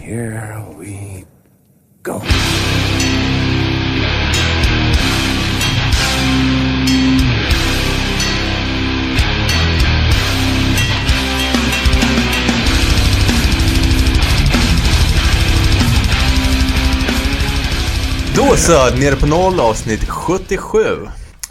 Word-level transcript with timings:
Here 0.00 0.64
we 0.78 1.24
go. 2.02 2.20
Då 18.36 18.56
så, 18.56 18.96
nere 18.96 19.16
på 19.16 19.26
noll 19.26 19.60
avsnitt 19.60 20.08
77. 20.08 20.78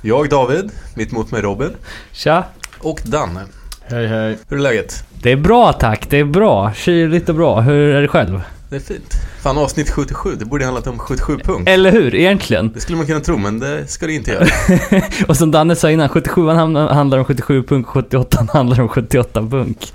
Jag 0.01 0.29
David, 0.29 0.71
mitt 0.95 1.11
mot 1.11 1.31
mig 1.31 1.41
Robin 1.41 1.75
Tja! 2.11 2.43
och 2.79 3.01
Danne. 3.05 3.58
Hej 3.91 4.07
hej. 4.07 4.37
Hur 4.49 4.57
är 4.57 4.61
läget? 4.61 5.03
Det 5.21 5.31
är 5.31 5.35
bra 5.35 5.73
tack, 5.73 6.09
det 6.09 6.17
är 6.17 6.23
bra. 6.23 6.73
Kyligt 6.73 7.29
och 7.29 7.35
bra. 7.35 7.61
Hur 7.61 7.95
är 7.95 8.01
det 8.01 8.07
själv? 8.07 8.41
Det 8.69 8.75
är 8.75 8.79
fint. 8.79 9.13
Fan, 9.41 9.57
avsnitt 9.57 9.89
77, 9.89 10.35
det 10.39 10.45
borde 10.45 10.65
handlat 10.65 10.87
om 10.87 10.99
77 10.99 11.37
punkt. 11.37 11.69
Eller 11.69 11.91
hur, 11.91 12.15
egentligen? 12.15 12.71
Det 12.73 12.79
skulle 12.79 12.97
man 12.97 13.05
kunna 13.05 13.19
tro, 13.19 13.37
men 13.37 13.59
det 13.59 13.87
ska 13.87 14.05
det 14.05 14.13
inte 14.13 14.31
göra. 14.31 14.45
och 15.27 15.37
som 15.37 15.51
Danne 15.51 15.75
sa 15.75 15.91
innan, 15.91 16.09
77 16.09 16.47
handlar 16.47 17.17
om 17.17 17.25
77 17.25 17.63
punk, 17.63 17.87
78 17.87 18.47
handlar 18.53 18.81
om 18.81 18.89
78 18.89 19.41
punk. 19.41 19.93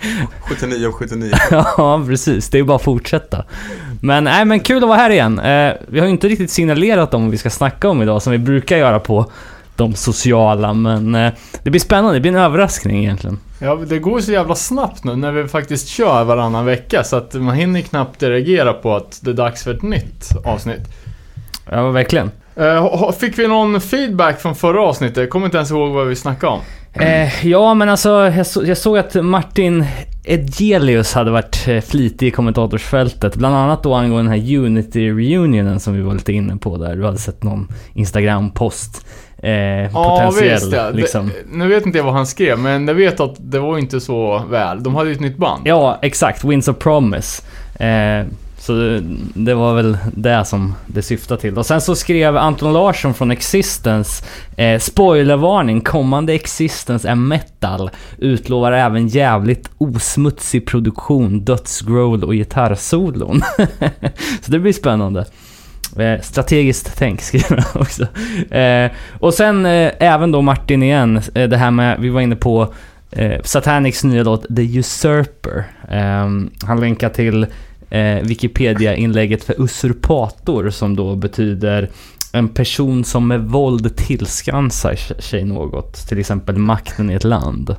79 0.49 0.87
om 0.87 0.93
79. 0.93 1.33
ja, 1.51 2.05
precis. 2.07 2.49
Det 2.49 2.59
är 2.59 2.63
bara 2.63 2.77
att 2.77 2.83
fortsätta. 2.83 3.45
Men, 4.01 4.25
nej, 4.25 4.45
men 4.45 4.61
kul 4.61 4.83
att 4.83 4.89
vara 4.89 4.99
här 4.99 5.11
igen. 5.11 5.39
Eh, 5.39 5.73
vi 5.89 5.99
har 5.99 6.07
ju 6.07 6.13
inte 6.13 6.29
riktigt 6.29 6.51
signalerat 6.51 7.15
om 7.15 7.23
vad 7.23 7.31
vi 7.31 7.39
ska 7.39 7.51
snacka 7.51 7.89
om 7.89 8.03
idag, 8.03 8.23
som 8.23 8.33
vi 8.33 8.39
brukar 8.39 8.77
göra 8.77 9.01
på 9.01 9.31
de 9.77 9.95
sociala, 9.95 10.73
men 10.73 11.15
eh, 11.15 11.33
det 11.63 11.71
blir 11.71 11.81
spännande. 11.81 12.17
Det 12.17 12.21
blir 12.21 12.33
en 12.33 12.39
överraskning 12.39 12.99
egentligen. 12.99 13.39
Ja, 13.59 13.75
det 13.75 13.99
går 13.99 14.21
så 14.21 14.33
jävla 14.33 14.55
snabbt 14.55 15.05
nu 15.05 15.17
när 15.17 15.33
vi 15.33 15.49
faktiskt 15.49 15.89
kör 15.89 16.25
varannan 16.25 16.65
vecka 16.67 17.05
så 17.05 17.17
att 17.17 17.35
man 17.35 17.55
hinner 17.55 17.81
knappt 17.81 18.23
reagera 18.23 18.73
på 18.73 18.97
att 18.97 19.21
det 19.23 19.31
är 19.31 19.35
dags 19.35 19.65
för 19.65 19.75
ett 19.75 19.83
nytt 19.83 20.31
avsnitt. 20.45 20.83
Ja, 21.71 21.91
verkligen. 21.91 22.31
Eh, 22.57 23.13
fick 23.13 23.39
vi 23.39 23.49
någon 23.49 23.81
feedback 23.81 24.41
från 24.41 24.55
förra 24.55 24.83
avsnittet? 24.83 25.17
Jag 25.17 25.31
kommer 25.31 25.47
inte 25.47 25.57
ens 25.57 25.71
ihåg 25.71 25.91
vad 25.91 26.07
vi 26.07 26.17
snackade 26.17 26.53
om. 26.53 26.61
Eh, 26.93 27.47
ja, 27.47 27.75
men 27.75 27.89
alltså 27.89 28.11
jag, 28.11 28.47
så, 28.47 28.65
jag 28.65 28.79
såg 28.79 28.99
att 28.99 29.15
Martin 29.15 29.85
Edgelius 30.25 31.15
hade 31.15 31.31
varit 31.31 31.57
flitig 31.85 32.27
i 32.27 32.31
kommentatorsfältet. 32.31 33.37
Bland 33.37 33.57
annat 33.57 33.83
då 33.83 33.95
angående 33.95 34.33
den 34.33 34.41
här 34.41 34.57
Unity-reunionen 34.57 35.81
som 35.81 35.95
vi 35.95 36.01
var 36.01 36.15
lite 36.15 36.33
inne 36.33 36.57
på 36.57 36.77
där. 36.77 36.97
Du 36.97 37.05
hade 37.05 37.19
sett 37.19 37.43
någon 37.43 37.69
Instagram-post. 37.95 39.07
Eh, 39.45 39.53
Ja, 39.53 39.89
potentiell, 39.93 40.55
visst 40.55 40.73
ja. 40.73 40.91
liksom. 40.91 41.27
Det, 41.27 41.57
nu 41.57 41.69
vet 41.69 41.87
inte 41.87 41.99
jag 41.99 42.05
vad 42.05 42.15
han 42.15 42.27
skrev, 42.27 42.59
men 42.59 42.89
jag 42.89 42.95
vet 42.95 43.21
att 43.21 43.35
det 43.39 43.59
var 43.59 43.79
inte 43.79 44.01
så 44.01 44.43
väl. 44.51 44.83
De 44.83 44.95
hade 44.95 45.09
ju 45.09 45.15
ett 45.15 45.21
nytt 45.21 45.37
band. 45.37 45.63
Ja, 45.65 45.99
exakt. 46.03 46.45
Winds 46.45 46.69
of 46.69 46.79
Promise. 46.79 47.43
Eh, 47.79 48.27
så 48.59 48.73
det, 48.73 49.03
det 49.35 49.55
var 49.55 49.75
väl 49.75 49.99
det 50.15 50.45
som 50.45 50.75
det 50.87 51.03
syftade 51.03 51.41
till. 51.41 51.59
Och 51.59 51.67
sen 51.67 51.81
så 51.81 51.95
skrev 51.95 52.37
Anton 52.37 52.73
Larsson 52.73 53.15
från 53.15 53.31
Existence, 53.31 54.25
eh, 54.57 54.79
spoilervarning, 54.79 55.81
kommande 55.81 56.33
Existence 56.33 57.09
är 57.09 57.15
metal. 57.15 57.91
Utlovar 58.19 58.73
även 58.73 59.09
jävligt 59.09 59.71
osmutsig 59.79 60.67
produktion, 60.67 61.45
dödsgrowl 61.45 62.25
och 62.25 62.33
gitarrsolon. 62.33 63.43
så 64.41 64.53
det 64.53 64.59
blir 64.59 64.73
spännande. 64.73 65.25
Eh, 65.99 66.21
strategiskt 66.21 66.93
tänk 66.97 67.21
skriver 67.23 67.57
han 67.57 67.83
också. 67.83 68.07
Eh, 68.55 68.91
och 69.21 69.35
sen 69.35 69.67
eh, 69.67 69.93
även 69.99 70.33
då 70.33 70.43
Martin 70.43 70.83
igen, 70.83 71.21
eh, 71.35 71.49
det 71.49 71.57
här 71.57 71.71
med, 71.71 72.01
vi 72.01 72.09
var 72.09 72.21
inne 72.21 72.37
på 72.37 72.73
eh, 73.11 73.43
Satanics 73.43 74.05
nya 74.05 74.23
låt 74.23 74.57
The 74.57 74.79
Usurper. 74.79 75.65
Ehm, 75.89 76.51
han 76.63 76.81
länkar 76.81 77.09
till 77.09 77.47
Wikipedia-inlägget 78.23 79.45
för 79.45 79.63
usurpator 79.63 80.71
som 80.71 80.97
då 80.97 81.15
betyder 81.15 81.91
en 82.33 82.49
person 82.49 83.05
som 83.05 83.29
med 83.29 83.41
våld 83.41 83.97
tillskansar 83.97 84.95
sig 85.19 85.45
något. 85.45 86.09
Till 86.09 86.19
exempel 86.19 86.59
makten 86.59 87.11
i 87.11 87.15
ett 87.15 87.25
land. 87.25 87.77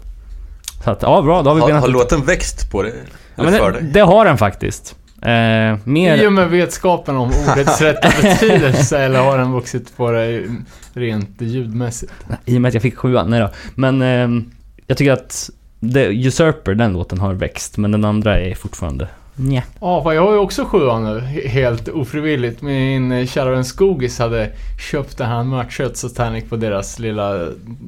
Så 0.83 0.91
att, 0.91 1.01
ja 1.01 1.21
bra, 1.21 1.41
då 1.41 1.49
har 1.49 1.55
vi 1.55 1.61
Har, 1.61 1.71
har 1.71 1.87
låten 1.87 2.25
växt 2.25 2.71
på 2.71 2.83
det? 2.83 2.93
ja, 3.35 3.43
det, 3.43 3.71
dig? 3.71 3.83
det 3.93 3.99
har 3.99 4.25
den 4.25 4.37
faktiskt. 4.37 4.95
Eh, 5.25 5.77
mer... 5.83 6.23
I 6.23 6.27
och 6.27 6.33
med 6.33 6.49
vetskapen 6.49 7.15
om 7.15 7.27
ordets 7.49 7.81
rätta 7.81 8.09
betydelse, 8.21 8.97
eller 8.99 9.19
har 9.19 9.37
den 9.37 9.51
vuxit 9.51 9.97
på 9.97 10.11
dig 10.11 10.47
rent 10.93 11.41
ljudmässigt? 11.41 12.13
I 12.45 12.57
och 12.57 12.61
med 12.61 12.67
att 12.69 12.73
jag 12.73 12.83
fick 12.83 12.97
sjuan, 12.97 13.29
nej 13.29 13.39
då. 13.39 13.49
Men 13.75 14.01
ehm, 14.01 14.51
jag 14.87 14.97
tycker 14.97 15.11
att 15.11 15.49
The 15.93 16.27
Usurper, 16.27 16.73
den 16.73 16.93
låten 16.93 17.19
har 17.19 17.33
växt, 17.33 17.77
men 17.77 17.91
den 17.91 18.05
andra 18.05 18.39
är 18.39 18.55
fortfarande 18.55 19.07
Nja. 19.37 19.63
Ja, 19.81 20.03
fan, 20.03 20.15
jag 20.15 20.25
har 20.25 20.31
ju 20.31 20.37
också 20.37 20.65
sjuan 20.65 21.03
nu, 21.03 21.19
he- 21.19 21.47
helt 21.47 21.87
ofrivilligt. 21.87 22.61
Min 22.61 23.11
eh, 23.11 23.25
kära 23.27 23.49
vän 23.51 23.65
Skogis 23.65 24.19
hade 24.19 24.49
köpt 24.91 25.17
det 25.17 25.25
här 25.25 25.43
merchet 25.43 25.97
Satanic 25.97 26.49
på 26.49 26.55
deras 26.55 26.99
lilla 26.99 27.41
eh, 27.41 27.47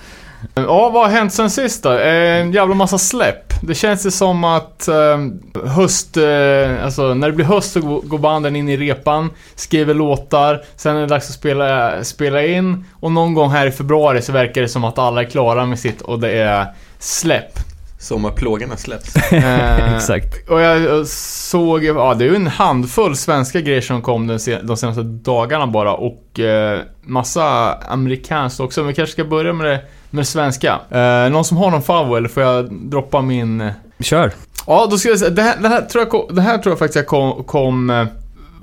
Ja, 0.56 0.90
vad 0.90 1.03
har 1.03 1.09
hänt 1.09 1.34
sen 1.34 1.50
sist 1.50 1.84
då? 1.84 1.90
En 1.90 2.52
jävla 2.52 2.75
massa 2.75 2.97
släpp. 2.97 3.53
Det 3.62 3.75
känns 3.75 4.06
ju 4.06 4.12
som 4.12 4.44
att 4.44 4.88
eh, 4.88 5.18
höst, 5.66 6.18
eh, 6.18 6.84
alltså 6.85 7.13
när 7.13 7.28
det 7.28 7.34
blir 7.34 7.46
höst 7.46 7.72
så 7.72 7.79
går 8.03 8.18
banden 8.18 8.56
in 8.56 8.69
i 8.69 8.78
repan, 8.78 9.30
skriver 9.56 9.94
låtar, 9.94 10.63
sen 10.75 10.96
är 10.96 11.01
det 11.01 11.07
dags 11.07 11.30
att 11.30 11.35
spela, 11.35 12.03
spela 12.03 12.46
in 12.46 12.85
och 13.00 13.12
någon 13.12 13.34
gång 13.34 13.50
här 13.50 13.68
i 13.68 13.72
februari 13.72 14.22
så 14.22 14.31
verkar 14.31 14.62
det 14.62 14.68
som 14.68 14.84
att 14.84 15.00
alla 15.00 15.22
är 15.22 15.25
klara 15.25 15.66
med 15.66 15.80
sitt 15.80 16.01
och 16.01 16.19
det 16.19 16.31
är 16.31 16.66
släpp. 17.00 17.59
Sommarplågorna 18.00 18.78
släpps. 18.78 19.16
Eh, 19.31 19.96
Exakt. 19.96 20.50
Och 20.50 20.62
jag 20.62 21.07
såg, 21.07 21.84
ja 21.84 22.13
det 22.13 22.25
är 22.25 22.30
ju 22.30 22.35
en 22.35 22.47
handfull 22.47 23.16
svenska 23.16 23.62
grejer 23.62 23.81
som 23.81 24.01
kom 24.01 24.28
de 24.28 24.40
senaste 24.40 25.01
dagarna 25.03 25.68
bara 25.68 25.94
och 25.94 26.40
eh, 26.40 26.80
massa 27.01 27.74
amerikanskt 27.74 28.59
också. 28.59 28.81
Men 28.81 28.88
vi 28.88 28.94
kanske 28.94 29.13
ska 29.13 29.24
börja 29.24 29.53
med 29.53 29.68
det, 29.68 29.81
med 30.12 30.28
svenska. 30.28 30.80
Eh, 30.90 31.30
någon 31.32 31.46
som 31.46 31.58
har 31.58 31.72
någon 31.72 31.82
favorit 31.82 32.18
eller 32.18 32.30
får 32.30 32.44
jag 32.44 32.74
droppa 32.74 33.22
min? 33.22 33.62
eh? 33.62 33.72
Kör. 34.00 34.32
Ja, 34.68 34.88
då 34.92 34.98
ska 34.98 35.10
jag 35.10 35.20
säga, 35.20 35.32
det 35.32 35.42
här, 35.42 35.58
det 35.62 35.70
här, 35.70 35.82
tror, 35.82 36.08
jag, 36.12 36.36
det 36.36 36.42
här 36.42 36.58
tror 36.58 36.72
jag 36.72 36.80
faktiskt 36.80 36.96
jag 36.96 37.08
kom, 37.08 37.44
kom 37.44 37.90
eh, 37.90 38.06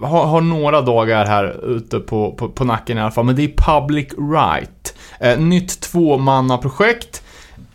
har, 0.00 0.26
har 0.26 0.40
några 0.40 0.80
dagar 0.80 1.26
här 1.26 1.70
ute 1.76 2.00
på, 2.00 2.32
på, 2.32 2.48
på 2.48 2.64
nacken 2.64 2.98
i 2.98 3.00
alla 3.00 3.10
fall. 3.10 3.24
Men 3.24 3.36
det 3.36 3.42
är 3.44 3.52
Public 3.56 4.08
Right. 4.32 4.94
Eh, 5.20 5.38
nytt 5.38 5.80
tvåmannaprojekt. 5.80 7.22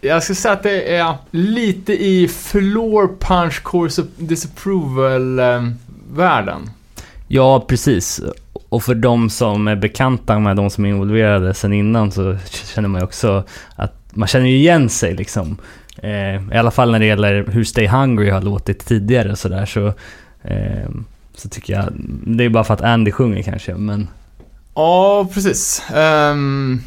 Jag 0.02 0.24
ska 0.24 0.36
säga 0.36 0.54
att 0.54 0.64
det 0.64 0.96
är 0.96 1.14
lite 1.32 1.94
i 1.94 2.28
floor 2.28 3.10
punch 3.20 3.64
course 3.64 4.04
disapproval-världen. 4.18 6.70
Ja, 7.28 7.66
precis. 7.68 8.22
Och 8.70 8.84
för 8.84 8.96
de 8.96 9.30
som 9.30 9.68
är 9.68 9.76
bekanta 9.76 10.40
med 10.40 10.56
de 10.56 10.70
som 10.70 10.86
är 10.86 10.90
involverade 10.90 11.54
sen 11.54 11.74
innan 11.74 12.12
så 12.12 12.38
känner 12.76 12.90
man 12.90 13.02
ju 13.02 13.06
också 13.06 13.44
att 13.76 13.94
man 14.14 14.28
känner 14.28 14.48
ju 14.48 14.56
igen 14.56 14.90
sig 14.90 15.16
liksom. 15.16 15.58
Eh, 15.98 16.54
I 16.54 16.58
alla 16.58 16.72
fall 16.72 16.92
när 16.92 17.00
det 17.00 17.06
gäller 17.06 17.46
hur 17.48 17.64
Stay 17.64 17.88
Hungry 17.88 18.30
har 18.30 18.42
låtit 18.42 18.86
tidigare 18.86 19.32
och 19.32 19.38
sådär 19.38 19.66
så, 19.66 19.88
eh, 20.44 20.90
så 21.36 21.50
tycker 21.50 21.74
jag, 21.74 21.86
det 22.26 22.44
är 22.44 22.50
bara 22.50 22.64
för 22.64 22.74
att 22.74 22.82
Andy 22.82 23.12
sjunger 23.12 23.44
kanske, 23.44 23.76
men 23.76 24.08
Ja, 24.76 25.30
precis. 25.34 25.84
Um, 25.96 26.82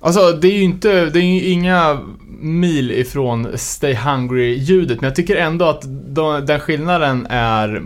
alltså, 0.00 0.32
det 0.32 0.48
är 0.48 0.52
ju 0.52 0.62
inte, 0.62 1.06
det 1.06 1.18
är 1.18 1.22
ju 1.22 1.44
inga 1.44 2.00
mil 2.40 2.90
ifrån 2.90 3.48
Stay 3.54 3.94
Hungry-ljudet, 3.94 5.00
men 5.00 5.08
jag 5.08 5.14
tycker 5.14 5.36
ändå 5.36 5.64
att 5.64 5.82
de, 6.06 6.46
den 6.46 6.60
skillnaden 6.60 7.26
är 7.30 7.82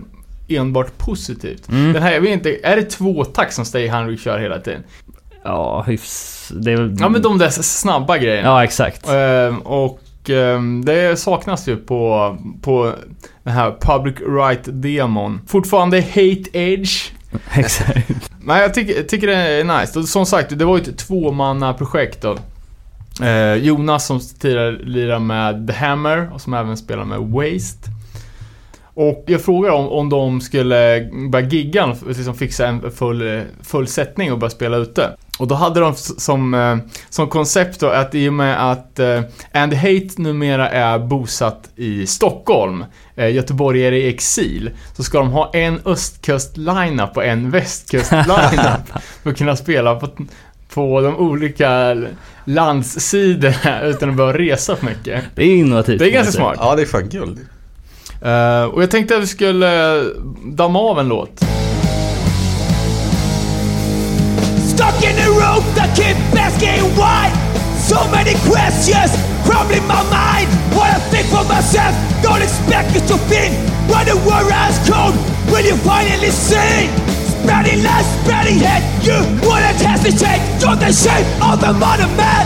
enbart 0.47 0.97
positivt. 0.97 1.69
Mm. 1.69 1.93
Den 1.93 2.03
här, 2.03 2.13
jag 2.13 2.21
vet 2.21 2.31
inte, 2.31 2.57
är 2.63 2.75
det 2.75 2.83
tvåtakt 2.83 3.53
som 3.53 3.65
Stay 3.65 3.89
Hungry 3.89 4.17
kör 4.17 4.39
hela 4.39 4.59
tiden? 4.59 4.83
Ja, 5.43 5.81
hyfs... 5.87 6.51
Det 6.55 6.71
är. 6.71 6.95
Ja 6.99 7.09
men 7.09 7.21
de 7.21 7.37
där 7.37 7.49
snabba 7.49 8.17
grejerna. 8.17 8.47
Ja, 8.47 8.63
exakt. 8.63 9.09
Ehm, 9.09 9.59
och 9.59 10.29
ehm, 10.29 10.85
det 10.85 11.19
saknas 11.19 11.67
ju 11.67 11.77
på, 11.77 12.37
på 12.61 12.93
den 13.43 13.53
här 13.53 13.75
Public 13.81 14.15
Right-demon. 14.19 15.39
Fortfarande 15.47 16.01
Hate 16.01 16.49
Edge. 16.53 17.11
exakt. 17.53 18.31
Nej, 18.41 18.61
jag 18.61 18.73
tycker, 18.73 19.03
tycker 19.03 19.27
det 19.27 19.35
är 19.35 19.79
nice. 19.79 19.99
Och 19.99 20.05
som 20.05 20.25
sagt, 20.25 20.59
det 20.59 20.65
var 20.65 20.77
ju 20.77 20.83
ett 20.83 20.97
tvåmanna-projekt 20.97 22.21
då. 22.21 22.37
Eh, 23.25 23.53
Jonas 23.53 24.05
som 24.05 24.19
tidigare 24.39 24.71
lirade 24.71 25.19
med 25.19 25.67
The 25.67 25.73
Hammer 25.73 26.29
och 26.33 26.41
som 26.41 26.53
även 26.53 26.77
spelar 26.77 27.05
med 27.05 27.19
Waste. 27.19 27.89
Och 28.99 29.23
jag 29.27 29.41
frågade 29.41 29.75
om, 29.75 29.87
om 29.87 30.09
de 30.09 30.41
skulle 30.41 31.09
börja 31.29 31.47
gigga, 31.47 31.95
liksom 32.07 32.35
fixa 32.35 32.67
en 32.67 32.91
full, 32.91 33.41
full 33.63 33.87
sättning 33.87 34.31
och 34.31 34.39
börja 34.39 34.49
spela 34.49 34.77
ute. 34.77 35.09
Och 35.39 35.47
då 35.47 35.55
hade 35.55 35.79
de 35.79 35.95
som, 35.95 36.53
eh, 36.53 36.77
som 37.09 37.27
koncept 37.27 37.79
då 37.79 37.87
att 37.87 38.15
i 38.15 38.29
och 38.29 38.33
med 38.33 38.71
att 38.71 38.99
eh, 38.99 39.21
Andy 39.53 39.75
Hate 39.75 40.09
numera 40.17 40.69
är 40.69 40.99
bosatt 40.99 41.69
i 41.75 42.07
Stockholm, 42.07 42.85
eh, 43.15 43.29
Göteborg 43.35 43.85
är 43.85 43.91
i 43.91 44.07
exil, 44.07 44.69
så 44.93 45.03
ska 45.03 45.17
de 45.17 45.29
ha 45.29 45.51
en 45.53 45.79
östkust-lineup 45.85 47.17
och 47.17 47.25
en 47.25 47.51
västkust-lineup 47.51 49.01
för 49.23 49.29
att 49.29 49.37
kunna 49.37 49.55
spela 49.55 49.95
på, 49.95 50.07
på 50.73 51.01
de 51.01 51.15
olika 51.15 51.97
landssidorna 52.45 53.81
utan 53.81 54.09
att 54.09 54.15
behöva 54.15 54.37
resa 54.37 54.75
för 54.75 54.85
mycket. 54.85 55.23
Det 55.35 55.43
är 55.43 55.55
innovativt. 55.55 55.99
Det 55.99 56.09
är 56.09 56.11
ganska 56.11 56.31
smart. 56.31 56.57
Ja, 56.59 56.75
det 56.75 56.81
är 56.81 56.85
fan 56.85 57.09
guld. 57.09 57.39
Eh, 58.21 58.63
och 58.63 58.81
jag 58.83 58.91
tänkte 58.91 59.15
att 59.15 59.23
vi 59.23 59.27
skulle 59.27 60.01
damma 60.43 60.79
av 60.79 60.99
en 60.99 61.07
låt. 61.07 61.43
Stuck 64.73 65.03
in 65.03 65.15
the 65.15 65.27
room 65.27 65.63
that 65.75 65.95
keep 65.95 66.17
asking 66.39 66.83
why. 66.95 67.31
So 67.89 67.97
many 68.11 68.33
questions 68.33 69.11
crumbling 69.45 69.87
my 69.87 70.03
mind. 70.11 70.47
What 70.75 70.89
I 70.97 70.99
think 71.11 71.27
for 71.27 71.43
myself, 71.55 71.93
don't 72.23 72.41
expect 72.41 72.95
it 72.95 73.07
to 73.07 73.17
think. 73.31 73.53
When 73.89 74.05
the 74.05 74.17
world 74.27 74.51
has 74.51 74.77
cold, 74.89 75.15
will 75.51 75.65
you 75.65 75.77
finally 75.77 76.31
see? 76.31 76.89
Spreading 77.31 77.83
lies, 77.83 78.05
spreading 78.21 78.59
hate, 78.59 78.83
you 79.07 79.17
wouldn't 79.47 79.79
hesitate. 79.81 80.41
You're 80.59 80.75
the 80.75 80.91
shape 80.91 81.27
of 81.41 81.63
a 81.63 81.73
modern 81.73 82.13
man. 82.17 82.45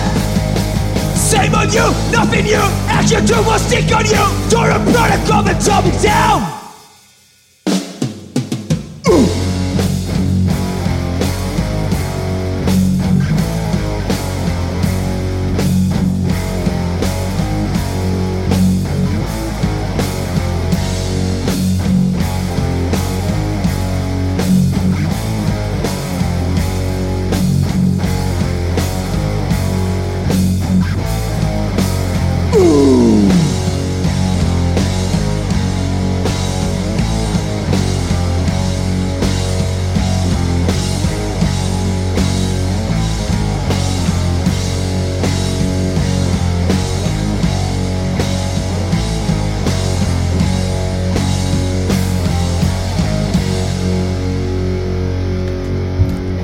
Same 1.31 1.55
on 1.55 1.71
you, 1.71 1.87
nothing 2.11 2.43
new. 2.43 2.59
Action 2.89 3.25
to 3.25 3.35
will 3.35 3.57
stick 3.57 3.89
on 3.95 4.03
you. 4.03 4.19
You're 4.51 4.69
a 4.69 4.79
product 4.91 5.31
of 5.31 5.45
the 5.45 5.53
topic 5.65 5.97
down. 6.01 6.60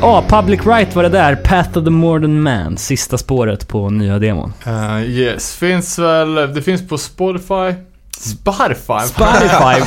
Ja, 0.07 0.23
Public 0.27 0.65
Right 0.65 0.95
var 0.95 1.03
det 1.03 1.09
där. 1.09 1.35
Path 1.35 1.77
of 1.77 1.83
the 1.83 1.89
Modern 1.89 2.41
Man. 2.41 2.77
Sista 2.77 3.17
spåret 3.17 3.67
på 3.67 3.89
nya 3.89 4.19
demon. 4.19 4.53
Uh, 4.67 5.01
yes, 5.09 5.55
finns 5.55 5.99
väl, 5.99 6.35
det 6.35 6.61
finns 6.61 6.87
på 6.87 6.97
Spotify. 6.97 7.73
Spotify? 8.17 8.99
Spotify. 9.07 9.83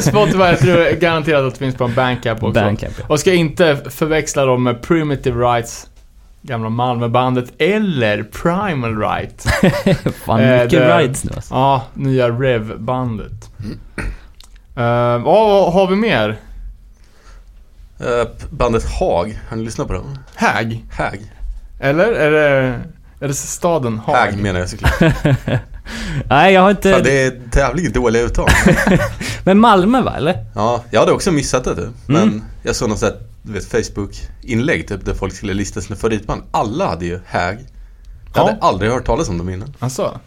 Spotify, 0.00 0.38
jag 0.38 0.58
tror 0.58 1.00
garanterat 1.00 1.44
att 1.44 1.52
det 1.54 1.58
finns 1.58 1.74
på 1.74 1.84
en 1.84 1.94
Bandcamp 1.94 2.42
också. 2.42 2.60
Bandcamp, 2.60 2.94
ja. 2.98 3.04
Och 3.08 3.20
ska 3.20 3.32
inte 3.32 3.76
förväxla 3.90 4.44
dem 4.44 4.62
med 4.62 4.82
Primitive 4.82 5.40
Rights, 5.40 5.86
gamla 6.42 6.68
Malmöbandet, 6.68 7.52
eller 7.58 8.22
Primal 8.22 8.98
Right. 8.98 9.46
Fan, 10.26 10.40
Eh, 10.40 10.62
mycket 10.62 10.70
det- 10.80 10.98
rides 10.98 11.24
nu 11.24 11.30
alltså. 11.34 11.54
Ja, 11.54 11.82
nya 11.94 12.28
Rev-bandet. 12.30 13.50
Uh, 14.76 15.24
vad 15.24 15.72
har 15.72 15.86
vi 15.90 15.96
mer? 15.96 16.36
Eh, 18.00 18.28
bandet 18.50 18.84
Haag, 18.84 19.40
har 19.48 19.56
ni 19.56 19.64
lyssnat 19.64 19.86
på 19.86 19.92
dem? 19.92 20.18
Hag? 20.34 20.84
Hag. 20.92 21.18
Eller? 21.80 22.12
Är 22.12 22.30
det, 22.30 22.80
är 23.20 23.28
det 23.28 23.34
staden 23.34 23.98
Haag? 23.98 24.16
Hag 24.16 24.36
menar 24.38 24.60
jag 24.60 24.68
såklart. 24.68 24.92
Nej, 26.28 26.52
jag 26.54 26.60
har 26.60 26.70
inte... 26.70 26.92
Fan, 26.92 27.02
det 27.02 27.22
är 27.26 27.40
tävligt 27.50 27.94
dåliga 27.94 28.22
uttal. 28.22 28.48
Men 29.44 29.58
Malmö 29.60 30.02
va, 30.02 30.16
eller? 30.16 30.44
Ja, 30.54 30.84
jag 30.90 31.00
hade 31.00 31.12
också 31.12 31.32
missat 31.32 31.64
det 31.64 31.76
typ. 31.76 31.88
Men 32.06 32.22
Mm. 32.22 32.42
jag 32.62 32.76
såg 32.76 32.88
något 32.88 32.98
sånt 32.98 33.14
du 33.42 33.52
vet, 33.52 33.64
Facebook-inlägg 33.64 34.88
typ 34.88 35.04
där 35.04 35.14
folk 35.14 35.34
skulle 35.34 35.54
lista 35.54 35.80
sina 35.80 35.96
favoritband. 35.96 36.42
Alla 36.50 36.86
hade 36.86 37.04
ju 37.06 37.20
Hag. 37.28 37.58
Jag 38.34 38.40
hade 38.42 38.56
Ja. 38.60 38.66
aldrig 38.68 38.90
hört 38.90 39.04
talas 39.06 39.28
om 39.28 39.38
dem 39.38 39.48
innan. 39.48 39.74
Alltså? 39.78 40.20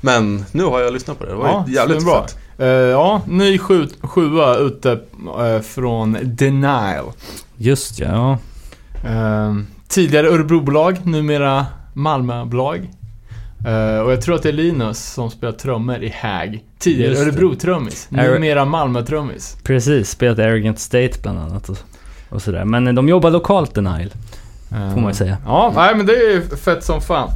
Men 0.00 0.44
nu 0.52 0.64
har 0.64 0.80
jag 0.80 0.92
lyssnat 0.92 1.18
på 1.18 1.24
det. 1.24 1.30
Det 1.30 1.36
var 1.36 1.64
ju 1.68 1.74
jävligt 1.74 2.04
bra. 2.04 2.26
Fett. 2.58 2.66
ja, 2.66 3.22
ny 3.26 3.58
sju, 3.58 3.86
sjua 4.00 4.56
ute 4.56 4.98
eh, 5.38 5.60
från 5.60 6.16
Denial. 6.22 7.04
Just 7.56 7.98
ja. 7.98 8.38
Eh, 9.04 9.54
tidigare 9.88 10.28
Örebrobolag, 10.28 11.06
numera 11.06 11.66
Malmöbolag. 11.92 12.90
Eh, 13.66 13.98
och 13.98 14.12
jag 14.12 14.22
tror 14.22 14.34
att 14.34 14.42
det 14.42 14.48
är 14.48 14.52
Linus 14.52 15.12
som 15.12 15.30
spelar 15.30 15.52
trummor 15.52 16.02
i 16.02 16.14
Hag. 16.20 16.60
Tidigare. 16.78 17.14
Örebro-trummis, 17.14 18.06
numera 18.10 18.64
Malmö-trummis. 18.64 19.56
Precis, 19.62 20.10
spelat 20.10 20.38
Arrogant 20.38 20.78
State 20.78 21.12
bland 21.22 21.38
annat 21.38 21.68
och, 21.68 21.78
och 22.28 22.42
sådär. 22.42 22.64
Men 22.64 22.94
de 22.94 23.08
jobbar 23.08 23.30
lokalt 23.30 23.74
Denial, 23.74 24.10
får 24.68 25.00
man 25.00 25.08
ju 25.10 25.14
säga. 25.14 25.36
Ja, 25.46 25.72
nej 25.76 25.94
men 25.96 26.06
det 26.06 26.12
är 26.12 26.56
fett 26.56 26.84
som 26.84 27.00
fan. 27.00 27.28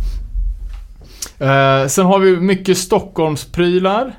Sen 1.89 2.07
har 2.07 2.19
vi 2.19 2.37
mycket 2.37 2.79
Stockholmsprylar. 2.79 4.15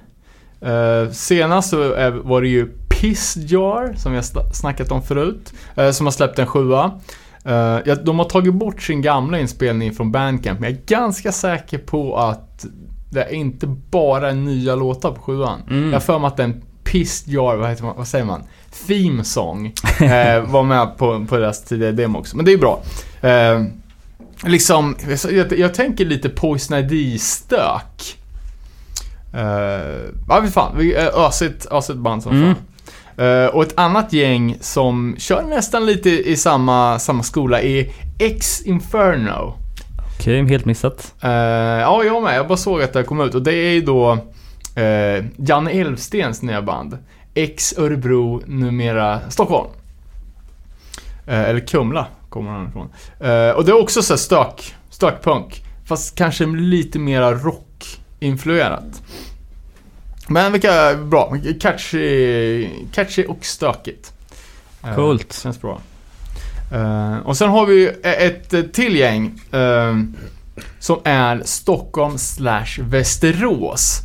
Uh, 0.65 1.11
senast 1.11 1.69
så 1.69 1.93
är, 1.93 2.11
var 2.11 2.41
det 2.41 2.47
ju 2.47 2.67
Piss 2.89 3.37
Jar, 3.37 3.93
som 3.97 4.13
sna- 4.13 4.51
snackat 4.53 4.91
om 4.91 5.01
förut, 5.01 5.53
eh, 5.75 5.91
som 5.91 6.05
har 6.05 6.11
släppt 6.11 6.39
en 6.39 6.47
sjua. 6.47 6.91
Eh, 7.45 7.77
ja, 7.85 7.95
de 7.95 8.19
har 8.19 8.25
tagit 8.25 8.53
bort 8.53 8.81
sin 8.81 9.01
gamla 9.01 9.39
inspelning 9.39 9.93
från 9.93 10.11
Bandcamp, 10.11 10.59
men 10.59 10.69
jag 10.69 10.79
är 10.79 10.85
ganska 10.85 11.31
säker 11.31 11.77
på 11.77 12.17
att 12.17 12.65
det 13.09 13.23
är 13.23 13.33
inte 13.33 13.67
bara 13.67 14.31
nya 14.31 14.75
låtar 14.75 15.11
på 15.11 15.21
sjuan. 15.21 15.61
Mm. 15.69 15.93
Jag 15.93 16.03
för 16.03 16.19
mig 16.19 16.27
att 16.27 16.37
den 16.37 16.61
Piss 16.83 17.27
Jar, 17.27 17.55
vad, 17.55 17.81
man, 17.81 17.97
vad 17.97 18.07
säger 18.07 18.25
man? 18.25 18.43
Theme 18.87 19.23
Song 19.23 19.73
eh, 20.01 20.41
var 20.51 20.63
med 20.63 20.97
på, 20.97 21.25
på 21.25 21.37
deras 21.37 21.63
tidigare 21.63 21.91
demo 21.91 22.19
också. 22.19 22.35
Men 22.35 22.45
det 22.45 22.53
är 22.53 22.57
bra. 22.57 22.81
Eh, 23.21 23.63
liksom, 24.49 24.95
jag, 25.31 25.59
jag 25.59 25.73
tänker 25.73 26.05
lite 26.05 26.29
Poison 26.29 26.77
ID-stök. 26.77 28.18
Uh, 29.33 29.41
ja, 30.29 30.41
fy 30.43 30.47
fan. 30.51 30.77
Vi- 30.77 30.95
eh, 30.95 31.07
Ösigt, 31.27 31.67
ösigt 31.71 31.99
band 31.99 32.23
som 32.23 32.31
Mm. 32.31 32.55
fan. 32.55 32.63
Eh, 33.27 33.45
och 33.45 33.63
ett 33.63 33.73
annat 33.79 34.13
gäng 34.13 34.57
som 34.61 35.15
kör 35.17 35.41
nästan 35.43 35.85
lite 35.85 36.09
i 36.09 36.35
samma, 36.37 36.99
samma 36.99 37.23
skola 37.23 37.61
är 37.61 37.89
X 38.19 38.61
Inferno. 38.61 39.53
Okej, 40.19 40.45
helt 40.47 40.65
missat. 40.65 41.13
Eh, 41.21 41.29
ja, 41.31 42.03
jag 42.03 42.23
med. 42.23 42.37
Jag 42.37 42.47
bara 42.47 42.57
såg 42.57 42.81
att 42.81 42.93
det 42.93 43.03
kom 43.03 43.21
ut. 43.21 43.35
Och 43.35 43.41
det 43.41 43.53
är 43.53 43.71
ju 43.73 43.81
då 43.81 44.13
uh, 44.13 45.25
Janne 45.37 45.71
Elfstens 45.71 46.41
nya 46.41 46.61
band. 46.61 46.97
X 47.33 47.73
Örebro, 47.77 48.41
numera 48.45 49.19
Stockholm. 49.29 49.69
Eller 51.27 51.59
Kumla 51.59 52.07
kommer 52.29 52.51
han 52.51 52.67
ifrån. 52.67 52.87
Och 53.55 53.65
det 53.65 53.71
är 53.71 53.81
också 53.81 54.01
så 54.01 54.13
här 54.13 54.17
stök, 54.17 54.75
stökpunk. 54.89 55.63
Fast 55.85 56.17
kanske 56.17 56.45
lite 56.45 56.99
mera 56.99 57.33
rock-influerat. 58.21 59.01
Men 60.27 60.51
vilka 60.51 60.95
bra. 60.95 61.35
Catchy, 61.61 62.69
catchy 62.93 63.25
och 63.25 63.45
stökigt. 63.45 64.13
Eh, 64.83 64.95
Coolt. 64.95 65.33
Känns 65.33 65.61
bra. 65.61 65.81
Eh, 66.73 67.17
och 67.17 67.37
sen 67.37 67.49
har 67.49 67.65
vi 67.65 67.91
ett 68.03 68.53
eh, 68.53 68.61
till 68.61 68.95
gäng. 68.95 69.39
eh, 69.51 69.97
som 70.79 70.99
är 71.03 71.41
Stockholm 71.45 72.17
slash 72.17 72.79
Västerås. 72.79 73.99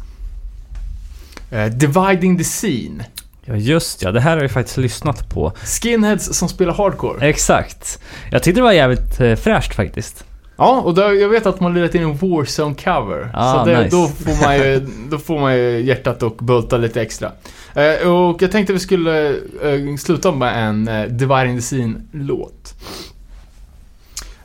Dividing 1.72 2.38
the 2.38 2.44
Scene. 2.44 3.04
Ja 3.44 3.56
just 3.56 4.02
ja, 4.02 4.12
det 4.12 4.20
här 4.20 4.36
har 4.36 4.42
jag 4.42 4.50
faktiskt 4.50 4.76
lyssnat 4.76 5.28
på. 5.28 5.52
Skinheads 5.64 6.38
som 6.38 6.48
spelar 6.48 6.74
hardcore. 6.74 7.28
Exakt. 7.28 7.98
Jag 8.30 8.42
tyckte 8.42 8.60
det 8.60 8.64
var 8.64 8.72
jävligt 8.72 9.16
fräscht 9.40 9.74
faktiskt. 9.74 10.24
Ja, 10.56 10.80
och 10.80 10.94
där, 10.94 11.12
jag 11.12 11.28
vet 11.28 11.46
att 11.46 11.60
man 11.60 11.74
lirat 11.74 11.94
in 11.94 12.02
en 12.02 12.14
Warzone-cover. 12.14 13.30
Ah, 13.34 13.52
så 13.52 13.70
det, 13.70 13.82
nice. 13.82 13.96
då, 13.96 14.08
får 14.08 14.44
man 14.46 14.56
ju, 14.56 14.86
då 15.10 15.18
får 15.18 15.40
man 15.40 15.56
ju 15.56 15.80
hjärtat 15.80 16.22
att 16.22 16.36
bulta 16.36 16.76
lite 16.76 17.02
extra. 17.02 17.32
Eh, 17.74 18.08
och 18.10 18.42
jag 18.42 18.52
tänkte 18.52 18.72
vi 18.72 18.78
skulle 18.78 19.28
eh, 19.62 19.96
sluta 19.98 20.32
med 20.32 20.68
en 20.68 20.88
eh, 20.88 21.04
Dividing 21.04 21.56
the 21.56 21.62
Scene-låt. 21.62 22.74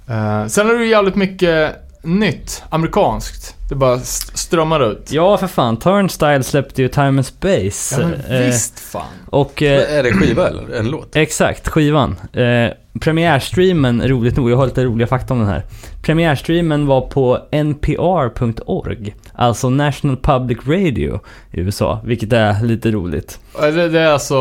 Eh, 0.08 0.48
sen 0.48 0.68
har 0.68 0.74
du 0.74 0.88
jävligt 0.88 1.16
mycket 1.16 1.89
nytt, 2.04 2.64
amerikanskt. 2.70 3.56
Det 3.70 3.76
bara 3.76 3.96
st- 3.96 4.38
strömmar 4.38 4.92
ut. 4.92 5.12
Ja 5.12 5.38
för 5.38 5.48
fan, 5.48 5.78
Turnstile 5.78 6.44
släppte 6.44 6.82
ju 6.82 6.88
Time 6.88 7.08
and 7.08 7.26
Space. 7.26 8.02
Ja, 8.02 8.08
men 8.08 8.22
eh, 8.42 8.46
visst 8.46 8.80
fan. 8.80 9.04
Och... 9.26 9.62
Eh, 9.64 9.98
Är 9.98 10.04
det 10.04 10.14
skiva 10.14 10.48
eller 10.48 10.76
en 10.80 10.88
låt? 10.90 11.16
Exakt, 11.16 11.68
skivan. 11.68 12.16
Eh, 12.34 12.70
premiärstreamen, 13.00 14.08
roligt 14.08 14.38
nog, 14.38 14.52
jag 14.52 14.58
har 14.58 14.66
lite 14.66 14.84
roliga 14.84 15.08
fakta 15.08 15.34
om 15.34 15.40
den 15.40 15.50
här. 15.50 15.64
Premiärstreamen 16.02 16.86
var 16.88 17.02
på 17.02 17.40
npr.org, 17.52 19.16
alltså 19.34 19.70
National 19.70 20.18
Public 20.18 20.58
Radio 20.68 21.20
i 21.52 21.60
USA, 21.60 22.00
vilket 22.06 22.34
är 22.34 22.64
lite 22.64 22.92
roligt. 22.92 23.40
Eh, 23.62 23.68
Det, 23.68 23.90
det 23.90 24.00
är 24.00 24.08
alltså... 24.12 24.36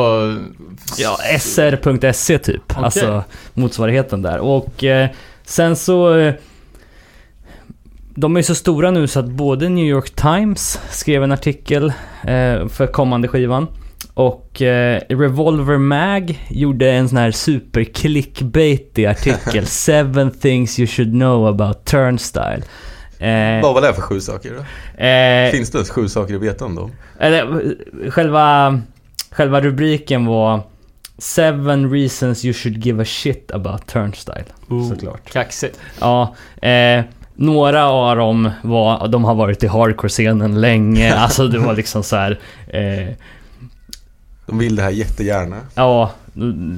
Ja, 0.99 1.17
sr.se 1.41 2.39
typ, 2.39 2.63
Okej. 2.71 2.85
alltså 2.85 3.25
motsvarigheten 3.55 4.23
där. 4.23 4.39
Och 4.39 4.85
eh, 4.85 5.09
sen 5.45 5.77
så... 5.77 6.33
De 8.21 8.37
är 8.37 8.43
så 8.43 8.55
stora 8.55 8.91
nu 8.91 9.07
så 9.07 9.21
att 9.21 9.29
både 9.29 9.69
New 9.69 9.85
York 9.87 10.11
Times 10.11 10.81
skrev 10.91 11.23
en 11.23 11.33
artikel 11.33 11.85
eh, 12.23 12.69
för 12.69 12.87
kommande 12.93 13.29
skivan. 13.29 13.67
Och 14.15 14.63
eh, 14.63 15.01
Revolver 15.09 15.79
Mag 15.79 16.47
gjorde 16.51 16.91
en 16.93 17.09
sån 17.09 17.19
här 17.19 17.31
super 17.31 17.85
clickbaitig 17.85 19.07
artikel. 19.07 19.67
Seven 19.67 20.31
things 20.31 20.79
you 20.79 20.87
should 20.87 21.11
know 21.11 21.47
about 21.47 21.85
Turnstile. 21.85 22.63
Eh, 23.19 23.63
Vad 23.63 23.75
var 23.75 23.81
det 23.83 23.95
för 23.95 24.03
sju 24.03 24.21
saker 24.21 24.51
då? 24.51 25.05
eh, 25.05 25.51
Finns 25.53 25.71
det 25.71 25.79
ens 25.79 25.91
sju 25.91 26.09
saker 26.09 26.35
att 26.35 26.43
veta 26.43 26.65
om 26.65 26.75
dem? 26.75 26.91
eller, 27.19 27.75
själva, 28.11 28.81
själva 29.31 29.61
rubriken 29.61 30.27
var 30.27 30.61
Seven 31.19 31.91
reasons 31.93 32.45
you 32.45 32.55
should 32.55 32.85
give 32.87 33.03
a 33.03 33.07
shit 33.07 33.51
about 33.51 33.87
Turnstile. 33.87 34.45
Såklart. 34.91 35.31
Kaxigt. 35.33 35.79
Ja, 36.01 36.35
eh, 36.63 37.05
några 37.39 37.89
av 37.89 38.17
dem 38.17 38.51
var, 38.63 39.09
de 39.09 39.25
har 39.25 39.35
varit 39.35 39.63
i 39.65 39.67
hardcore-scenen 39.67 40.61
länge. 40.61 41.15
Alltså 41.19 41.49
det 41.49 41.59
var 41.59 41.75
liksom 41.75 42.03
så 42.03 42.17
här. 42.17 42.39
Eh, 42.67 43.09
De 44.47 44.59
vill 44.59 44.77
det 44.77 44.83
här 44.83 44.91
jättegärna. 44.91 45.61
ja, 45.75 46.11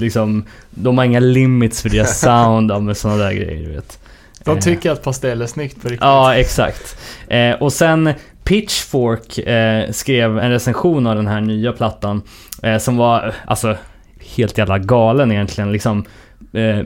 liksom. 0.00 0.44
De 0.70 0.98
har 0.98 1.04
inga 1.04 1.20
limits 1.20 1.82
för 1.82 1.88
deras 1.88 2.20
sound, 2.24 2.82
med 2.82 2.96
sådana 2.96 3.18
där 3.24 3.32
grejer 3.32 3.66
du 3.68 3.72
vet. 3.74 3.98
De 4.44 4.56
Eh, 4.56 4.62
tycker 4.62 4.90
att 4.90 5.02
pastell 5.02 5.42
är 5.42 5.46
snyggt 5.46 5.82
på 5.82 5.88
riktigt. 5.88 6.00
Ja, 6.04 6.34
exakt. 6.34 6.96
Eh, 7.28 7.52
och 7.52 7.72
sen 7.72 8.12
Pitchfork 8.44 9.38
eh, 9.38 9.90
skrev 9.90 10.38
en 10.38 10.50
recension 10.50 11.06
av 11.06 11.16
den 11.16 11.26
här 11.26 11.40
nya 11.40 11.72
plattan 11.72 12.22
eh, 12.62 12.78
som 12.78 12.96
var, 12.96 13.34
alltså, 13.46 13.76
helt 14.36 14.58
jävla 14.58 14.78
galen 14.78 15.32
egentligen. 15.32 15.72
Liksom 15.72 16.04
eh, 16.52 16.84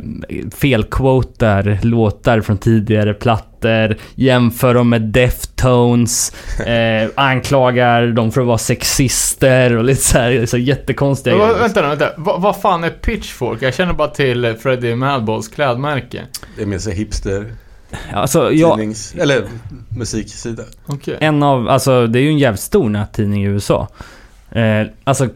felquotar 0.54 1.78
låtar 1.82 2.40
från 2.40 2.58
tidigare 2.58 3.14
plattor, 3.14 3.96
jämför 4.14 4.74
dem 4.74 4.88
med 4.88 5.02
Deftones, 5.02 6.32
eh, 6.66 7.10
anklagar 7.14 8.06
dem 8.06 8.32
för 8.32 8.40
att 8.40 8.46
vara 8.46 8.58
sexister 8.58 9.76
och 9.76 9.84
lite 9.84 10.02
så 10.02 10.18
här, 10.18 10.46
så 10.46 10.58
jättekonstiga 10.58 11.36
grejer. 11.36 11.58
vänta 11.58 11.82
nu, 11.82 11.88
vänta. 11.88 12.10
Va, 12.16 12.38
vad 12.38 12.56
fan 12.56 12.84
är 12.84 12.90
Pitchfork? 12.90 13.62
Jag 13.62 13.74
känner 13.74 13.92
bara 13.92 14.08
till 14.08 14.54
Freddie 14.60 14.94
Madballs 14.94 15.48
klädmärke. 15.48 16.22
Det 16.56 16.62
är 16.62 16.66
mer 16.66 16.78
så 16.78 16.90
hipster, 16.90 17.46
Alltså, 18.12 18.52
jag, 18.52 18.78
tidnings... 18.78 19.14
Eller 19.14 19.44
musiksida. 19.88 20.62
Okej. 20.86 21.16
En 21.20 21.42
av, 21.42 21.68
alltså 21.68 22.06
det 22.06 22.18
är 22.18 22.22
ju 22.22 22.28
en 22.28 22.38
jävligt 22.38 22.60
stor 22.60 22.88
nättidning 22.88 23.44
i 23.44 23.46
USA. 23.46 23.88
Eh, 24.50 24.86
alltså 25.04 25.28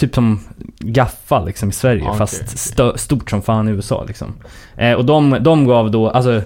typ 0.00 0.14
som 0.14 0.40
Gaffa 0.78 1.44
liksom 1.44 1.68
i 1.68 1.72
Sverige, 1.72 2.02
okej, 2.02 2.18
fast 2.18 2.42
stö- 2.42 2.96
stort 2.96 3.30
som 3.30 3.42
fan 3.42 3.68
i 3.68 3.70
USA 3.70 4.04
liksom. 4.08 4.32
Eh, 4.76 4.92
och 4.92 5.04
de, 5.04 5.36
de 5.40 5.66
gav 5.66 5.90
då, 5.90 6.10
alltså 6.10 6.42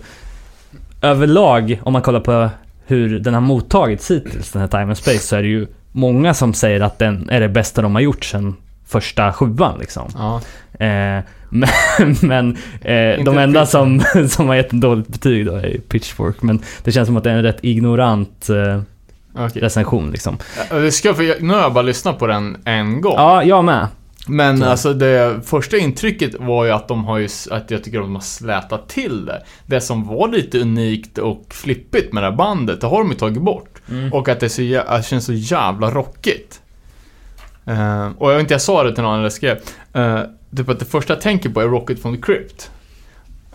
överlag, 1.03 1.81
om 1.83 1.93
man 1.93 2.03
kollar 2.03 2.21
på 2.21 2.51
hur 2.87 3.19
den 3.19 3.35
har 3.35 3.41
mottagits 3.41 4.11
hittills, 4.11 4.53
den 4.53 4.61
här 4.61 4.69
Time 4.69 4.83
and 4.83 4.97
Space, 4.97 5.19
så 5.19 5.37
är 5.37 5.43
det 5.43 5.49
ju 5.49 5.67
många 5.93 6.35
som 6.35 6.55
säger 6.55 6.81
att 6.81 6.99
den 6.99 7.29
är 7.31 7.41
det 7.41 7.49
bästa 7.49 7.83
de 7.83 7.95
har 7.95 8.03
gjort 8.03 8.25
sen 8.25 8.57
första 8.87 9.33
sjuan 9.33 9.79
liksom. 9.79 10.09
Ja. 10.15 10.41
Eh, 10.87 11.23
men 11.49 12.17
men 12.23 12.57
eh, 12.81 13.25
de 13.25 13.39
enda 13.39 13.67
som, 13.67 14.03
som 14.29 14.49
har 14.49 14.55
gett 14.55 14.73
en 14.73 14.81
dåligt 14.81 15.09
betyg 15.09 15.47
då 15.47 15.53
är 15.55 15.79
Pitchfork. 15.89 16.43
Men 16.43 16.63
det 16.85 16.93
känns 16.93 17.07
som 17.07 17.17
att 17.17 17.25
det 17.25 17.31
är 17.31 17.37
en 17.37 17.43
rätt 17.43 17.59
ignorant 17.63 18.49
eh, 18.49 18.81
Okej. 19.35 19.63
recension 19.63 20.11
liksom. 20.11 20.39
Det 20.71 20.93
ska, 20.93 21.15
för 21.15 21.23
jag, 21.23 21.43
nu 21.43 21.55
har 21.55 21.61
jag 21.61 21.73
bara 21.73 21.83
lyssnat 21.83 22.19
på 22.19 22.27
den 22.27 22.57
en 22.65 23.01
gång. 23.01 23.15
Ja, 23.17 23.43
jag 23.45 23.65
med. 23.65 23.89
Men 24.27 24.59
Så. 24.59 24.65
alltså 24.65 24.93
det 24.95 25.41
första 25.45 25.77
intrycket 25.77 26.35
var 26.41 26.65
ju 26.65 26.71
att 26.71 26.89
de 26.89 27.05
har 27.05 27.19
ju, 27.19 27.29
att 27.51 27.71
jag 27.71 27.85
tycker 27.85 28.01
de 28.01 28.15
har 28.15 28.23
slätat 28.23 28.89
till 28.89 29.25
det. 29.27 29.43
Det 29.67 29.81
som 29.81 30.07
var 30.07 30.29
lite 30.29 30.59
unikt 30.61 31.19
och 31.19 31.45
flippigt 31.51 32.13
med 32.13 32.23
det 32.23 32.31
här 32.31 32.37
bandet, 32.37 32.81
det 32.81 32.87
har 32.87 32.99
de 32.99 33.09
ju 33.11 33.15
tagit 33.17 33.43
bort. 33.43 33.81
Och 34.13 34.29
att 34.29 34.41
det, 34.41 34.49
så, 34.49 34.63
att 34.87 35.03
det 35.03 35.09
känns 35.09 35.25
så 35.25 35.33
jävla 35.33 35.91
rockigt. 35.91 36.61
Eh, 37.67 38.09
och 38.19 38.31
jag 38.31 38.35
vet 38.35 38.41
inte, 38.41 38.55
jag 38.55 38.61
sa 38.63 38.83
det 38.83 38.95
till 38.95 39.03
någon 39.03 39.23
jag 39.23 39.33
skrev. 39.33 39.57
Uh, 39.97 40.21
typ 40.57 40.69
att 40.69 40.79
det 40.79 40.85
första 40.85 41.13
jag 41.13 41.21
tänker 41.23 41.49
på 41.49 41.61
är 41.61 41.69
Rocket 41.69 42.03
from 42.03 42.17
the 42.17 42.23
Crypt. 42.23 42.71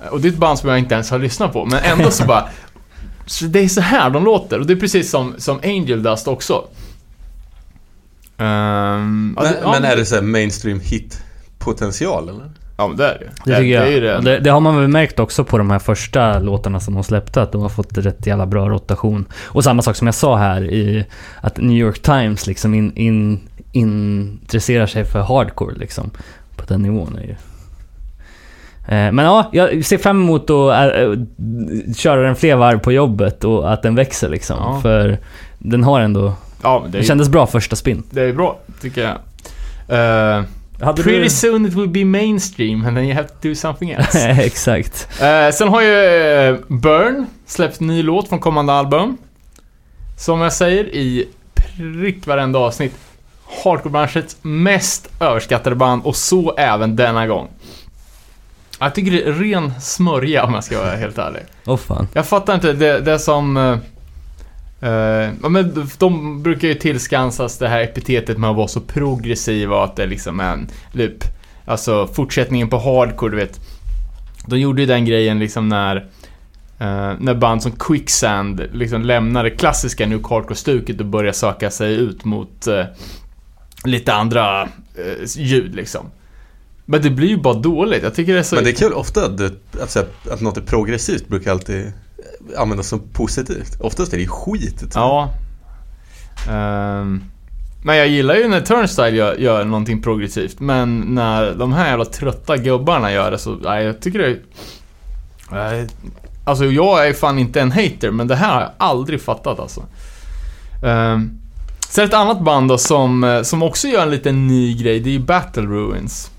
Eh, 0.04 0.08
Och 0.08 0.22
det 0.22 0.28
är 0.28 0.32
ett 0.32 0.38
band 0.38 0.60
som 0.60 0.70
jag 0.70 0.80
inte 0.80 0.94
ens 0.94 1.12
har 1.12 1.20
lyssnat 1.20 1.54
på, 1.54 1.66
men 1.66 1.80
ändå 1.84 2.12
så 2.12 2.26
bara... 2.28 2.50
Så 3.30 3.46
det 3.46 3.60
är 3.60 3.68
så 3.68 3.82
här 3.82 4.10
de 4.10 4.24
låter, 4.24 4.60
och 4.60 4.66
det 4.68 4.74
är 4.74 4.78
precis 4.78 5.10
som, 5.10 5.34
som 5.38 5.60
Angel 5.64 6.04
Dust 6.04 6.28
också. 6.28 6.64
Ja, 8.38 8.98
Men, 8.98 9.36
det- 9.36 9.60
ja, 9.64 9.72
men 9.72 9.84
är 9.92 9.96
det 9.96 10.06
så 10.06 10.16
här 10.16 10.22
mainstream 10.22 10.80
hit 10.80 11.24
potential 11.60 12.30
eller? 12.30 12.52
Ja, 12.78 12.88
men 12.88 12.98
det 12.98 13.06
är 13.08 13.14
det 13.20 13.26
ju. 13.26 13.30
Det 13.46 13.58
tycker 13.60 13.80
det, 13.86 13.94
är 13.98 14.02
jag. 14.02 14.24
det. 14.24 14.32
Det, 14.32 14.40
det 14.40 14.50
har 14.50 14.60
man 14.60 14.78
väl 14.80 14.88
märkt 14.88 15.20
också 15.20 15.44
på 15.44 15.58
de 15.58 15.70
här 15.72 15.80
första 15.80 16.40
låtarna 16.40 16.80
som 16.80 16.94
de 16.94 17.04
släppte, 17.04 17.42
att 17.42 17.52
de 17.52 17.62
har 17.62 17.70
fått 17.70 17.98
rätt 17.98 18.26
jävla 18.26 18.46
bra 18.46 18.70
rotation. 18.70 19.26
Och 19.46 19.64
samma 19.64 19.82
sak 19.82 19.96
som 19.96 20.08
jag 20.08 20.16
sa 20.16 20.38
här 20.38 20.64
i 20.64 21.06
att 21.42 21.58
New 21.58 21.78
York 21.78 22.00
Times 22.02 22.48
liksom 22.48 22.74
in, 22.74 22.92
in, 22.96 23.40
intresserar 23.72 24.88
sig 24.88 25.06
för 25.06 25.20
hardcore 25.22 25.76
liksom. 25.76 26.10
På 26.56 26.66
den 26.68 26.82
nivån 26.82 27.16
är 27.16 27.24
ju. 27.24 27.36
Eh, 28.90 29.12
Men 29.12 29.26
ja, 29.26 29.50
jag 29.52 29.86
ser 29.86 29.98
fram 29.98 30.22
emot 30.22 30.50
att 30.50 30.94
äh, 30.94 31.14
köra 31.96 32.22
den 32.22 32.36
fler 32.36 32.56
varv 32.56 32.80
på 32.80 32.92
jobbet 32.92 33.44
och 33.44 33.74
att 33.74 33.82
den 33.84 33.96
växer 33.96 34.30
liksom. 34.30 34.58
Ja. 34.60 34.80
För 34.82 35.18
den 35.60 35.84
har 35.84 36.00
ändå... 36.00 36.34
Ja, 36.64 36.84
det 36.90 36.98
Det 36.98 37.04
kändes 37.04 37.30
bra 37.30 37.48
första 37.48 37.76
spinn. 37.76 38.04
det 38.10 38.22
är 38.22 38.34
bra, 38.34 38.60
tycker 38.82 39.02
jag. 39.02 39.18
Uh, 40.40 40.46
pretty 40.96 41.20
du... 41.24 41.30
soon 41.30 41.66
it 41.66 41.74
will 41.74 41.90
be 41.90 42.06
mainstream 42.06 42.86
and 42.86 42.98
then 42.98 43.06
you 43.06 43.16
have 43.16 43.28
to 43.28 43.34
do 43.42 43.56
something 43.56 43.90
else. 43.92 44.30
Exakt. 44.30 45.08
Eh, 45.22 45.50
sen 45.54 45.68
har 45.68 45.82
ju 45.82 45.94
eh, 46.50 46.56
Burn 46.68 47.26
släppt 47.46 47.80
ny 47.80 48.04
låt 48.04 48.30
från 48.30 48.40
kommande 48.40 48.74
album. 48.74 49.18
Som 50.18 50.42
jag 50.42 50.54
säger 50.54 50.84
i 50.96 51.28
prick 51.54 52.28
varenda 52.28 52.60
avsnitt. 52.60 52.94
Hardcore-branschens 53.64 54.38
mest 54.42 55.10
överskattade 55.20 55.76
band 55.76 56.02
och 56.06 56.16
så 56.16 56.56
även 56.58 56.96
denna 56.96 57.28
gång. 57.28 57.48
Jag 58.80 58.96
tycker 58.96 59.12
det 59.12 59.24
är 59.24 59.34
ren 59.34 59.82
smörja 59.82 60.44
om 60.44 60.54
jag 60.54 60.64
ska 60.64 60.80
vara 60.80 60.96
helt 60.96 61.18
ärlig. 61.18 61.42
Åh 61.66 61.78
fan. 61.78 62.08
Jag 62.14 62.26
fattar 62.26 62.56
inte, 62.56 62.74
det, 62.74 63.00
det 63.00 63.20
som... 63.20 63.58
eh, 63.58 63.78
eh, 64.90 65.32
ja, 65.44 65.50
men 65.50 65.88
de 65.98 66.44
brukar 66.44 66.68
ju 66.68 66.74
tillskansas 66.74 67.58
det 67.58 67.68
här 67.68 67.82
epitetet 67.82 68.38
med 68.38 68.50
att 68.50 68.56
vara 68.56 68.68
så 68.68 68.82
progressiva 68.82 69.76
och 69.76 69.84
att 69.84 69.96
det 69.96 70.06
liksom 70.06 70.40
är 70.40 70.54
en 70.54 70.68
typ, 70.94 71.24
alltså 71.66 72.08
fortsättningen 72.08 72.70
på 72.70 72.78
hardcore, 72.78 73.32
du 73.32 73.38
vet. 73.38 73.60
De 74.46 74.60
gjorde 74.60 74.82
ju 74.82 74.88
den 74.88 75.06
grejen 75.06 75.40
liksom 75.40 75.70
när, 75.70 75.96
eh, 76.80 77.14
när 77.20 77.34
band 77.34 77.64
som 77.64 77.72
Quicksand 77.72 78.62
liksom 78.74 79.02
lämnade 79.02 79.50
klassiska 79.50 80.06
nu 80.06 80.16
hardcore-stuket 80.16 81.00
och 81.00 81.06
började 81.06 81.38
söka 81.38 81.72
sig 81.72 81.94
ut 81.94 82.26
mot 82.26 82.68
eh, 82.68 82.86
lite 83.86 84.14
andra 84.14 84.62
eh, 84.96 85.26
ljud 85.38 85.76
liksom. 85.76 86.06
Men 86.90 87.02
det 87.02 87.10
blir 87.10 87.28
ju 87.28 87.38
bara 87.38 87.54
dåligt. 87.54 88.04
Jag 88.04 88.16
tycker 88.16 88.34
det 88.34 88.40
är 88.40 88.44
så... 88.44 88.56
Men 88.56 88.64
det 88.64 88.70
är 88.70 88.76
kul 88.76 88.94
ofta 88.94 89.26
att, 89.26 89.38
det, 89.38 89.52
att, 89.82 89.96
här, 89.96 90.06
att 90.32 90.42
något 90.42 90.58
är 90.58 90.62
progressivt 90.62 91.28
brukar 91.28 91.52
alltid 91.52 91.92
användas 92.58 92.88
som 92.88 93.00
positivt. 93.14 93.82
Oftast 93.82 94.14
är 94.14 94.18
det 94.18 94.24
ju 94.24 94.30
skit. 94.30 94.80
typ. 94.80 94.90
Ja. 94.96 95.34
Ehm, 96.50 97.24
men 97.84 97.98
jag 97.98 98.08
gillar 98.08 98.36
ju 98.36 98.48
när 98.48 98.62
Turnstyle 98.62 99.10
gör, 99.10 99.36
gör 99.36 99.66
någonting 99.66 100.02
progressivt. 100.02 100.60
Men 100.60 101.00
när 101.00 101.56
de 101.56 101.74
här 101.74 101.90
jävla 101.90 102.06
trötta 102.06 102.58
gubbarna 102.58 103.12
gör 103.12 103.32
det 103.32 103.38
så, 103.38 103.56
nej 103.56 103.86
jag 103.86 104.02
tycker 104.02 104.20
det 104.20 104.40
är... 105.52 105.88
Alltså 106.46 106.66
jag 106.66 107.08
är 107.08 107.14
fan 107.14 107.40
inte 107.40 107.62
en 107.62 107.72
hater, 107.72 108.12
men 108.12 108.28
det 108.28 108.36
här 108.36 108.54
har 108.54 108.62
jag 108.62 108.72
aldrig 108.78 109.22
fattat 109.22 109.60
alltså. 109.60 109.84
Ehm, 110.86 111.40
Sen 111.90 112.06
ett 112.06 112.14
annat 112.14 112.42
band 112.42 112.70
då 112.70 112.78
som, 112.78 113.24
eh, 113.24 113.42
som 113.42 113.64
också 113.64 113.88
gör 113.88 114.02
en 114.02 114.12
liten 114.12 114.48
ny 114.48 114.74
grej, 114.74 115.00
det 115.00 115.10
är 115.10 115.14
ju 115.14 115.20
Battle 115.20 115.64
Ruins. 115.64 116.32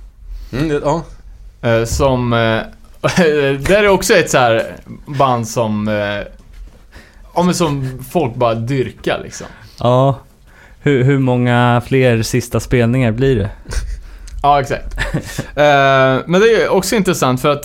Mm, 0.53 0.69
det- 0.69 0.81
ja. 0.85 1.03
Eh, 1.69 1.85
som... 1.85 2.33
Eh, 2.33 2.63
där 3.69 3.85
är 3.85 3.89
också 3.89 4.15
ett 4.15 4.31
så 4.31 4.39
här 4.39 4.77
band 5.07 5.49
som... 5.49 5.89
Eh, 5.89 6.27
ja 7.35 7.43
men 7.43 7.55
som 7.55 7.99
folk 8.11 8.35
bara 8.35 8.55
dyrkar 8.55 9.21
liksom. 9.23 9.47
Ja. 9.79 10.19
Hur, 10.83 11.05
hur 11.05 11.19
många 11.19 11.83
fler 11.87 12.23
sista 12.23 12.61
spelningar 12.61 13.13
blir 13.13 13.37
det? 13.37 13.51
Ja, 14.43 14.61
exakt. 14.61 14.97
Men 16.27 16.33
det 16.41 16.63
är 16.63 16.69
också 16.69 16.97
intressant 16.97 17.41
för 17.41 17.49
att 17.49 17.65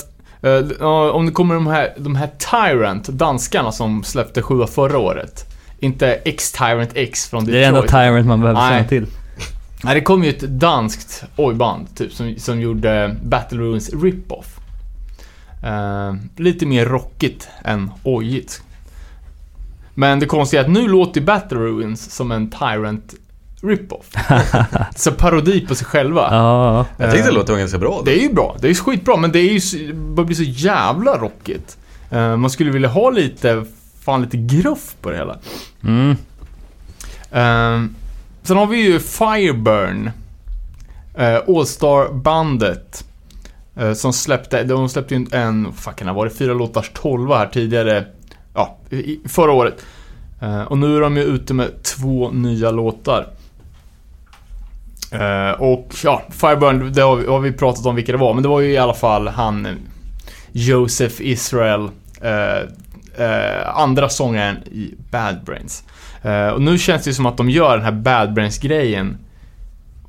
om 1.14 1.26
det 1.26 1.32
kommer 1.32 1.56
de 1.56 1.68
här, 1.68 1.94
de 1.98 2.16
här 2.16 2.30
Tyrant, 2.52 3.08
danskarna 3.08 3.72
som 3.72 4.04
släppte 4.04 4.42
sjua 4.42 4.68
förra 4.68 4.98
året. 4.98 5.46
Inte 5.80 6.08
X-Tyrant 6.26 6.90
X 6.94 7.28
från 7.30 7.46
Det 7.46 7.52
Detroit. 7.52 7.64
är 7.74 7.78
enda 7.78 7.88
Tyrant 8.12 8.28
man 8.28 8.42
behöver 8.42 8.62
Nej. 8.62 8.70
känna 8.72 8.88
till. 8.88 9.06
Nej, 9.84 9.96
det 9.96 10.02
kom 10.02 10.24
ju 10.24 10.30
ett 10.30 10.40
danskt 10.40 11.24
ojband 11.36 11.96
typ 11.96 12.14
som, 12.14 12.36
som 12.38 12.62
gjorde 12.62 13.16
Battle 13.24 13.58
Ruins 13.58 13.94
Rip-Off. 13.94 14.60
Eh, 15.64 16.16
lite 16.36 16.66
mer 16.66 16.86
rockigt 16.86 17.48
än 17.64 17.92
ojigt. 18.04 18.62
Men 19.94 20.20
det 20.20 20.26
konstiga 20.26 20.62
är 20.62 20.66
att 20.66 20.72
nu 20.72 20.88
låter 20.88 21.22
Battle 21.22 21.58
Ruins 21.58 22.12
som 22.12 22.32
en 22.32 22.50
Tyrant 22.50 23.14
Rip-Off. 23.62 24.06
Så 24.96 25.12
parodi 25.12 25.68
på 25.68 25.76
sig 25.76 25.88
själva. 25.88 26.28
Ja. 26.32 26.86
Jag 26.98 27.12
tyckte 27.12 27.28
Eh, 27.28 27.34
det 27.34 27.40
låter 27.40 27.58
ganska 27.58 27.78
bra. 27.78 28.02
Det 28.06 28.20
är 28.20 28.22
ju 28.22 28.34
bra, 28.34 28.58
det 28.60 28.68
är 28.68 28.70
ju 28.70 28.76
skitbra, 28.76 29.18
men 29.18 29.32
det 29.32 29.40
är 29.40 29.54
ju 29.54 29.60
så, 29.60 29.78
det 29.78 29.94
börjar 29.94 30.26
bli 30.26 30.36
så 30.36 30.44
jävla 30.44 31.18
rockigt. 31.18 31.78
Eh, 32.12 32.38
man 32.38 32.50
skulle 32.50 32.72
vilja 32.72 32.90
ha 32.90 33.10
lite, 33.10 33.66
fan 34.02 34.22
lite 34.22 34.38
gruff 34.38 34.96
på 35.02 35.12
det 35.12 35.18
hela. 35.18 35.38
Mm. 35.84 36.16
Uh, 37.36 37.90
sen 38.46 38.58
har 38.58 38.68
vi 38.68 38.78
ju 38.78 39.00
Fireburn. 39.00 40.12
Eh, 41.18 41.40
All-Star-bandet. 41.48 43.06
eh, 43.76 43.94
som 43.94 44.14
släppte, 44.14 44.64
de 44.64 44.90
släppte 44.90 45.16
ju 45.16 45.26
en, 45.32 45.74
vad 46.00 46.16
var 46.16 46.26
det 46.26 46.32
fyra 46.32 46.54
låtars 46.54 46.92
tolva 46.94 47.38
här 47.38 47.48
tidigare. 47.48 48.06
Ja, 48.54 48.78
i, 48.90 49.20
förra 49.26 49.52
året. 49.52 49.86
Eh, 50.42 50.62
och 50.62 50.78
nu 50.78 50.98
är 50.98 51.02
de 51.02 51.18
ju 51.18 51.24
ute 51.24 51.54
med 51.54 51.84
två 51.84 52.32
nya 52.32 52.72
låtar. 52.72 53.28
Eh, 55.12 55.52
och 55.52 55.96
ja, 56.04 56.24
Fireburn, 56.30 56.94
det 56.94 57.02
har 57.02 57.16
vi, 57.16 57.28
har 57.28 57.40
vi 57.40 57.52
pratat 57.52 57.86
om 57.86 57.96
vilka 57.96 58.12
det 58.12 58.18
var, 58.18 58.34
men 58.34 58.44
det 58.44 58.50
var 58.50 58.62
ju 58.62 58.72
i 58.72 58.78
alla 58.78 58.94
fall 58.94 59.28
han 59.28 59.68
Joseph 60.52 61.16
Israel, 61.20 61.90
eh, 62.22 62.60
eh, 63.26 63.78
andra 63.80 64.10
sångaren 64.10 64.58
i 64.58 64.94
Bad 65.12 65.44
Brains. 65.46 65.84
Eh, 66.26 66.48
och 66.48 66.62
nu 66.62 66.78
känns 66.78 67.04
det 67.04 67.14
som 67.14 67.26
att 67.26 67.38
de 67.38 67.50
gör 67.50 67.78
den 67.78 67.86
här 67.86 67.92
Bad 67.92 68.34
Brains-grejen 68.34 69.18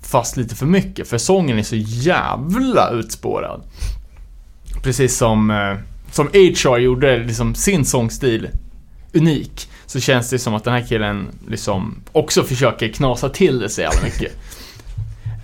fast 0.03 0.37
lite 0.37 0.55
för 0.55 0.67
mycket, 0.67 1.09
för 1.09 1.19
sången 1.19 1.59
är 1.59 1.63
så 1.63 1.77
jävla 1.77 2.91
utspårad. 2.91 3.63
Precis 4.83 5.17
som, 5.17 5.51
eh, 5.51 5.77
som 6.11 6.27
HR 6.27 6.79
gjorde 6.79 7.19
liksom 7.19 7.55
sin 7.55 7.85
sångstil 7.85 8.49
unik, 9.15 9.69
så 9.87 10.01
känns 10.01 10.31
det 10.31 10.39
som 10.39 10.55
att 10.55 10.65
den 10.65 10.75
här 10.75 10.87
killen 10.89 11.29
liksom 11.49 11.95
också 12.13 12.43
försöker 12.43 12.89
knasa 12.89 13.29
till 13.29 13.59
det 13.59 13.69
så 13.69 13.81
jävla 13.81 14.03
mycket. 14.05 14.33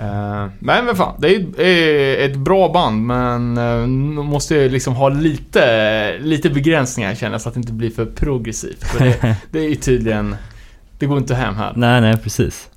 Eh, 0.00 0.46
men 0.58 0.86
vad 0.86 0.96
fan, 0.96 1.14
det 1.18 1.34
är, 1.34 1.60
är 1.60 2.30
ett 2.30 2.36
bra 2.36 2.72
band 2.72 3.06
men 3.06 3.58
uh, 3.58 3.86
måste 4.24 4.54
ju 4.54 4.68
liksom 4.68 4.94
ha 4.94 5.08
lite, 5.08 6.18
lite 6.18 6.50
begränsningar 6.50 7.14
känner 7.14 7.32
jag 7.32 7.40
så 7.40 7.48
att 7.48 7.54
det 7.54 7.60
inte 7.60 7.72
blir 7.72 7.90
för 7.90 8.06
progressivt. 8.06 8.84
För 8.84 9.04
det, 9.04 9.36
det 9.50 9.58
är 9.58 9.68
ju 9.68 9.74
tydligen, 9.74 10.36
det 11.02 11.06
går 11.06 11.18
inte 11.18 11.34
hem 11.34 11.54
här. 11.54 11.72
Nej, 11.76 12.00
nej, 12.00 12.16
precis. 12.16 12.68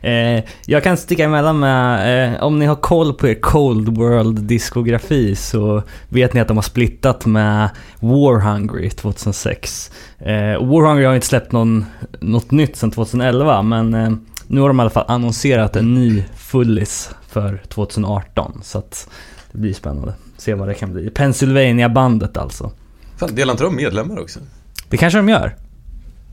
Eh, 0.00 0.44
jag 0.66 0.82
kan 0.82 0.96
sticka 0.96 1.24
emellan 1.24 1.58
med, 1.58 2.34
eh, 2.34 2.42
om 2.42 2.58
ni 2.58 2.66
har 2.66 2.74
koll 2.74 3.14
på 3.14 3.28
er 3.28 3.34
Cold 3.34 3.88
World-diskografi 3.98 5.36
så 5.36 5.82
vet 6.08 6.34
ni 6.34 6.40
att 6.40 6.48
de 6.48 6.56
har 6.56 6.62
splittat 6.62 7.26
med 7.26 7.70
War 8.00 8.40
Hungry 8.40 8.90
2006. 8.90 9.90
Eh, 10.18 10.66
War 10.66 10.88
Hungry 10.88 11.04
har 11.04 11.14
inte 11.14 11.26
släppt 11.26 11.52
någon, 11.52 11.84
något 12.20 12.50
nytt 12.50 12.76
sedan 12.76 12.90
2011 12.90 13.62
men 13.62 13.94
eh, 13.94 14.10
nu 14.46 14.60
har 14.60 14.68
de 14.68 14.78
i 14.78 14.80
alla 14.80 14.90
fall 14.90 15.04
annonserat 15.08 15.76
en 15.76 15.94
ny 15.94 16.24
fullis 16.36 17.10
för 17.28 17.62
2018 17.68 18.60
så 18.62 18.78
att 18.78 19.10
det 19.52 19.58
blir 19.58 19.74
spännande. 19.74 20.14
Se 20.36 20.54
vad 20.54 20.68
det 20.68 20.74
kan 20.74 20.92
bli. 20.92 21.10
Pennsylvania-bandet 21.10 22.36
alltså. 22.36 22.70
Fan, 23.16 23.34
delar 23.34 23.52
inte 23.52 23.64
de 23.64 23.76
medlemmar 23.76 24.20
också? 24.20 24.40
Det 24.88 24.96
kanske 24.96 25.18
de 25.18 25.28
gör. 25.28 25.56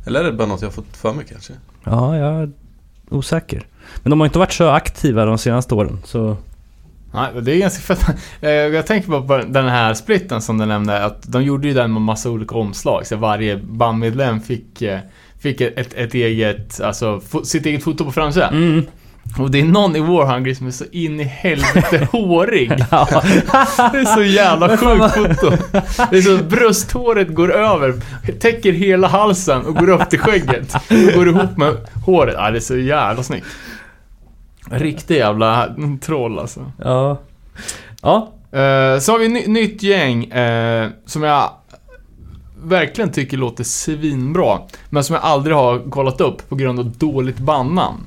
Eller 0.06 0.20
är 0.20 0.24
det 0.24 0.32
bara 0.32 0.48
något 0.48 0.62
jag 0.62 0.68
har 0.68 0.74
fått 0.74 0.98
för 0.98 1.14
mig 1.14 1.26
kanske? 1.30 1.54
Ja, 1.84 2.18
jag 2.18 2.42
är 2.42 2.50
osäker. 3.10 3.68
Men 4.04 4.10
de 4.10 4.20
har 4.20 4.28
inte 4.28 4.40
varit 4.40 4.54
så 4.54 4.68
aktiva 4.70 5.26
de 5.26 5.38
senaste 5.38 5.76
åren 5.76 6.00
så... 6.04 6.38
Nej, 7.14 7.30
det 7.42 7.52
är 7.52 7.58
ganska 7.58 7.96
fett. 7.96 8.16
Eh, 8.42 8.50
Jag 8.52 8.88
tänker 8.88 9.22
på 9.22 9.38
den 9.48 9.68
här 9.68 9.94
splitten 9.94 10.42
som 10.42 10.58
du 10.58 10.66
nämnde, 10.66 11.06
att 11.06 11.32
de 11.32 11.44
gjorde 11.44 11.68
ju 11.68 11.74
den 11.74 11.94
med 11.94 12.02
massa 12.02 12.30
olika 12.30 12.56
omslag, 12.56 13.08
så 13.08 13.16
varje 13.16 13.58
bandmedlem 13.58 14.42
fick, 14.42 14.82
eh, 14.82 15.00
fick 15.40 15.62
ett, 15.62 15.94
ett, 15.94 16.14
eget, 16.14 16.82
alltså 16.82 17.22
sitt 17.44 17.66
eget 17.66 17.84
foto 17.84 18.06
på 18.06 18.12
framsidan. 18.12 18.54
Mm. 18.54 18.86
Och 19.40 19.52
det 19.52 19.60
är 19.60 19.66
någon 19.66 19.96
i 19.96 20.00
War 20.00 20.26
Hungry 20.34 20.56
som 20.56 20.68
är 20.68 20.72
så 20.72 20.84
in 20.92 21.20
i 21.20 21.24
helvete 21.24 22.08
hårig. 22.12 22.72
Ja. 22.92 23.08
Det 23.92 23.98
är 23.98 24.16
så 24.16 24.24
jävla 24.24 24.78
sjukt 24.78 25.14
foto. 25.16 25.58
Det 26.12 26.18
är 26.18 26.22
så 26.22 26.36
att 26.36 26.46
brösthåret 26.50 27.36
går 27.36 27.52
över, 27.54 27.94
täcker 28.40 28.72
hela 28.72 29.08
halsen 29.08 29.66
och 29.66 29.76
går 29.76 29.90
upp 29.90 30.10
till 30.10 30.20
skägget. 30.20 30.76
Och 30.76 31.14
går 31.16 31.28
ihop 31.28 31.58
med 31.58 31.76
håret. 32.06 32.36
Ja, 32.38 32.52
det 32.52 32.58
är 32.58 32.60
så 32.60 32.78
jävla 32.78 33.24
snyggt. 33.24 33.46
Riktig 34.72 35.16
jävla 35.16 35.76
troll 36.02 36.40
alltså. 36.40 36.72
ja. 36.84 37.22
Ja. 38.02 38.32
Eh, 38.52 39.00
så 39.00 39.12
har 39.12 39.20
vi 39.20 39.28
ny, 39.28 39.48
nytt 39.48 39.84
gäng 39.84 40.26
eh, 40.26 40.90
som 41.06 41.24
jag 41.24 41.50
verkligen 42.64 43.12
tycker 43.12 43.38
låter 43.38 43.64
svinbra. 43.64 44.60
Men 44.90 45.04
som 45.04 45.14
jag 45.14 45.24
aldrig 45.24 45.56
har 45.56 45.90
kollat 45.90 46.22
upp 46.22 46.50
på 46.50 46.56
grund 46.56 46.80
av 46.80 46.86
dåligt 46.86 47.38
bandnamn. 47.38 47.98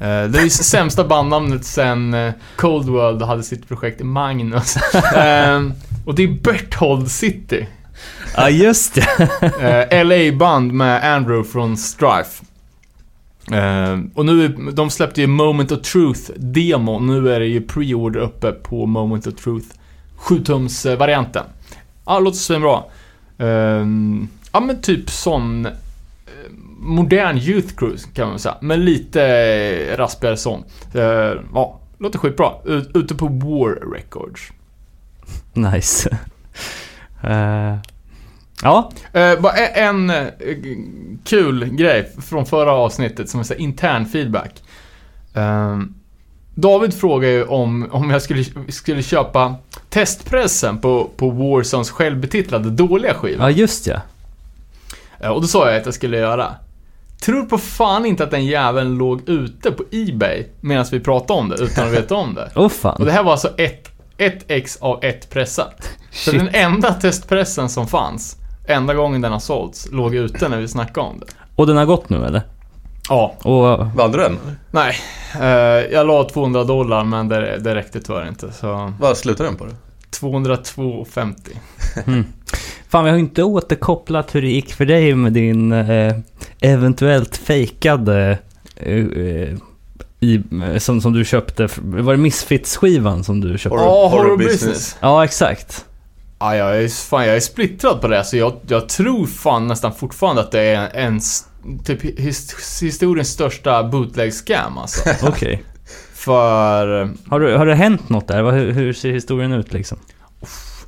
Eh, 0.00 0.24
det 0.24 0.38
är 0.38 0.42
ju 0.42 0.50
sämsta 0.50 1.04
bandnamnet 1.04 1.64
sen 1.64 2.14
eh, 2.14 2.32
Cold 2.56 2.88
World 2.88 3.22
hade 3.22 3.42
sitt 3.42 3.68
projekt 3.68 4.02
Magnus. 4.02 4.76
Eh, 5.16 5.62
och 6.04 6.14
det 6.14 6.22
är 6.22 6.42
Berthold 6.42 7.10
City. 7.10 7.66
Ja, 8.36 8.50
just 8.50 8.94
det. 8.94 9.88
Eh, 9.90 10.04
LA-band 10.04 10.72
med 10.72 11.14
Andrew 11.14 11.52
från 11.52 11.76
Strife. 11.76 12.44
Eh, 13.52 13.98
och 14.14 14.26
nu, 14.26 14.48
de 14.48 14.90
släppte 14.90 15.20
ju 15.20 15.26
Moment 15.26 15.72
of 15.72 15.78
Truth-demo. 15.78 17.00
Nu 17.00 17.32
är 17.32 17.40
det 17.40 17.46
ju 17.46 17.60
pre-order 17.60 18.20
uppe 18.20 18.52
på 18.52 18.86
Moment 18.86 19.26
of 19.26 19.34
Truth 19.34 19.66
7-tums-varianten. 20.18 21.44
Ja, 22.06 22.18
det 22.18 22.24
låter 22.24 22.38
svinbra. 22.38 22.82
Uh, 23.40 23.86
ja, 24.52 24.60
men 24.60 24.80
typ 24.82 25.10
sån 25.10 25.68
modern 26.78 27.38
Youth 27.38 27.74
Cruise 27.76 28.08
kan 28.14 28.28
man 28.28 28.38
säga. 28.38 28.56
Men 28.60 28.84
lite 28.84 29.22
eh, 29.24 29.96
raspigare 29.96 30.36
sång. 30.36 30.64
Uh, 30.94 31.02
ja, 31.54 31.80
låter 31.98 32.18
skitbra. 32.18 32.52
Ut, 32.64 32.90
ute 32.94 33.14
på 33.14 33.26
War 33.26 33.92
Records. 33.94 34.52
Nice. 35.52 36.18
Eh, 37.22 37.76
ja. 38.62 38.90
Eh, 39.12 39.40
bara 39.40 39.52
e- 39.56 39.72
en 39.74 40.10
eh, 40.10 40.26
kul 41.24 41.64
grej 41.64 42.12
från 42.22 42.46
förra 42.46 42.72
avsnittet 42.72 43.30
som 43.30 43.40
är 43.40 43.60
intern 43.60 44.06
feedback. 44.06 44.62
Ehm, 45.34 45.94
David 46.54 46.94
frågade 46.94 47.32
ju 47.32 47.44
om, 47.44 47.88
om 47.90 48.10
jag 48.10 48.22
skulle, 48.22 48.44
skulle 48.68 49.02
köpa 49.02 49.54
testpressen 49.88 50.78
på, 50.78 51.10
på 51.16 51.30
Warzones 51.30 51.90
självbetitlade 51.90 52.70
dåliga 52.70 53.14
skiva. 53.14 53.50
ja, 53.50 53.50
just 53.50 53.86
ja. 53.86 54.00
Eh, 55.20 55.30
och 55.30 55.40
då 55.40 55.46
sa 55.46 55.70
jag 55.70 55.80
att 55.80 55.84
jag 55.86 55.94
skulle 55.94 56.16
göra. 56.16 56.54
Tror 57.20 57.42
på 57.42 57.58
fan 57.58 58.06
inte 58.06 58.24
att 58.24 58.30
den 58.30 58.44
jäveln 58.46 58.98
låg 58.98 59.28
ute 59.28 59.70
på 59.70 59.84
Ebay 59.92 60.46
medan 60.60 60.86
vi 60.90 61.00
pratade 61.00 61.40
om 61.40 61.48
det 61.48 61.56
utan 61.56 61.86
att 61.86 61.92
veta 61.92 62.14
om 62.14 62.34
det. 62.34 62.50
Och 62.60 62.72
fan. 62.72 63.04
det 63.04 63.12
här 63.12 63.22
var 63.22 63.32
alltså 63.32 63.48
ett, 63.58 63.88
ett 64.18 64.44
ex 64.48 64.76
av 64.76 65.04
ett 65.04 65.30
pressat. 65.30 65.88
Så 66.10 66.30
Shit. 66.30 66.40
den 66.40 66.48
enda 66.54 66.92
testpressen 66.94 67.68
som 67.68 67.86
fanns, 67.86 68.36
enda 68.68 68.94
gången 68.94 69.20
den 69.20 69.32
har 69.32 69.38
sålts, 69.38 69.88
låg 69.92 70.14
ute 70.14 70.48
när 70.48 70.58
vi 70.58 70.68
snackade 70.68 71.06
om 71.06 71.18
det. 71.20 71.26
Och 71.56 71.66
den 71.66 71.76
har 71.76 71.84
gått 71.84 72.08
nu 72.10 72.24
eller? 72.24 72.42
Ja. 73.08 73.34
Och 73.42 73.86
Vann 73.96 74.12
du 74.12 74.18
den? 74.18 74.38
Nej. 74.70 74.96
Eh, 75.40 75.46
jag 75.92 76.06
la 76.06 76.24
200 76.24 76.64
dollar 76.64 77.04
men 77.04 77.28
det, 77.28 77.58
det 77.58 77.74
räckte 77.74 78.00
tyvärr 78.00 78.28
inte. 78.28 78.52
Så 78.52 78.92
Vad 79.00 79.16
slutade 79.16 79.48
den 79.48 79.56
på 79.56 79.64
då? 79.64 79.70
202,50. 80.10 81.34
Fan, 82.88 83.04
vi 83.04 83.10
har 83.10 83.16
ju 83.16 83.22
inte 83.22 83.42
återkopplat 83.42 84.34
hur 84.34 84.42
det 84.42 84.48
gick 84.48 84.74
för 84.74 84.84
dig 84.86 85.14
med 85.14 85.32
din 85.32 85.72
eh, 85.72 86.14
eventuellt 86.60 87.36
fejkade 87.36 88.38
eh, 88.76 88.96
eh, 88.96 89.56
i, 90.20 90.42
eh, 90.64 90.78
som, 90.78 91.00
som 91.00 91.12
du 91.12 91.24
köpte. 91.24 91.68
Var 91.82 92.12
det 92.12 92.18
Misfits-skivan 92.22 93.24
som 93.24 93.40
du 93.40 93.58
köpte? 93.58 93.78
Ja, 93.78 94.08
horror 94.08 94.22
horror 94.22 94.36
business. 94.36 94.60
business. 94.60 94.96
Ja, 95.00 95.24
exakt. 95.24 95.84
Ja, 96.38 96.56
jag 96.56 96.82
är, 96.82 96.88
fan, 96.88 97.26
jag 97.26 97.36
är 97.36 97.40
splittrad 97.40 98.00
på 98.00 98.08
det. 98.08 98.24
Så 98.24 98.36
jag, 98.36 98.52
jag 98.68 98.88
tror 98.88 99.26
fan 99.26 99.66
nästan 99.66 99.94
fortfarande 99.94 100.42
att 100.42 100.50
det 100.50 100.60
är 100.60 100.90
en, 100.94 101.20
typ 101.84 102.18
his, 102.18 102.82
historiens 102.82 103.28
största 103.28 103.82
bootleg-scam 103.82 104.78
alltså. 104.78 105.10
Okej. 105.28 105.62
För... 106.14 107.10
Har, 107.30 107.40
du, 107.40 107.56
har 107.56 107.66
det 107.66 107.74
hänt 107.74 108.08
något 108.08 108.28
där? 108.28 108.52
Hur, 108.52 108.72
hur 108.72 108.92
ser 108.92 109.12
historien 109.12 109.52
ut 109.52 109.72
liksom? 109.72 109.98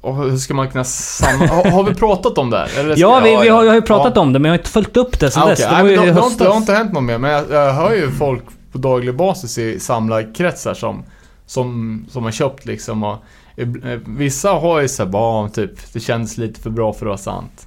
Och 0.01 0.17
hur 0.17 0.37
ska 0.37 0.55
man 0.55 0.69
kunna 0.71 0.85
samma... 0.85 1.47
Har, 1.47 1.71
har 1.71 1.85
vi 1.85 1.95
pratat 1.95 2.39
om 2.39 2.51
det 2.51 2.59
här? 2.59 2.81
Eller 2.81 2.95
Ja, 2.97 3.21
vi, 3.25 3.31
vi 3.31 3.37
har, 3.37 3.45
jag 3.45 3.55
har 3.55 3.65
ju 3.65 3.75
Ja. 3.81 3.81
pratat 3.87 4.19
om 4.19 4.33
det, 4.33 4.39
men 4.39 4.49
jag 4.49 4.53
har 4.53 4.59
inte 4.59 4.71
följt 4.71 4.97
upp 4.97 5.21
det 5.21 5.31
sen 5.31 5.43
Ah, 5.43 5.47
dess. 5.47 5.59
Det 5.59 5.71
Nej, 5.83 5.97
det, 5.97 6.13
har 6.13 6.27
inte, 6.31 6.45
det 6.45 6.51
har 6.51 6.57
inte 6.57 6.73
hänt 6.73 6.93
något 6.93 7.03
mer, 7.03 7.19
men 7.19 7.31
jag, 7.31 7.45
jag 7.51 7.73
hör 7.73 7.95
ju 7.95 8.11
folk 8.11 8.43
på 8.73 8.79
daglig 8.79 9.17
basis 9.17 9.59
i 9.59 9.81
samlarkretsar 9.81 10.75
som, 10.75 11.05
som, 11.47 12.07
som 12.11 12.25
har 12.25 12.31
köpt 12.31 12.67
liksom 12.67 13.05
och 13.05 13.17
eh, 13.57 13.69
Vissa 14.07 14.51
har 14.51 14.81
ju 14.81 14.89
såhär 14.89 15.11
bara, 15.11 15.49
typ, 15.49 15.93
det 15.93 16.01
kändes 16.01 16.39
lite 16.39 16.61
för 16.61 16.71
bra 16.71 16.93
för 16.93 17.07
att 17.07 17.09
vara 17.09 17.19
sant. 17.19 17.67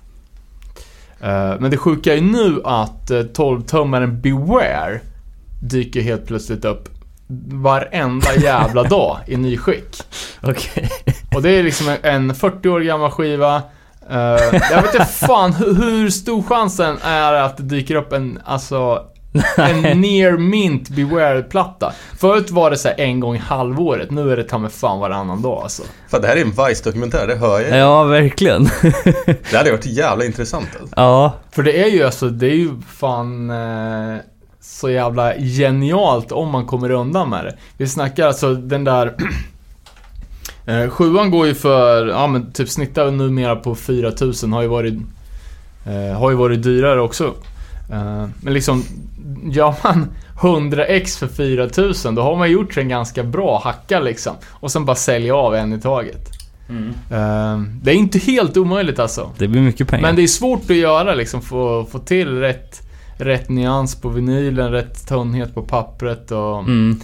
Eh, 1.21 1.53
men 1.59 1.71
det 1.71 1.77
sjuka 1.77 2.11
är 2.13 2.15
ju 2.17 2.21
nu 2.21 2.61
att 2.65 3.11
uh, 3.11 3.17
12-tummaren 3.19 4.21
Beware 4.21 4.99
dyker 5.63 6.01
helt 6.01 6.27
plötsligt 6.27 6.65
upp 6.65 6.89
varenda 7.51 8.35
jävla 8.35 8.83
dag 8.83 9.17
i 9.27 9.37
nyskick. 9.37 10.03
Okej. 10.41 10.89
Och 11.35 11.41
det 11.41 11.49
är 11.49 11.63
liksom 11.63 11.89
en- 11.89 11.97
en 12.29 12.35
40 12.35 12.69
år 12.69 12.79
gammal 12.79 13.11
skiva. 13.11 13.55
Eh, 14.09 14.17
jag 14.71 14.81
vet 14.81 14.93
inte 14.93 15.05
fan 15.05 15.53
hur, 15.53 15.73
hur 15.73 16.09
stor 16.09 16.43
chansen 16.43 16.97
är 17.03 17.33
att 17.33 17.57
det 17.57 17.63
dyker 17.63 17.95
upp 17.95 18.13
en, 18.13 18.39
alltså, 18.45 19.01
en 19.57 19.81
near 20.01 20.37
mint 20.37 20.89
beware-platta. 20.89 21.93
Förut 22.19 22.49
var 22.51 22.71
det 22.71 22.77
så 22.77 22.87
här 22.87 22.99
en 22.99 23.19
gång 23.19 23.35
i 23.35 23.39
halvåret, 23.39 24.11
nu 24.11 24.31
är 24.31 24.37
det 24.37 24.43
ta 24.43 24.57
mig 24.57 24.69
fan 24.71 24.99
varannan 24.99 25.41
dag 25.41 25.63
alltså. 25.63 25.83
Fan, 26.09 26.21
det 26.21 26.27
här 26.27 26.35
är 26.37 26.41
en 26.41 26.51
Vice-dokumentär, 26.67 27.27
det 27.27 27.35
hör 27.35 27.59
jag. 27.61 27.77
Ja, 27.79 28.03
verkligen. 28.03 28.69
Det 29.51 29.57
hade 29.57 29.71
varit 29.71 29.85
jävla 29.85 30.25
intressant 30.25 30.67
alltså. 30.81 30.93
ja. 30.95 31.33
För 31.51 31.63
det 31.63 31.83
är 31.83 31.87
ju 31.87 32.03
alltså, 32.03 32.29
det 32.29 32.45
är 32.47 32.55
ju 32.55 32.69
fan 32.97 33.49
eh, 33.49 34.17
så 34.61 34.89
jävla 34.89 35.33
genialt 35.37 36.31
om 36.31 36.49
man 36.49 36.65
kommer 36.65 36.91
undan 36.91 37.29
med 37.29 37.45
det. 37.45 37.57
Vi 37.77 37.87
snackar 37.87 38.27
alltså 38.27 38.53
den 38.53 38.83
där 38.83 39.15
eh, 40.65 40.89
Sjuan 40.89 41.31
går 41.31 41.47
ju 41.47 41.55
för, 41.55 42.07
ja 42.07 42.27
men 42.27 42.51
typ 42.51 42.69
snittar 42.69 43.11
numera 43.11 43.55
på 43.55 43.75
4000 43.75 44.53
har 44.53 44.61
ju 44.61 44.67
varit 44.67 44.93
eh, 45.85 46.17
Har 46.19 46.29
ju 46.29 46.35
varit 46.35 46.63
dyrare 46.63 47.01
också. 47.01 47.33
Eh, 47.91 48.25
men 48.41 48.53
liksom, 48.53 48.83
gör 49.43 49.75
man 49.83 50.07
100x 50.39 51.19
för 51.19 51.27
4000 51.27 52.15
då 52.15 52.21
har 52.21 52.35
man 52.35 52.51
gjort 52.51 52.77
en 52.77 52.89
ganska 52.89 53.23
bra 53.23 53.61
hacka 53.63 53.99
liksom. 53.99 54.35
Och 54.49 54.71
sen 54.71 54.85
bara 54.85 54.95
sälja 54.95 55.35
av 55.35 55.55
en 55.55 55.73
i 55.73 55.81
taget. 55.81 56.41
Eh, 57.11 57.61
det 57.81 57.91
är 57.91 57.95
inte 57.95 58.19
helt 58.19 58.57
omöjligt 58.57 58.99
alltså. 58.99 59.31
Det 59.37 59.47
blir 59.47 59.61
mycket 59.61 59.87
pengar. 59.87 60.01
Men 60.01 60.15
det 60.15 60.23
är 60.23 60.27
svårt 60.27 60.69
att 60.69 60.75
göra 60.75 61.13
liksom, 61.13 61.41
få, 61.41 61.85
få 61.91 61.99
till 61.99 62.39
rätt, 62.39 62.81
rätt 63.21 63.49
nyans 63.49 64.01
på 64.01 64.09
vinylen, 64.09 64.71
rätt 64.71 65.07
tunnhet 65.07 65.53
på 65.53 65.61
pappret 65.61 66.31
och... 66.31 66.59
Mm. 66.59 66.99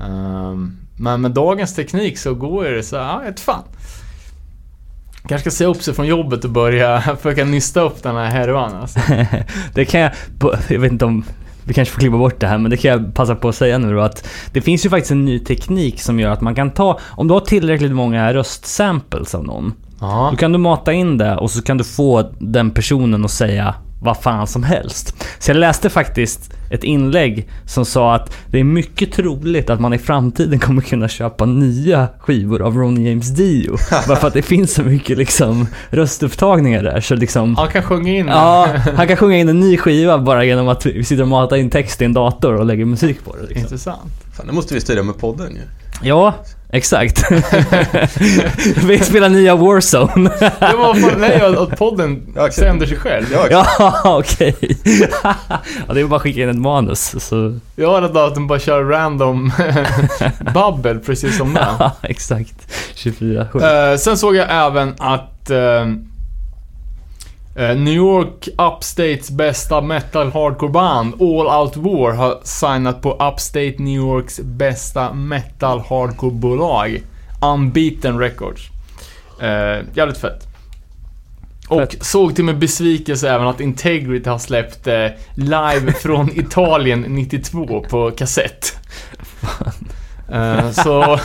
ehm, 0.00 0.76
men 0.96 1.20
med 1.20 1.30
dagens 1.30 1.74
teknik 1.74 2.18
så 2.18 2.34
går 2.34 2.64
det 2.64 2.82
så 2.82 2.96
ja, 2.96 3.22
ett 3.28 3.40
fan. 3.40 3.62
Kanske 5.28 5.50
ska 5.50 5.56
säga 5.56 5.70
upp 5.70 5.82
sig 5.82 5.94
från 5.94 6.06
jobbet 6.06 6.44
och 6.44 6.50
börja 6.50 7.00
försöka 7.16 7.44
nysta 7.44 7.80
upp 7.80 8.02
den 8.02 8.16
här 8.16 8.26
härvan 8.26 8.74
alltså. 8.74 9.00
det 9.74 9.84
kan 9.84 10.00
jag, 10.00 10.12
jag 10.68 10.80
vet 10.80 10.92
inte 10.92 11.04
om 11.04 11.24
vi 11.64 11.74
kanske 11.74 11.94
får 11.94 12.00
klippa 12.00 12.16
bort 12.18 12.40
det 12.40 12.46
här, 12.46 12.58
men 12.58 12.70
det 12.70 12.76
kan 12.76 12.90
jag 12.90 13.14
passa 13.14 13.34
på 13.34 13.48
att 13.48 13.54
säga 13.54 13.78
nu 13.78 13.94
då 13.94 14.00
att 14.00 14.28
det 14.52 14.60
finns 14.60 14.86
ju 14.86 14.90
faktiskt 14.90 15.10
en 15.10 15.24
ny 15.24 15.38
teknik 15.38 16.00
som 16.00 16.20
gör 16.20 16.30
att 16.30 16.40
man 16.40 16.54
kan 16.54 16.70
ta, 16.70 16.98
om 17.10 17.28
du 17.28 17.34
har 17.34 17.40
tillräckligt 17.40 17.92
många 17.92 18.34
röstsamples 18.34 19.34
av 19.34 19.44
någon, 19.44 19.74
Ja. 20.00 20.28
då 20.30 20.36
kan 20.36 20.52
du 20.52 20.58
mata 20.58 20.92
in 20.92 21.18
det 21.18 21.36
och 21.36 21.50
så 21.50 21.62
kan 21.62 21.78
du 21.78 21.84
få 21.84 22.30
den 22.38 22.70
personen 22.70 23.24
att 23.24 23.30
säga 23.30 23.74
vad 24.02 24.22
fan 24.22 24.46
som 24.46 24.62
helst. 24.62 25.24
Så 25.38 25.50
jag 25.50 25.56
läste 25.56 25.90
faktiskt 25.90 26.52
ett 26.70 26.84
inlägg 26.84 27.48
som 27.66 27.84
sa 27.84 28.14
att 28.14 28.36
det 28.46 28.60
är 28.60 28.64
mycket 28.64 29.12
troligt 29.12 29.70
att 29.70 29.80
man 29.80 29.92
i 29.92 29.98
framtiden 29.98 30.58
kommer 30.58 30.82
kunna 30.82 31.08
köpa 31.08 31.44
nya 31.46 32.08
skivor 32.18 32.62
av 32.62 32.76
Ronny 32.76 33.08
James 33.08 33.28
Dio. 33.28 33.76
bara 34.08 34.16
för 34.16 34.28
att 34.28 34.34
det 34.34 34.42
finns 34.42 34.74
så 34.74 34.82
mycket 34.82 35.18
liksom 35.18 35.66
röstupptagningar 35.90 36.82
där. 36.82 37.00
Så 37.00 37.14
liksom... 37.14 37.56
Han 37.56 37.68
kan 37.68 37.82
sjunga 37.82 38.12
in 38.12 38.28
Ja, 38.28 38.68
han 38.96 39.08
kan 39.08 39.16
sjunga 39.16 39.36
in 39.36 39.48
en 39.48 39.60
ny 39.60 39.76
skiva 39.76 40.18
bara 40.18 40.44
genom 40.44 40.68
att 40.68 40.86
vi 40.86 41.04
sitter 41.04 41.22
och 41.22 41.28
matar 41.28 41.56
in 41.56 41.70
text 41.70 42.02
i 42.02 42.04
en 42.04 42.12
dator 42.12 42.54
och 42.54 42.66
lägger 42.66 42.84
musik 42.84 43.24
på 43.24 43.36
det. 43.36 43.42
Liksom. 43.42 43.62
Intressant. 43.62 44.12
Fan, 44.36 44.46
det 44.46 44.52
måste 44.52 44.74
vi 44.74 44.80
styra 44.80 45.02
med 45.02 45.18
podden 45.18 45.52
ju. 45.52 45.60
Ja, 46.02 46.34
exakt. 46.72 47.24
vi 48.84 48.98
spelar 49.02 49.28
nya 49.28 49.56
Warzone. 49.56 50.30
Det 50.40 50.76
var 50.76 50.94
fan, 50.94 51.20
nej, 51.20 51.40
att 51.42 51.78
podden 51.78 52.22
okej. 52.36 52.52
sänder 52.52 52.86
sig 52.86 52.96
själv. 52.98 53.26
Ja, 53.32 53.46
ja, 53.78 54.00
okej. 54.18 54.56
ja, 55.88 55.94
det 55.94 56.00
är 56.00 56.04
bara 56.04 56.16
att 56.16 56.22
skicka 56.22 56.42
in 56.42 56.48
ett 56.48 56.56
manus. 56.56 57.14
Så, 57.24 57.58
Jag 57.76 57.88
har 57.90 58.02
att 58.02 58.34
de 58.34 58.46
bara 58.46 58.58
kör 58.58 58.84
random 58.84 59.52
babbel 60.54 60.98
precis 60.98 61.36
som 61.38 61.54
det. 61.54 61.68
ja, 61.78 61.92
exakt. 62.02 62.72
24 62.94 63.46
7. 63.52 63.58
Eh, 63.60 63.96
sen 63.96 64.16
såg 64.18 64.36
jag 64.36 64.46
även 64.66 64.94
att 64.98 65.50
eh, 65.50 65.86
New 67.54 67.94
York 67.94 68.48
Upstates 68.58 69.30
bästa 69.30 69.80
metal 69.80 70.32
hardcore 70.32 70.72
band 70.72 71.14
All 71.22 71.60
Out 71.60 71.76
War 71.76 72.12
har 72.12 72.40
signat 72.42 73.02
på 73.02 73.12
Upstate 73.12 73.74
New 73.78 73.96
Yorks 73.96 74.40
bästa 74.40 75.12
metal 75.12 75.80
hardcore 75.80 76.32
bolag 76.32 77.02
Unbeaten 77.42 78.18
Records. 78.18 78.68
Eh, 79.40 79.84
jävligt 79.94 80.18
fett. 80.18 80.48
Och 81.68 81.80
Fett. 81.80 82.04
såg 82.04 82.34
till 82.34 82.44
min 82.44 82.58
besvikelse 82.58 83.30
även 83.30 83.46
att 83.46 83.60
Integrity 83.60 84.30
har 84.30 84.38
släppt 84.38 84.86
eh, 84.86 85.06
live 85.34 85.92
från 85.92 86.30
Italien 86.38 87.00
92 87.00 87.84
på 87.90 88.10
kassett. 88.10 88.76
Eh, 90.32 90.70
så 90.70 91.18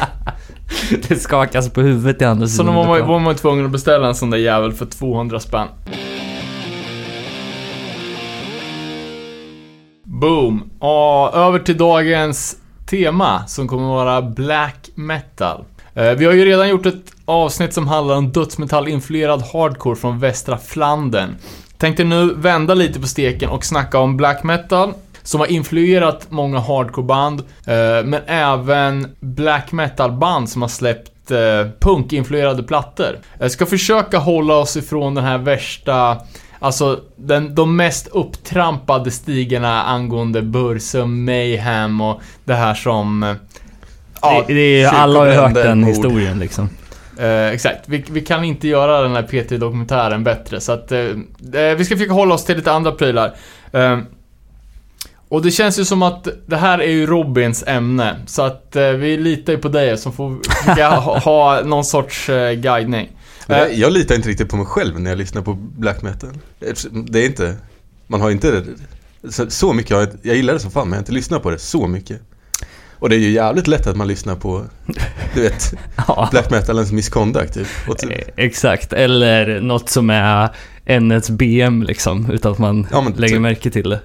Det 1.07 1.15
skakas 1.15 1.69
på 1.69 1.81
huvudet 1.81 2.21
i 2.21 2.25
andra 2.25 2.47
så 2.47 2.51
sidan. 2.51 2.65
då 2.65 2.71
var 2.71 2.87
man, 2.87 3.07
var 3.07 3.19
man 3.19 3.35
tvungen 3.35 3.65
att 3.65 3.71
beställa 3.71 4.07
en 4.07 4.15
sån 4.15 4.29
där 4.29 4.37
jävel 4.37 4.73
för 4.73 4.85
200 4.85 5.39
spänn. 5.39 5.67
Boom! 10.21 10.69
Och 10.79 11.35
över 11.35 11.59
till 11.59 11.77
dagens 11.77 12.57
tema 12.89 13.47
som 13.47 13.67
kommer 13.67 13.87
vara 13.87 14.21
black 14.21 14.89
metal. 14.95 15.63
Eh, 15.93 16.11
vi 16.11 16.25
har 16.25 16.33
ju 16.33 16.45
redan 16.45 16.69
gjort 16.69 16.85
ett 16.85 17.13
avsnitt 17.25 17.73
som 17.73 17.87
handlar 17.87 18.15
om 18.15 18.31
dödsmetall-influerad 18.31 19.43
hardcore 19.53 19.95
från 19.95 20.19
västra 20.19 20.57
Flandern. 20.57 21.35
Tänkte 21.77 22.03
nu 22.03 22.33
vända 22.33 22.73
lite 22.73 22.99
på 22.99 23.07
steken 23.07 23.49
och 23.49 23.65
snacka 23.65 23.99
om 23.99 24.17
black 24.17 24.43
metal 24.43 24.93
som 25.23 25.39
har 25.39 25.47
influerat 25.47 26.31
många 26.31 26.59
hardcoreband, 26.59 27.39
eh, 27.65 28.05
men 28.05 28.21
även 28.27 29.15
black 29.19 29.71
metal-band 29.71 30.49
som 30.49 30.61
har 30.61 30.69
släppt 30.69 31.31
eh, 31.31 31.37
punkinfluerade 31.79 32.63
plattor. 32.63 33.19
Jag 33.39 33.51
ska 33.51 33.65
försöka 33.65 34.17
hålla 34.17 34.57
oss 34.57 34.77
ifrån 34.77 35.15
den 35.15 35.23
här 35.23 35.37
värsta 35.37 36.17
Alltså, 36.59 36.99
den, 37.15 37.55
de 37.55 37.75
mest 37.75 38.07
upptrampade 38.07 39.11
stigarna 39.11 39.83
angående 39.83 40.41
Bursum, 40.41 41.25
Mayhem 41.25 42.01
och 42.01 42.21
det 42.45 42.53
här 42.53 42.73
som... 42.73 43.23
eh, 43.23 43.35
Ja, 44.21 44.43
det, 44.47 44.53
det 44.53 44.81
är, 44.81 44.87
alla 44.87 45.19
har 45.19 45.25
ju 45.25 45.33
hört 45.33 45.53
den 45.53 45.79
mord. 45.79 45.89
historien 45.89 46.39
liksom. 46.39 46.69
Eh, 47.19 47.47
exakt. 47.47 47.79
Vi, 47.85 48.05
vi 48.11 48.21
kan 48.21 48.43
inte 48.43 48.67
göra 48.67 49.01
den 49.01 49.11
här 49.15 49.23
PT-dokumentären 49.23 50.23
bättre, 50.23 50.61
så 50.61 50.71
att... 50.71 50.91
Eh, 50.91 50.99
eh, 50.99 51.75
vi 51.77 51.85
ska 51.85 51.95
försöka 51.95 52.13
hålla 52.13 52.33
oss 52.35 52.45
till 52.45 52.57
lite 52.57 52.71
andra 52.71 52.91
prylar. 52.91 53.35
Eh, 53.71 53.97
och 55.29 55.41
det 55.41 55.51
känns 55.51 55.79
ju 55.79 55.85
som 55.85 56.01
att 56.03 56.27
det 56.45 56.55
här 56.57 56.79
är 56.79 56.91
ju 56.91 57.05
Robins 57.05 57.63
ämne, 57.67 58.15
så 58.25 58.41
att 58.41 58.75
eh, 58.75 58.89
vi 58.89 59.17
litar 59.17 59.53
ju 59.53 59.59
på 59.59 59.69
dig 59.69 59.97
som 59.97 60.13
får 60.13 60.37
ha, 60.99 61.19
ha 61.19 61.61
någon 61.65 61.83
sorts 61.85 62.27
guidning. 62.55 63.09
Eh, 63.49 63.57
Jag 63.79 63.91
litar 63.93 64.15
inte 64.15 64.29
riktigt 64.29 64.49
på 64.49 64.57
mig 64.57 64.65
själv 64.65 64.99
när 64.99 65.11
jag 65.11 65.17
lyssnar 65.17 65.41
på 65.41 65.53
black 65.53 66.01
metal. 66.01 66.29
Det 66.93 67.19
är 67.19 67.25
inte, 67.25 67.55
man 68.07 68.21
har 68.21 68.31
inte 68.31 68.63
så, 69.29 69.49
så 69.49 69.73
mycket, 69.73 69.91
jag, 69.91 70.07
jag 70.21 70.35
gillar 70.35 70.53
det 70.53 70.59
som 70.59 70.71
fan 70.71 70.87
men 70.87 70.91
jag 70.93 70.97
har 70.97 71.01
inte 71.01 71.11
lyssnat 71.11 71.43
på 71.43 71.49
det 71.51 71.59
så 71.59 71.87
mycket. 71.87 72.21
Och 72.99 73.09
det 73.09 73.15
är 73.15 73.19
ju 73.19 73.29
jävligt 73.29 73.67
lätt 73.67 73.87
att 73.87 73.95
man 73.95 74.07
lyssnar 74.07 74.35
på, 74.35 74.65
du 75.33 75.41
vet, 75.41 75.73
Ja. 76.07 76.27
black 76.31 76.49
metalens 76.51 76.91
misconduct 76.91 77.53
typ. 77.53 77.67
Och 77.89 77.97
typ 77.97 78.11
Exakt, 78.35 78.93
eller 78.93 79.61
något 79.61 79.89
som 79.89 80.09
är 80.09 80.49
Nets 80.99 81.29
BM 81.29 81.83
liksom, 81.83 82.31
utan 82.31 82.51
att 82.51 82.57
man 82.59 82.87
Ja, 82.91 83.01
men 83.01 83.13
lägger 83.13 83.35
typ. 83.35 83.41
märke 83.41 83.69
till 83.71 83.89
det. 83.89 83.99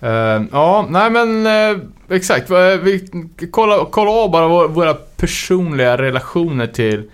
Eh, 0.00 0.42
ja, 0.52 0.86
nej 0.90 1.10
men 1.10 1.46
eh, 1.46 1.78
exakt. 2.16 2.50
Vi 2.82 3.08
kollar 3.50 3.84
kolla 3.90 4.10
av 4.10 4.30
bara 4.30 4.48
vår, 4.48 4.68
våra 4.68 4.94
personliga 4.94 5.98
relationer 5.98 6.66
till, 6.66 7.10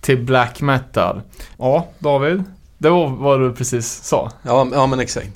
till 0.00 0.24
black 0.24 0.60
metal. 0.60 1.20
Ja, 1.58 1.88
David. 1.98 2.42
Det 2.78 2.90
var 2.90 3.08
vad 3.08 3.40
du 3.40 3.52
precis 3.54 3.86
sa. 4.04 4.30
ja, 4.42 4.68
ja 4.72 4.86
men 4.86 5.00
exakt. 5.00 5.30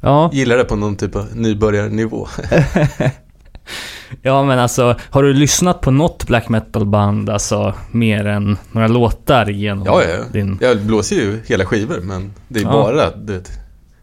Ja, 0.00 0.30
Gillar 0.32 0.56
det 0.56 0.64
på 0.64 0.76
någon 0.76 0.96
typ 0.96 1.16
av 1.16 1.28
nybörjarnivå. 1.36 2.28
ja 4.22 4.44
men 4.44 4.58
alltså, 4.58 4.96
har 5.10 5.22
du 5.22 5.32
lyssnat 5.32 5.80
på 5.80 5.90
något 5.90 6.26
black 6.26 6.48
metal 6.48 6.86
band, 6.86 7.30
alltså 7.30 7.74
mer 7.90 8.26
än 8.26 8.56
några 8.72 8.88
låtar 8.88 9.46
genom 9.46 9.84
Ja, 9.86 10.02
ja, 10.02 10.08
ja. 10.10 10.24
din... 10.32 10.58
Jag 10.60 10.80
blåser 10.80 11.16
ju 11.16 11.40
hela 11.46 11.64
skivor 11.66 12.00
men 12.00 12.32
det 12.48 12.60
är 12.60 12.64
Ja. 12.64 12.70
bara, 12.72 13.16
du 13.16 13.32
vet, 13.32 13.50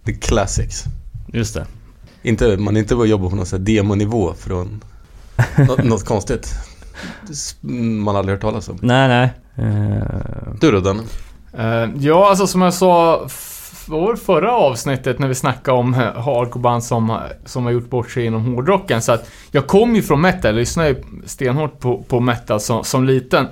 the 0.06 0.14
classics. 0.14 0.84
Just 1.34 1.54
det. 1.54 1.66
Inte, 2.22 2.58
man 2.58 2.78
inte 2.78 2.96
bara 2.96 3.08
jobbar 3.08 3.30
på 3.30 3.36
någon 3.36 3.46
sån 3.46 3.60
här 3.60 3.66
demonivå 3.66 4.34
från 4.34 4.84
något, 5.68 5.84
något 5.84 6.06
konstigt. 6.06 6.54
Man 8.04 8.16
aldrig 8.16 8.34
hört 8.36 8.42
talas 8.42 8.70
om. 8.70 8.78
Nej, 8.82 9.08
nej. 9.08 9.30
Eh, 9.68 10.54
Du 10.60 10.72
då 10.72 10.80
Danne? 10.80 11.04
Eh, 11.58 11.90
ja, 12.00 12.30
alltså 12.30 12.48
som 12.48 12.62
jag 12.62 12.74
sa 12.74 13.26
för 13.28 14.16
förra 14.16 14.52
avsnittet 14.52 15.20
när 15.20 15.28
vi 15.28 15.36
snackade 15.36 15.78
om 15.78 15.94
eh, 15.94 16.00
hardcoreband 16.00 16.84
som, 16.84 17.18
som 17.46 17.64
har 17.64 17.72
gjort 17.72 17.90
bort 17.90 18.12
sig 18.12 18.26
inom 18.26 18.46
hårdrocken. 18.56 19.02
Så 19.02 19.12
att 19.12 19.30
jag 19.52 19.68
kom 19.68 19.96
ju 19.96 20.02
från 20.02 20.22
metal, 20.22 20.46
jag 20.50 20.56
lyssnade 20.56 20.90
ju 20.90 20.96
stenhårt 21.26 21.80
på, 21.80 22.04
på 22.08 22.20
metal 22.20 22.60
som, 22.60 22.84
som 22.84 23.04
liten. 23.06 23.48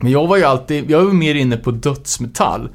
Men 0.00 0.12
jag 0.12 0.26
var 0.26 0.36
ju 0.36 0.44
alltid, 0.44 0.90
jag 0.90 1.04
var 1.04 1.12
mer 1.12 1.34
inne 1.34 1.56
på 1.56 1.70
dödsmetall. 1.70 2.68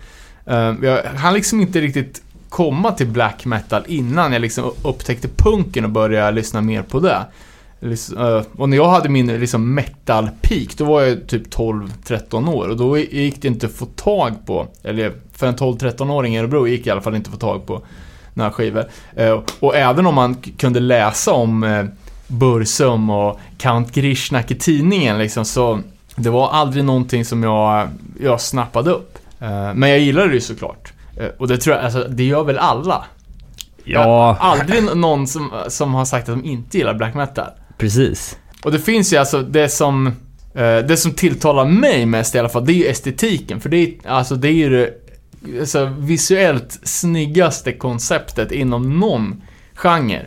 Eh, 0.45 0.73
jag 0.81 1.03
hann 1.03 1.33
liksom 1.33 1.61
inte 1.61 1.81
riktigt 1.81 2.21
komma 2.49 2.91
till 2.91 3.07
black 3.07 3.45
metal 3.45 3.83
innan 3.87 4.33
jag 4.33 4.41
liksom 4.41 4.71
upptäckte 4.83 5.27
punken 5.27 5.83
och 5.83 5.89
började 5.89 6.31
lyssna 6.31 6.61
mer 6.61 6.81
på 6.81 6.99
det. 6.99 7.25
Lys- 7.83 8.37
eh, 8.37 8.43
Och 8.57 8.69
när 8.69 8.77
jag 8.77 8.87
hade 8.89 9.09
min 9.09 9.27
liksom 9.27 9.73
metal 9.75 10.29
peak, 10.41 10.77
då 10.77 10.85
var 10.85 11.01
jag 11.01 11.27
typ 11.27 11.49
12-13 11.55 12.49
år 12.49 12.67
och 12.69 12.77
då 12.77 12.97
gick 12.97 13.41
det 13.41 13.47
inte 13.47 13.65
att 13.65 13.71
få 13.71 13.85
tag 13.85 14.45
på, 14.45 14.67
eller 14.83 15.13
för 15.33 15.47
en 15.47 15.55
12-13-åring 15.55 16.35
i 16.35 16.39
Örebro 16.39 16.67
gick 16.67 16.83
det 16.83 16.87
i 16.87 16.91
alla 16.91 17.01
fall 17.01 17.15
inte 17.15 17.27
att 17.27 17.33
få 17.33 17.39
tag 17.39 17.65
på 17.67 17.81
några 18.33 18.51
skivor. 18.51 18.85
Eh, 19.15 19.39
Och 19.59 19.75
även 19.75 20.05
om 20.05 20.15
man 20.15 20.35
kunde 20.57 20.79
läsa 20.79 21.31
om 21.33 21.63
eh, 21.63 21.85
Bursum 22.27 23.09
och 23.09 23.39
Count 23.57 23.91
Grishnak 23.91 24.51
i 24.51 24.55
tidningen 24.55 25.17
liksom, 25.17 25.45
så 25.45 25.79
det 26.15 26.29
var 26.29 26.49
aldrig 26.49 26.83
någonting 26.85 27.25
som 27.25 27.43
jag, 27.43 27.87
jag 28.21 28.41
snappade 28.41 28.91
upp. 28.91 29.17
Men 29.75 29.89
jag 29.89 29.99
gillade 29.99 30.27
det 30.27 30.33
ju 30.33 30.41
såklart. 30.41 30.93
Och 31.37 31.47
det 31.47 31.57
tror 31.57 31.75
jag, 31.75 31.85
alltså, 31.85 32.03
det 32.09 32.23
gör 32.23 32.43
väl 32.43 32.57
alla? 32.57 33.05
ja, 33.83 34.37
Aldrig 34.39 34.83
någon 34.95 35.27
som, 35.27 35.51
som 35.67 35.93
har 35.93 36.05
sagt 36.05 36.29
att 36.29 36.35
de 36.43 36.49
inte 36.49 36.77
gillar 36.77 36.93
black 36.93 37.13
metal 37.13 37.45
precis. 37.83 38.37
Och 38.63 38.71
det 38.71 38.79
finns 38.79 39.13
ju 39.13 39.17
alltså 39.17 39.41
det 39.41 39.69
som 39.69 40.07
eh, 40.55 40.77
Det 40.77 40.97
som 40.97 41.11
tilltalar 41.11 41.65
mig 41.65 42.05
mest 42.05 42.35
i 42.35 42.39
alla 42.39 42.49
fall, 42.49 42.65
det 42.65 42.73
är 42.73 42.75
ju 42.75 42.85
estetiken. 42.85 43.61
För 43.61 43.69
det 43.69 43.77
är, 43.77 43.93
alltså, 44.05 44.35
det 44.35 44.47
är 44.47 44.51
ju 44.51 44.69
det 44.69 44.93
alltså, 45.59 45.85
visuellt 45.85 46.79
snyggaste 46.83 47.73
konceptet 47.73 48.51
inom 48.51 48.99
någon 48.99 49.41
genre. 49.73 50.25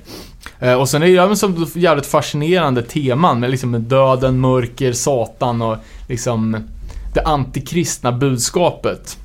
Eh, 0.59 0.75
och 0.75 0.89
sen 0.89 1.03
är 1.03 1.07
det 1.07 1.13
ju 1.13 1.19
även 1.19 1.37
som 1.37 1.67
jävligt 1.75 2.07
fascinerande 2.07 2.83
teman 2.83 3.41
med 3.41 3.51
liksom 3.51 3.85
döden, 3.89 4.41
mörker, 4.41 4.93
satan 4.93 5.63
och 5.63 5.77
liksom 6.09 6.57
det 7.15 7.23
antikristna 7.23 8.13
budskapet. 8.13 9.19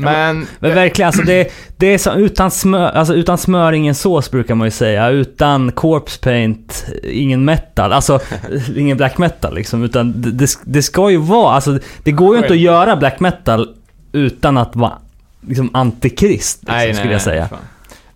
Men... 0.00 0.46
Men 0.58 0.74
verkligen, 0.74 1.06
alltså 1.06 1.22
det, 1.22 1.52
det 1.76 1.86
är 1.86 1.98
som 1.98 2.16
utan 2.16 2.50
smör, 2.50 2.90
alltså 2.90 3.14
utan 3.14 3.38
smör 3.38 3.72
ingen 3.72 3.94
sås 3.94 4.30
brukar 4.30 4.54
man 4.54 4.66
ju 4.66 4.70
säga. 4.70 5.08
Utan 5.08 5.72
corpse 5.72 6.20
paint, 6.20 6.86
ingen 7.02 7.44
metal. 7.44 7.92
Alltså, 7.92 8.20
ingen 8.76 8.96
black 8.96 9.18
metal 9.18 9.54
liksom. 9.54 9.82
Utan 9.82 10.22
det, 10.22 10.30
det, 10.30 10.50
det 10.64 10.82
ska 10.82 11.10
ju 11.10 11.16
vara, 11.16 11.54
alltså 11.54 11.78
det 12.02 12.12
går 12.12 12.36
ju 12.36 12.42
inte 12.42 12.52
att 12.52 12.60
göra 12.60 12.96
black 12.96 13.20
metal 13.20 13.68
utan 14.12 14.56
att 14.56 14.76
vara 14.76 14.98
liksom 15.40 15.70
antikrist, 15.72 16.62
liksom, 16.62 16.94
skulle 16.94 17.12
jag 17.12 17.22
säga. 17.22 17.48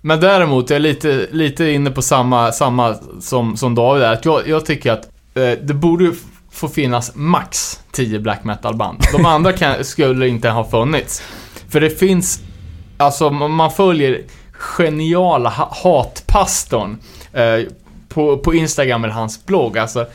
Men 0.00 0.20
däremot, 0.20 0.70
jag 0.70 0.76
är 0.76 0.80
lite, 0.80 1.26
lite 1.30 1.64
inne 1.64 1.90
på 1.90 2.02
samma, 2.02 2.52
samma 2.52 2.94
som, 3.20 3.56
som 3.56 3.74
David 3.74 4.02
är. 4.02 4.12
Att 4.12 4.24
jag, 4.24 4.48
jag 4.48 4.66
tycker 4.66 4.92
att 4.92 5.04
eh, 5.34 5.50
det 5.62 5.74
borde 5.74 6.04
ju 6.04 6.12
få 6.50 6.68
finnas 6.68 7.12
max 7.14 7.80
10 7.92 8.18
black 8.18 8.44
metal-band. 8.44 8.98
De 9.12 9.26
andra 9.26 9.52
kan, 9.52 9.84
skulle 9.84 10.28
inte 10.28 10.48
ha 10.48 10.64
funnits. 10.64 11.22
För 11.72 11.80
det 11.80 11.90
finns, 11.90 12.40
alltså 12.96 13.30
man 13.30 13.70
följer 13.70 14.22
geniala 14.52 15.68
hatpastorn 15.70 16.98
eh, 17.32 17.58
på, 18.08 18.36
på 18.38 18.54
Instagram 18.54 19.04
eller 19.04 19.14
hans 19.14 19.46
blogg. 19.46 19.78
Alltså, 19.78 20.06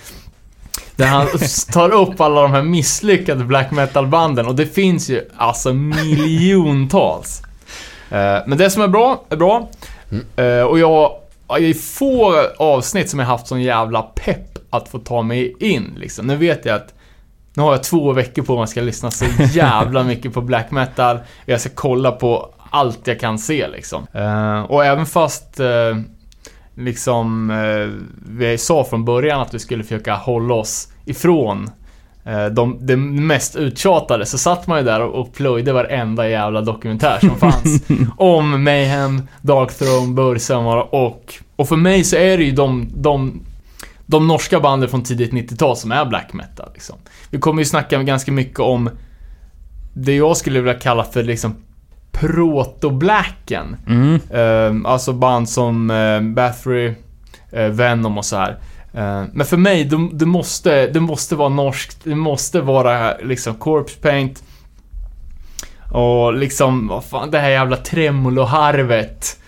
där 0.96 1.06
han 1.08 1.28
tar 1.74 1.90
upp 1.94 2.22
alla 2.22 2.42
de 2.42 2.52
här 2.52 2.62
misslyckade 2.62 3.44
black 3.44 3.72
metal-banden 3.72 4.48
och 4.48 4.56
det 4.56 4.66
finns 4.66 5.10
ju 5.10 5.30
alltså 5.38 5.74
miljontals. 5.74 7.42
Eh, 8.10 8.38
Men 8.48 8.58
det 8.58 8.70
som 8.70 8.82
är 8.82 8.88
bra, 8.88 9.24
är 9.30 9.36
bra. 9.36 9.70
Eh, 10.36 10.62
Och 10.62 10.80
jag, 10.80 11.12
i 11.60 11.74
få 11.74 12.48
avsnitt 12.58 13.10
som 13.10 13.20
jag 13.20 13.28
haft 13.28 13.48
sån 13.48 13.62
jävla 13.62 14.02
pepp 14.02 14.58
att 14.70 14.90
få 14.90 15.00
ta 15.00 15.22
mig 15.22 15.56
in 15.60 15.94
liksom. 15.98 16.28
Nu 16.28 16.36
vet 16.36 16.66
jag 16.66 16.76
att 16.76 16.94
nu 17.58 17.64
har 17.64 17.72
jag 17.72 17.84
två 17.84 18.14
veckor 18.14 18.44
på 18.44 18.56
mig 18.56 18.64
att 18.64 18.70
ska 18.70 18.82
lyssna 18.82 19.12
så 19.12 19.26
jävla 19.52 20.04
mycket 20.04 20.34
på 20.34 20.42
black 20.42 20.72
metal. 20.72 21.20
Jag 21.46 21.62
ska 21.62 21.70
kolla 21.76 22.12
på 22.12 22.50
allt 22.70 23.08
jag 23.08 23.20
kan 23.20 23.40
se 23.40 23.68
liksom. 23.68 24.08
Eh, 24.14 24.62
Och 24.62 24.86
även 24.86 25.06
fast 25.06 25.60
eh, 25.60 25.98
liksom 26.76 27.50
eh, 27.50 28.04
vi 28.30 28.58
sa 28.58 28.84
från 28.84 29.06
början 29.06 29.42
att 29.42 29.54
vi 29.54 29.60
skulle 29.60 29.84
försöka 29.84 30.16
hålla 30.16 30.54
oss 30.54 30.88
ifrån 31.06 31.70
de, 32.52 32.78
de 32.82 32.96
mest 33.28 33.56
uttjatade 33.56 34.26
så 34.26 34.38
satt 34.38 34.68
man 34.68 34.78
ju 34.78 34.84
där 34.86 35.02
och, 35.02 35.22
och 35.22 35.34
plöjde 35.34 35.74
varenda 35.74 36.30
jävla 36.30 36.62
dokumentär 36.62 37.20
som 37.20 37.36
fanns 37.38 37.84
om 38.18 38.64
Mayhem, 38.64 39.28
Dark 39.42 39.74
Throne, 39.74 40.14
Bursum 40.14 40.66
och, 40.66 41.34
och 41.56 41.68
för 41.68 41.76
mig 41.76 42.04
så 42.04 42.16
är 42.16 42.38
det 42.38 42.44
ju 42.44 42.52
de, 42.52 42.88
de, 42.96 43.42
de 44.08 44.28
norska 44.28 44.60
banden 44.60 44.90
från 44.90 45.04
tidigt 45.04 45.34
90-tal 45.34 45.78
som 45.78 45.92
är 45.92 46.06
black 46.06 46.34
metal 46.34 46.70
liksom. 46.74 46.96
Vi 47.30 47.40
kommer 47.40 47.62
ju 47.62 47.66
snacka 47.66 48.04
ganska 48.04 48.32
mycket 48.32 48.60
om 48.60 48.90
det 49.94 50.16
jag 50.16 50.38
skulle 50.38 50.60
vilja 50.60 50.80
kalla 50.80 51.04
för 51.04 51.24
liksom 51.24 51.56
proto-blacken. 52.12 53.78
Mm. 53.88 54.20
Ehm, 54.34 54.86
alltså 54.86 55.14
band 55.14 55.50
som 55.50 55.90
uh, 55.90 56.22
Bathory, 56.22 56.94
eh, 57.52 57.68
Venom 57.68 58.18
och 58.18 58.26
så 58.26 58.36
här. 58.36 58.58
Eh, 58.94 59.24
men 59.34 59.46
för 59.46 59.58
mig, 59.58 59.84
det, 59.84 60.10
det, 60.14 60.26
måste, 60.26 60.88
det 60.88 61.00
måste 61.00 61.36
vara 61.36 61.50
norskt. 61.50 61.98
Det 62.04 62.16
måste 62.16 62.62
vara 62.62 63.18
liksom 63.18 63.56
Corpse 63.56 64.00
Paint. 64.02 64.44
Och 65.94 66.34
liksom, 66.34 66.88
vad 66.88 67.04
fan, 67.04 67.32
det 67.32 67.40
här 67.40 67.50
jävla 67.50 67.78
tremolo-harvet. 67.78 69.40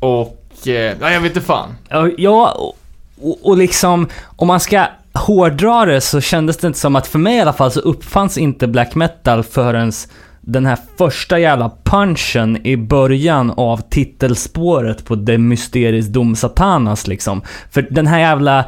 Och, 0.00 0.68
eh, 0.68 0.96
ja, 1.00 1.10
jag 1.10 1.20
vet 1.20 1.36
inte 1.36 1.46
fan. 1.46 1.74
Ja, 2.18 2.74
och, 3.20 3.46
och, 3.46 3.58
liksom, 3.58 4.08
om 4.36 4.46
man 4.46 4.60
ska 4.60 4.86
hårdra 5.12 5.84
det 5.84 6.00
så 6.00 6.20
kändes 6.20 6.56
det 6.56 6.66
inte 6.66 6.78
som 6.78 6.96
att, 6.96 7.06
för 7.06 7.18
mig 7.18 7.36
i 7.36 7.40
alla 7.40 7.52
fall, 7.52 7.70
så 7.70 7.80
uppfanns 7.80 8.38
inte 8.38 8.66
black 8.66 8.94
metal 8.94 9.42
förrän 9.42 9.92
den 10.40 10.66
här 10.66 10.78
första 10.98 11.38
jävla 11.38 11.70
punchen 11.84 12.66
i 12.66 12.76
början 12.76 13.50
av 13.56 13.82
titelspåret 13.90 15.04
på 15.04 15.14
De 15.14 15.38
Mysteris 15.38 16.06
Dom 16.06 16.36
Satanas 16.36 17.06
liksom. 17.06 17.42
För 17.70 17.86
den 17.90 18.06
här 18.06 18.18
jävla 18.18 18.64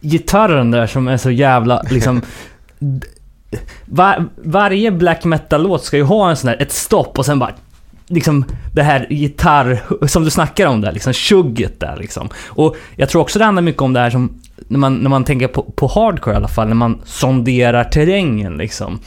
gitarren 0.00 0.70
där 0.70 0.86
som 0.86 1.08
är 1.08 1.16
så 1.16 1.30
jävla 1.30 1.82
liksom... 1.90 2.22
var, 3.84 4.24
varje 4.36 4.90
black 4.90 5.24
metal-låt 5.24 5.84
ska 5.84 5.96
ju 5.96 6.02
ha 6.02 6.30
en 6.30 6.36
sån 6.36 6.48
här, 6.48 6.62
ett 6.62 6.72
stopp 6.72 7.18
och 7.18 7.26
sen 7.26 7.38
bara 7.38 7.54
liksom 8.08 8.44
det 8.74 8.82
här 8.82 9.06
gitarr, 9.10 9.82
som 10.06 10.24
du 10.24 10.30
snackar 10.30 10.66
om 10.66 10.80
där, 10.80 10.92
liksom 10.92 11.12
tjugget 11.12 11.80
där 11.80 11.96
liksom. 11.96 12.28
Och 12.46 12.76
jag 12.96 13.08
tror 13.08 13.22
också 13.22 13.38
det 13.38 13.44
handlar 13.44 13.62
mycket 13.62 13.82
om 13.82 13.92
det 13.92 14.00
här 14.00 14.10
som, 14.10 14.40
när 14.68 14.78
man, 14.78 14.94
när 14.94 15.10
man 15.10 15.24
tänker 15.24 15.48
på, 15.48 15.62
på 15.62 15.86
hardcore 15.86 16.34
i 16.34 16.36
alla 16.36 16.48
fall, 16.48 16.68
när 16.68 16.74
man 16.74 17.00
sonderar 17.04 17.84
terrängen 17.84 18.56
liksom. 18.56 18.98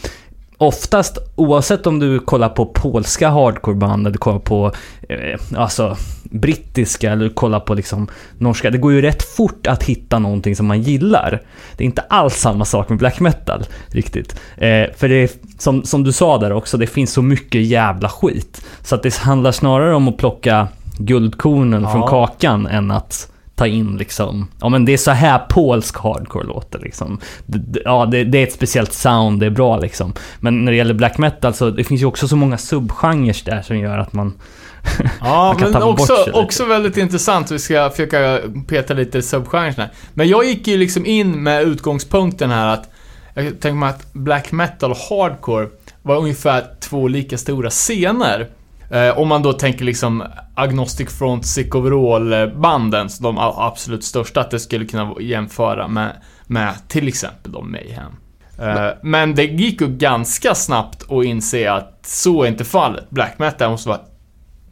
Oftast, 0.61 1.17
oavsett 1.35 1.87
om 1.87 1.99
du 1.99 2.19
kollar 2.19 2.49
på 2.49 2.65
polska 2.65 3.29
hardcoreband 3.29 4.07
eller 4.07 4.17
kollar 4.17 4.39
på, 4.39 4.71
eh, 5.09 5.39
alltså, 5.55 5.97
brittiska 6.23 7.11
eller 7.11 7.29
kollar 7.29 7.59
på 7.59 7.73
liksom 7.73 8.07
norska. 8.37 8.69
Det 8.71 8.77
går 8.77 8.93
ju 8.93 9.01
rätt 9.01 9.23
fort 9.23 9.67
att 9.67 9.83
hitta 9.83 10.19
någonting 10.19 10.55
som 10.55 10.65
man 10.67 10.81
gillar. 10.81 11.41
Det 11.77 11.83
är 11.83 11.85
inte 11.85 12.01
alls 12.01 12.35
samma 12.35 12.65
sak 12.65 12.89
med 12.89 12.97
black 12.97 13.19
metal, 13.19 13.63
riktigt. 13.87 14.35
Eh, 14.57 14.85
för 14.97 15.09
det 15.09 15.15
är, 15.15 15.29
som, 15.57 15.83
som 15.83 16.03
du 16.03 16.11
sa 16.11 16.37
där 16.37 16.51
också, 16.53 16.77
det 16.77 16.87
finns 16.87 17.13
så 17.13 17.21
mycket 17.21 17.61
jävla 17.61 18.09
skit. 18.09 18.61
Så 18.83 18.95
att 18.95 19.03
det 19.03 19.15
handlar 19.17 19.51
snarare 19.51 19.95
om 19.95 20.07
att 20.07 20.17
plocka 20.17 20.67
guldkornen 20.97 21.81
Ja. 21.83 21.91
från 21.91 22.07
kakan 22.07 22.67
än 22.67 22.91
att 22.91 23.31
ta 23.59 23.67
in 23.67 23.97
liksom, 23.97 24.47
ja 24.61 24.69
men 24.69 24.85
det 24.85 24.93
är 24.93 24.97
så 24.97 25.11
här 25.11 25.39
polsk 25.49 25.97
hardcore 25.97 26.47
låter 26.47 26.79
liksom. 26.79 27.19
Ja, 27.85 28.05
det, 28.05 28.23
det 28.23 28.37
är 28.37 28.43
ett 28.43 28.53
speciellt 28.53 28.93
sound, 28.93 29.39
det 29.39 29.45
är 29.45 29.49
bra 29.49 29.79
liksom. 29.79 30.13
Men 30.39 30.65
när 30.65 30.71
det 30.71 30.77
gäller 30.77 30.93
black 30.93 31.17
metal 31.17 31.53
så 31.53 31.69
det 31.69 31.83
finns 31.83 32.01
ju 32.01 32.05
också 32.05 32.27
så 32.27 32.35
många 32.35 32.57
subgenrer 32.57 33.45
där 33.45 33.61
som 33.61 33.77
gör 33.77 33.97
att 33.97 34.13
man... 34.13 34.33
Ja, 35.21 35.57
Man 35.61 35.71
men 35.71 35.83
också, 35.83 36.17
lite. 36.17 36.31
också 36.31 36.65
väldigt 36.65 36.97
intressant. 36.97 37.51
Vi 37.51 37.59
ska 37.59 37.89
försöka 37.89 38.39
peta 38.67 38.93
lite 38.93 39.17
i 39.17 39.21
subgenrerna. 39.21 39.89
Men 40.13 40.27
jag 40.27 40.45
gick 40.45 40.67
ju 40.67 40.77
liksom 40.77 41.05
in 41.05 41.43
med 41.43 41.63
utgångspunkten 41.63 42.49
här 42.49 42.73
att 42.73 42.89
jag 43.33 43.45
tänker 43.45 43.71
mig 43.71 43.89
att 43.89 44.13
black 44.13 44.51
metal 44.51 44.91
och 44.91 44.97
hardcore 44.97 45.67
var 46.01 46.17
ungefär 46.17 46.65
två 46.79 47.07
lika 47.07 47.37
stora 47.37 47.69
scener. 47.69 48.47
Eh, 48.89 49.17
om 49.19 49.27
man 49.27 49.41
då 49.43 49.53
tänker 49.53 49.85
liksom 49.85 50.23
Agnostic 50.55 51.09
Front, 51.17 51.45
Sick 51.45 51.75
Overall-banden, 51.75 53.09
de 53.21 53.37
a- 53.37 53.53
absolut 53.57 54.03
största, 54.03 54.41
att 54.41 54.51
det 54.51 54.59
skulle 54.59 54.85
kunna 54.85 55.13
jämföra 55.21 55.87
med, 55.87 56.11
med 56.47 56.73
till 56.87 57.07
exempel 57.07 57.51
då 57.51 57.61
Mayhem. 57.61 58.11
Eh, 58.59 58.87
Men 59.03 59.35
det 59.35 59.43
gick 59.43 59.81
ju 59.81 59.87
ganska 59.87 60.55
snabbt 60.55 61.11
att 61.11 61.25
inse 61.25 61.71
att 61.71 61.99
så 62.05 62.43
är 62.43 62.47
inte 62.47 62.65
fallet. 62.65 63.09
Black 63.09 63.39
metal 63.39 63.71
måste 63.71 63.89
vara 63.89 63.99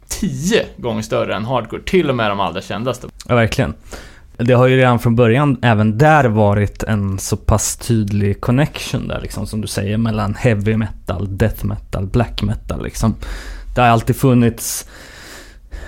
tio 0.08 0.64
gånger 0.76 1.02
större 1.02 1.34
än 1.36 1.44
hardcore. 1.44 1.82
Till 1.82 2.08
och 2.10 2.16
med 2.16 2.30
de 2.30 2.40
allra 2.40 2.60
kändaste. 2.60 3.06
Ja, 3.28 3.34
verkligen. 3.34 3.74
Det 4.36 4.52
har 4.52 4.66
ju 4.66 4.76
redan 4.76 4.98
från 4.98 5.16
början 5.16 5.56
även 5.62 5.98
där 5.98 6.24
varit 6.24 6.82
en 6.82 7.18
så 7.18 7.36
pass 7.36 7.76
tydlig 7.76 8.40
connection 8.40 9.08
där 9.08 9.20
liksom, 9.20 9.46
som 9.46 9.60
du 9.60 9.66
säger, 9.66 9.96
mellan 9.98 10.34
heavy 10.34 10.76
metal, 10.76 11.38
death 11.38 11.64
metal, 11.66 12.06
black 12.06 12.42
metal 12.42 12.84
liksom. 12.84 13.14
Det 13.74 13.80
har 13.80 13.88
alltid 13.88 14.16
funnits 14.16 14.88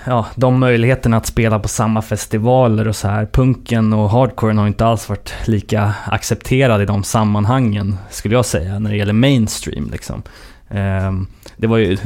ja, 0.07 0.27
de 0.35 0.59
möjligheterna 0.59 1.17
att 1.17 1.27
spela 1.27 1.59
på 1.59 1.69
samma 1.69 2.03
festivaler 2.03 2.89
och 2.89 2.97
så 2.97 3.09
här. 3.09 3.27
Punken 3.27 3.93
och 3.93 4.11
hardcoren 4.11 4.59
har 4.59 4.67
inte 4.67 4.87
alls 4.87 5.09
varit 5.09 5.35
lika 5.45 5.95
accepterad 6.07 6.83
i 6.83 6.85
de 6.85 7.05
sammanhangen, 7.05 7.97
skulle 8.11 8.35
jag 8.35 8.47
säga, 8.47 8.79
när 8.79 8.91
det 8.91 8.97
gäller 8.97 9.13
mainstream 9.13 9.91
liksom. 9.91 10.23
Ehm, 10.71 11.27
det 11.57 11.67
var 11.67 11.79
ju, 11.79 11.97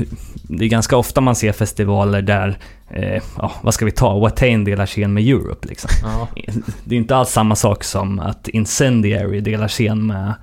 det 0.42 0.64
är 0.64 0.68
ganska 0.68 0.96
ofta 0.96 1.20
man 1.20 1.36
ser 1.36 1.52
festivaler 1.52 2.22
där, 2.22 2.58
eh, 2.90 3.22
ja, 3.36 3.52
vad 3.62 3.74
ska 3.74 3.84
vi 3.84 3.90
ta, 3.90 4.18
Watain 4.18 4.64
delar 4.64 4.86
scen 4.86 5.14
med 5.14 5.28
Europe 5.28 5.68
liksom. 5.68 5.90
Ja. 6.02 6.28
Det 6.84 6.94
är 6.94 6.98
inte 6.98 7.16
alls 7.16 7.30
samma 7.30 7.56
sak 7.56 7.84
som 7.84 8.18
att 8.18 8.48
Incendiary 8.48 9.40
delar 9.40 9.68
scen 9.68 10.06
med 10.06 10.34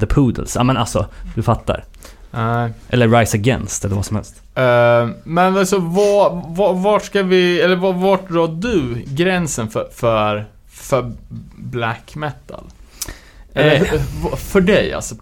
The 0.00 0.06
Poodles. 0.06 0.56
Ja 0.56 0.64
men 0.64 0.76
alltså, 0.76 1.06
du 1.34 1.42
fattar. 1.42 1.84
Nej. 2.30 2.72
Eller 2.88 3.08
Rise 3.08 3.36
Against 3.36 3.84
eller 3.84 3.96
vad 3.96 4.04
som 4.04 4.16
helst. 4.16 4.41
Eh, 4.54 5.08
men 5.24 5.56
alltså, 5.56 5.78
var, 5.78 6.42
var, 6.48 6.74
vart 6.74 7.04
ska 7.04 7.22
vi, 7.22 7.60
eller 7.60 7.76
var, 7.76 7.92
vart 7.92 8.28
drar 8.30 8.48
du 8.48 9.04
gränsen 9.06 9.68
för, 9.68 9.88
för, 9.94 10.46
för 10.68 11.12
black 11.56 12.14
metal? 12.14 12.64
Eller, 13.54 13.94
Eh. 13.94 14.36
för 14.36 14.60
dig 14.60 14.92
alltså? 14.92 15.14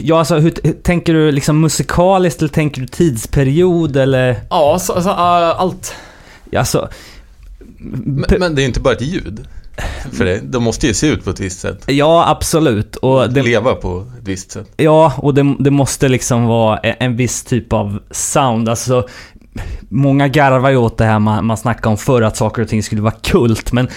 Ja 0.00 0.18
alltså, 0.18 0.34
hur, 0.38 0.54
hur, 0.62 0.72
tänker 0.72 1.14
du 1.14 1.32
liksom 1.32 1.60
musikaliskt 1.60 2.40
eller 2.40 2.48
tänker 2.48 2.80
du 2.80 2.86
tidsperiod 2.86 3.96
eller? 3.96 4.40
Ja, 4.50 4.78
så, 4.78 4.92
alltså, 4.92 5.10
uh, 5.10 5.16
allt. 5.60 5.94
Alltså... 6.56 6.88
Men, 7.78 8.24
men 8.38 8.54
det 8.54 8.60
är 8.60 8.62
ju 8.62 8.68
inte 8.68 8.80
bara 8.80 8.94
ett 8.94 9.02
ljud. 9.02 9.48
För 10.12 10.24
det, 10.24 10.40
de 10.40 10.62
måste 10.62 10.86
ju 10.86 10.94
se 10.94 11.06
ut 11.06 11.24
på 11.24 11.30
ett 11.30 11.40
visst 11.40 11.60
sätt. 11.60 11.84
Ja, 11.86 12.28
absolut. 12.28 12.96
Och 12.96 13.32
det, 13.32 13.42
Leva 13.42 13.74
på 13.74 14.06
ett 14.18 14.28
visst 14.28 14.50
sätt. 14.50 14.72
Ja, 14.76 15.12
och 15.16 15.34
det, 15.34 15.54
det 15.58 15.70
måste 15.70 16.08
liksom 16.08 16.44
vara 16.44 16.78
en, 16.78 16.94
en 16.98 17.16
viss 17.16 17.44
typ 17.44 17.72
av 17.72 18.02
sound. 18.10 18.68
Alltså, 18.68 19.08
många 19.88 20.28
garvar 20.28 20.70
ju 20.70 20.76
åt 20.76 20.98
det 20.98 21.04
här 21.04 21.18
man, 21.18 21.46
man 21.46 21.56
snackade 21.56 21.88
om 21.88 21.96
förr, 21.96 22.22
att 22.22 22.36
saker 22.36 22.62
och 22.62 22.68
ting 22.68 22.82
skulle 22.82 23.02
vara 23.02 23.14
kult. 23.22 23.72
Men 23.72 23.88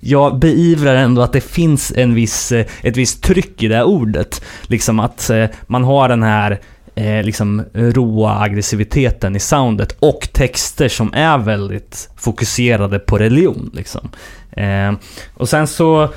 jag 0.00 0.38
beivrar 0.38 0.94
ändå 0.94 1.22
att 1.22 1.32
det 1.32 1.40
finns 1.40 1.92
en 1.96 2.14
viss, 2.14 2.52
eh, 2.52 2.66
ett 2.82 2.96
visst 2.96 3.22
tryck 3.22 3.62
i 3.62 3.68
det 3.68 3.76
här 3.76 3.84
ordet. 3.84 4.42
Liksom 4.62 5.00
att 5.00 5.30
eh, 5.30 5.46
man 5.66 5.84
har 5.84 6.08
den 6.08 6.22
här 6.22 6.60
eh, 6.94 7.22
liksom 7.22 7.62
råa 7.72 8.40
aggressiviteten 8.40 9.36
i 9.36 9.40
soundet 9.40 9.96
och 9.98 10.28
texter 10.32 10.88
som 10.88 11.14
är 11.14 11.38
väldigt 11.38 12.10
fokuserade 12.16 12.98
på 12.98 13.18
religion. 13.18 13.70
Liksom. 13.74 14.08
Eh, 14.56 14.92
och 15.34 15.48
sen 15.48 15.66
så 15.66 16.08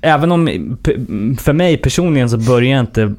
Även 0.00 0.32
om, 0.32 0.46
för 1.40 1.52
mig 1.52 1.76
personligen 1.76 2.30
så 2.30 2.38
började 2.38 2.66
jag 2.66 2.80
inte, 2.80 3.14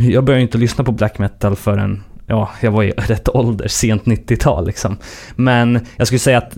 jag 0.00 0.24
började 0.24 0.42
inte 0.42 0.58
lyssna 0.58 0.84
på 0.84 0.92
black 0.92 1.18
metal 1.18 1.56
förrän, 1.56 2.02
ja, 2.26 2.50
jag 2.60 2.70
var 2.70 2.82
i 2.82 2.90
rätt 2.96 3.28
ålder, 3.28 3.68
sent 3.68 4.04
90-tal 4.04 4.66
liksom. 4.66 4.96
Men 5.36 5.80
jag 5.96 6.06
skulle 6.06 6.18
säga 6.18 6.38
att 6.38 6.56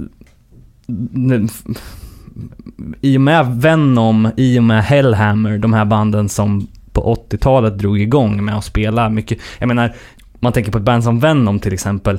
i 3.01 3.17
och 3.17 3.21
med 3.21 3.47
Venom, 3.47 4.31
i 4.37 4.59
och 4.59 4.65
med 4.65 4.85
Hellhammer, 4.85 5.59
de 5.59 5.73
här 5.73 5.85
banden 5.85 6.29
som 6.29 6.69
på 6.93 7.17
80-talet 7.31 7.79
drog 7.79 8.01
igång 8.01 8.45
med 8.45 8.57
att 8.57 8.65
spela 8.65 9.09
mycket. 9.09 9.39
Jag 9.59 9.69
menar, 9.69 9.95
man 10.41 10.53
tänker 10.53 10.73
på 10.73 10.79
ett 10.79 10.85
band 10.85 11.05
som 11.05 11.21
Venom 11.21 11.61
till 11.61 11.73
exempel. 11.73 12.19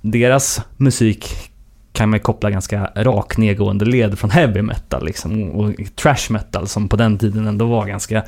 Deras 0.00 0.60
musik 0.76 1.49
kan 1.92 2.08
man 2.08 2.16
ju 2.16 2.22
koppla 2.22 2.50
ganska 2.50 2.90
rak 2.96 3.36
nedgående 3.36 3.84
led 3.84 4.18
från 4.18 4.30
heavy 4.30 4.62
metal 4.62 5.04
liksom, 5.04 5.50
och 5.50 5.74
trash 5.94 6.30
metal 6.30 6.68
som 6.68 6.88
på 6.88 6.96
den 6.96 7.18
tiden 7.18 7.46
ändå 7.46 7.66
var 7.66 7.86
ganska 7.86 8.24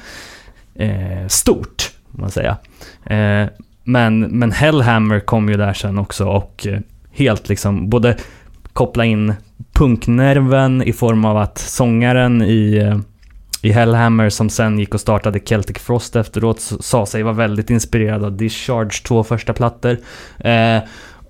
eh, 0.75 1.27
stort, 1.29 1.90
om 2.12 2.20
man 2.20 2.31
säga. 2.31 2.57
Eh, 3.07 3.48
men, 3.85 4.20
men 4.20 4.53
Hellhammer 4.53 5.20
kom 5.20 5.48
ju 5.48 5.57
där 5.57 5.72
sen 5.72 5.98
också 5.98 6.27
och 6.27 6.66
eh, 6.66 6.79
helt 7.12 7.48
liksom 7.48 7.90
både 7.90 8.16
koppla 8.72 9.05
in 9.05 9.35
punknerven 9.72 10.83
i 10.83 10.92
form 10.92 11.25
av 11.25 11.37
att 11.37 11.59
sångaren 11.59 12.42
i, 12.42 12.77
eh, 12.77 12.98
i 13.62 13.72
Hellhammer 13.72 14.31
som 14.31 14.51
sen 14.51 14.79
gick 14.79 14.94
och 14.94 15.01
startade 15.01 15.40
Celtic 15.40 15.79
Frost 15.79 16.16
efteråt 16.16 16.61
sa 16.81 17.07
sig 17.07 17.22
vara 17.22 17.35
väldigt 17.35 17.70
inspirerad 17.70 18.25
av 18.25 18.37
Discharge 18.37 19.03
två 19.05 19.25
första 19.25 19.53
plattor. 19.53 19.98
Eh, 20.38 20.79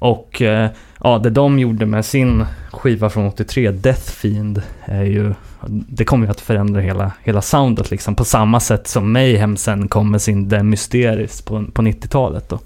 och 0.03 0.43
eh, 0.43 0.71
ja, 1.01 1.19
det 1.19 1.31
de 1.31 1.59
gjorde 1.59 1.87
med 1.87 2.05
sin 2.05 2.47
skiva 2.73 3.11
från 3.11 3.27
83, 3.27 3.71
Death 3.71 4.13
Fiend, 4.13 4.63
är 4.85 5.05
ju... 5.05 5.35
Det 5.67 6.05
kommer 6.05 6.27
ju 6.27 6.31
att 6.31 6.41
förändra 6.41 6.81
hela, 6.81 7.13
hela 7.23 7.43
soundet 7.43 7.91
liksom. 7.91 8.15
På 8.15 8.25
samma 8.25 8.61
sätt 8.61 8.89
som 8.89 9.13
Mayhem 9.13 9.57
sen 9.57 9.89
kom 9.89 10.11
med 10.11 10.23
sin 10.23 10.51
The 10.51 10.63
Mysteries 10.63 11.43
på, 11.43 11.65
på 11.73 11.83
90-talet 11.83 12.49
då. 12.49 12.59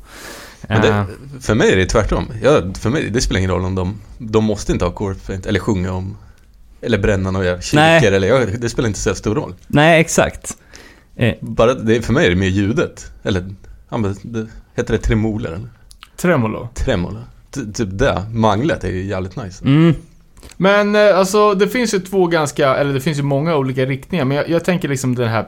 Men 0.69 0.77
Eh, 0.77 0.83
det, 0.83 1.07
för 1.41 1.55
mig 1.55 1.73
är 1.73 1.77
det 1.77 1.87
tvärtom. 1.87 2.25
Ja, 2.43 2.63
för 2.79 2.91
mig, 2.91 3.11
det 3.11 3.21
spelar 3.21 3.39
ingen 3.39 3.51
roll 3.51 3.65
om 3.65 3.75
de... 3.75 4.01
De 4.19 4.45
måste 4.45 4.73
inte 4.73 4.85
ha 4.85 4.93
corpse 4.93 5.41
eller 5.47 5.61
sjunga 5.61 5.93
om... 5.93 6.17
Eller 6.81 6.99
bränna 6.99 7.31
några 7.31 7.61
kyrkor 7.61 8.13
eller... 8.13 8.29
Ja, 8.29 8.47
det 8.59 8.69
spelar 8.69 8.87
inte 8.87 9.01
så 9.01 9.15
stor 9.15 9.35
roll. 9.35 9.55
nej, 9.67 10.01
exakt. 10.01 10.57
Eh, 11.17 11.35
Bara, 11.41 11.75
det, 11.75 12.03
för 12.03 12.13
mig 12.13 12.27
är 12.27 12.31
det 12.31 12.37
mer 12.37 12.49
ljudet. 12.49 13.11
Eller... 13.23 13.55
Det, 14.23 14.47
heter 14.75 14.93
det 14.93 14.99
tremoler 14.99 15.51
eller? 15.51 15.69
Tremolo. 16.17 16.69
Tremolo. 16.75 17.19
Ty- 17.51 17.73
Typ 17.73 17.89
det. 17.93 18.27
Manglet 18.33 18.85
är 18.85 18.89
ju 18.89 19.05
jävligt 19.05 19.37
nice. 19.37 19.65
mm, 19.65 19.95
Men 20.57 20.95
eh, 20.97 21.19
alltså, 21.19 21.55
det 21.55 21.69
finns 21.69 21.95
ju 21.95 21.99
två 21.99 22.27
ganska, 22.27 22.77
eller 22.77 22.95
det 22.95 23.01
finns 23.01 23.19
ju 23.19 23.23
många 23.23 23.57
olika 23.57 23.85
riktningar. 23.87 24.25
Men 24.25 24.37
jag, 24.37 24.49
jag 24.49 24.65
tänker 24.65 24.89
liksom 24.89 25.15
den 25.15 25.29
här 25.29 25.47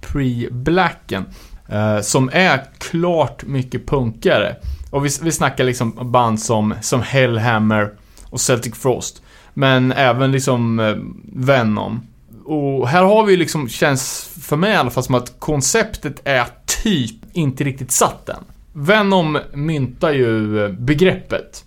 pre-blacken. 0.00 1.24
Eh, 1.68 2.00
som 2.00 2.30
är 2.32 2.64
klart 2.78 3.44
mycket 3.46 3.86
punkare. 3.86 4.56
Och 4.90 5.04
vi, 5.06 5.10
vi 5.22 5.32
snackar 5.32 5.64
liksom 5.64 6.12
band 6.12 6.40
som, 6.40 6.74
som 6.82 7.02
Hellhammer 7.02 7.90
och 8.24 8.40
Celtic 8.40 8.74
Frost. 8.74 9.22
Men 9.54 9.92
även 9.92 10.32
liksom 10.32 10.80
eh, 10.80 10.94
Venom. 11.32 12.00
Och 12.44 12.88
här 12.88 13.02
har 13.04 13.24
vi 13.26 13.36
liksom, 13.36 13.68
känns 13.68 14.30
för 14.42 14.56
mig 14.56 14.72
i 14.72 14.76
alla 14.76 14.90
fall 14.90 15.04
som 15.04 15.14
att 15.14 15.32
konceptet 15.38 16.20
är 16.24 16.44
typ 16.82 17.16
inte 17.32 17.64
riktigt 17.64 17.92
satt 17.92 18.28
än. 18.28 18.44
Venom 18.78 19.38
myntar 19.52 20.12
ju 20.12 20.68
begreppet. 20.68 21.64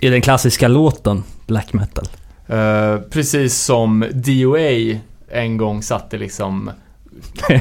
I 0.00 0.08
den 0.08 0.20
klassiska 0.20 0.68
låten 0.68 1.22
Black 1.46 1.72
Metal. 1.72 2.08
Eh, 2.46 2.98
precis 3.10 3.58
som 3.58 4.04
DOA 4.12 4.98
en 5.28 5.56
gång 5.56 5.82
satte 5.82 6.18
liksom 6.18 6.70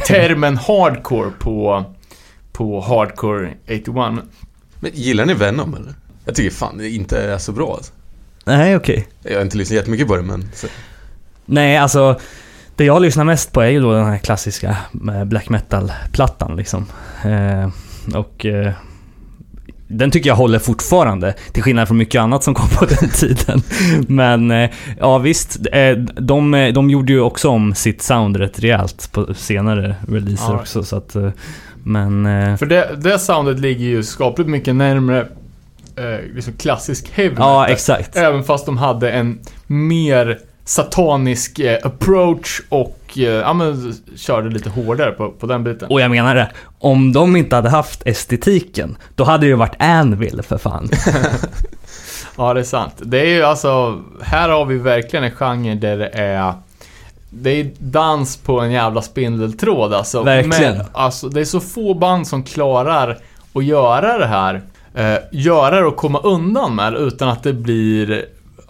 termen 0.08 0.58
hardcore 0.67 1.30
på, 1.39 1.86
på 2.51 2.82
Hardcore 2.82 3.54
81. 3.65 3.86
Men 4.80 4.91
gillar 4.93 5.25
ni 5.25 5.34
Venom 5.34 5.73
eller? 5.73 5.93
Jag 6.25 6.36
tycker 6.36 6.51
fan 6.51 6.77
det 6.77 6.89
inte 6.89 7.17
är 7.17 7.38
så 7.38 7.51
bra 7.51 7.73
alltså. 7.73 7.93
Nej, 8.45 8.75
okej. 8.75 9.08
Jag 9.23 9.36
har 9.36 9.41
inte 9.41 9.58
lyssnat 9.58 9.75
jättemycket 9.75 10.08
på 10.08 10.15
det 10.15 10.23
men... 10.23 10.49
Så, 10.54 10.67
Nej, 11.45 11.77
alltså 11.77 12.19
det 12.75 12.86
jag 12.86 13.01
lyssnar 13.01 13.23
mest 13.23 13.51
på 13.51 13.62
är 13.62 13.69
ju 13.69 13.82
då 13.82 13.93
den 13.93 14.06
här 14.06 14.17
klassiska 14.17 14.77
eh, 15.08 15.25
black 15.25 15.49
metal-plattan 15.49 16.56
liksom. 16.56 16.86
Eh, 17.25 17.69
och 18.16 18.46
eh, 18.46 18.72
den 19.88 20.12
tycker 20.12 20.30
jag 20.30 20.36
håller 20.36 20.60
fortfarande, 20.60 21.34
till 21.52 21.64
skillnad 21.64 21.88
från 21.88 21.98
mycket 21.98 22.22
annat 22.22 22.44
som 22.44 22.54
kom 22.54 22.70
på 22.70 22.86
den 23.02 23.10
tiden. 23.10 23.62
Men 24.08 24.52
eh, 24.52 24.70
ja 25.00 25.18
visst, 25.18 25.58
eh, 25.72 25.92
de, 25.98 26.54
eh, 26.54 26.74
de 26.74 26.90
gjorde 26.90 27.14
ju 27.14 27.20
också 27.22 27.50
om 27.50 27.76
sitt 27.76 28.02
sound 28.02 28.38
rätt 28.38 28.60
rejält 28.60 29.10
på 29.12 29.34
senare 29.34 29.96
releaser 30.08 30.54
Ja. 30.54 30.60
också 30.60 30.84
så 30.84 30.96
att... 30.96 31.16
eh, 31.16 31.30
Men... 31.84 32.26
eh, 32.26 32.58
För 32.58 32.66
det, 32.66 32.90
det 33.04 33.20
soundet 33.20 33.60
ligger 33.60 33.86
ju 33.86 34.04
skapligt 34.04 34.50
mycket 34.50 34.76
närmare 34.76 35.28
eh, 35.96 36.36
liksom 36.36 36.54
klassisk 36.54 37.12
heavy 37.14 37.36
Ja, 37.38 37.60
metal. 37.60 37.73
exakt. 37.73 38.15
Även 38.17 38.44
fast 38.44 38.65
de 38.65 38.78
hade 38.78 39.12
en 39.12 39.40
mer 39.67 40.40
satanisk 40.72 41.60
eh, 41.60 41.78
approach 41.84 42.62
och 42.69 43.00
eh, 43.15 43.24
ja, 43.24 43.54
men, 43.54 43.96
körde 44.15 44.50
lite 44.50 44.69
hårdare 44.69 45.12
på, 45.12 45.32
på 45.32 45.48
den 45.48 45.63
biten. 45.63 45.90
Och 45.90 46.02
jag 46.02 46.12
menar 46.12 46.36
det, 46.36 46.52
om 46.80 47.13
de 47.13 47.36
inte 47.36 47.56
hade 47.56 47.69
haft 47.69 48.08
estetiken, 48.08 48.98
då 49.15 49.24
hade 49.24 49.46
det 49.46 49.48
ju 49.48 49.56
varit 49.56 49.76
Anvil 49.80 50.42
för 50.48 50.58
fan. 50.58 50.90
Ja, 52.38 52.54
det 52.54 52.60
är 52.60 52.63
sant. 52.63 52.94
Det 52.98 53.19
är 53.19 53.26
ju 53.26 53.44
alltså, 53.44 54.02
här 54.22 54.50
har 54.50 54.65
vi 54.65 54.78
verkligen 54.78 55.24
en 55.24 55.32
genre 55.32 55.76
där 55.76 55.98
det 55.98 56.08
är 56.08 56.54
det 57.30 57.50
är 57.50 57.72
dans 57.80 58.38
på 58.38 58.60
en 58.60 58.72
jävla 58.72 59.02
spindeltråd 59.02 59.94
alltså. 59.94 60.24
Verkligen. 60.24 60.78
Men, 60.78 60.86
alltså. 60.92 61.30
Det 61.30 61.42
är 61.42 61.46
så 61.46 61.60
få 61.60 61.94
band 61.94 62.28
som 62.28 62.44
klarar 62.44 63.17
att 63.54 63.65
göra 63.65 64.17
det 64.17 64.28
här. 64.28 64.62
Eh, 64.96 65.17
göra 65.32 65.80
det 65.80 65.86
och 65.86 65.96
komma 65.96 66.19
undan 66.19 66.76
med 66.76 66.94
det 66.94 67.00
utan 67.00 67.30
att 67.30 67.44
det 67.44 67.54
blir 67.54 68.26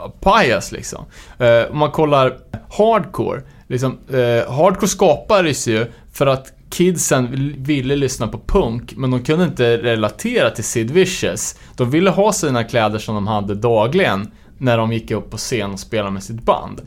pajas 0.09 0.71
liksom. 0.71 1.05
Eh, 1.37 1.71
om 1.71 1.77
man 1.77 1.91
kollar 1.91 2.37
hardcore. 2.69 3.41
Liksom, 3.67 3.97
eh, 4.09 4.53
hardcore 4.53 4.87
skapades 4.87 5.67
ju 5.67 5.85
för 6.13 6.27
att 6.27 6.53
kidsen 6.69 7.53
ville 7.57 7.95
lyssna 7.95 8.27
på 8.27 8.39
punk, 8.47 8.93
men 8.97 9.11
de 9.11 9.23
kunde 9.23 9.45
inte 9.45 9.77
relatera 9.77 10.49
till 10.49 10.63
Sid 10.63 10.91
Vicious. 10.91 11.55
De 11.75 11.89
ville 11.91 12.09
ha 12.09 12.33
sina 12.33 12.63
kläder 12.63 12.99
som 12.99 13.15
de 13.15 13.27
hade 13.27 13.55
dagligen 13.55 14.31
när 14.57 14.77
de 14.77 14.93
gick 14.93 15.11
upp 15.11 15.29
på 15.29 15.37
scen 15.37 15.71
och 15.71 15.79
spelade 15.79 16.11
med 16.11 16.23
sitt 16.23 16.43
band. 16.43 16.81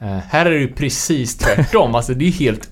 Eh, 0.00 0.18
här 0.18 0.46
är 0.46 0.50
det 0.50 0.58
ju 0.58 0.72
precis 0.72 1.36
tvärtom. 1.36 1.94
alltså 1.94 2.14
det 2.14 2.26
är 2.26 2.32
helt, 2.32 2.70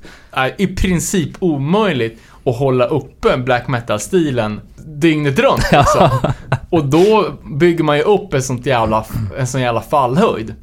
i 0.57 0.67
princip 0.67 1.31
omöjligt 1.39 2.21
att 2.45 2.57
hålla 2.57 2.87
uppe 2.87 3.37
black 3.37 3.69
metal-stilen 3.69 4.61
dygnet 4.87 5.39
runt 5.39 5.73
liksom. 5.73 6.09
Och 6.71 6.85
då 6.85 7.27
bygger 7.45 7.85
man 7.85 7.97
ju 7.97 8.03
upp 8.03 8.35
en, 8.35 8.43
sånt 8.43 8.67
jävla, 8.67 9.05
en 9.39 9.47
sån 9.47 9.61
jävla 9.61 9.81
fallhöjd. 9.81 10.55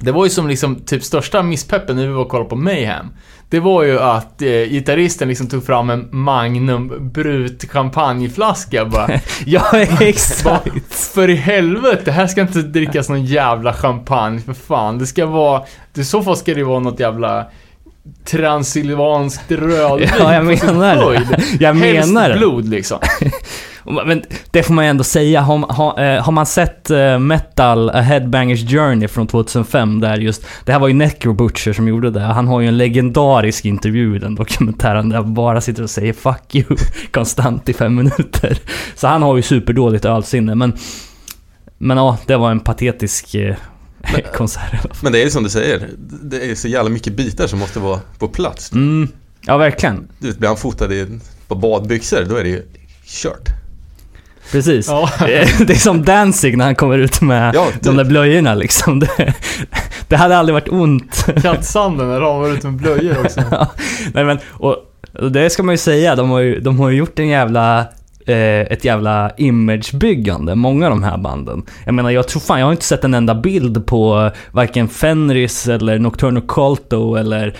Det 0.00 0.12
var 0.12 0.24
ju 0.24 0.30
som 0.30 0.48
liksom 0.48 0.74
typ 0.76 1.04
största 1.04 1.42
misspeppen 1.42 1.96
när 1.96 2.06
vi 2.06 2.12
var 2.12 2.22
och 2.22 2.28
kollade 2.28 2.50
på 2.50 2.56
Mayhem. 2.56 3.06
Det 3.48 3.60
var 3.60 3.82
ju 3.82 4.00
att 4.00 4.42
eh, 4.42 4.48
gitarristen 4.48 5.28
liksom 5.28 5.46
tog 5.46 5.66
fram 5.66 5.90
en 5.90 6.08
Magnum 6.10 7.10
Brut 7.12 7.70
champagneflaska 7.70 8.84
bara. 8.84 9.08
ja, 9.46 9.62
bara 9.72 9.80
exakt. 10.00 10.94
för 10.94 11.30
i 11.30 11.34
helvete, 11.34 12.10
här 12.10 12.26
ska 12.26 12.40
inte 12.40 12.62
drickas 12.62 13.08
någon 13.08 13.24
jävla 13.24 13.72
champagne 13.72 14.40
för 14.40 14.52
fan. 14.52 14.98
Det 14.98 15.06
ska 15.06 15.26
vara, 15.26 15.62
i 15.94 16.04
så 16.04 16.22
fall 16.22 16.36
ska 16.36 16.54
det 16.54 16.64
vara 16.64 16.80
något 16.80 17.00
jävla 17.00 17.46
transylvanskt 18.24 19.52
rödvin 19.52 20.08
Ja, 20.18 20.34
jag 20.34 20.44
menar 20.44 20.96
det. 20.96 21.42
Jag 21.60 21.74
Helst 21.74 22.08
menar 22.12 22.28
det. 22.28 22.36
blod 22.36 22.68
liksom. 22.68 22.98
Men 24.06 24.22
det 24.50 24.62
får 24.62 24.74
man 24.74 24.84
ju 24.84 24.90
ändå 24.90 25.04
säga. 25.04 25.40
Har, 25.40 25.58
har, 25.72 26.02
eh, 26.04 26.22
har 26.22 26.32
man 26.32 26.46
sett 26.46 26.90
eh, 26.90 27.18
Metal, 27.18 27.90
A 27.90 28.00
Headbangers 28.00 28.70
Journey 28.70 29.08
från 29.08 29.26
2005 29.26 30.00
där 30.00 30.16
just... 30.16 30.46
Det 30.64 30.72
här 30.72 30.78
var 30.78 30.88
ju 30.88 30.94
Necro 30.94 31.32
Butcher 31.32 31.72
som 31.72 31.88
gjorde 31.88 32.10
det. 32.10 32.20
Han 32.20 32.48
har 32.48 32.60
ju 32.60 32.68
en 32.68 32.76
legendarisk 32.76 33.64
intervju 33.64 34.16
i 34.16 34.18
den 34.18 34.34
dokumentären 34.34 35.08
där 35.08 35.16
han 35.16 35.34
bara 35.34 35.60
sitter 35.60 35.82
och 35.82 35.90
säger 35.90 36.12
'fuck 36.12 36.54
you' 36.54 36.78
konstant 37.10 37.68
i 37.68 37.72
fem 37.72 37.94
minuter. 37.94 38.58
Så 38.94 39.06
han 39.06 39.22
har 39.22 39.36
ju 39.36 39.42
superdåligt 39.42 40.04
ölsinne 40.04 40.54
men... 40.54 40.72
Men 41.78 41.96
ja, 41.96 42.18
det 42.26 42.36
var 42.36 42.50
en 42.50 42.60
patetisk 42.60 43.34
eh, 43.34 43.56
konsert 44.34 44.74
i 44.74 44.76
alla 44.76 44.78
fall. 44.78 44.96
Men 45.02 45.12
det 45.12 45.18
är 45.18 45.24
ju 45.24 45.30
som 45.30 45.42
du 45.42 45.50
säger, 45.50 45.88
det 46.22 46.50
är 46.50 46.54
så 46.54 46.68
jävla 46.68 46.90
mycket 46.90 47.12
bitar 47.12 47.46
som 47.46 47.58
måste 47.58 47.78
vara 47.78 48.00
på 48.18 48.28
plats. 48.28 48.72
Mm, 48.72 49.08
ja 49.46 49.56
verkligen. 49.56 50.08
Du 50.18 50.26
vet, 50.28 50.38
blir 50.38 50.48
han 50.48 50.56
fotad 50.56 50.92
i, 50.92 51.06
på 51.48 51.54
badbyxor, 51.54 52.24
då 52.28 52.36
är 52.36 52.44
det 52.44 52.50
ju 52.50 52.62
kört. 53.06 53.48
Precis. 54.52 54.86
Ja. 54.88 55.10
Det 55.66 55.70
är 55.70 55.74
som 55.74 56.04
Danzig 56.04 56.56
när 56.58 56.64
han 56.64 56.74
kommer 56.74 56.98
ut 56.98 57.20
med 57.20 57.54
Ja, 57.54 57.68
de 57.80 57.96
där 57.96 58.04
blöjorna 58.04 58.54
liksom. 58.54 59.00
Det, 59.00 59.34
det 60.08 60.16
hade 60.16 60.36
aldrig 60.36 60.54
varit 60.54 60.68
ont. 60.68 61.26
Kattsanden 61.42 62.08
när 62.08 62.20
de 62.20 62.40
var 62.40 62.48
ute 62.48 62.66
med 62.66 62.76
blöjor 62.76 63.20
också. 63.24 63.42
Ja, 63.50 63.70
Nej 64.14 64.24
men, 64.24 64.38
och, 64.48 64.76
och 65.12 65.32
det 65.32 65.50
ska 65.50 65.62
man 65.62 65.72
ju 65.72 65.78
säga, 65.78 66.16
de 66.16 66.30
har 66.30 66.40
ju, 66.40 66.60
de 66.60 66.78
har 66.80 66.90
ju 66.90 66.96
gjort 66.96 67.18
en 67.18 67.28
jävla, 67.28 67.86
Eh, 68.28 68.60
ett 68.60 68.84
jävla 68.84 69.30
imagebyggande, 69.36 70.54
många 70.54 70.86
av 70.86 70.90
de 70.90 71.02
här 71.02 71.18
banden. 71.18 71.62
Jag 71.84 71.94
menar, 71.94 72.10
jag 72.10 72.28
tror 72.28 72.40
fan, 72.40 72.58
jag 72.58 72.66
har 72.66 72.72
inte 72.72 72.84
sett 72.84 73.04
en 73.04 73.14
enda 73.14 73.34
bild 73.34 73.86
på 73.86 74.20
eh, 74.20 74.32
varken 74.52 74.88
Fenris 74.88 75.68
eller 75.68 75.98
Nocturno 75.98 76.40
Colto, 76.40 77.14
eller 77.14 77.56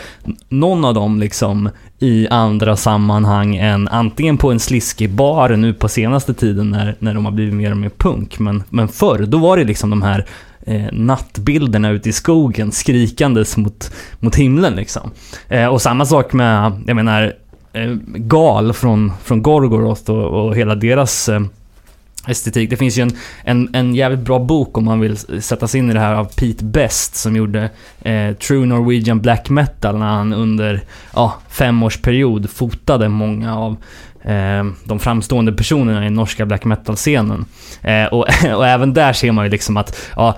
någon 0.48 0.84
av 0.84 0.94
dem 0.94 1.20
liksom 1.20 1.68
i 1.98 2.28
andra 2.28 2.76
sammanhang 2.76 3.56
än 3.56 3.88
antingen 3.88 4.38
på 4.38 4.50
en 4.50 4.60
sliskig 4.60 5.10
bar 5.10 5.48
nu 5.48 5.74
på 5.74 5.88
senaste 5.88 6.34
tiden 6.34 6.70
när, 6.70 6.96
när 6.98 7.14
de 7.14 7.24
har 7.24 7.32
blivit 7.32 7.54
mer 7.54 7.70
och 7.70 7.76
mer 7.76 7.90
punk. 7.98 8.38
Men, 8.38 8.62
men 8.68 8.88
förr, 8.88 9.18
då 9.18 9.38
var 9.38 9.56
det 9.56 9.64
liksom 9.64 9.90
de 9.90 10.02
här 10.02 10.26
eh, 10.66 10.92
nattbilderna 10.92 11.90
ute 11.90 12.08
i 12.08 12.12
skogen 12.12 12.72
skrikandes 12.72 13.56
mot, 13.56 13.92
mot 14.20 14.36
himlen 14.36 14.74
liksom. 14.76 15.10
Eh, 15.48 15.66
och 15.66 15.82
samma 15.82 16.06
sak 16.06 16.32
med, 16.32 16.72
jag 16.86 16.96
menar, 16.96 17.32
Eh, 17.76 17.96
gal 18.06 18.72
från, 18.72 19.12
från 19.24 19.42
Gorgoroth 19.42 20.10
och, 20.10 20.46
och 20.46 20.56
hela 20.56 20.74
deras 20.74 21.28
eh, 21.28 21.40
estetik. 22.26 22.70
Det 22.70 22.76
finns 22.76 22.98
ju 22.98 23.02
en, 23.02 23.12
en, 23.44 23.74
en 23.74 23.94
jävligt 23.94 24.20
bra 24.20 24.38
bok 24.38 24.78
om 24.78 24.84
man 24.84 25.00
vill 25.00 25.16
sätta 25.42 25.68
sig 25.68 25.78
in 25.78 25.90
i 25.90 25.94
det 25.94 26.00
här 26.00 26.14
av 26.14 26.24
Pete 26.24 26.64
Best 26.64 27.14
som 27.14 27.36
gjorde 27.36 27.70
eh, 28.02 28.32
True 28.32 28.66
Norwegian 28.66 29.20
Black 29.20 29.48
Metal 29.48 29.98
när 29.98 30.06
han 30.06 30.32
under 30.32 30.82
ja, 31.14 31.34
femårsperiod 31.48 32.50
fotade 32.50 33.08
många 33.08 33.56
av 33.56 33.76
eh, 34.22 34.64
de 34.84 34.98
framstående 34.98 35.52
personerna 35.52 36.06
i 36.06 36.10
norska 36.10 36.46
black 36.46 36.64
metal-scenen. 36.64 37.44
Eh, 37.82 38.04
och, 38.04 38.26
och 38.56 38.66
även 38.66 38.94
där 38.94 39.12
ser 39.12 39.32
man 39.32 39.44
ju 39.44 39.50
liksom 39.50 39.76
att 39.76 40.10
ja, 40.16 40.36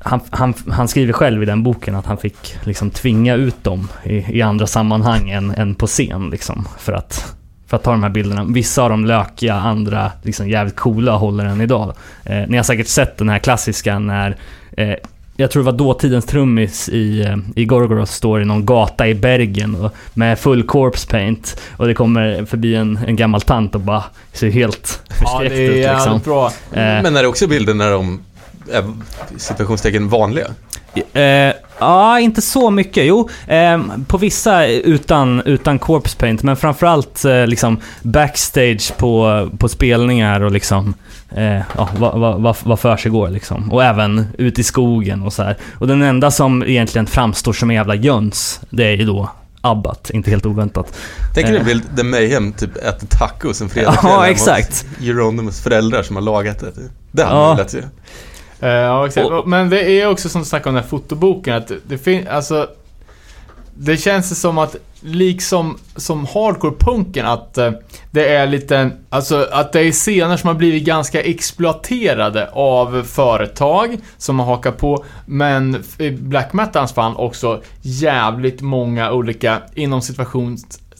han, 0.00 0.20
han, 0.30 0.54
han 0.70 0.88
skriver 0.88 1.12
själv 1.12 1.42
i 1.42 1.46
den 1.46 1.62
boken 1.62 1.94
att 1.94 2.06
han 2.06 2.16
fick 2.16 2.56
liksom 2.64 2.90
tvinga 2.90 3.34
ut 3.34 3.64
dem 3.64 3.88
i, 4.04 4.38
i 4.38 4.42
andra 4.42 4.66
sammanhang 4.66 5.30
än, 5.30 5.50
än 5.50 5.74
på 5.74 5.86
scen 5.86 6.30
liksom, 6.30 6.68
för 6.78 6.92
att 6.92 7.34
för 7.66 7.76
att 7.76 7.82
ta 7.82 7.90
de 7.90 8.02
här 8.02 8.10
bilderna. 8.10 8.44
Vissa 8.44 8.82
av 8.82 8.90
dem 8.90 9.04
lökiga, 9.04 9.54
andra 9.54 10.12
liksom 10.22 10.48
jävligt 10.48 10.76
coola 10.76 11.16
håller 11.16 11.44
än 11.44 11.60
idag. 11.60 11.94
Eh, 12.24 12.42
ni 12.48 12.56
har 12.56 12.64
säkert 12.64 12.88
sett 12.88 13.18
den 13.18 13.28
här 13.28 13.38
klassiska 13.38 13.98
när 13.98 14.36
eh, 14.76 14.94
jag 15.36 15.50
tror 15.50 15.62
det 15.62 15.70
var 15.70 15.78
dåtidens 15.78 16.24
trummis 16.26 16.88
i, 16.88 17.20
eh, 17.22 17.36
i 17.56 17.64
Gorgoroth 17.64 18.12
står 18.12 18.42
i 18.42 18.44
någon 18.44 18.66
gata 18.66 19.08
i 19.08 19.14
Bergen 19.14 19.74
och, 19.74 19.94
med 20.14 20.38
full 20.38 20.62
corpse 20.62 21.08
paint 21.08 21.60
och 21.76 21.86
det 21.86 21.94
kommer 21.94 22.44
förbi 22.44 22.74
en, 22.74 22.98
en 23.06 23.16
gammal 23.16 23.40
tant 23.40 23.74
och 23.74 23.80
bara 23.80 24.04
ser 24.32 24.50
helt 24.50 25.02
Ja, 25.08 25.14
förskräckt 25.14 25.54
det 25.54 25.66
är 25.66 25.70
ut 25.70 25.76
jävligt 25.76 26.12
liksom. 26.12 26.20
bra. 26.32 26.46
Eh, 26.46 27.02
Men 27.02 27.16
är 27.16 27.22
det 27.22 27.28
också 27.28 27.46
bilder 27.46 27.74
när 27.74 27.90
de 27.90 28.20
situationstecken 29.36 30.08
vanliga? 30.08 30.46
Eh, 31.12 31.54
ja, 31.78 32.20
inte 32.20 32.42
så 32.42 32.70
mycket. 32.70 33.06
Jo, 33.06 33.28
eh, 33.46 33.80
på 34.06 34.18
vissa 34.18 34.66
utan, 34.66 35.42
utan 35.44 35.78
corpse 35.78 36.16
paint, 36.16 36.42
men 36.42 36.56
framförallt 36.56 37.24
eh, 37.24 37.46
liksom 37.46 37.80
backstage 38.02 38.96
på, 38.96 39.48
på 39.58 39.68
spelningar 39.68 40.40
och 40.40 40.50
liksom 40.52 40.94
eh, 41.36 41.60
ja, 41.76 41.88
vad, 41.98 42.20
vad, 42.20 42.42
vad, 42.42 42.56
vad 42.64 42.80
för 42.80 42.96
sig 42.96 43.10
går 43.10 43.28
liksom. 43.28 43.72
Och 43.72 43.84
även 43.84 44.26
ute 44.38 44.60
i 44.60 44.64
skogen 44.64 45.22
och 45.22 45.32
så 45.32 45.42
här. 45.42 45.56
Och 45.78 45.86
den 45.88 46.02
enda 46.02 46.30
som 46.30 46.62
egentligen 46.62 47.06
framstår 47.06 47.52
som 47.52 47.70
en 47.70 47.76
jävla 47.76 47.94
jöns, 47.94 48.60
det 48.70 48.84
är 48.84 48.96
ju 48.96 49.04
då 49.04 49.30
Abbat, 49.64 50.10
inte 50.10 50.30
helt 50.30 50.46
oväntat. 50.46 50.98
Tänk 51.34 51.46
dig 51.46 51.56
Eh. 51.56 51.64
bild 51.64 51.82
där 51.94 52.04
Mayhem 52.04 52.52
typ 52.52 52.76
äter 52.76 53.06
tacos 53.10 53.60
en 53.60 53.68
fredagkväll 53.68 54.02
Ja, 54.12 54.20
hemma 54.20 54.22
hos 54.22 54.30
exakt. 54.30 54.86
Jeronimus 55.00 55.60
föräldrar 55.60 56.02
som 56.02 56.16
har 56.16 56.22
lagat 56.22 56.58
det. 56.58 56.72
Det 57.12 57.24
hade 57.24 57.36
Ja. 57.36 57.48
man. 57.72 57.80
Eh, 57.82 57.84
ja, 58.68 59.06
exakt. 59.06 59.26
Och- 59.30 59.48
Men 59.48 59.70
det 59.70 60.00
är 60.00 60.08
också 60.08 60.28
som 60.28 60.40
du 60.42 60.46
snackade 60.48 60.68
om 60.68 60.74
den 60.74 60.82
här 60.84 60.90
fotoboken, 60.90 61.54
att 61.54 61.72
det 61.86 61.98
finns, 61.98 62.26
alltså... 62.28 62.68
Det 63.74 63.96
känns 63.96 64.40
som 64.40 64.58
att, 64.58 64.76
liksom 65.00 65.78
som 65.96 66.26
hardcore-punken, 66.26 67.26
att 67.26 67.58
eh, 67.58 67.70
det 68.10 68.28
är 68.28 68.46
lite, 68.46 68.90
alltså 69.08 69.48
att 69.52 69.72
det 69.72 69.80
är 69.80 69.92
scener 69.92 70.36
som 70.36 70.48
har 70.48 70.54
blivit 70.54 70.84
ganska 70.84 71.22
exploaterade 71.22 72.48
av 72.52 73.02
företag 73.02 73.96
som 74.18 74.38
har 74.38 74.46
hakat 74.46 74.78
på, 74.78 75.04
men 75.26 75.84
i 75.98 76.10
black 76.10 76.52
metalens 76.52 76.92
fall 76.92 77.16
också 77.16 77.62
jävligt 77.82 78.60
många 78.60 79.12
olika, 79.12 79.58
inom 79.74 80.00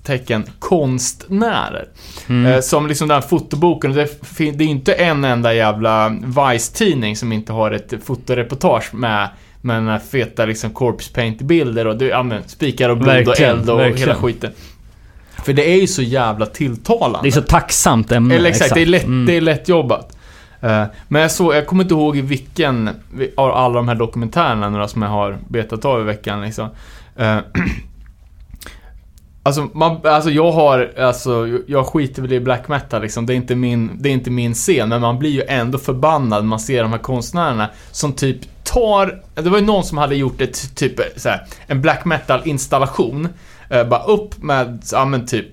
situationstecken, 0.07 0.45
konstnärer. 0.59 1.89
Mm. 2.29 2.53
Eh, 2.53 2.61
som 2.61 2.87
liksom 2.87 3.09
den 3.09 3.15
här 3.15 3.29
fotoboken, 3.29 3.93
det, 3.93 4.09
det 4.39 4.65
är 4.65 4.69
inte 4.69 4.93
en 4.93 5.25
enda 5.25 5.55
jävla 5.55 6.09
Vice-tidning 6.09 7.17
som 7.17 7.33
inte 7.33 7.53
har 7.53 7.71
ett 7.71 7.95
fotoreportage 8.05 8.95
med 8.95 9.29
med 9.65 9.77
den 9.77 9.89
här 9.89 9.99
feta 9.99 10.45
liksom 10.45 10.71
corpse 10.71 11.13
paint-bilder 11.15 11.87
och 11.87 11.97
det, 11.97 12.07
ja, 12.07 12.23
men, 12.23 12.43
spikar 12.47 12.89
och 12.89 12.99
blod 12.99 13.29
och 13.29 13.41
eld 13.41 13.71
och 13.71 13.79
verkligen. 13.79 14.09
hela 14.09 14.15
skiten. 14.15 14.53
För 15.45 15.53
det 15.53 15.71
är 15.71 15.81
ju 15.81 15.87
så 15.87 16.03
jävla 16.03 16.47
tilltalande. 16.47 17.19
Det 17.23 17.29
är 17.29 17.33
så 17.33 17.43
tacksamt 17.43 18.13
ämne. 18.13 18.35
Eller 18.35 18.51
exakt, 18.51 18.75
det 18.75 18.83
är 18.83 18.87
lätt, 18.87 19.05
Mm. 19.05 19.27
det 19.27 19.37
är 19.37 19.41
lätt 19.41 19.69
jobbat. 19.69 20.17
Eh, 20.61 20.85
men 21.09 21.23
jag, 21.23 21.31
så, 21.31 21.55
jag 21.55 21.67
kommer 21.67 21.85
inte 21.85 21.95
ihåg 21.95 22.17
i 22.17 22.21
vilken 22.21 22.91
av 23.37 23.51
alla 23.51 23.75
de 23.75 23.89
här 23.89 23.95
dokumentärerna 23.95 24.71
några 24.71 24.89
som 24.89 25.03
jag 25.03 25.09
har 25.09 25.39
betat 25.49 25.85
av 25.85 26.01
i 26.01 26.05
veckan 26.05 26.43
liksom. 26.43 26.69
Eh, 29.45 29.49
Alltså, 29.49 29.69
man, 29.73 30.01
alltså 30.05 30.31
jag 30.31 30.53
har, 30.53 30.93
alltså 30.99 31.49
jag 31.67 31.87
skiter 31.87 32.23
väl 32.23 32.33
i 32.33 32.41
black 32.41 32.69
metal 32.69 33.03
liksom. 33.03 33.27
Det 33.27 33.33
är, 33.33 33.37
inte 33.37 33.55
min, 33.55 33.91
det 34.01 34.09
är 34.09 34.13
inte 34.13 34.31
min 34.31 34.55
scen, 34.55 34.89
men 34.89 35.01
man 35.01 35.19
blir 35.19 35.31
ju 35.31 35.43
ändå 35.49 35.79
förbannad 35.79 36.43
när 36.43 36.49
man 36.49 36.61
ser 36.61 36.83
de 36.83 36.93
här 36.93 36.99
konstnärerna 36.99 37.69
som 37.91 38.13
typ 38.13 38.65
tar, 38.65 39.23
det 39.35 39.51
var 39.51 39.59
ju 39.59 39.65
någon 39.65 39.85
som 39.85 39.99
hade 39.99 40.17
gjort 40.17 40.41
ett 40.41 40.77
typ 40.77 41.01
så 41.17 41.29
här, 41.29 41.47
en 41.67 41.83
black 41.83 42.05
metal 42.05 42.41
installation. 42.45 43.29
Eh, 43.71 43.89
bara 43.89 44.03
upp 44.03 44.43
med, 44.43 44.83
ja 44.93 45.05
men 45.05 45.27
typ 45.27 45.47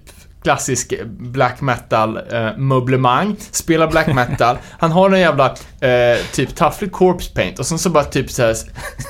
klassisk 0.44 0.94
black 1.06 1.62
metal 1.62 2.18
eh, 2.32 2.58
möblemang, 2.58 3.36
spelar 3.52 3.88
black 3.88 4.08
metal. 4.08 4.58
Han 4.80 4.92
har 4.92 5.10
en 5.10 5.20
jävla 5.20 5.46
eh, 5.80 6.18
typ 6.34 6.56
taffligt 6.56 6.94
corpse 6.94 7.34
paint 7.34 7.60
och 7.60 7.66
sen 7.66 7.80
så 7.80 7.90
bara 7.90 8.04
typ 8.04 8.32
så 8.32 8.44
här, 8.44 8.56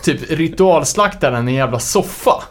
typ 0.03 0.31
ritualslaktar 0.31 1.31
han 1.31 1.47
en 1.47 1.53
jävla 1.53 1.79
soffa. 1.79 2.43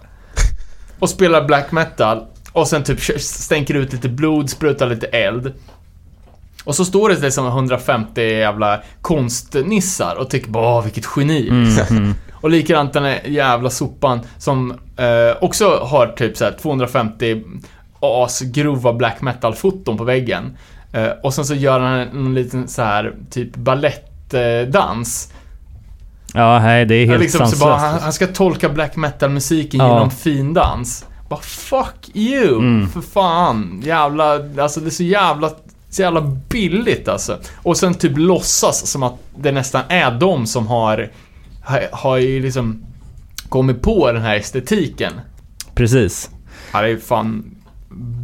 Och 0.99 1.11
spelar 1.11 1.45
black 1.45 1.73
metal 1.73 2.27
och 2.53 2.69
sen 2.69 2.85
typ 2.85 3.01
stänker 3.21 3.75
ut 3.75 3.93
lite 3.93 4.09
blod, 4.09 4.51
sprutar 4.51 4.87
lite 4.87 5.07
eld. 5.07 5.53
Och 6.65 6.75
så 6.75 6.85
står 6.85 7.09
det 7.09 7.21
liksom 7.21 7.47
150 7.47 8.21
jävla 8.21 8.81
konstnissar 9.03 10.15
och 10.15 10.31
tycker 10.31 10.51
bara 10.51 10.79
åh 10.79 10.85
vilket 10.85 11.07
geni. 11.17 11.49
Mm, 11.49 11.79
mm. 11.91 12.15
Och 12.41 12.51
likadant 12.51 12.93
den 12.93 13.05
här 13.05 13.21
jävla 13.27 13.71
sopan 13.71 14.21
som 14.39 14.71
eh, 14.97 15.37
också 15.41 15.79
har 15.83 16.07
typ 16.07 16.37
så 16.37 16.45
här 16.45 16.53
250 16.53 17.45
asgrova 18.01 18.93
black 18.93 19.21
metal-foton 19.21 19.97
på 19.97 20.05
väggen. 20.05 20.57
Eh, 20.93 21.11
och 21.23 21.35
sen 21.35 21.45
så 21.45 21.55
gör 21.55 21.81
han 21.81 21.99
en 21.99 22.35
liten 22.35 22.69
så 22.69 22.83
här 22.83 23.15
typ 23.31 23.57
balettdans. 23.57 25.33
Ja, 26.35 26.59
nej, 26.59 26.85
det 26.87 26.95
är 26.95 27.07
helt 27.07 27.21
liksom, 27.21 27.39
sanslöst. 27.39 27.63
bara, 27.63 27.77
han, 27.77 28.01
han 28.01 28.13
ska 28.13 28.27
tolka 28.27 28.69
black 28.69 28.97
metal-musiken 28.97 29.81
Ja. 29.81 29.89
genom 29.89 30.11
findans. 30.11 31.05
Bara 31.29 31.41
fuck 31.41 32.11
you! 32.15 32.59
Mm. 32.59 32.89
För 32.89 33.01
fan. 33.01 33.83
Jävla, 33.85 34.39
alltså 34.63 34.81
det 34.81 34.87
är 34.89 34.91
så 34.91 35.03
jävla, 35.03 35.51
så 35.91 36.03
jävla 36.03 36.21
billigt 36.49 37.09
alltså. 37.09 37.39
Och 37.57 37.77
sen 37.77 37.95
typ 37.95 38.13
låtsas 38.17 38.87
som 38.87 39.03
att 39.03 39.15
det 39.39 39.53
nästan 39.53 39.83
är 39.89 40.11
de 40.11 40.47
som 40.47 40.67
har, 40.67 41.11
har, 41.65 41.83
har 41.93 42.17
ju 42.17 42.43
liksom 42.43 42.83
kommit 43.49 43.83
på 43.83 44.13
den 44.13 44.23
här 44.23 44.37
estetiken. 44.37 45.13
Precis. 45.75 46.31
Ja, 46.73 46.83
det 46.83 46.89
är 46.91 46.97
fan 46.97 47.55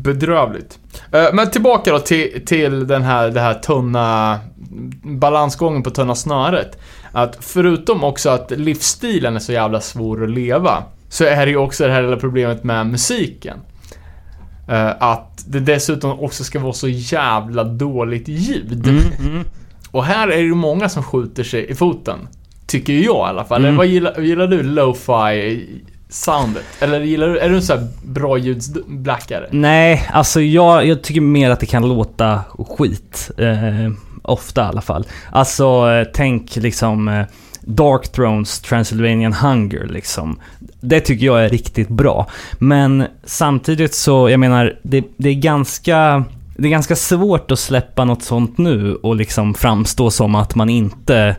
bedrövligt. 0.03 0.79
Eh, 1.13 1.25
Men 1.33 1.51
tillbaka 1.51 1.93
då 1.93 1.99
till, 1.99 2.43
till 2.47 2.87
den 2.87 3.03
här, 3.03 3.29
det 3.31 3.41
här 3.41 3.55
tunna 3.55 4.39
balansgången 5.03 5.83
på 5.83 5.91
tunna 5.91 6.15
snöret. 6.15 6.79
Att 7.15 7.37
förutom 7.41 8.05
också 8.05 8.31
att 8.31 8.51
livsstilen 8.51 9.37
är 9.37 9.41
så 9.41 9.53
jävla 9.53 9.81
svår 9.81 10.25
att 10.25 10.31
leva, 10.31 10.83
så 11.09 11.25
är 11.25 11.47
det 11.47 11.51
ju 11.53 11.57
också 11.57 11.87
det 11.87 11.93
här 11.93 12.03
lilla 12.03 12.17
problemet 12.17 12.65
med 12.65 12.87
musiken. 12.87 13.59
Eh, 14.69 14.91
Att 14.99 15.45
det 15.47 15.61
dessutom 15.61 16.21
också 16.21 16.45
ska 16.45 16.61
vara 16.61 16.73
så 16.73 16.89
jävla 16.89 17.65
dåligt 17.65 18.29
ljud. 18.29 18.89
Mm, 18.89 19.03
mm. 19.21 19.45
Och 19.91 20.05
här 20.05 20.29
är 20.29 20.37
det 20.37 20.43
ju 20.43 20.55
många 20.55 20.89
som 20.89 21.03
skjuter 21.03 21.45
sig 21.45 21.71
i 21.71 21.75
foten. 21.75 22.19
Tycker 22.67 22.93
jag 22.93 23.05
i 23.05 23.29
alla 23.29 23.45
fall. 23.45 23.59
Mm. 23.59 23.69
Eller 23.69 23.79
vad 23.79 23.87
gillar, 23.87 24.21
gillar 24.21 24.47
du 24.47 24.63
lo-fi 24.63 25.69
soundet? 26.09 26.65
Eller 26.81 27.01
gillar 27.01 27.29
du, 27.29 27.39
är 27.39 27.49
du 27.49 27.57
en 27.57 27.63
sån 27.63 27.79
här 27.79 27.89
bra 28.05 28.39
ljudsblackare? 28.39 29.49
Nej, 29.51 30.09
alltså 30.13 30.41
jag, 30.41 30.87
jag 30.87 31.03
tycker 31.03 31.21
mer 31.21 31.51
att 31.51 31.61
det 31.61 31.67
kan 31.67 31.89
låta 31.89 32.41
skit. 32.69 33.31
Eh, 33.39 33.91
ofta 34.25 34.63
i 34.63 34.65
alla 34.65 34.81
fall. 34.81 35.07
Alltså, 35.31 35.91
eh, 35.91 36.09
tänk 36.15 36.57
liksom 36.57 37.09
eh, 37.09 37.25
Dark 37.61 38.13
Thrones 38.13 38.61
Transylvanian 38.61 39.33
Hunger 39.33 39.87
liksom. 39.87 40.41
Det 40.81 41.01
tycker 41.01 41.27
jag 41.27 41.45
är 41.45 41.49
riktigt 41.49 41.89
bra. 41.89 42.27
Men 42.59 43.05
samtidigt 43.25 43.95
så, 43.95 44.31
jag 44.31 44.41
menar, 44.41 44.79
det, 44.83 45.05
det 45.17 45.29
är 45.29 45.35
ganska... 45.35 46.25
Det 46.57 46.69
är 46.69 46.71
ganska 46.71 46.97
svårt 46.97 47.51
att 47.51 47.59
släppa 47.59 48.05
något 48.05 48.23
sånt 48.23 48.59
nu 48.59 48.95
och 48.95 49.17
liksom 49.17 49.55
framstå 49.55 50.11
som 50.11 50.35
att 50.35 50.55
man 50.55 50.69
inte... 50.69 51.37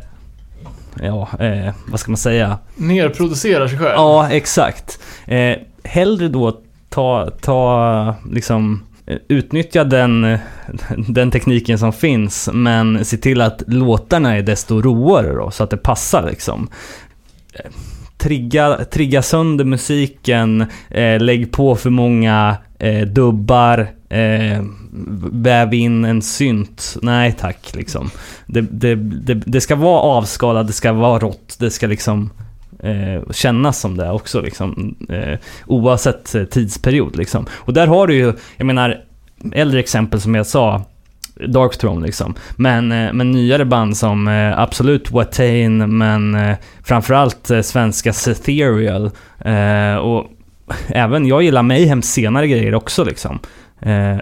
Ja, 1.02 1.30
eh, 1.40 1.74
vad 1.88 2.00
ska 2.00 2.12
man 2.12 2.18
säga? 2.18 2.58
Nerproducerar 2.76 3.68
sig 3.68 3.78
själv? 3.78 3.94
Ja, 3.96 4.30
exakt. 4.30 5.00
Eh, 5.26 5.56
hellre 5.84 6.28
då 6.28 6.60
ta, 6.90 7.30
ta 7.42 8.16
liksom 8.32 8.84
Eh, 9.08 9.18
utnyttja 9.28 9.84
den, 9.84 10.24
eh, 10.24 10.40
den 11.08 11.32
tekniken 11.32 11.80
som 11.80 11.94
finns 11.94 12.50
men 12.54 13.06
se 13.06 13.18
till 13.18 13.42
att 13.42 13.64
låtarna 13.68 14.38
är 14.38 14.42
desto 14.42 14.82
råare 14.82 15.34
då 15.34 15.52
så 15.52 15.64
att 15.64 15.70
det 15.70 15.78
passar 15.78 16.28
liksom. 16.30 16.70
Eh, 17.54 17.72
trigga, 18.18 18.86
trigga 18.86 19.22
sönder 19.22 19.66
musiken, 19.66 20.66
eh, 20.90 21.20
lägg 21.20 21.52
på 21.52 21.76
för 21.76 21.90
många 21.90 22.58
eh, 22.80 23.08
dubbar, 23.08 23.88
eh, 24.10 24.64
väv 25.32 25.74
in 25.74 26.06
en 26.06 26.22
synt. 26.22 26.98
Nej 27.02 27.36
tack 27.40 27.76
liksom. 27.76 28.10
Det, 28.46 28.62
det, 28.62 28.96
det, 28.96 29.34
det 29.34 29.62
ska 29.62 29.76
vara 29.76 30.00
avskalat, 30.00 30.68
det 30.68 30.74
ska 30.74 30.94
vara 30.94 31.20
rått, 31.20 31.56
det 31.60 31.72
ska 31.72 31.88
liksom 31.88 32.30
eh, 32.86 33.32
kännas 33.32 33.80
som 33.80 33.98
det 33.98 34.12
också 34.12 34.42
liksom. 34.42 34.96
Eh, 35.10 35.40
oavsett 35.66 36.36
eh, 36.36 36.44
tidsperiod 36.44 37.16
liksom. 37.16 37.46
Och 37.54 37.74
där 37.74 37.88
har 37.88 38.08
du 38.08 38.16
ju, 38.16 38.34
jag 38.58 38.66
menar, 38.66 38.98
äldre 39.54 39.80
exempel 39.80 40.22
som 40.22 40.36
jag 40.36 40.46
sa, 40.46 40.82
Dark 41.48 41.78
Throne 41.78 42.06
liksom. 42.06 42.36
Men, 42.56 42.92
eh, 42.92 43.14
men 43.14 43.32
nyare 43.32 43.66
band 43.66 43.98
som 43.98 44.28
eh, 44.28 44.60
absolut 44.60 45.12
Watain, 45.12 45.98
men 45.98 46.56
framförallt 46.84 47.52
svenska 47.64 48.14
Ceterial. 48.14 49.12
Eh, 49.40 49.96
och 49.96 50.26
även, 50.88 51.26
jag 51.26 51.44
gillar 51.44 51.64
Mayhems 51.64 52.14
senare 52.14 52.48
grejer 52.48 52.76
också 52.76 53.04
liksom. 53.04 53.40
Eh, 53.82 54.18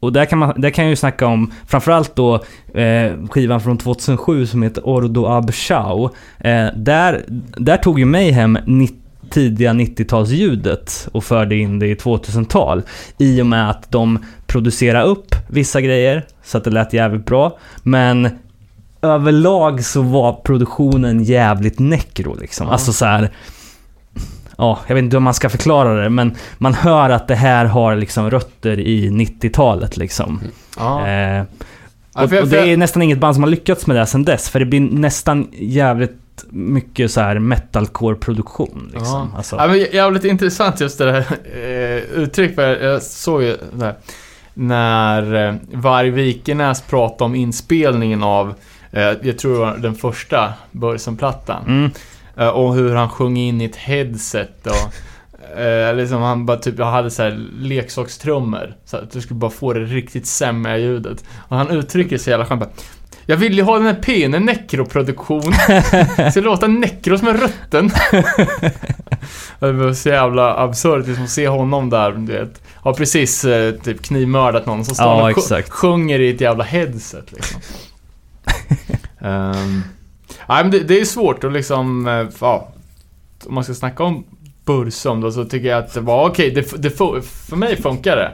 och 0.00 0.12
där 0.12 0.24
kan, 0.24 0.38
man, 0.38 0.60
där 0.60 0.70
kan 0.70 0.84
jag 0.84 0.90
ju 0.90 0.96
snacka 0.96 1.26
om 1.26 1.52
framförallt 1.66 2.16
då 2.16 2.34
eh, 2.74 3.12
skivan 3.30 3.60
från 3.60 3.78
2007 3.78 4.46
som 4.46 4.62
heter 4.62 4.86
Ordo 4.86 5.26
Ab 5.26 5.52
Chao. 5.52 6.10
Eh, 6.38 6.66
där, 6.76 7.24
där 7.56 7.76
tog 7.76 7.98
ju 7.98 8.04
Mayhem 8.04 8.58
90, 8.64 8.96
tidiga 9.30 9.72
90-talsljudet 9.72 11.08
och 11.12 11.24
förde 11.24 11.56
in 11.56 11.78
det 11.78 11.86
i 11.86 11.94
2000-tal. 11.94 12.82
I 13.18 13.42
och 13.42 13.46
med 13.46 13.70
att 13.70 13.90
de 13.90 14.24
producerade 14.46 15.04
upp 15.04 15.34
vissa 15.48 15.80
grejer 15.80 16.26
så 16.44 16.58
att 16.58 16.64
det 16.64 16.70
lät 16.70 16.92
jävligt 16.92 17.26
bra. 17.26 17.58
Men 17.82 18.28
överlag 19.02 19.84
så 19.84 20.02
var 20.02 20.32
produktionen 20.32 21.24
jävligt 21.24 21.78
necro 21.78 22.36
liksom. 22.40 22.66
Ja. 22.66 22.72
Alltså 22.72 22.92
så 22.92 23.04
här. 23.04 23.30
Ja, 24.56 24.78
jag 24.86 24.94
vet 24.94 25.02
inte 25.02 25.16
hur 25.16 25.20
man 25.20 25.34
ska 25.34 25.48
förklara 25.48 26.02
det, 26.02 26.10
men 26.10 26.34
man 26.58 26.74
hör 26.74 27.10
att 27.10 27.28
det 27.28 27.34
här 27.34 27.64
har 27.64 27.96
liksom 27.96 28.30
rötter 28.30 28.80
i 28.80 29.10
90-talet 29.10 29.96
liksom. 29.96 30.40
Ja. 30.78 31.08
Eh, 31.08 31.44
och, 32.14 32.22
och 32.22 32.48
det 32.48 32.72
är 32.72 32.76
nästan 32.76 33.02
inget 33.02 33.18
band 33.18 33.34
som 33.34 33.42
har 33.42 33.50
lyckats 33.50 33.86
med 33.86 33.96
det 33.96 34.06
sen 34.06 34.24
dess, 34.24 34.50
för 34.50 34.60
det 34.60 34.66
blir 34.66 34.80
nästan 34.80 35.48
jävligt 35.52 36.20
mycket 36.50 37.10
så 37.10 37.20
här 37.20 37.38
metalcore-produktion 37.38 38.90
liksom. 38.94 39.30
Ja. 39.32 39.36
Alltså, 39.36 39.56
Ja, 39.56 39.66
men 39.66 39.78
jävligt 39.78 40.24
intressant 40.24 40.80
just 40.80 40.98
det 40.98 41.04
där 41.04 41.26
eh, 41.54 42.20
uttryck, 42.22 42.54
för 42.54 42.84
jag, 42.84 43.02
såg 43.02 43.42
ju 43.42 43.56
där 43.72 43.94
när 44.54 45.48
eh, 45.48 45.54
Varg 45.72 46.10
Vikenäs 46.10 46.82
pratade 46.82 47.24
om 47.24 47.34
inspelningen 47.34 48.22
av, 48.22 48.54
eh, 48.90 49.12
jag 49.22 49.38
tror 49.38 49.52
det 49.52 49.58
var 49.58 49.76
den 49.76 49.94
första 49.94 50.52
Börsen-plattan. 50.70 51.64
mm, 51.66 51.90
och 52.44 52.74
hur 52.74 52.94
han 52.94 53.08
sjöng 53.08 53.36
in 53.36 53.60
i 53.60 53.64
ett 53.64 53.76
headset 53.76 54.66
och 54.66 54.92
eh, 55.60 55.94
liksom 55.94 56.22
han 56.22 56.46
bara 56.46 56.56
typ, 56.56 56.78
jag 56.78 56.86
hade 56.86 57.10
så 57.10 57.22
här 57.22 57.46
leksakstrummor. 57.60 58.74
Så 58.84 58.96
att 58.96 59.10
du 59.10 59.20
skulle 59.20 59.38
bara 59.40 59.50
få 59.50 59.72
det 59.72 59.80
riktigt 59.80 60.26
sämre 60.26 60.78
ljudet. 60.78 61.24
Och 61.48 61.56
han 61.56 61.70
uttrycker 61.70 62.18
sig 62.18 62.30
jävla 62.30 62.46
skönt 62.46 62.60
bara, 62.60 62.70
Jag 63.26 63.36
vill 63.36 63.54
ju 63.54 63.62
ha 63.62 63.76
den 63.78 63.86
här 63.86 63.94
P'n, 64.02 64.36
en 64.36 64.42
nekroproduktion. 64.44 65.52
Det 66.34 66.36
låta 66.40 66.66
nekro 66.66 67.18
som 67.18 67.28
en 67.28 67.36
rutten. 67.36 67.88
det 69.58 69.72
var 69.72 69.92
så 69.92 70.08
jävla 70.08 70.56
absurt 70.56 71.06
liksom 71.06 71.24
att 71.24 71.30
se 71.30 71.48
honom 71.48 71.90
där, 71.90 72.12
du 72.12 72.32
vet. 72.32 72.62
Har 72.74 72.92
precis 72.94 73.44
eh, 73.44 73.74
typ 73.74 74.02
knivmördat 74.02 74.66
någon 74.66 74.84
som 74.84 74.94
står 74.94 75.06
Ja, 75.06 75.22
och 75.22 75.30
exakt. 75.30 75.70
sjunger 75.70 76.20
i 76.20 76.30
ett 76.34 76.40
jävla 76.40 76.64
headset 76.64 77.32
liksom. 77.32 77.60
Ehm, 79.20 79.82
nej 80.48 80.64
men 80.64 80.70
det, 80.70 80.78
det 80.78 81.00
är 81.00 81.04
svårt 81.04 81.44
att 81.44 81.52
liksom, 81.52 82.06
eh, 82.08 82.26
ja, 82.40 82.68
om 83.46 83.54
man 83.54 83.64
ska 83.64 83.74
snacka 83.74 84.04
om 84.04 84.24
Bursum 84.64 85.20
då 85.20 85.32
så 85.32 85.44
tycker 85.44 85.68
jag 85.68 85.78
att 85.78 85.94
det 85.94 86.00
var 86.00 86.28
okej, 86.30 86.50
det, 86.50 86.82
det, 86.82 86.88
fu- 86.98 87.20
för 87.20 87.56
mig 87.56 87.82
funkar 87.82 88.16
det. 88.16 88.32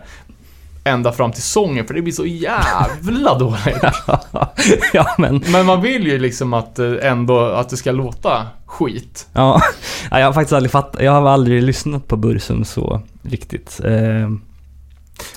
Ända 0.84 1.12
fram 1.12 1.32
till 1.32 1.42
sången 1.42 1.86
för 1.86 1.94
det 1.94 2.02
blir 2.02 2.12
så 2.12 2.26
jävla 2.26 3.34
dåligt. 3.38 3.82
ja 4.92 5.14
men, 5.18 5.44
Men 5.52 5.66
man 5.66 5.82
vill 5.82 6.06
ju 6.06 6.18
liksom 6.18 6.52
att 6.54 6.78
eh, 6.78 6.92
ändå, 7.02 7.40
att 7.40 7.68
det 7.68 7.76
ska 7.76 7.92
låta 7.92 8.46
skit. 8.66 9.26
ja. 9.32 9.60
Ja, 10.10 10.18
Jag 10.18 10.26
har 10.26 10.32
faktiskt 10.32 10.52
aldrig 10.52 10.70
fattat, 10.70 11.02
jag 11.02 11.12
har 11.12 11.28
aldrig 11.28 11.62
lyssnat 11.62 12.08
på 12.08 12.16
Bursum 12.16 12.64
så 12.64 13.02
riktigt. 13.22 13.80
Eh, 13.84 14.30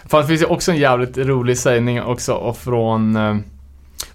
För 0.05 0.21
det 0.21 0.27
finns 0.27 0.41
ju 0.41 0.45
också 0.45 0.71
en 0.71 0.77
jävligt 0.77 1.17
rolig 1.17 1.57
sägning 1.57 2.01
också 2.01 2.33
och 2.33 2.57
från 2.57 3.15
eh, 3.15 3.35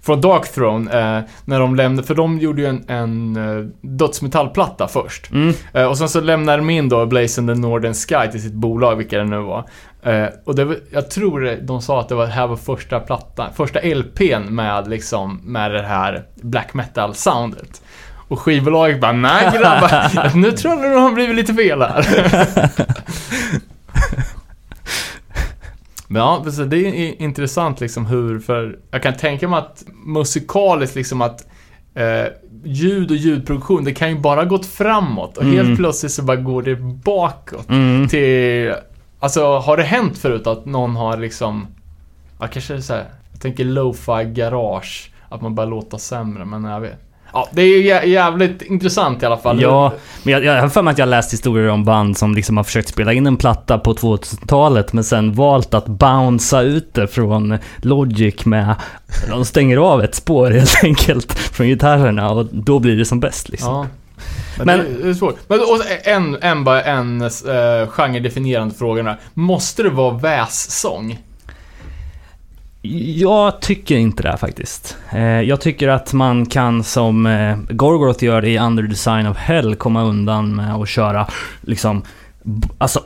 från 0.03 0.21
Dark 0.21 0.51
Throne, 0.53 0.91
eh, 1.17 1.23
när 1.45 1.59
de 1.59 1.75
lämnade, 1.75 2.07
för 2.07 2.15
de 2.15 2.39
gjorde 2.39 2.61
ju 2.61 2.67
en, 2.67 2.83
en 2.87 3.35
eh, 3.35 3.65
dödsmetallplatta 3.81 4.87
först. 4.87 5.31
mm, 5.31 5.53
Eh, 5.73 5.85
och 5.85 5.97
sen 5.97 6.09
så 6.09 6.21
lämnade 6.21 6.57
de 6.57 6.69
in 6.69 6.89
då 6.89 7.05
Blaze 7.05 7.41
and 7.41 7.49
the 7.49 7.55
Northern 7.55 7.93
Sky 7.93 8.31
till 8.31 8.41
sitt 8.41 8.53
bolag, 8.53 8.95
vilka 8.95 9.17
det 9.17 9.25
nu 9.25 9.37
var. 9.39 9.65
Eh, 10.03 10.25
och 10.45 10.55
det 10.55 10.65
var, 10.65 10.77
jag 10.91 11.09
tror 11.09 11.57
de 11.61 11.81
sa 11.81 11.99
att 11.99 12.09
det 12.09 12.15
var, 12.15 12.25
här 12.25 12.47
var 12.47 12.55
första 12.55 12.99
plattan, 12.99 13.49
första 13.55 13.79
LPn 13.79 14.55
med 14.55 14.87
liksom, 14.87 15.39
med 15.43 15.71
det 15.71 15.83
här 15.83 16.23
black 16.41 16.73
metal 16.73 17.15
soundet. 17.15 17.81
Och 18.27 18.39
skivbolaget 18.39 19.01
bara, 19.01 19.11
nej 19.11 19.49
grabbar, 19.53 20.35
nu 20.37 20.51
tror 20.51 20.73
jag 20.73 20.91
det 20.91 20.99
har 20.99 21.11
blivit 21.11 21.35
lite 21.35 21.53
fel 21.53 21.81
här. 21.81 22.05
Men 26.11 26.21
ja, 26.21 26.43
det 26.65 26.77
är 26.77 27.21
intressant 27.21 27.81
liksom 27.81 28.05
hur, 28.05 28.39
för 28.39 28.79
jag 28.91 29.03
kan 29.03 29.13
tänka 29.17 29.47
mig 29.47 29.59
att 29.59 29.83
musikaliskt 30.05 30.95
liksom 30.95 31.21
att 31.21 31.47
eh, 31.95 32.25
ljud 32.63 33.11
och 33.11 33.17
ljudproduktion, 33.17 33.83
det 33.83 33.93
kan 33.93 34.09
ju 34.09 34.19
bara 34.19 34.45
gått 34.45 34.65
framåt 34.65 35.37
och 35.37 35.43
Mm. 35.43 35.55
helt 35.55 35.77
plötsligt 35.77 36.11
så 36.11 36.23
bara 36.23 36.37
går 36.37 36.61
det 36.61 36.75
bakåt 37.03 37.69
mm. 37.69 38.07
till... 38.07 38.73
Alltså, 39.19 39.57
har 39.57 39.77
det 39.77 39.83
hänt 39.83 40.17
förut 40.17 40.47
att 40.47 40.65
någon 40.65 40.95
har 40.95 41.17
liksom... 41.17 41.67
Ja, 42.39 42.47
kanske 42.47 42.81
så 42.81 42.93
här, 42.93 43.05
Jag 43.31 43.41
tänker 43.41 43.63
lo-fi 43.65 44.23
garage. 44.25 45.11
Att 45.29 45.41
man 45.41 45.55
bara 45.55 45.65
låter 45.65 45.97
sämre, 45.97 46.45
men 46.45 46.63
jag 46.63 46.79
vet. 46.79 47.10
Ja, 47.33 47.47
det 47.51 47.61
är 47.61 47.65
ju 47.67 47.91
jä- 47.93 48.05
jävligt 48.05 48.61
intressant 48.61 49.23
i 49.23 49.25
alla 49.25 49.37
fall. 49.37 49.61
Ja, 49.61 49.93
men 50.23 50.33
jag, 50.33 50.43
jag 50.45 50.61
har 50.61 50.69
för 50.69 50.81
mig 50.81 50.91
att 50.91 50.97
jag 50.97 51.09
läst 51.09 51.33
historier 51.33 51.69
om 51.69 51.85
band 51.85 52.17
som 52.17 52.35
liksom 52.35 52.57
har 52.57 52.63
försökt 52.63 52.89
spela 52.89 53.13
in 53.13 53.27
en 53.27 53.37
platta 53.37 53.77
på 53.79 53.93
2000-talet 53.93 54.93
men 54.93 55.03
sen 55.03 55.33
valt 55.33 55.73
att 55.73 55.87
bouncea 55.87 56.61
ut 56.61 56.93
det 56.93 57.07
från 57.07 57.57
Logic 57.77 58.45
med... 58.45 58.75
De 59.29 59.45
stänger 59.45 59.77
av 59.77 60.03
ett 60.03 60.15
spår 60.15 60.51
helt 60.51 60.83
enkelt 60.83 61.33
från 61.33 61.67
gitarrerna 61.67 62.29
och 62.31 62.45
då 62.51 62.79
blir 62.79 62.97
det 62.97 63.05
som 63.05 63.19
bäst 63.19 63.49
liksom. 63.49 63.73
Ja. 63.73 63.87
Men, 64.57 64.67
Men- 64.67 65.01
det, 65.01 65.09
är 65.09 65.13
svårt. 65.13 65.35
Men 65.47 65.59
och 65.59 65.81
en, 66.03 66.37
en, 66.41 66.63
bara 66.63 66.83
en 66.83 67.21
uh, 67.21 67.87
genredefinierande 67.87 68.75
fråga. 68.75 69.17
Måste 69.33 69.83
det 69.83 69.89
vara 69.89 70.13
vässång? 70.17 71.19
Jag 72.81 73.61
tycker 73.61 73.97
inte 73.97 74.23
det 74.23 74.37
faktiskt. 74.37 74.97
Eh, 75.11 75.41
jag 75.41 75.61
tycker 75.61 75.87
att 75.87 76.13
man 76.13 76.45
kan 76.45 76.83
som 76.83 77.25
eh, 77.25 77.57
Gorgoroth 77.69 78.23
gör 78.23 78.45
i 78.45 78.59
Under 78.59 78.83
Design 78.83 79.27
of 79.27 79.37
Hell 79.37 79.75
komma 79.75 80.03
undan 80.03 80.55
med 80.55 80.75
att 80.75 80.89
köra 80.89 81.27
liksom... 81.61 82.01
Alltså 82.77 83.03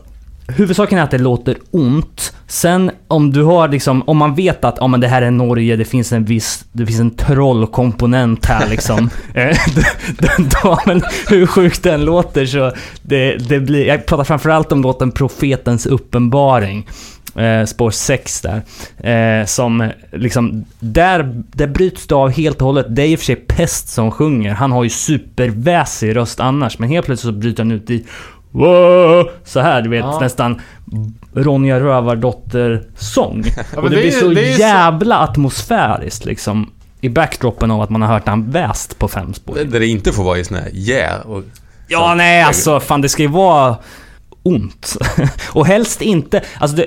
Huvudsaken 0.48 1.00
är 1.00 1.04
att 1.04 1.12
det 1.12 1.18
låter 1.18 1.58
ont. 1.72 2.34
Sen 2.48 2.92
om 3.08 3.32
du 3.32 3.44
har 3.44 3.68
liksom, 3.68 4.02
om 4.02 4.18
man 4.18 4.36
vet 4.36 4.66
att 4.66 4.78
ja, 4.80 4.88
men 4.88 5.00
det 5.00 5.08
här 5.08 5.22
är 5.22 5.32
Norge, 5.32 5.76
det 5.76 5.86
finns 5.86 6.12
en 6.14 6.26
viss, 6.26 6.66
det 6.72 6.86
finns 6.86 7.00
en 7.00 7.16
trollkomponent 7.16 8.46
här 8.46 8.70
liksom. 8.70 9.10
Eh, 9.34 9.58
då, 10.64 10.80
men 10.86 11.02
hur 11.30 11.46
sjukt 11.46 11.84
den 11.84 12.06
låter 12.06 12.46
så 12.46 12.72
det, 13.02 13.36
det 13.50 13.60
blir, 13.60 13.86
jag 13.86 14.06
pratar 14.06 14.24
framförallt 14.24 14.72
om 14.72 14.82
låten 14.82 15.12
Profetens 15.12 15.86
uppenbaring. 15.86 16.88
Eh, 17.36 17.66
spår 17.66 17.92
6 17.92 18.42
där. 18.42 18.62
Eh, 19.42 19.46
som 19.46 19.90
liksom, 20.12 20.66
där, 20.80 21.44
där 21.52 21.68
bryts 21.68 22.08
det 22.08 22.16
av 22.16 22.30
helt 22.32 22.62
och 22.62 22.66
hållet. 22.68 22.86
Det 22.90 23.02
är 23.02 23.08
i 23.08 23.16
och 23.16 23.20
för 23.20 23.26
sig 23.26 23.36
Pest 23.36 23.88
som 23.90 24.12
sjunger. 24.12 24.54
Han 24.54 24.72
har 24.72 24.84
ju 24.84 24.90
superväsig 24.90 26.16
röst 26.16 26.40
annars, 26.40 26.80
men 26.80 26.90
helt 26.90 27.06
plötsligt 27.06 27.34
så 27.36 27.40
bryter 27.40 27.64
han 27.64 27.72
ut 27.72 27.90
i 27.90 28.06
Wow! 28.52 29.30
Så 29.44 29.60
här, 29.60 29.82
du 29.82 29.90
vet, 29.90 30.00
Ja. 30.00 30.20
nästan 30.20 30.62
Ronja 31.34 31.80
Rövardotter-sång. 31.80 33.44
men 33.76 33.84
och 33.84 33.90
det, 33.90 33.96
det 33.96 34.02
blir 34.02 34.12
så 34.12 34.28
det 34.28 34.50
är 34.50 34.54
så- 34.54 34.60
jävla 34.62 35.18
atmosfäriskt 35.20 36.26
liksom. 36.26 36.72
I 37.02 37.10
backdropen 37.10 37.72
av 37.72 37.82
att 37.82 37.90
man 37.90 38.02
har 38.02 38.14
hört 38.14 38.28
han 38.28 38.52
väst 38.52 39.00
på 39.00 39.08
fem 39.08 39.34
spår. 39.34 39.56
Där 39.66 39.80
det 39.80 39.88
inte 39.88 40.12
får 40.12 40.24
vara 40.24 40.38
i 40.38 40.44
sån 40.46 40.58
här 40.58 40.70
yeah 40.74 41.22
och... 41.22 41.44
Ja, 41.88 42.10
så- 42.10 42.16
nej 42.16 42.42
alltså 42.44 42.80
fan 42.80 43.02
det 43.02 43.10
ska 43.10 43.22
ju 43.22 43.28
vara 43.30 43.78
ont. 44.44 44.98
och 45.50 45.66
helst 45.68 46.02
inte, 46.02 46.42
alltså 46.60 46.78
det, 46.78 46.86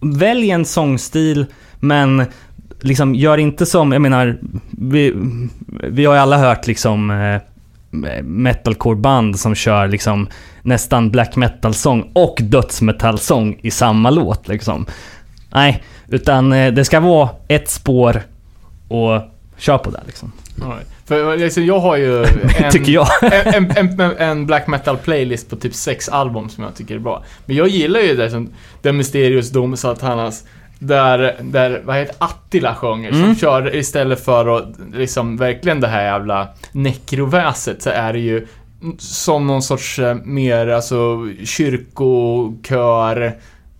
välj 0.00 0.50
en 0.50 0.64
sångstil 0.64 1.46
men 1.80 2.26
liksom 2.80 3.14
gör 3.14 3.38
inte 3.38 3.66
som, 3.66 3.92
jag 3.92 4.02
menar, 4.02 4.38
vi, 4.70 5.14
vi 5.82 6.04
har 6.04 6.14
ju 6.14 6.20
alla 6.20 6.38
hört 6.38 6.66
liksom 6.66 7.10
eh, 7.10 7.40
metalcore-band 8.22 9.38
som 9.38 9.54
kör 9.54 9.88
liksom 9.88 10.28
nästan 10.62 11.10
black 11.10 11.36
metal-sång 11.36 12.10
och 12.12 12.38
dödsmetall-sång 12.42 13.58
i 13.62 13.70
samma 13.70 14.10
låt 14.10 14.48
liksom. 14.48 14.86
Nej, 15.50 15.82
utan 16.08 16.52
eh, 16.52 16.72
det 16.72 16.84
ska 16.84 17.00
vara 17.00 17.28
ett 17.48 17.68
spår 17.70 18.22
och 18.88 19.20
kör 19.56 19.78
på 19.78 19.90
det 19.90 20.00
liksom. 20.06 20.32
För 21.06 21.36
liksom, 21.36 21.66
jag 21.66 21.78
har 21.80 21.96
ju 21.96 22.24
en, 22.58 22.70
Tycker 22.72 22.92
jag. 22.92 23.08
en, 23.22 23.70
en, 23.76 24.00
en, 24.00 24.16
en 24.16 24.46
black 24.46 24.66
metal 24.66 24.96
playlist 24.96 25.50
på 25.50 25.56
typ 25.56 25.74
sex 25.74 26.08
album 26.08 26.48
som 26.48 26.64
jag 26.64 26.74
tycker 26.74 26.94
är 26.94 26.98
bra. 26.98 27.24
Men 27.46 27.56
jag 27.56 27.68
gillar 27.68 28.00
ju 28.00 28.16
det 28.16 28.30
som 28.30 28.48
The 28.82 28.92
Mysterious 28.92 29.50
Dome 29.50 29.76
Satanas 29.76 30.44
där, 30.78 31.36
där, 31.40 31.82
vad 31.84 31.96
heter 31.96 32.14
Attila 32.18 32.74
sjunger, 32.74 33.10
som 33.12 33.22
Mm. 33.22 33.36
kör 33.36 33.76
istället 33.76 34.24
för 34.24 34.56
att 34.58 34.64
liksom 34.94 35.36
verkligen 35.36 35.80
det 35.80 35.88
här 35.88 36.04
jävla 36.04 36.48
nekroväset 36.72 37.82
så 37.82 37.90
är 37.90 38.12
det 38.12 38.18
ju 38.18 38.46
som 38.98 39.46
någon 39.46 39.62
sorts 39.62 39.98
eh, 39.98 40.14
mer, 40.24 40.66
alltså 40.66 41.28
kyrkokör, 41.44 43.32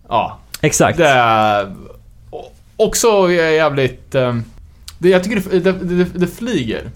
ja, 0.09 0.39
Exakt. 0.61 0.99
det 0.99 1.09
är 1.09 1.75
också 2.77 3.33
jävligt... 3.33 4.15
eh, 4.15 4.37
Det, 4.99 5.09
jag 5.09 5.25
tycker 5.25 5.51
det, 5.51 5.61
det, 5.61 5.73
det, 5.73 6.05
det 6.05 6.27
flyger. 6.27 6.91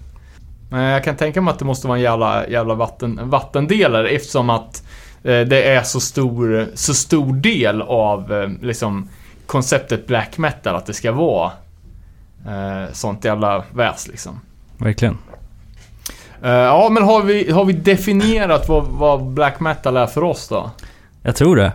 Men 0.71 0.83
jag 0.83 1.05
kan 1.05 1.17
tänka 1.17 1.41
mig 1.41 1.53
att 1.53 1.59
det 1.59 1.65
måste 1.65 1.87
vara 1.87 1.99
en 1.99 2.03
jävla, 2.03 2.49
jävla 2.49 2.75
vatten, 2.75 3.21
vattendelare 3.23 4.09
eftersom 4.09 4.51
att 4.51 4.83
eh, 5.23 5.41
det 5.41 5.63
är 5.63 5.83
så 5.83 6.01
stor, 6.01 6.69
så 6.75 6.95
stor 6.95 7.33
del 7.35 7.83
av 7.83 8.33
eh, 8.33 8.51
liksom 8.61 9.09
konceptet 9.47 10.07
black 10.07 10.39
metal 10.39 10.77
att 10.77 10.87
det 10.87 10.95
ska 10.95 11.13
vara 11.13 11.53
eh, 12.47 12.93
sånt 12.93 13.25
jävla 13.25 13.65
väs 13.75 14.09
liksom. 14.09 14.41
Verkligen. 14.79 15.19
Eh, 16.43 16.51
ja, 16.51 16.89
men 16.91 17.03
har 17.03 17.23
vi, 17.23 17.51
har 17.51 17.65
vi 17.65 17.73
definierat 17.73 18.69
vad, 18.69 18.85
vad 18.85 19.25
black 19.25 19.61
metal 19.61 19.97
är 19.97 20.07
för 20.07 20.25
oss 20.25 20.49
då? 20.49 20.71
Jag 21.23 21.37
tror 21.37 21.57
det. 21.57 21.73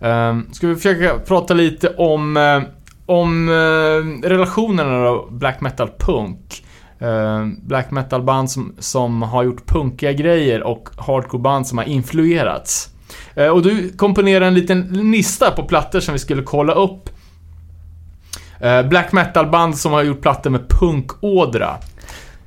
Um, 0.00 0.48
ska 0.52 0.66
vi 0.66 0.74
försöka 0.74 1.18
prata 1.18 1.54
lite 1.54 1.88
om, 1.88 2.36
eh, 2.36 2.62
om 3.06 3.48
eh, 3.48 4.28
relationerna 4.28 5.04
då, 5.04 5.28
black 5.30 5.60
metal 5.60 5.90
punk. 5.98 6.62
Eh, 6.98 7.46
black 7.62 7.90
metal 7.90 8.22
band 8.22 8.50
som, 8.50 8.74
som 8.78 9.22
har 9.22 9.44
gjort 9.44 9.66
punkiga 9.66 10.12
grejer 10.12 10.62
och 10.62 10.88
hardcore 10.96 11.42
band 11.42 11.66
som 11.66 11.78
har 11.78 11.84
influerats. 11.84 12.90
Eh, 13.34 13.48
och 13.48 13.62
du 13.62 13.92
komponerade 13.96 14.46
en 14.46 14.54
liten 14.54 15.10
lista 15.10 15.50
på 15.50 15.62
plattor 15.62 16.00
som 16.00 16.12
vi 16.12 16.18
skulle 16.18 16.42
kolla 16.42 16.72
upp. 16.72 17.10
Eh, 18.60 18.82
black 18.82 19.12
metal 19.12 19.46
band 19.46 19.78
som 19.78 19.92
har 19.92 20.02
gjort 20.02 20.20
plattor 20.20 20.50
med 20.50 20.68
punkådra. 20.68 21.76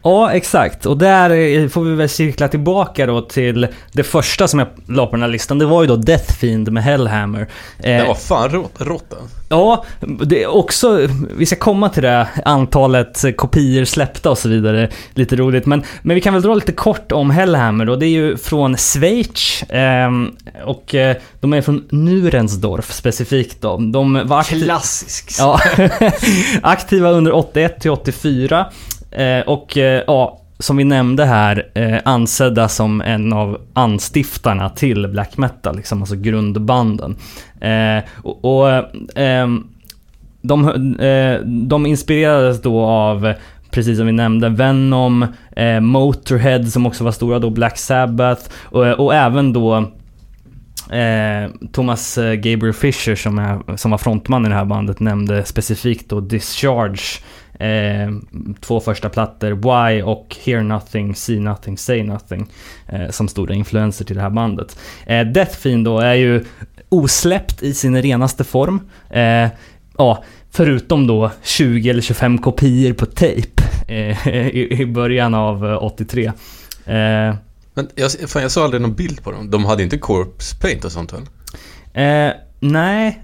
Ja, 0.03 0.31
exakt. 0.31 0.85
Och 0.85 0.97
där 0.97 1.67
får 1.67 1.83
vi 1.83 1.95
väl 1.95 2.09
cirkla 2.09 2.47
tillbaka 2.47 3.05
då 3.05 3.21
till 3.21 3.67
det 3.91 4.03
första 4.03 4.47
som 4.47 4.59
jag 4.59 4.67
la 4.87 5.05
på 5.05 5.11
den 5.11 5.21
här 5.21 5.29
listan. 5.29 5.59
Det 5.59 5.65
var 5.65 5.81
ju 5.81 5.87
då 5.87 5.95
Death 5.95 6.33
Fiend 6.33 6.71
med 6.71 6.83
Hellhammer. 6.83 7.47
Det 7.77 7.93
Eh, 7.93 8.07
var 8.07 8.15
fan 8.15 8.49
rått. 8.77 9.13
Ja, 9.49 9.85
det 10.25 10.43
är 10.43 10.47
också, 10.47 11.07
vi 11.37 11.45
ska 11.45 11.55
komma 11.55 11.89
till 11.89 12.03
det, 12.03 12.27
antalet 12.45 13.23
kopior 13.37 13.85
släppta 13.85 14.29
och 14.31 14.37
så 14.37 14.49
vidare. 14.49 14.89
Lite 15.13 15.35
roligt. 15.35 15.65
Men, 15.65 15.83
men 16.01 16.15
vi 16.15 16.21
kan 16.21 16.33
väl 16.33 16.43
dra 16.43 16.55
lite 16.55 16.71
kort 16.71 17.11
om 17.11 17.29
Hellhammer 17.29 17.85
då. 17.85 17.95
Det 17.95 18.05
är 18.05 18.09
ju 18.09 18.37
från 18.37 18.77
Schweiz. 18.77 19.63
ehm, 19.69 20.31
och 20.65 20.95
eh, 20.95 21.15
de 21.39 21.53
är 21.53 21.61
från 21.61 21.83
Nurensdorf 21.89 22.91
specifikt 22.93 23.61
då. 23.61 23.77
De 23.77 24.21
var 24.25 24.39
aktiva... 24.39 24.65
Klassisk. 24.65 25.31
Ja, 25.39 25.59
aktiva 26.61 27.09
under 27.09 27.33
81 27.33 27.81
till 27.81 27.91
84. 27.91 28.65
Eh, 29.11 29.39
och 29.39 29.77
eh, 29.77 30.03
ja, 30.07 30.41
som 30.59 30.77
vi 30.77 30.83
nämnde 30.83 31.25
här, 31.25 31.71
eh, 31.73 31.99
ansedda 32.05 32.67
som 32.67 33.01
en 33.01 33.33
av 33.33 33.61
anstiftarna 33.73 34.69
till 34.69 35.07
black 35.07 35.37
metal, 35.37 35.75
liksom, 35.75 36.01
alltså 36.01 36.15
grundbanden. 36.15 37.15
Eh, 37.61 38.03
och 38.23 38.45
och 38.45 38.69
eh, 39.19 39.47
de, 40.41 40.69
eh, 40.99 41.39
de 41.45 41.85
inspirerades 41.85 42.61
då 42.61 42.81
av 42.81 43.33
Precis 43.71 43.97
som 43.97 44.05
vi 44.05 44.11
nämnde, 44.11 44.49
Venom, 44.49 45.25
eh, 45.55 45.79
Motorhead 45.79 46.63
som 46.63 46.85
också 46.85 47.03
var 47.03 47.11
stora 47.11 47.39
då, 47.39 47.49
Black 47.49 47.77
Sabbath 47.77 48.41
och, 48.63 48.87
eh, 48.87 48.93
och 48.93 49.13
även 49.13 49.53
då 49.53 49.91
Eh, 50.89 51.49
Thomas 51.71 52.17
eh, 52.17 52.33
Gabriel 52.33 52.73
Fisher 52.73 53.15
som, 53.15 53.39
är, 53.39 53.77
som 53.77 53.91
var 53.91 53.97
frontman 53.97 54.45
i 54.45 54.49
det 54.49 54.55
här 54.55 54.65
bandet 54.65 54.99
nämnde 54.99 55.45
specifikt 55.45 56.09
då 56.09 56.19
Discharge. 56.19 57.21
Eh, 57.59 58.11
två 58.61 58.79
första 58.79 59.09
plattor, 59.09 59.51
Why 59.51 60.01
och 60.01 60.35
Hear 60.43 60.61
Nothing, 60.63 61.15
See 61.15 61.39
Nothing, 61.39 61.77
Say 61.77 62.03
Nothing. 62.03 62.51
Eh, 62.87 63.09
som 63.09 63.27
stora 63.27 63.53
influenser 63.53 64.05
till 64.05 64.15
det 64.15 64.21
här 64.21 64.29
bandet. 64.29 64.79
Eh, 65.05 65.27
Death 65.27 65.57
Fiend 65.57 65.85
då 65.85 65.99
är 65.99 66.13
ju 66.13 66.45
osläppt 66.89 67.63
i 67.63 67.73
sin 67.73 68.01
renaste 68.01 68.43
form. 68.43 68.89
Eh, 69.09 69.47
ja, 69.97 70.23
förutom 70.51 71.07
då 71.07 71.31
20 71.43 71.89
eller 71.89 72.01
25 72.01 72.37
kopior 72.37 72.93
på 72.93 73.05
tejp 73.05 73.63
eh, 73.87 74.27
i, 74.37 74.81
i 74.81 74.85
början 74.85 75.33
av 75.33 75.65
eh, 75.65 75.83
83. 75.83 76.25
Eh, 76.25 76.33
Men 76.85 77.87
jag, 77.95 78.11
fan, 78.27 78.41
jag 78.41 78.51
såg 78.51 78.63
aldrig 78.63 78.81
någon 78.81 78.93
bild 78.95 79.23
på 79.23 79.31
dem. 79.31 79.51
De 79.51 79.65
hade 79.65 79.83
inte 79.83 79.97
corpse 79.97 80.55
paint 80.61 80.85
och 80.85 80.91
sånt 80.91 81.13
väl? 81.13 81.21
Nej, 82.61 83.21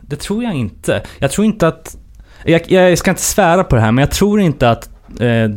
det 0.00 0.16
tror 0.16 0.44
jag 0.44 0.54
inte. 0.54 1.02
Jag 1.18 1.30
tror 1.30 1.44
inte 1.44 1.68
att... 1.68 1.96
Jag, 2.44 2.72
jag 2.72 2.98
ska 2.98 3.10
inte 3.10 3.22
svära 3.22 3.64
på 3.64 3.76
det 3.76 3.82
här, 3.82 3.92
men 3.92 4.02
jag 4.02 4.10
tror 4.10 4.40
inte 4.40 4.70
att 4.70 4.90
eh, 5.20 5.50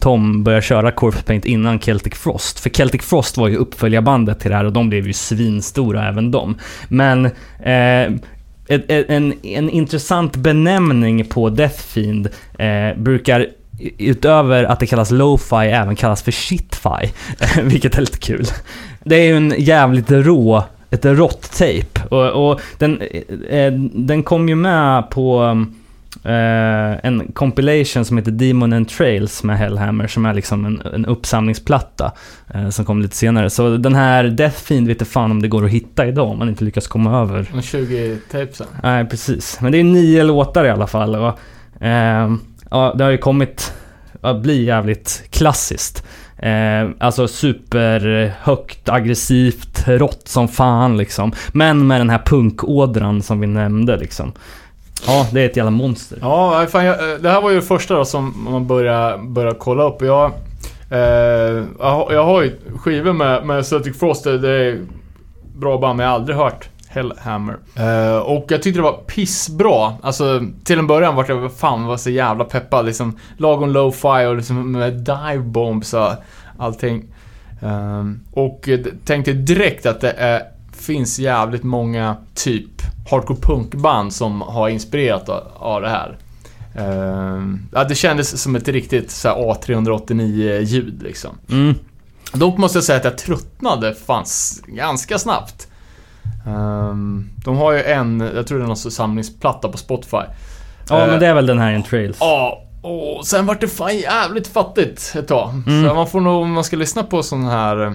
Tom 0.00 0.44
började 0.44 0.62
köra 0.62 0.90
Corpse 0.90 1.22
Paint 1.22 1.44
innan 1.44 1.80
Celtic 1.80 2.14
Frost. 2.14 2.60
För 2.60 2.70
Celtic 2.70 3.02
Frost 3.02 3.36
var 3.36 3.48
ju 3.48 3.56
uppföljarbandet 3.56 4.40
till 4.40 4.50
det 4.50 4.56
här 4.56 4.64
och 4.64 4.72
de 4.72 4.88
blev 4.88 5.06
ju 5.06 5.12
svinstora 5.12 6.08
även 6.08 6.30
de. 6.30 6.56
Men 6.88 7.26
eh, 7.60 8.12
en, 8.68 8.82
en, 8.88 9.32
en 9.42 9.70
intressant 9.70 10.36
benämning 10.36 11.24
på 11.24 11.50
Death 11.50 11.82
Fiend 11.82 12.28
eh, 12.58 12.96
brukar 12.96 13.46
utöver 13.98 14.64
att 14.64 14.80
det 14.80 14.86
kallas 14.86 15.10
lo-fi 15.10 15.56
även 15.56 15.96
kallas 15.96 16.22
för 16.22 16.32
shit-fi. 16.32 17.12
Vilket 17.62 17.96
är 17.96 18.00
lite 18.00 18.18
kul. 18.18 18.46
Det 19.04 19.16
är 19.16 19.24
ju 19.24 19.36
en 19.36 19.54
jävligt 19.58 20.10
rå, 20.10 20.64
ett 20.90 21.04
rått 21.04 21.52
tape. 21.58 22.14
Och, 22.16 22.50
och 22.50 22.60
den, 22.78 23.02
eh, 23.50 23.72
den 23.92 24.22
kom 24.22 24.48
ju 24.48 24.54
med 24.54 25.10
på 25.10 25.56
eh, 26.24 27.06
en 27.06 27.32
compilation 27.32 28.04
som 28.04 28.16
heter 28.16 28.30
Demon 28.30 28.72
and 28.72 28.88
Trails 28.88 29.42
med 29.42 29.58
Hellhammer 29.58 30.06
som 30.06 30.26
är 30.26 30.34
liksom 30.34 30.64
en, 30.64 30.82
en 30.94 31.06
uppsamlingsplatta 31.06 32.12
eh, 32.54 32.68
som 32.68 32.84
kom 32.84 33.02
lite 33.02 33.16
senare. 33.16 33.50
Så 33.50 33.76
den 33.76 33.94
här 33.94 34.24
Death 34.24 34.56
Fiend 34.56 34.88
vet 34.88 35.08
fan 35.08 35.30
om 35.30 35.42
det 35.42 35.48
går 35.48 35.64
att 35.64 35.70
hitta 35.70 36.06
idag 36.06 36.28
om 36.28 36.38
man 36.38 36.48
inte 36.48 36.64
lyckas 36.64 36.86
komma 36.86 37.20
över. 37.20 37.46
De 37.52 37.62
20 37.62 38.18
tapesen. 38.30 38.66
Nej, 38.82 39.04
precis. 39.04 39.60
Men 39.60 39.72
det 39.72 39.78
är 39.78 39.84
nio 39.84 40.24
låtar 40.24 40.64
i 40.64 40.70
alla 40.70 40.86
fall. 40.86 41.16
Och, 41.16 41.38
ehm, 41.80 42.40
ja, 42.70 42.94
det 42.98 43.04
har 43.04 43.10
ju 43.10 43.18
kommit 43.18 43.72
att 44.20 44.42
bli 44.42 44.64
jävligt 44.64 45.24
klassiskt. 45.30 46.04
Eh, 46.38 46.90
alltså 46.98 47.28
superhögt, 47.28 48.88
aggressivt, 48.88 49.84
rått 49.88 50.28
som 50.28 50.48
fan 50.48 50.96
liksom. 50.96 51.32
Men 51.52 51.86
med 51.86 52.00
den 52.00 52.10
här 52.10 52.22
punkådran 52.26 53.22
som 53.22 53.40
vi 53.40 53.46
nämnde 53.46 53.96
liksom. 53.96 54.32
Ja, 55.06 55.26
det 55.32 55.40
är 55.40 55.46
ett 55.46 55.56
jävla 55.56 55.70
monster. 55.70 56.18
Ja, 56.22 56.66
fan, 56.70 56.84
jag, 56.84 57.12
eh, 57.12 57.18
det 57.18 57.30
här 57.30 57.40
var 57.40 57.50
ju 57.50 57.56
det 57.56 57.62
första 57.62 57.94
då 57.94 58.04
som 58.04 58.44
man 58.50 58.66
började, 58.66 59.18
började 59.18 59.58
kolla 59.58 59.82
upp. 59.82 60.02
Jag, 60.02 60.32
eh, 60.90 60.98
jag, 60.98 61.64
har- 61.90 62.12
jag 62.12 62.24
har 62.24 62.42
ju 62.42 62.56
skivor 62.76 63.12
med, 63.12 63.46
med 63.46 63.66
Celtic 63.66 63.98
Frost. 63.98 64.24
Det 64.24 64.38
det 64.38 64.50
är 64.50 64.78
bra 65.56 65.78
band, 65.78 65.96
men 65.96 66.04
jag 66.04 66.10
har 66.10 66.18
aldrig 66.18 66.36
hört 66.36 66.68
Hellhammer. 66.88 67.56
Eh, 67.76 68.16
och 68.18 68.44
jag 68.48 68.62
tyckte 68.62 68.78
det 68.78 68.82
var 68.84 68.92
pissbra. 69.06 69.92
Alltså, 70.02 70.40
till 70.64 70.78
en 70.78 70.86
början 70.86 71.14
var 71.14 71.24
jag 71.28 71.52
fan 71.52 71.86
var 71.86 71.96
så 71.96 72.10
jävla 72.10 72.44
peppad. 72.44 72.86
Liksom, 72.86 73.18
lagom 73.36 73.70
low-fi 73.70 74.26
och 74.26 74.36
liksom 74.36 74.72
med 74.72 74.92
dive 74.92 75.38
bombs 75.38 75.94
och 75.94 76.08
allting. 76.58 77.04
Eh, 77.62 78.04
och 78.32 78.68
eh, 78.68 78.80
tänkte 79.04 79.32
direkt 79.32 79.86
att 79.86 80.00
det 80.00 80.10
är, 80.10 80.42
finns 80.72 81.18
jävligt 81.18 81.62
många 81.62 82.16
typ 82.34 82.70
hardcore 83.10 83.40
punkband 83.40 84.12
som 84.12 84.40
har 84.40 84.68
inspirerat 84.68 85.28
av, 85.54 85.82
det 85.82 85.88
här. 85.88 86.18
Ehm, 86.74 87.68
ja, 87.72 87.84
det 87.84 87.94
kändes 87.94 88.42
som 88.42 88.56
ett 88.56 88.68
riktigt 88.68 89.10
så 89.10 89.28
här 89.28 89.36
A389-ljud 89.36 91.02
liksom. 91.02 91.30
Mm. 91.50 91.74
Dock 92.32 92.58
måste 92.58 92.78
jag 92.78 92.84
säga 92.84 92.98
att 92.98 93.04
jag 93.04 93.18
tröttnade 93.18 93.94
fanns 93.94 94.62
ganska 94.66 95.18
snabbt. 95.18 95.68
Ehm, 96.46 97.30
de 97.44 97.56
har 97.56 97.72
ju 97.72 97.82
en, 97.82 98.30
jag 98.34 98.46
tror 98.46 98.58
det 98.58 98.64
är 98.64 98.68
någon 98.68 98.76
samlingsplatta 98.76 99.68
på 99.68 99.78
Spotify. 99.78 100.16
Ja, 100.88 101.00
Eh, 101.02 101.10
men 101.10 101.20
det 101.20 101.26
är 101.26 101.34
väl 101.34 101.46
den 101.46 101.58
här 101.58 101.72
in 101.72 101.82
Trails. 101.82 102.16
Ja, 102.20 102.62
och 102.82 103.26
sen 103.26 103.46
vart 103.46 103.60
det 103.60 103.68
fan 103.68 103.98
jävligt 103.98 104.46
fattigt 104.46 105.14
ett 105.18 105.28
tag. 105.28 105.50
Mm. 105.66 105.88
Så 105.88 105.94
man 105.94 106.06
får 106.06 106.20
nog, 106.20 106.42
om 106.42 106.52
man 106.52 106.64
ska 106.64 106.76
lyssna 106.76 107.02
på 107.02 107.22
sån 107.22 107.44
här 107.44 107.94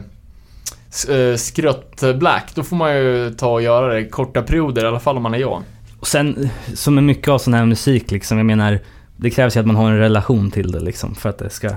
eh, 0.93 1.05
s- 1.05 1.05
eh, 1.09 1.35
skrött 1.35 2.03
black, 2.19 2.51
då 2.55 2.63
får 2.63 2.75
man 2.75 2.95
ju 2.95 3.33
ta 3.37 3.47
och 3.47 3.61
göra 3.61 3.93
det 3.93 4.05
korta 4.05 4.41
perioder, 4.41 4.83
i 4.83 4.87
alla 4.87 4.99
fall 4.99 5.17
om 5.17 5.23
man 5.23 5.33
är 5.33 5.37
jag. 5.37 5.61
Och 5.99 6.07
sen, 6.07 6.49
som 6.73 6.95
med 6.95 7.03
mycket 7.03 7.27
av 7.27 7.37
sån 7.37 7.53
här 7.53 7.65
musik 7.65 8.11
liksom, 8.11 8.37
jag 8.37 8.45
menar, 8.45 8.79
det 9.17 9.29
krävs 9.29 9.55
ju 9.55 9.59
att 9.59 9.65
man 9.67 9.75
har 9.75 9.91
en 9.91 9.97
relation 9.99 10.51
till 10.51 10.71
det 10.71 10.79
liksom, 10.79 11.15
för 11.15 11.29
att 11.29 11.37
det 11.37 11.49
ska 11.49 11.69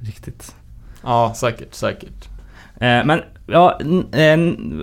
riktigt... 0.00 0.54
Ja, 1.02 1.32
säkert, 1.36 1.74
säkert. 1.74 2.28
Eh, 2.80 3.04
men, 3.04 3.20
ja, 3.46 3.78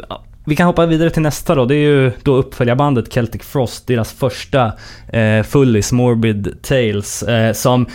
ja, 0.10 0.24
vi 0.46 0.56
kan 0.56 0.68
hoppa 0.68 0.86
vidare 0.86 1.10
till 1.10 1.22
nästa 1.22 1.56
då. 1.56 1.66
Det 1.66 1.76
är 1.76 1.90
ju 1.90 2.12
då 2.24 2.36
uppföljarbandet 2.36 3.14
Celtic 3.14 3.42
Frost, 3.42 3.88
deras 3.88 4.12
första 4.14 4.72
eh, 5.08 5.44
Fullis 5.44 5.92
Morbid 5.92 6.58
Tales, 6.62 7.24
eh, 7.24 7.54
som 7.54 7.86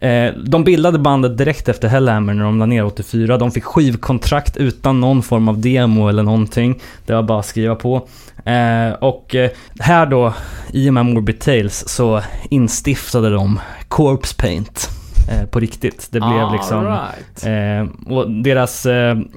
Eh, 0.00 0.34
de 0.34 0.64
bildade 0.64 0.98
bandet 0.98 1.38
direkt 1.38 1.68
efter 1.68 1.88
Hellhammer 1.88 2.34
när 2.34 2.44
de 2.44 2.58
la 2.58 2.66
ner 2.66 2.84
84. 2.84 3.36
De 3.36 3.50
fick 3.50 3.64
skivkontrakt 3.64 4.56
utan 4.56 5.00
någon 5.00 5.22
form 5.22 5.48
av 5.48 5.60
demo 5.60 6.08
eller 6.08 6.22
någonting. 6.22 6.80
Det 7.06 7.14
var 7.14 7.22
bara 7.22 7.38
att 7.38 7.46
skriva 7.46 7.74
på. 7.74 8.08
Eh, 8.44 8.92
och 9.00 9.34
eh, 9.34 9.50
här 9.80 10.06
då, 10.06 10.34
i 10.72 10.90
och 10.90 10.94
med 10.94 11.06
Morbid 11.06 11.40
Tales, 11.40 11.88
så 11.88 12.22
instiftade 12.50 13.30
de 13.30 13.60
Corpse 13.88 14.36
Paint. 14.36 14.88
Eh, 15.30 15.46
på 15.46 15.60
riktigt. 15.60 16.08
Det 16.10 16.20
blev 16.20 16.52
liksom... 16.52 16.78
Alright. 16.86 17.46
Eh, 17.46 18.12
och 18.12 18.30
deras, 18.30 18.82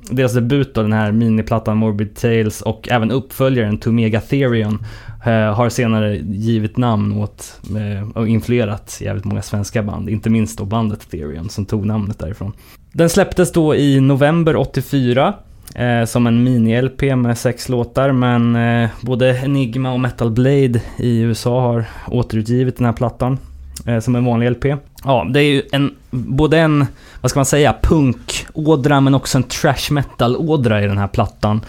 deras 0.09 0.33
debut 0.33 0.75
då, 0.75 0.81
den 0.81 0.93
här 0.93 1.11
miniplattan 1.11 1.77
Morbid 1.77 2.15
Tales 2.15 2.61
och 2.61 2.89
även 2.91 3.11
uppföljaren 3.11 3.77
To 3.77 3.91
Megatherion 3.91 4.73
eh, 4.73 5.10
Eh, 5.23 5.53
har 5.53 5.69
senare 5.69 6.15
givit 6.17 6.77
namn 6.77 7.17
åt 7.17 7.59
eh, 7.77 8.09
och 8.17 8.27
influerat 8.27 8.97
jävligt 9.01 9.25
många 9.25 9.41
svenska 9.41 9.83
band. 9.83 10.09
Inte 10.09 10.29
minst 10.29 10.57
då 10.57 10.65
bandet 10.65 11.09
Therion 11.11 11.49
som 11.49 11.65
tog 11.65 11.85
namnet 11.85 12.19
därifrån. 12.19 12.53
Den 12.91 13.09
släpptes 13.09 13.51
då 13.51 13.75
i 13.75 13.99
november 13.99 14.55
84 14.55 15.33
eh, 15.75 16.05
som 16.05 16.27
en 16.27 16.47
mini-LP 16.47 17.15
med 17.15 17.37
sex 17.37 17.69
låtar 17.69 18.11
men 18.11 18.55
eh, 18.55 18.89
både 19.01 19.37
Enigma 19.37 19.91
och 19.91 19.99
Metal 19.99 20.31
Blade 20.31 20.81
i 20.97 21.19
USA 21.19 21.61
har 21.61 21.85
återutgivit 22.07 22.77
den 22.77 22.85
här 22.85 22.93
plattan 22.93 23.37
eh, 23.85 23.99
som 23.99 24.15
en 24.15 24.25
vanlig 24.25 24.51
LP. 24.51 24.65
Ja, 25.03 25.27
det 25.33 25.39
är 25.39 25.43
ju 25.43 25.63
en, 25.71 25.95
både 26.11 26.59
en, 26.59 26.85
vad 27.21 27.29
ska 27.29 27.39
man 27.39 27.45
säga, 27.45 27.75
punkådra 27.81 29.01
men 29.01 29.15
också 29.15 29.37
en 29.37 29.43
trash 29.43 29.91
metal-ådra 29.91 30.83
i 30.83 30.87
den 30.87 30.97
här 30.97 31.07
plattan. 31.07 31.61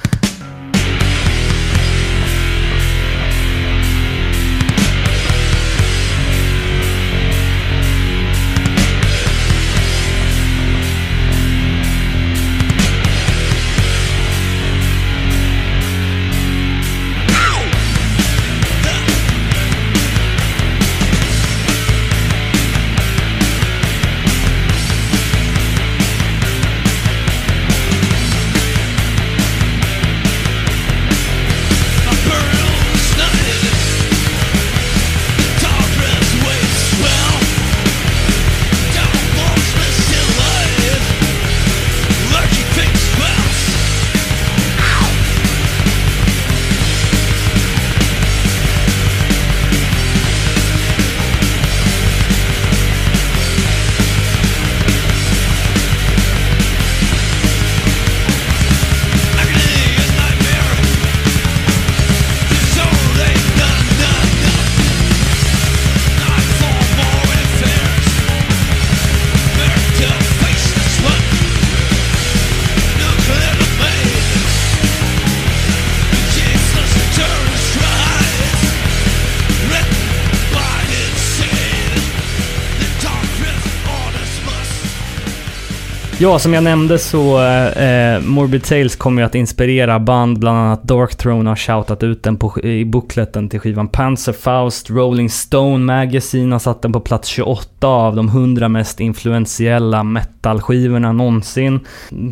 Ja, 86.23 86.39
som 86.39 86.55
jag 86.55 86.65
nämnde 86.65 86.99
så 86.99 87.43
eh, 87.43 88.21
Morbid 88.21 88.65
Tales 88.65 88.97
kommer 88.97 89.23
ju 89.23 89.27
att 89.27 89.35
inspirera 89.35 89.99
band, 89.99 90.39
bland 90.39 90.59
annat 90.59 90.83
Dark 90.83 91.15
Throne 91.15 91.51
har 91.51 91.57
shoutat 91.57 92.03
ut 92.03 92.23
den 92.23 92.37
på, 92.37 92.61
i 92.61 92.85
bookleten 92.85 93.49
till 93.49 93.61
skivan 93.61 93.89
Panzerfaust, 93.89 94.91
Rolling 94.91 95.31
Stone 95.31 95.85
Magazine 95.85 96.55
har 96.55 96.59
satt 96.59 96.83
den 96.83 96.93
på 96.93 97.01
plats 97.01 97.29
28 97.29 97.87
av 97.87 98.17
de 98.17 98.29
100 98.29 98.69
mest 98.69 99.01
influentiella 99.01 100.03
metalskivorna 100.03 101.13
någonsin. 101.13 101.81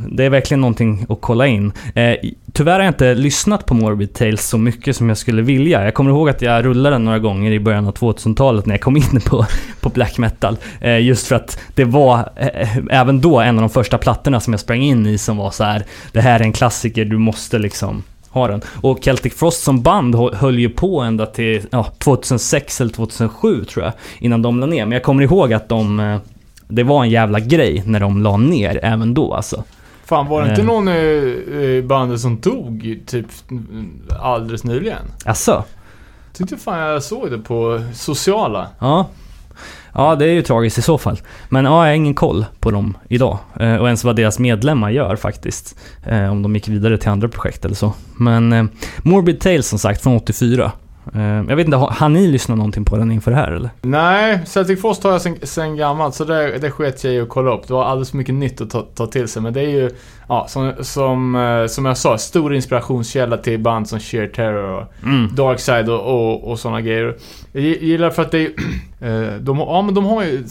Det 0.09 0.24
är 0.24 0.30
verkligen 0.30 0.61
någonting 0.61 1.07
att 1.09 1.20
kolla 1.20 1.47
in. 1.47 1.72
Eh, 1.95 2.14
tyvärr 2.53 2.72
har 2.72 2.80
jag 2.80 2.91
inte 2.91 3.14
lyssnat 3.14 3.66
på 3.66 3.74
Morbid 3.74 4.14
Tales 4.14 4.49
så 4.49 4.59
mycket 4.59 4.97
som 4.97 5.09
jag 5.09 5.18
skulle 5.18 5.43
vilja. 5.43 5.84
Jag 5.84 5.95
kommer 5.95 6.11
ihåg 6.11 6.28
att 6.28 6.43
jag 6.43 6.64
rullade 6.64 6.95
den 6.95 7.05
några 7.05 7.18
gånger 7.18 7.53
i 7.53 7.61
början 7.61 7.86
av 7.86 7.95
2000-talet 7.95 8.66
när 8.66 8.74
jag 8.74 8.80
kom 8.80 8.97
in 8.97 9.20
på, 9.26 9.47
på 9.80 9.88
black 9.88 10.18
metal. 10.18 10.57
Eh, 10.80 11.01
just 11.01 11.26
för 11.26 11.36
att 11.36 11.59
det 11.74 11.84
var 11.84 12.18
eh, 12.36 12.76
även 12.91 13.20
då 13.20 13.41
en 13.41 13.59
av 13.59 13.62
de 13.62 13.70
första 13.81 13.99
plattorna 13.99 14.41
som 14.41 14.53
jag 14.53 14.61
sprang 14.61 14.83
in 14.83 15.07
i 15.07 15.18
som 15.18 15.37
var 15.37 15.51
så 15.51 15.64
här. 15.64 15.85
Det 16.12 16.20
här 16.20 16.41
är 16.41 16.45
en 16.45 16.53
klassiker, 16.53 17.05
du 17.05 17.18
måste 17.18 17.59
liksom 17.59 18.03
ha 18.31 18.49
den. 18.49 18.61
Och 18.83 18.99
Celtic 19.05 19.35
Frost 19.35 19.62
som 19.62 19.83
band 19.83 20.14
hö- 20.14 20.35
höll 20.35 20.59
ju 20.59 20.68
på 20.70 21.01
ända 21.01 21.26
till 21.26 21.62
ja, 21.70 21.87
2006 21.99 22.81
eller 22.81 22.93
2007 22.93 23.64
tror 23.64 23.85
jag. 23.85 23.93
Innan 24.18 24.43
de 24.43 24.61
la 24.61 24.66
ner. 24.66 24.85
Men 24.85 24.93
jag 24.93 25.03
kommer 25.03 25.22
ihåg 25.22 25.53
att 25.53 25.68
de... 25.68 26.01
eh, 26.01 26.18
Det 26.68 26.83
var 26.83 27.03
en 27.05 27.11
jävla 27.11 27.41
grej 27.41 27.83
när 27.87 28.01
de 28.01 28.22
la 28.22 28.37
ner 28.37 28.81
även 28.83 29.14
då 29.14 29.35
alltså. 29.35 29.64
Fan, 30.05 30.26
var 30.26 30.43
det 30.43 30.49
inte 30.51 30.61
Eh. 30.62 30.66
någon 30.66 30.89
i, 30.89 30.93
i 31.78 31.83
bandet 31.87 32.20
som 32.20 32.41
dog 32.41 32.99
typ 33.07 33.26
alldeles 34.20 34.64
nyligen? 34.64 35.03
Alltså, 35.24 35.64
Tyckte 36.33 36.57
fan 36.57 36.78
jag 36.78 37.03
såg 37.03 37.31
det 37.31 37.39
på 37.39 37.83
sociala. 37.95 38.66
Ja. 38.78 39.07
Ja, 39.95 40.16
det 40.16 40.24
är 40.24 40.32
ju 40.32 40.43
tragiskt 40.43 40.78
i 40.78 40.82
så 40.82 40.99
fall. 40.99 41.20
Men 41.49 41.64
ja, 41.64 41.70
jag 41.70 41.93
har 41.93 41.97
ingen 41.97 42.14
koll 42.14 42.47
på 42.61 42.70
dem 42.70 42.97
idag. 43.09 43.38
Eh, 43.61 43.74
och 43.74 43.86
ens 43.86 44.05
vad 44.05 44.16
deras 44.16 44.38
medlemmar 44.38 44.91
gör 44.91 45.16
faktiskt. 45.16 45.76
Eh, 46.07 46.30
om 46.30 46.43
de 46.43 46.55
gick 46.55 46.68
vidare 46.68 46.99
till 46.99 47.09
andra 47.09 47.28
projekt 47.28 47.64
eller 47.64 47.74
så. 47.74 47.93
Men 48.16 48.53
eh, 48.53 48.64
Morbid 48.99 49.41
Tales 49.41 49.68
som 49.68 49.78
sagt, 49.78 50.03
från 50.03 50.16
84. 50.16 50.72
Eh, 51.15 51.23
jag 51.23 51.57
vet 51.57 51.65
inte, 51.67 51.77
har, 51.77 52.09
ni 52.09 52.27
lyssnat 52.29 52.59
någonting 52.59 52.85
på 52.85 52.97
den 52.97 53.13
inför 53.13 53.31
det 53.31 53.37
här 53.37 53.53
eller? 53.53 53.71
Nej, 53.83 54.41
Celtic 54.47 54.81
Frost 54.81 55.05
har 55.05 55.13
jag 55.13 55.21
sen, 55.21 55.37
sen 55.43 55.77
gammalt 55.77 56.15
så 56.15 56.25
det, 56.25 56.59
det 56.59 56.71
sket 56.71 57.05
jag 57.05 57.15
i 57.15 57.21
att 57.21 57.29
kolla 57.29 57.51
upp. 57.55 57.67
Det 57.67 57.73
var 57.73 57.85
alldeles 57.85 58.11
för 58.11 58.17
mycket 58.17 58.35
nytt 58.35 58.61
att 58.61 58.71
ta, 58.71 58.83
ta 58.83 59.07
till 59.07 59.29
sig. 59.29 59.43
Men 59.43 59.53
det 59.53 59.61
är 59.61 59.69
ju, 59.69 59.91
ja, 60.29 60.47
som, 60.49 60.73
som, 60.81 61.35
eh, 61.37 61.67
som 61.67 61.85
jag 61.85 61.97
sa, 61.97 62.19
stor 62.19 62.55
inspirationskälla 62.55 63.37
till 63.37 63.61
band 63.61 63.89
som 63.89 64.01
Sheer 64.01 64.27
Terror 64.27 64.79
och 64.81 64.87
Mm. 65.05 65.35
Darkside 65.35 65.89
och, 65.89 66.01
och, 66.33 66.51
och 66.51 66.59
sådana 66.59 66.81
grejer. 66.81 67.17
Jag 67.53 67.63
gi- 67.63 67.85
gillar 67.85 68.11
för 68.11 68.23
att 68.23 68.31
det 68.31 68.39
är 68.39 68.51
eh, 69.01 69.35
de, 69.41 69.59
har- 69.59 69.67
ja, 69.67 69.83
men 69.83 69.95
de 69.95 70.05
har 70.05 70.23
ju 70.25 70.43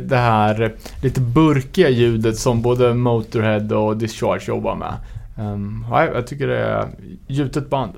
det 0.00 0.16
här 0.16 0.74
lite 1.02 1.20
burkiga 1.20 1.88
ljudet 1.88 2.36
som 2.38 2.62
både 2.62 2.94
Motorhead 2.94 3.76
och 3.76 3.96
Discharge 3.96 4.44
jobbar 4.48 4.74
med. 4.76 4.94
Um, 5.38 5.86
ja, 5.90 6.04
jag 6.04 6.26
tycker 6.26 6.46
det 6.46 6.58
är 6.58 6.88
gjutet 7.26 7.70
band. 7.70 7.92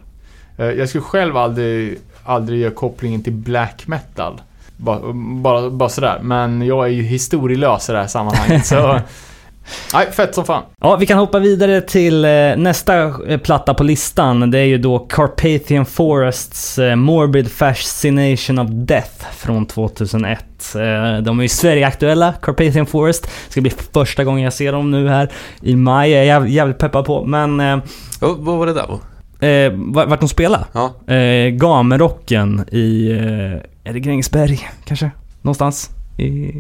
Eh, 0.59 0.67
jag 0.67 0.89
skulle 0.89 1.03
själv 1.03 1.37
aldrig, 1.37 1.99
aldrig 2.25 2.61
göra 2.61 2.71
kopplingen 2.75 3.23
till 3.23 3.33
black 3.33 3.83
metal. 3.87 4.41
Bara, 4.77 5.01
bara, 5.43 5.71
bara 5.71 5.89
sådär. 5.89 6.19
Men 6.23 6.63
jag 6.67 6.85
är 6.87 6.91
ju 6.91 7.03
historielös 7.03 7.89
i 7.89 7.93
det 7.93 7.99
här 7.99 8.07
sammanhanget. 8.07 8.67
så... 8.67 9.01
Nej, 9.95 10.13
fett 10.13 10.35
som 10.35 10.45
fan. 10.45 10.63
Ja, 10.81 10.97
vi 10.97 11.07
kan 11.07 11.19
hoppa 11.19 11.39
vidare 11.39 11.81
till 11.81 12.25
eh, 12.25 12.31
nästa 12.57 13.03
eh, 13.29 13.39
platta 13.39 13.75
på 13.75 13.85
listan. 13.85 14.51
Det 14.51 14.59
är 14.59 14.65
ju 14.65 14.79
då 14.79 14.99
Carpathian 14.99 15.87
Forests 15.87 16.79
Morbid 16.97 17.51
Fascination 17.53 18.59
of 18.59 18.69
Death 18.71 19.25
från 19.37 19.67
2001. 19.67 20.39
Eh, 20.75 20.81
de 21.23 21.39
är 21.39 21.43
ju 21.43 21.49
Sverige-aktuella, 21.49 22.33
Carpathian 22.43 22.87
Forest. 22.87 23.23
Det 23.23 23.53
ska 23.53 23.61
bli 23.61 23.71
första 23.93 24.25
gången 24.25 24.45
jag 24.45 24.53
ser 24.53 24.73
dem 24.73 24.91
nu 24.91 25.09
här 25.09 25.29
i 25.63 25.77
maj. 25.77 26.11
Jag 26.11 26.21
är 26.21 26.27
jäv- 26.41 26.49
jävligt 26.49 26.79
peppad 26.79 27.05
på. 27.05 27.25
Men 27.25 27.61
Oh, 27.61 28.37
vad 28.39 28.59
var 28.59 28.67
det 28.67 28.73
där? 28.75 28.99
Eh, 29.41 29.73
vart 29.75 30.21
de 30.21 30.29
spelar? 30.29 30.65
Ja. 30.73 31.15
Eh, 31.15 31.51
Gamerocken 31.51 32.65
i... 32.73 33.11
Eh, 33.11 33.91
är 33.91 33.93
det 33.93 34.01
Grängesberg 34.01 34.69
kanske? 34.85 35.11
Någonstans 35.43 35.91
i, 36.19 36.53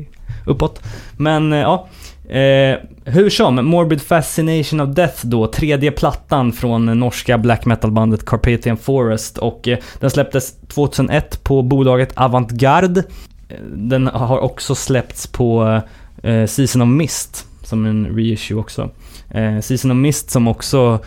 uppåt. 0.46 0.82
Men 1.16 1.52
eh, 1.52 1.58
ja. 1.58 1.88
Eh, 2.28 2.78
hur 3.04 3.30
som, 3.30 3.54
Morbid 3.66 4.02
Fascination 4.02 4.80
of 4.80 4.94
Death 4.94 5.26
då, 5.26 5.46
tredje 5.46 5.90
plattan 5.90 6.52
från 6.52 7.00
norska 7.00 7.38
black 7.38 7.66
metal-bandet 7.66 8.24
Carpathian 8.24 8.76
Forest 8.76 9.38
och 9.38 9.68
eh, 9.68 9.78
den 10.00 10.10
släpptes 10.10 10.54
2001 10.68 11.44
på 11.44 11.62
bolaget 11.62 12.12
Avantgarde. 12.14 13.02
Eh, 13.48 13.56
Den 13.64 14.06
har 14.06 14.38
också 14.38 14.74
släppts 14.74 15.26
på 15.26 15.80
eh, 16.22 16.46
Season 16.46 16.82
of 16.82 16.88
Mist 16.88 17.46
som 17.62 17.86
en 17.86 18.06
reissue 18.06 18.58
också. 18.58 18.90
Eh, 19.30 19.60
Season 19.60 19.90
of 19.90 19.96
Mist 19.96 20.30
som 20.30 20.48
också 20.48 20.98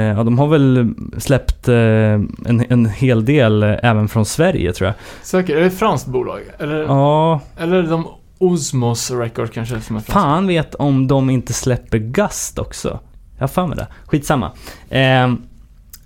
Ja, 0.00 0.22
de 0.22 0.38
har 0.38 0.46
väl 0.48 0.94
släppt 1.18 1.68
eh, 1.68 1.74
en, 1.74 2.64
en 2.68 2.86
hel 2.86 3.24
del 3.24 3.62
eh, 3.62 3.74
även 3.82 4.08
från 4.08 4.24
Sverige 4.24 4.72
tror 4.72 4.86
jag. 4.86 4.94
Säkert. 5.22 5.56
Är 5.56 5.60
det 5.60 5.66
ett 5.66 5.78
franskt 5.78 6.06
bolag? 6.06 6.40
Eller, 6.58 6.82
Ja, 6.82 7.40
eller 7.58 7.82
de 7.82 8.06
Osmos 8.38 9.10
Records 9.10 9.50
kanske 9.52 9.80
som 9.80 9.96
är 9.96 10.00
franskt? 10.00 10.12
fan 10.12 10.46
vet 10.46 10.74
om 10.74 11.06
de 11.06 11.30
inte 11.30 11.52
släpper 11.52 11.98
Gust 11.98 12.58
också. 12.58 12.98
Jag 13.36 13.42
har 13.42 13.48
för 13.48 13.66
mig 13.66 13.76
det. 13.76 13.86
Skitsamma. 14.06 14.50
Eh, 14.90 15.32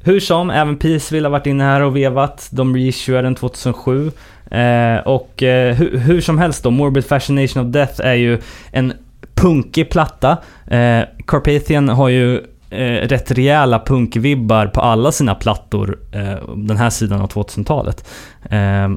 hur 0.03 0.21
som, 0.21 0.51
även 0.51 0.77
Peaceville 0.77 1.27
har 1.29 1.31
varit 1.31 1.47
inne 1.47 1.65
här 1.65 1.81
och 1.81 1.97
vevat. 1.97 2.49
De 2.53 2.75
reissuade 2.77 3.23
den 3.23 3.35
2007. 3.35 4.11
Eh, 4.51 4.97
och 5.07 5.43
eh, 5.43 5.75
hur, 5.75 5.99
hur 5.99 6.21
som 6.21 6.39
helst 6.39 6.63
då, 6.63 6.71
Morbid 6.71 7.05
Fascination 7.05 7.67
of 7.67 7.73
Death 7.73 8.01
är 8.05 8.15
ju 8.15 8.39
en 8.73 8.93
punkig 9.35 9.91
platta. 9.91 10.31
Eh, 10.67 11.03
Carpathian 11.27 11.89
har 11.89 12.09
ju 12.09 12.41
eh, 12.71 13.09
rätt 13.09 13.31
rejäla 13.31 13.79
punkvibbar 13.79 14.67
på 14.67 14.81
alla 14.81 15.13
sina 15.13 15.35
plattor 15.35 15.99
eh, 16.13 16.55
den 16.57 16.77
här 16.77 16.91
sidan 16.91 17.21
av 17.21 17.29
2000-talet. 17.29 18.09
Eh, 18.51 18.89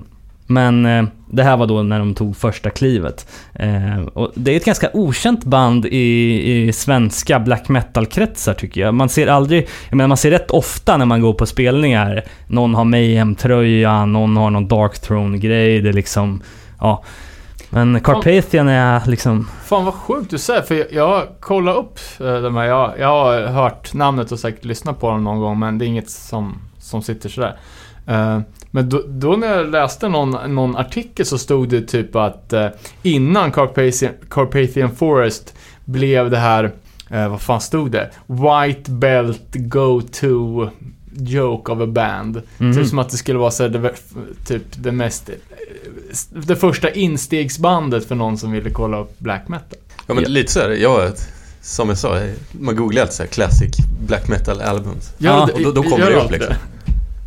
men 0.47 0.85
eh, 0.85 1.03
det 1.29 1.43
här 1.43 1.57
var 1.57 1.67
då 1.67 1.83
när 1.83 1.99
de 1.99 2.15
tog 2.15 2.37
första 2.37 2.69
klivet. 2.69 3.27
Eh, 3.53 4.01
och 4.13 4.31
det 4.35 4.51
är 4.51 4.57
ett 4.57 4.65
ganska 4.65 4.89
okänt 4.93 5.43
band 5.43 5.85
i, 5.85 6.67
i 6.67 6.73
svenska 6.73 7.39
black 7.39 7.69
metal-kretsar 7.69 8.53
tycker 8.53 8.81
jag. 8.81 8.93
Man 8.93 9.09
ser 9.09 9.27
aldrig, 9.27 9.67
jag 9.89 9.97
menar 9.97 10.07
man 10.07 10.17
ser 10.17 10.31
rätt 10.31 10.51
ofta 10.51 10.97
när 10.97 11.05
man 11.05 11.21
går 11.21 11.33
på 11.33 11.45
spelningar, 11.45 12.23
någon 12.47 12.75
har 12.75 12.85
Mayhem-tröja, 12.85 14.05
någon 14.05 14.37
har 14.37 14.49
någon 14.49 14.67
Dark 14.67 14.99
Throne-grej, 14.99 15.81
det 15.81 15.89
är 15.89 15.93
liksom, 15.93 16.41
ja. 16.79 17.03
Men 17.73 18.01
Carpathian 18.01 18.67
är 18.67 19.01
liksom, 19.05 19.47
Fan 19.63 19.85
vad 19.85 19.93
sjukt 19.93 20.29
du 20.29 20.37
säger, 20.37 20.61
för 20.61 20.75
jag, 20.75 20.87
jag 20.91 21.27
kollar 21.39 21.75
upp 21.75 21.99
eh, 22.19 22.41
de 22.41 22.55
här. 22.55 22.65
Jag, 22.65 22.99
jag 22.99 23.07
har 23.07 23.41
hört 23.41 23.93
namnet 23.93 24.31
och 24.31 24.39
säkert 24.39 24.65
lyssnat 24.65 24.99
på 24.99 25.09
dem 25.09 25.23
någon 25.23 25.39
gång, 25.39 25.59
men 25.59 25.77
det 25.77 25.85
är 25.85 25.87
inget 25.87 26.09
som, 26.09 26.61
som 26.79 27.01
sitter 27.01 27.29
sådär. 27.29 27.57
Uh, 28.09 28.39
men 28.71 28.89
då, 28.89 29.03
då 29.07 29.35
när 29.35 29.57
jag 29.57 29.69
läste 29.69 30.09
någon, 30.09 30.55
någon 30.55 30.75
artikel 30.75 31.25
så 31.25 31.37
stod 31.37 31.69
det 31.69 31.81
typ 31.81 32.15
att 32.15 32.53
uh, 32.53 32.67
innan 33.03 33.51
Carpathian, 33.51 34.13
Carpathian 34.29 34.95
Forest 34.95 35.55
blev 35.85 36.29
det 36.29 36.37
här, 36.37 36.63
uh, 37.13 37.27
vad 37.27 37.41
fan 37.41 37.61
stod 37.61 37.91
det? 37.91 38.09
White 38.27 38.91
Belt 38.91 39.49
Go-To 39.53 40.69
Joke 41.17 41.71
of 41.71 41.79
a 41.81 41.87
Band. 41.87 42.41
Mhm. 42.57 42.73
Typ 42.75 42.87
som 42.87 42.99
att 42.99 43.09
det 43.09 43.17
skulle 43.17 43.39
vara 43.39 43.51
så 43.51 43.63
här, 43.63 43.69
det, 43.69 43.91
typ 44.47 44.63
det 44.75 44.91
mest... 44.91 45.29
eh, 45.29 45.35
Det 46.29 46.55
första 46.55 46.89
instegsbandet 46.91 48.05
för 48.07 48.15
någon 48.15 48.37
som 48.37 48.51
ville 48.51 48.69
kolla 48.69 48.97
upp 48.99 49.19
black 49.19 49.47
metal. 49.47 49.77
Ja 50.07 50.13
men 50.13 50.23
Ja. 50.23 50.29
lite 50.29 50.51
så 50.51 50.59
är 50.59 50.69
det. 50.69 50.77
Jag, 50.77 51.11
som 51.61 51.89
jag 51.89 51.97
sa, 51.97 52.19
man 52.51 52.75
googlar 52.75 53.01
alltid 53.01 53.15
så 53.15 53.23
här 53.23 53.29
classic 53.29 53.71
black 54.07 54.27
metal 54.27 54.61
albums. 54.61 55.13
Ja, 55.17 55.49
och 55.53 55.61
då- 55.63 55.71
då 55.71 55.83
kommer 55.83 56.05
det 56.05 56.11
du 56.11 56.19
upp, 56.21 56.31
liksom. 56.31 56.53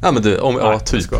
Ja 0.02 0.12
men 0.12 0.22
du, 0.22 0.38
om, 0.38 0.54
Nej, 0.54 0.64
ja 0.64 0.78
typ. 0.78 1.02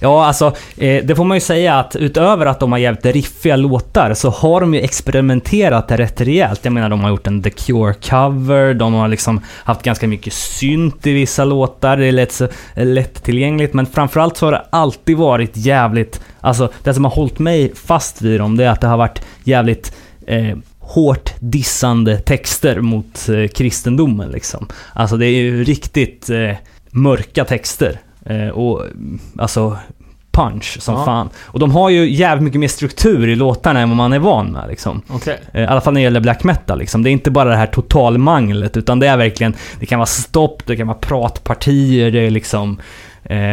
Ja, 0.00 0.26
alltså 0.26 0.46
eh, 0.76 1.04
det 1.04 1.16
får 1.16 1.24
man 1.24 1.36
ju 1.36 1.40
säga 1.40 1.78
att 1.78 1.96
utöver 1.96 2.46
att 2.46 2.60
de 2.60 2.72
har 2.72 2.78
jävligt 2.78 3.06
riffiga 3.06 3.56
låtar 3.56 4.14
så 4.14 4.30
har 4.30 4.60
de 4.60 4.74
ju 4.74 4.80
experimenterat 4.80 5.90
rätt 5.90 6.20
rejält. 6.20 6.60
Jag 6.62 6.72
menar, 6.72 6.88
de 6.88 7.00
har 7.00 7.10
gjort 7.10 7.26
en 7.26 7.42
The 7.42 7.50
Cure-cover, 7.50 8.74
de 8.74 8.94
har 8.94 9.08
liksom 9.08 9.40
haft 9.64 9.82
ganska 9.82 10.06
mycket 10.08 10.32
synt 10.32 11.06
i 11.06 11.12
vissa 11.12 11.44
låtar, 11.44 11.96
det 11.96 12.06
är 12.06 12.12
lätt, 12.12 12.32
så- 12.32 12.48
lättillgängligt, 12.74 13.74
men 13.74 13.86
framförallt 13.86 14.36
så 14.36 14.46
har 14.46 14.52
det 14.52 14.64
alltid 14.70 15.16
varit 15.16 15.56
jävligt... 15.56 16.20
Alltså, 16.40 16.68
det 16.82 16.94
som 16.94 17.04
har 17.04 17.12
hållit 17.12 17.38
mig 17.38 17.72
fast 17.74 18.22
vid 18.22 18.40
dem, 18.40 18.56
det 18.56 18.64
är 18.64 18.70
att 18.70 18.80
det 18.80 18.86
har 18.86 18.96
varit 18.96 19.22
jävligt 19.44 19.96
eh, 20.26 20.56
hårt 20.80 21.32
dissande 21.40 22.18
texter 22.18 22.80
mot 22.80 23.28
eh, 23.28 23.48
kristendomen 23.48 24.30
liksom. 24.30 24.68
Alltså 24.92 25.16
det 25.16 25.26
är 25.26 25.30
ju 25.30 25.64
riktigt 25.64 26.30
eh, 26.30 26.52
mörka 26.90 27.44
texter. 27.44 28.00
Eh, 28.28 28.48
och 28.48 28.82
alltså 29.38 29.76
punch 30.32 30.76
som 30.80 30.94
Ja. 30.94 31.04
fan. 31.04 31.28
Och 31.44 31.58
de 31.58 31.70
har 31.70 31.90
ju 31.90 32.10
jävligt 32.10 32.44
mycket 32.44 32.60
mer 32.60 32.68
struktur 32.68 33.28
i 33.28 33.36
låtarna 33.36 33.80
än 33.80 33.88
vad 33.88 33.96
man 33.96 34.12
är 34.12 34.18
van 34.18 34.46
med 34.52 34.68
liksom. 34.68 35.02
Okej. 35.08 35.40
Eh, 35.54 35.62
I 35.62 35.66
alla 35.66 35.80
fall 35.80 35.92
när 35.94 36.00
det 36.00 36.04
gäller 36.04 36.20
black 36.20 36.44
metal 36.44 36.78
liksom. 36.78 37.02
Det 37.02 37.10
är 37.10 37.12
inte 37.12 37.30
bara 37.30 37.48
det 37.48 37.56
här 37.56 37.66
totalmanglet 37.66 38.76
utan 38.76 38.98
det 38.98 39.06
är 39.08 39.16
verkligen, 39.16 39.54
det 39.80 39.86
kan 39.86 39.98
vara 39.98 40.06
stopp, 40.06 40.62
det 40.66 40.76
kan 40.76 40.86
vara 40.86 40.98
pratpartier, 40.98 42.10
det 42.10 42.20
är 42.26 42.30
liksom... 42.30 42.80
Eh, 43.24 43.52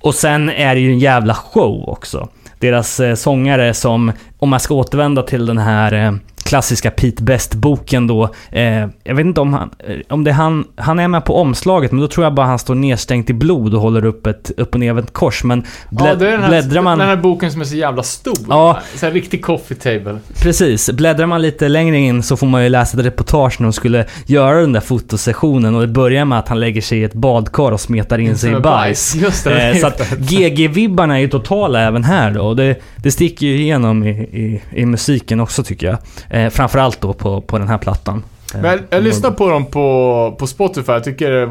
och 0.00 0.14
sen 0.14 0.50
är 0.50 0.74
det 0.74 0.80
ju 0.80 0.90
en 0.90 0.98
jävla 0.98 1.34
show 1.34 1.88
också. 1.88 2.28
Deras 2.58 3.00
eh, 3.00 3.14
sångare 3.14 3.74
som, 3.74 4.12
om 4.38 4.48
man 4.48 4.60
ska 4.60 4.74
återvända 4.74 5.22
till 5.22 5.46
den 5.46 5.58
här 5.58 5.92
eh, 5.92 6.12
klassiska 6.44 6.90
Pete 6.90 7.22
Best-boken 7.22 8.06
då. 8.06 8.34
Eh, 8.50 8.86
jag 9.04 9.14
vet 9.14 9.26
inte 9.26 9.40
om 9.40 9.54
han, 9.54 9.70
eh, 9.78 9.96
om 10.08 10.24
det 10.24 10.30
är 10.30 10.34
han, 10.34 10.64
han 10.76 10.98
är 10.98 11.08
med 11.08 11.24
på 11.24 11.36
omslaget 11.36 11.92
men 11.92 12.00
då 12.00 12.08
tror 12.08 12.24
jag 12.26 12.34
bara 12.34 12.46
han 12.46 12.58
står 12.58 12.74
nedstänkt 12.74 13.30
i 13.30 13.32
blod 13.32 13.74
och 13.74 13.80
håller 13.80 14.04
upp 14.04 14.26
ett 14.26 14.50
upp 14.56 14.74
och 14.74 14.80
nervänt 14.80 15.12
kors. 15.12 15.44
Men 15.44 15.64
blä, 15.90 16.08
Ja, 16.08 16.14
det 16.14 16.26
är 16.28 16.30
den 16.30 16.42
här, 16.42 16.48
bläddrar 16.48 16.82
man... 16.82 16.98
den 16.98 17.08
här 17.08 17.16
boken 17.16 17.52
som 17.52 17.60
är 17.60 17.64
så 17.64 17.76
jävla 17.76 18.02
stor. 18.02 18.34
Ja. 18.48 18.78
Så 18.94 19.06
här 19.06 19.12
riktig 19.12 19.44
coffee 19.44 19.74
table. 19.74 20.18
Precis, 20.38 20.90
bläddrar 20.90 21.26
man 21.26 21.42
lite 21.42 21.68
längre 21.68 21.98
in 21.98 22.22
så 22.22 22.36
får 22.36 22.46
man 22.46 22.62
ju 22.62 22.68
läsa 22.68 22.98
ett 22.98 23.06
reportage 23.06 23.60
när 23.60 23.66
de 23.66 23.72
skulle 23.72 24.04
göra 24.26 24.60
den 24.60 24.72
där 24.72 24.80
fotosessionen 24.80 25.74
och 25.74 25.80
det 25.80 25.88
börjar 25.88 26.24
med 26.24 26.38
att 26.38 26.48
han 26.48 26.60
lägger 26.60 26.80
sig 26.80 26.98
i 26.98 27.04
ett 27.04 27.14
badkar 27.14 27.72
och 27.72 27.80
smetar 27.80 28.18
in 28.18 28.38
sig 28.38 28.52
i 28.52 28.60
bajs. 28.60 29.14
Just 29.14 29.44
det. 29.44 29.70
Eh, 29.70 29.76
så 29.76 29.86
att 29.86 30.00
GG-vibbarna 30.18 31.14
är 31.14 31.20
ju 31.20 31.28
totala 31.28 31.80
även 31.80 32.04
här 32.04 32.30
då. 32.30 32.42
Och 32.42 32.56
det, 32.56 32.82
det 32.96 33.10
sticker 33.10 33.46
ju 33.46 33.60
igenom 33.60 34.04
i, 34.04 34.10
i, 34.10 34.62
i 34.72 34.86
musiken 34.86 35.40
också 35.40 35.62
tycker 35.62 35.86
jag. 35.86 35.98
Eh, 36.34 36.50
framförallt 36.50 37.00
då 37.00 37.12
på, 37.12 37.40
på 37.40 37.58
den 37.58 37.68
här 37.68 37.78
plattan. 37.78 38.22
Eh, 38.54 38.60
Men 38.60 38.70
jag, 38.70 38.80
jag 38.90 39.02
lyssnar 39.02 39.30
på 39.30 39.48
dem 39.50 39.66
på, 39.66 40.36
på 40.38 40.46
Spotify. 40.46 40.92
Jag 40.92 41.04
tycker 41.04 41.50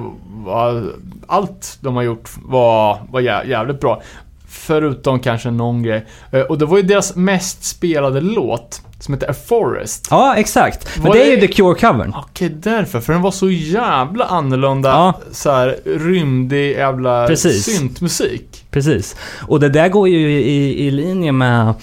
allt 1.27 1.77
de 1.81 1.95
har 1.95 2.03
gjort 2.03 2.29
var, 2.45 2.97
var 3.11 3.19
jä, 3.21 3.43
jävligt 3.45 3.79
bra. 3.79 4.01
Förutom 4.47 5.19
kanske 5.19 5.51
någon 5.51 5.83
grej. 5.83 6.05
Eh, 6.31 6.41
Och 6.41 6.57
det 6.57 6.65
var 6.65 6.77
ju 6.77 6.83
deras 6.83 7.15
mest 7.15 7.63
spelade 7.63 8.21
låt. 8.21 8.81
som 8.99 9.13
heter 9.13 9.29
A 9.29 9.33
Forest. 9.47 10.07
Ja, 10.09 10.35
exakt. 10.35 10.89
Men 10.97 11.05
Var 11.07 11.13
det 11.15 11.23
är 11.23 11.35
ju 11.41 11.47
The 11.47 11.53
Cure-covern. 11.53 12.13
Okej, 12.17 12.49
därför. 12.49 12.99
För 12.99 13.13
den 13.13 13.21
var 13.21 13.31
så 13.31 13.49
jävla 13.49 14.25
annorlunda, 14.25 14.89
Ja. 14.89 15.13
så 15.31 15.51
här 15.51 15.77
rymdig 15.85 16.71
jävla 16.71 17.27
Precis. 17.27 17.63
syntmusik. 17.65 18.65
Precis. 18.71 19.15
Och 19.47 19.59
det 19.59 19.69
där 19.69 19.89
går 19.89 20.07
ju 20.09 20.31
i, 20.41 20.87
i 20.87 20.91
linje 20.91 21.31
med 21.31 21.73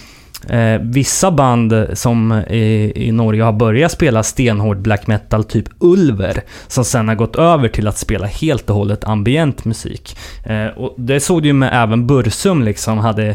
eh, 0.49 0.81
vissa 0.83 1.31
band 1.31 1.87
som 1.93 2.33
i, 2.51 2.93
i 3.09 3.13
Norge 3.13 3.43
har 3.43 3.53
börjat 3.53 3.93
spela 3.93 4.23
stenhård 4.23 4.79
black 4.79 5.07
metal, 5.07 5.45
typ 5.45 5.69
Ulver, 5.79 6.43
som 6.69 6.85
sen 6.85 7.09
har 7.09 7.15
gått 7.15 7.37
över 7.37 7.69
till 7.69 7.89
att 7.89 7.99
spela 7.99 8.27
helt 8.27 8.71
och 8.71 8.77
hållet 8.77 9.05
ambient 9.05 9.65
musik. 9.65 10.17
Eh, 10.47 10.67
och 10.67 10.95
det 10.99 11.21
såg 11.21 11.43
du 11.43 11.49
ju 11.49 11.53
med 11.53 11.71
även 11.73 12.07
Bursum 12.07 12.63
liksom, 12.63 12.99
hade 12.99 13.27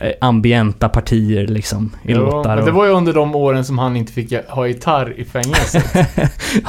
eh, 0.00 0.12
ambienta 0.20 0.88
partier 0.88 1.46
liksom 1.46 1.90
i 2.04 2.12
Jo, 2.12 2.18
låtar. 2.18 2.56
men 2.56 2.64
det 2.64 2.70
och- 2.70 2.76
var 2.76 2.84
ju 2.86 2.90
under 2.92 3.12
de 3.12 3.34
åren 3.34 3.64
som 3.64 3.78
han 3.78 3.96
inte 3.96 4.12
fick 4.12 4.32
ha 4.48 4.66
gitarr 4.66 5.14
i 5.20 5.24
fängelset. 5.24 5.84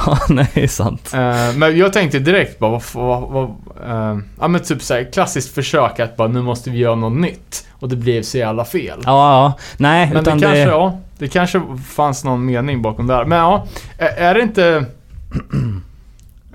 ja, 0.06 0.18
nej, 0.28 0.50
det 0.54 0.62
är 0.62 0.68
sant. 0.68 1.10
Eh, 1.14 1.58
men 1.58 1.78
jag 1.78 1.92
tänkte 1.92 2.18
direkt 2.18 2.58
bara, 2.58 2.70
vad, 2.70 2.82
vad, 2.94 3.22
vad 3.30 3.44
eh, 3.90 4.18
ja 4.40 4.48
men 4.48 4.60
typ 4.60 4.82
såhär 4.82 5.12
klassiskt 5.12 5.54
försök 5.54 6.00
att 6.00 6.16
bara, 6.16 6.28
nu 6.28 6.42
måste 6.42 6.70
vi 6.70 6.78
göra 6.78 6.94
något 6.94 7.20
nytt. 7.20 7.66
Och 7.84 7.90
det 7.90 7.96
blev 7.96 8.22
så 8.22 8.38
jävla 8.38 8.64
fel. 8.64 9.00
Ja, 9.04 9.32
ja. 9.32 9.52
Nej, 9.76 10.06
Men 10.06 10.14
det 10.14 10.20
utan 10.20 10.40
kanske, 10.40 10.64
det... 10.64 10.70
ja, 10.70 10.98
det 11.18 11.28
kanske 11.28 11.62
fanns 11.88 12.24
någon 12.24 12.46
mening 12.46 12.82
bakom 12.82 13.06
det 13.06 13.14
här. 13.14 13.24
Men 13.24 13.38
ja, 13.38 13.66
är, 13.98 14.34
det 14.34 14.40
inte... 14.40 14.84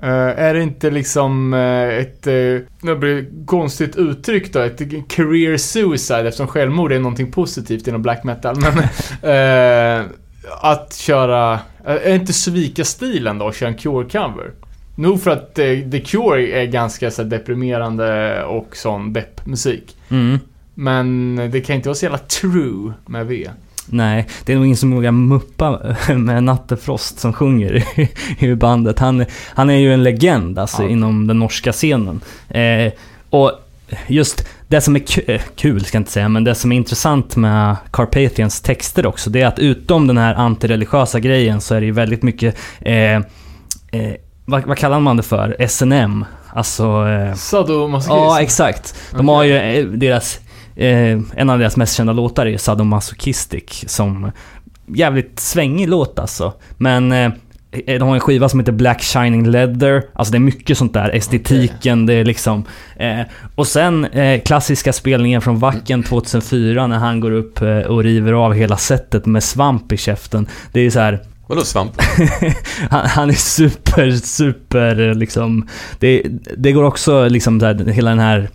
är 0.36 0.54
det 0.54 0.62
inte 0.62 0.90
liksom 0.90 1.54
ett, 1.54 2.22
det 2.22 2.96
blir 2.98 3.18
ett 3.18 3.28
konstigt 3.46 3.96
uttryck 3.96 4.52
då, 4.52 4.60
ett 4.60 4.80
career 5.08 5.56
suicide 5.56 6.28
eftersom 6.28 6.46
självmord 6.46 6.92
är 6.92 6.98
någonting 6.98 7.32
positivt 7.32 7.86
inom 7.86 8.02
black 8.02 8.24
metal. 8.24 8.56
Men 8.60 8.84
att 10.60 10.94
köra, 10.94 11.58
är 11.84 12.10
det 12.10 12.14
inte 12.14 12.32
svika-stilen 12.32 13.38
då, 13.38 13.48
att 13.48 13.56
köra 13.56 13.68
en 13.68 13.76
Cure-cover? 13.76 14.50
Nog 14.94 15.22
för 15.22 15.30
att 15.30 15.54
The 15.54 16.00
Cure 16.00 16.62
är 16.62 16.64
ganska 16.64 17.10
så 17.10 17.22
deprimerande 17.22 18.42
och 18.44 18.76
sån 18.76 19.12
depp-musik. 19.12 19.96
Mm. 20.08 20.38
Men 20.80 21.36
det 21.52 21.60
kan 21.60 21.76
inte 21.76 21.88
vara 21.88 21.94
så 21.94 22.04
jävla 22.04 22.18
true 22.18 22.92
med 23.06 23.26
V. 23.26 23.48
Nej, 23.86 24.26
det 24.44 24.52
är 24.52 24.56
nog 24.56 24.64
ingen 24.66 24.76
som 24.76 24.90
vågar 24.94 25.10
muppa 25.12 25.96
med 26.16 26.44
Nattefrost 26.44 27.18
som 27.18 27.32
sjunger 27.32 27.84
i, 28.44 28.54
bandet. 28.54 28.98
Han, 28.98 29.24
han 29.54 29.70
är 29.70 29.74
ju 29.74 29.92
en 29.94 30.02
legend 30.02 30.58
alltså 30.58 30.82
Ja. 30.82 30.88
inom 30.88 31.26
den 31.26 31.38
norska 31.38 31.72
scenen. 31.72 32.20
Eh, 32.48 32.92
och 33.30 33.52
just 34.06 34.48
det 34.68 34.80
som 34.80 34.96
är 34.96 35.00
ku- 35.00 35.30
eh, 35.34 35.40
kul, 35.56 35.84
ska 35.84 35.96
jag 35.96 36.00
inte 36.00 36.12
säga, 36.12 36.28
men 36.28 36.44
det 36.44 36.54
som 36.54 36.72
är 36.72 36.76
intressant 36.76 37.36
med 37.36 37.76
Carpathians 37.90 38.60
texter 38.60 39.06
också, 39.06 39.30
det 39.30 39.40
är 39.40 39.46
att 39.46 39.58
utom 39.58 40.06
den 40.06 40.18
här 40.18 40.34
antireligiösa 40.34 41.20
grejen 41.20 41.60
så 41.60 41.74
är 41.74 41.80
det 41.80 41.86
ju 41.86 41.92
väldigt 41.92 42.22
mycket, 42.22 42.56
eh, 42.80 42.94
eh, 43.14 43.22
vad, 44.44 44.64
vad 44.66 44.78
kallar 44.78 45.00
man 45.00 45.16
det 45.16 45.22
för? 45.22 45.66
SNM. 45.68 46.24
Alltså... 46.52 47.08
Eh, 47.08 47.34
Sadomasochism. 47.34 48.12
Ja, 48.24 48.40
exakt. 48.42 48.94
De 49.16 49.28
har 49.28 49.44
ju 49.44 49.56
eh, 49.56 49.84
deras... 49.86 50.40
Eh, 50.80 51.20
en 51.36 51.50
av 51.50 51.58
deras 51.58 51.76
mest 51.76 51.96
kända 51.96 52.12
låtar 52.12 52.46
är 52.46 52.58
Sadomasochistic 52.58 53.84
som 53.86 54.30
jävligt 54.86 55.40
svängig 55.40 55.88
låt 55.88 56.18
alltså. 56.18 56.52
Men 56.76 57.12
eh, 57.12 57.32
de 57.70 58.02
har 58.02 58.14
en 58.14 58.20
skiva 58.20 58.48
som 58.48 58.60
heter 58.60 58.72
Black 58.72 59.02
Shining 59.02 59.50
Leather. 59.50 60.02
Alltså 60.12 60.32
det 60.32 60.38
är 60.38 60.40
mycket 60.40 60.78
sånt 60.78 60.94
där. 60.94 61.10
Estetiken, 61.10 62.06
det 62.06 62.14
är 62.14 62.24
liksom... 62.24 62.64
Eh, 62.96 63.20
och 63.54 63.66
sen 63.66 64.04
eh, 64.04 64.40
klassiska 64.40 64.92
spelningen 64.92 65.40
från 65.40 65.58
Wacken 65.58 66.02
2004 66.02 66.86
när 66.86 66.98
han 66.98 67.20
går 67.20 67.30
upp 67.30 67.62
eh, 67.62 67.78
och 67.78 68.02
river 68.02 68.32
av 68.32 68.52
hela 68.52 68.76
setet 68.76 69.26
med 69.26 69.44
svamp 69.44 69.92
i 69.92 69.96
käften. 69.96 70.46
Det 70.72 70.80
är 70.80 70.90
så 70.90 71.00
här 71.00 71.20
Vadå 71.46 71.62
svamp? 71.62 71.92
han, 72.90 73.06
han 73.06 73.30
är 73.30 73.34
super, 73.34 74.10
super 74.10 75.14
liksom... 75.14 75.68
Det, 75.98 76.22
det 76.56 76.72
går 76.72 76.82
också 76.82 77.28
liksom 77.28 77.58
där, 77.58 77.84
hela 77.84 78.10
den 78.10 78.18
här, 78.18 78.48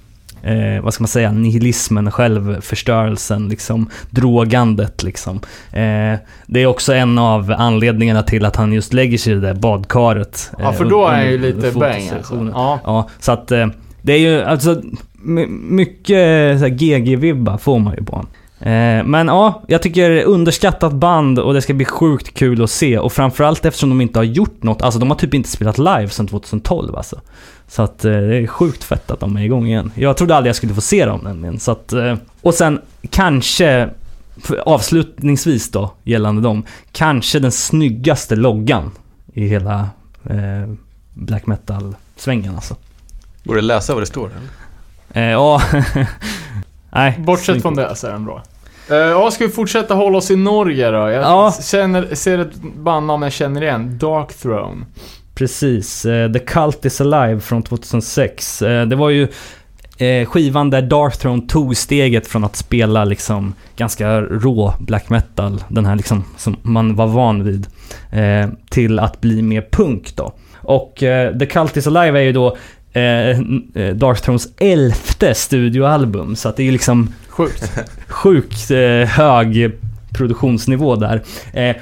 eh, 0.46 0.84
vad 0.84 0.93
ska 0.93 1.02
man 1.02 1.08
säga, 1.08 1.32
nihilismen, 1.32 2.12
självförstörelsen, 2.12 3.50
liksom 3.50 3.89
drogandet 4.10 5.04
liksom. 5.04 5.36
Eh, 5.72 6.20
det 6.46 6.60
är 6.62 6.66
också 6.66 6.93
en 6.93 7.18
av 7.18 7.54
anledningarna 7.58 8.24
till 8.24 8.46
att 8.46 8.56
han 8.56 8.74
just 8.74 8.93
lägger 8.93 9.18
sig 9.18 9.32
i 9.34 9.36
det 9.36 9.41
där 9.41 9.54
badkaret. 9.54 10.52
Ja, 10.60 10.64
eh, 10.66 10.72
för 10.74 10.86
då 10.86 11.08
är 11.08 11.12
han 11.16 11.32
ju 11.32 11.38
lite 11.38 11.72
bang 11.80 12.10
alltså. 12.18 12.50
Ja. 12.54 12.80
Ja, 12.84 13.10
så 13.20 13.32
att 13.32 13.52
eh, 13.52 13.68
det 14.02 14.14
är 14.14 14.18
ju 14.20 14.41
alltså 14.41 14.82
my- 15.14 15.48
mycket 15.48 16.18
här 16.60 16.70
GG-vibbar 16.70 17.58
får 17.58 17.80
man 17.80 17.93
ju 17.98 18.04
på 18.06 18.16
honom. 18.16 18.32
Eh, 18.60 19.04
men 19.06 19.28
ja, 19.28 19.64
jag 19.68 19.82
tycker 19.82 20.24
underskattat 20.24 20.93
band 20.93 21.39
och 21.39 21.54
det 21.54 21.62
ska 21.62 21.74
bli 21.74 21.86
sjukt 21.86 22.34
kul 22.34 22.64
att 22.64 22.70
se. 22.70 22.98
Och 23.00 23.14
framförallt 23.14 23.66
eftersom 23.66 23.89
de 23.89 24.02
inte 24.02 24.20
har 24.20 24.24
gjort 24.24 24.64
något. 24.64 24.82
Alltså 24.82 25.00
de 25.00 25.10
har 25.10 25.18
typ 25.18 25.34
inte 25.34 25.50
spelat 25.50 25.78
live 25.78 26.10
sedan 26.10 26.28
2012 26.28 26.96
alltså. 26.96 27.20
Så 27.68 27.82
att 27.84 28.05
eh, 28.05 28.11
det 28.11 28.36
är 28.38 28.47
sjukt 28.47 28.84
fett 28.84 29.11
att 29.11 29.20
de 29.20 29.38
är 29.38 29.41
igång 29.43 29.68
igen. 29.68 29.91
Jag 29.95 30.18
trodde 30.18 30.36
aldrig 30.36 30.49
jag 30.49 30.55
skulle 30.55 30.74
få 30.74 30.82
se 30.82 31.05
dem 31.05 31.20
nämligen. 31.24 31.59
Så 31.59 31.72
att, 31.72 31.93
eh, 31.93 32.16
och 32.41 32.53
sen 32.53 32.82
kanske, 33.09 33.89
avslutningsvis 34.66 35.72
då, 35.72 35.91
gällande 36.03 36.41
dem. 36.41 36.63
Kanske 36.91 37.39
den 37.39 37.51
snyggaste 37.51 38.36
loggan 38.36 38.91
i 39.34 39.47
hela 39.47 39.89
eh, 40.30 40.74
black 41.13 41.45
metal-svängen 41.47 42.55
alltså. 42.55 42.76
Borde 43.43 43.61
läsa 43.61 43.93
vad 43.93 44.01
det 44.01 44.07
står? 44.07 44.30
Eller? 44.30 45.26
Eh, 45.28 45.32
ja, 45.32 45.61
nej. 46.89 47.16
Bortsett 47.20 47.45
snyggt. 47.45 47.61
från 47.61 47.76
det 47.76 47.95
så 47.95 48.07
är 48.07 48.11
den 48.11 48.26
bra. 48.26 48.43
Eh, 48.89 48.95
Ja, 48.95 49.32
ska 49.32 49.45
vi 49.45 49.51
fortsätta 49.51 49.93
hålla 49.93 50.18
oss 50.18 50.32
i 50.32 50.36
Norge 50.36 50.91
då? 50.91 50.97
Jag 50.97 51.11
Ja. 51.24 51.53
känner, 51.63 52.16
ser 52.16 52.39
ett 52.39 52.55
bandnamn 52.78 53.24
jag 53.24 53.32
känner 53.32 53.61
igen. 53.63 53.97
Dark 53.97 54.34
Throne. 54.34 54.86
Precis. 55.36 56.05
eh, 56.05 56.31
The 56.31 56.39
Cult 56.39 56.86
is 56.86 57.01
Alive 57.01 57.39
från 57.39 57.63
2006. 57.63 58.61
Eh, 58.61 58.86
Det 58.86 58.95
var 58.95 59.09
ju 59.09 59.27
eh, 59.97 60.25
skivan 60.27 60.69
där 60.69 60.81
Dark 60.81 61.17
Throne 61.17 61.41
tog 61.47 61.77
steget 61.77 62.27
från 62.27 62.43
att 62.43 62.55
spela 62.55 63.05
liksom 63.05 63.53
ganska 63.77 64.21
rå 64.21 64.73
black 64.79 65.09
metal, 65.09 65.63
den 65.69 65.86
här 65.86 65.95
liksom 65.95 66.23
som 66.38 66.55
man 66.61 66.95
var 66.95 67.07
van 67.07 67.43
vid, 67.43 67.67
till 68.69 68.99
att 68.99 69.21
bli 69.21 69.41
mer 69.41 69.67
punk 69.71 70.15
då. 70.15 70.33
Och 70.55 70.93
The 71.39 71.45
Cult 71.45 71.77
is 71.77 71.88
Alive 71.88 72.19
är 72.19 72.23
ju 72.23 72.31
då 72.31 72.47
eh, 72.93 73.39
Dark 73.93 74.21
Thrones 74.21 74.47
elfte 74.57 75.33
studioalbum, 75.33 76.36
så 76.36 76.49
att 76.49 76.57
det 76.57 76.63
är 76.63 76.65
ju 76.65 76.71
liksom 76.71 77.13
Sjukt. 77.27 77.71
sjukt 78.07 78.69
hög 79.07 79.71
produktionsnivå 80.13 80.95
där. 80.95 81.21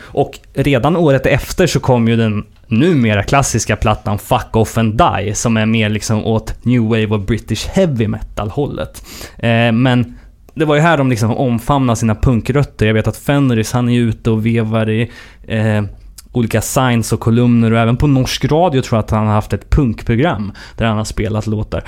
Och 0.02 0.40
redan 0.54 0.98
året 0.98 1.26
efter 1.26 1.68
så 1.68 1.80
kom 1.80 2.08
ju 2.08 2.16
den 2.16 2.44
numera 2.80 3.24
klassiska 3.24 3.76
plattan 3.76 4.20
Fuck 4.20 4.56
Off 4.56 4.78
and 4.78 4.98
Die 4.98 5.36
som 5.36 5.58
är 5.58 5.66
mer 5.66 5.90
liksom 5.90 6.26
åt 6.26 6.66
New 6.66 6.82
Wave 6.82 7.08
och 7.08 7.20
British 7.20 7.68
Heavy 7.68 8.08
Metal 8.08 8.50
hållet. 8.50 9.04
Eh, 9.38 9.72
men 9.72 10.18
det 10.54 10.66
var 10.66 10.76
ju 10.76 10.82
här 10.82 10.98
de 10.98 11.10
liksom 11.10 11.38
omfamnade 11.38 11.98
sina 11.98 12.16
punkrötter. 12.16 12.86
Jag 12.86 12.94
vet 12.94 13.08
att 13.08 13.18
Fenris, 13.18 13.72
han 13.72 13.90
är 13.90 13.94
ju 13.94 14.10
ute 14.10 14.32
och 14.32 14.46
vevar 14.46 14.90
i 14.90 15.12
eh, 15.48 15.84
olika 16.32 16.62
signs 16.62 17.14
och 17.14 17.20
kolumner 17.20 17.72
och 17.72 17.80
även 17.80 17.98
på 17.98 18.08
norsk 18.08 18.46
radio 18.46 18.82
tror 18.82 18.98
jag 18.98 19.04
att 19.04 19.12
han 19.12 19.28
har 19.28 19.34
haft 19.34 19.54
ett 19.54 19.70
punkprogram 19.70 20.52
där 20.78 20.86
han 20.86 20.98
har 20.98 21.06
spelat 21.06 21.48
låtar. 21.48 21.84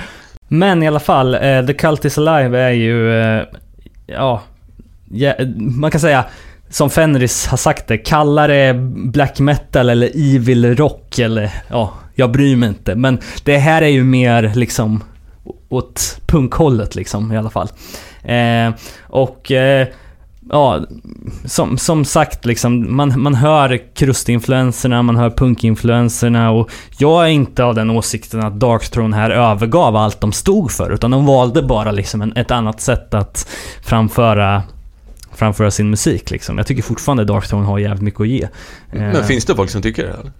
Men 0.48 0.82
i 0.82 0.88
alla 0.88 1.00
fall, 1.00 1.34
eh, 1.34 1.66
The 1.66 1.74
Cult 1.74 2.04
is 2.04 2.18
Alive 2.18 2.60
är 2.60 2.70
ju, 2.70 3.20
eh, 3.20 3.42
ja, 4.06 4.42
ja, 5.10 5.34
man 5.56 5.90
kan 5.90 6.00
säga 6.00 6.24
som 6.68 6.90
Fenris 6.90 7.46
har 7.46 7.56
sagt 7.56 7.86
det, 7.86 7.98
kalla 7.98 8.46
det 8.46 8.74
black 8.94 9.38
metal 9.38 9.90
eller 9.90 10.34
evil 10.34 10.76
rock 10.76 11.18
eller 11.18 11.50
ja, 11.68 11.92
jag 12.14 12.30
bryr 12.30 12.56
mig 12.56 12.68
inte. 12.68 12.94
Men 12.94 13.18
det 13.44 13.58
här 13.58 13.82
är 13.82 13.88
ju 13.88 14.04
mer 14.04 14.52
liksom 14.54 15.02
åt 15.68 16.20
punkhållet 16.26 16.94
liksom 16.94 17.32
i 17.32 17.36
alla 17.36 17.50
fall. 17.50 17.68
Eh, 18.22 18.74
och 19.02 19.52
eh, 19.52 19.88
ja, 20.50 20.80
som, 21.44 21.78
som 21.78 22.04
sagt 22.04 22.44
liksom, 22.44 22.96
man, 22.96 23.22
man 23.22 23.34
hör 23.34 23.94
krustinfluenserna, 23.94 25.02
man 25.02 25.16
hör 25.16 25.30
punkinfluenserna 25.30 26.50
och 26.50 26.70
jag 26.98 27.24
är 27.24 27.28
inte 27.28 27.64
av 27.64 27.74
den 27.74 27.90
åsikten 27.90 28.40
att 28.40 28.60
Darkthrone 28.60 29.16
här 29.16 29.30
övergav 29.30 29.96
allt 29.96 30.20
de 30.20 30.32
stod 30.32 30.72
för, 30.72 30.90
utan 30.90 31.10
de 31.10 31.26
valde 31.26 31.62
bara 31.62 31.92
liksom 31.92 32.22
en, 32.22 32.36
ett 32.36 32.50
annat 32.50 32.80
sätt 32.80 33.14
att 33.14 33.48
framföra 33.82 34.62
framföra 35.36 35.70
sin 35.70 35.90
musik 35.90 36.30
liksom. 36.30 36.58
Jag 36.58 36.66
tycker 36.66 36.82
fortfarande 36.82 37.24
Darkthrone 37.24 37.66
har 37.66 37.78
jävligt 37.78 38.02
mycket 38.02 38.20
att 38.20 38.28
ge. 38.28 38.48
Men 38.90 39.16
Eh, 39.16 39.22
finns 39.22 39.44
det 39.44 39.54
folk 39.54 39.70
som 39.70 39.82
tycker 39.82 40.02
det? 40.02 40.08
Eller? 40.08 40.32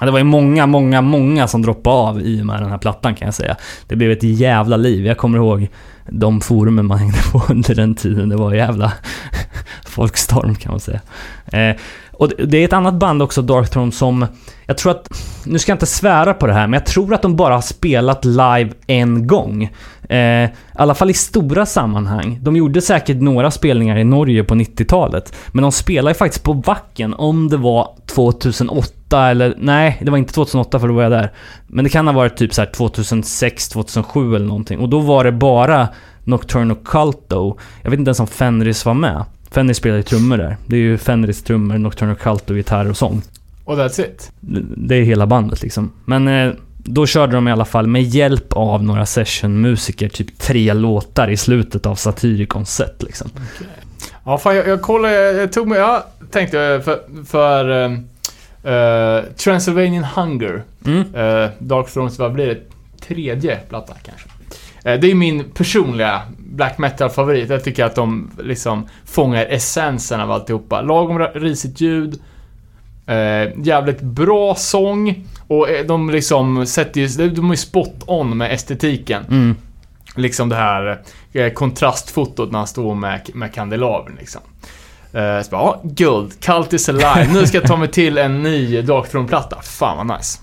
Ja, 0.00 0.06
det 0.06 0.12
var 0.12 0.18
ju 0.18 0.24
många, 0.24 0.66
många, 0.66 1.00
många 1.00 1.48
som 1.48 1.62
droppade 1.62 1.96
av 1.96 2.20
i 2.20 2.42
och 2.42 2.46
med 2.46 2.62
den 2.62 2.70
här 2.70 2.78
plattan 2.78 3.14
kan 3.14 3.26
jag 3.26 3.34
säga. 3.34 3.56
Det 3.86 3.96
blev 3.96 4.10
ett 4.10 4.22
jävla 4.22 4.76
liv. 4.76 5.06
Jag 5.06 5.16
kommer 5.18 5.38
ihåg 5.38 5.68
de 6.08 6.40
forumen 6.40 6.86
man 6.86 6.98
hängde 6.98 7.18
på 7.32 7.42
under 7.48 7.74
den 7.74 7.94
tiden. 7.94 8.28
Det 8.28 8.36
var 8.36 8.54
jävla... 8.54 8.92
folkstorm 9.86 10.54
kan 10.54 10.70
man 10.70 10.80
säga. 10.80 11.00
Eh, 11.52 11.76
och 12.12 12.28
det- 12.28 12.44
det 12.46 12.58
är 12.58 12.64
ett 12.64 12.72
annat 12.72 12.94
band 12.94 13.22
också, 13.22 13.42
Darkthrone, 13.42 13.92
som 13.92 14.26
jag 14.66 14.78
tror 14.78 14.90
att, 14.92 15.08
nu 15.44 15.58
ska 15.58 15.70
jag 15.72 15.74
inte 15.74 15.86
svära 15.86 16.34
på 16.34 16.46
det 16.46 16.52
här, 16.52 16.66
men 16.66 16.72
jag 16.72 16.86
tror 16.86 17.14
att 17.14 17.22
de 17.22 17.36
bara 17.36 17.54
har 17.54 17.60
spelat 17.60 18.24
live 18.24 18.70
en 18.86 19.26
gång. 19.26 19.70
Eh, 20.10 20.44
I 20.44 20.50
alla 20.72 20.94
fall 20.94 21.10
i 21.10 21.14
stora 21.14 21.66
sammanhang. 21.66 22.38
De 22.42 22.56
gjorde 22.56 22.80
säkert 22.82 23.16
några 23.16 23.50
spelningar 23.50 23.96
i 23.96 24.04
Norge 24.04 24.44
på 24.44 24.54
90-talet. 24.54 25.36
Men 25.52 25.62
de 25.62 25.72
spelade 25.72 26.10
ju 26.10 26.14
faktiskt 26.14 26.44
på 26.44 26.52
Wacken 26.52 27.14
om 27.14 27.48
det 27.48 27.56
var 27.56 27.88
2008 28.06 29.26
eller... 29.30 29.54
Nej, 29.58 29.98
det 30.02 30.10
var 30.10 30.18
inte 30.18 30.32
2008 30.32 30.80
för 30.80 30.88
då 30.88 30.94
var 30.94 31.02
jag 31.02 31.12
där. 31.12 31.32
Men 31.66 31.84
det 31.84 31.90
kan 31.90 32.06
ha 32.06 32.14
varit 32.14 32.36
typ 32.36 32.54
så 32.54 32.60
här 32.60 32.70
2006, 32.70 33.68
2007 33.68 34.36
eller 34.36 34.46
någonting. 34.46 34.78
Och 34.78 34.88
då 34.88 35.00
var 35.00 35.24
det 35.24 35.32
bara 35.32 35.88
Nocturno 36.24 36.74
Culto. 36.74 37.56
Jag 37.82 37.90
vet 37.90 37.98
inte 37.98 38.08
ens 38.08 38.20
om 38.20 38.26
Fenris 38.26 38.84
var 38.84 38.94
med. 38.94 39.24
Fenris 39.50 39.76
spelar 39.76 39.96
ju 39.96 40.02
trummor 40.02 40.36
där. 40.36 40.56
Det 40.66 40.76
är 40.76 40.80
ju 40.80 40.98
Fenris 40.98 41.42
trummor, 41.42 41.78
Nocturno 41.78 42.14
Culto, 42.14 42.54
gitarr 42.54 42.90
och 42.90 42.96
sång. 42.96 43.22
Och 43.64 43.76
that's 43.76 44.00
it. 44.00 44.32
Det 44.76 44.94
är 44.94 45.02
hela 45.02 45.26
bandet 45.26 45.62
liksom. 45.62 45.92
Men 46.04 46.28
eh, 46.28 46.52
då 46.84 47.06
körde 47.06 47.32
de 47.32 47.48
i 47.48 47.52
alla 47.52 47.64
fall 47.64 47.86
med 47.86 48.02
hjälp 48.02 48.52
av 48.52 48.84
några 48.84 49.06
sessionmusiker, 49.06 50.08
typ 50.08 50.38
tre 50.38 50.72
låtar 50.72 51.30
i 51.30 51.36
slutet 51.36 51.86
av 51.86 51.94
Satyricons 51.94 52.74
set 52.74 53.02
liksom. 53.02 53.30
Ja, 54.24 54.38
fan 54.38 54.56
jag, 54.56 54.68
jag 54.68 54.82
kollade, 54.82 55.32
jag, 55.32 55.52
tog 55.52 55.68
mig, 55.68 55.78
jag 55.78 56.02
tänkte 56.30 56.80
för, 56.84 57.00
för 57.26 57.90
eh, 58.64 59.24
Transylvanian 59.36 60.04
Hunger. 60.04 60.62
Mm. 60.86 61.14
Uh, 61.14 61.50
Dark 61.58 61.90
Thrones, 61.90 62.18
vad 62.18 62.32
blir 62.32 62.46
det? 62.46 62.60
Tredje 63.06 63.56
platta 63.56 63.94
kanske. 64.02 64.28
Det 64.82 65.10
är 65.10 65.14
min 65.14 65.44
personliga 65.44 66.22
black 66.38 66.78
metal-favorit. 66.78 67.50
Jag 67.50 67.64
tycker 67.64 67.84
att 67.84 67.94
de 67.94 68.30
liksom 68.42 68.88
fångar 69.04 69.46
essensen 69.46 70.20
av 70.20 70.30
alltihopa. 70.30 70.80
Lagom 70.80 71.18
risigt 71.18 71.80
ljud. 71.80 72.20
Jävligt 73.56 74.00
bra 74.00 74.54
sång. 74.54 75.26
Och 75.50 75.70
eh, 75.70 75.86
de 75.86 76.10
liksom 76.10 76.66
sätter 76.66 77.00
ju, 77.00 77.28
de 77.28 77.46
är 77.46 77.50
ju 77.50 77.56
spot 77.56 78.02
on 78.06 78.36
med 78.36 78.52
estetiken. 78.52 79.24
Mm. 79.28 79.56
Liksom 80.16 80.48
det 80.48 80.56
här 80.56 81.02
eh, 81.32 81.52
kontrastfotot 81.52 82.50
när 82.52 82.58
han 82.58 82.66
står 82.66 82.94
med, 82.94 83.20
med 83.34 83.54
kandelabern 83.54 84.16
liksom. 84.18 84.40
Eh, 85.12 85.42
så 85.42 85.50
bara, 85.50 85.62
ja, 85.62 85.80
guld, 85.82 86.40
Cult 86.40 86.72
is 86.72 86.88
alive. 86.88 87.28
Nu 87.32 87.46
ska 87.46 87.58
jag 87.58 87.66
ta 87.66 87.76
mig 87.76 87.88
till 87.88 88.18
en 88.18 88.42
ny 88.42 88.82
Dark 88.82 89.10
Throne-platta. 89.10 89.62
Fan 89.62 90.06
vad 90.06 90.18
nice. 90.18 90.38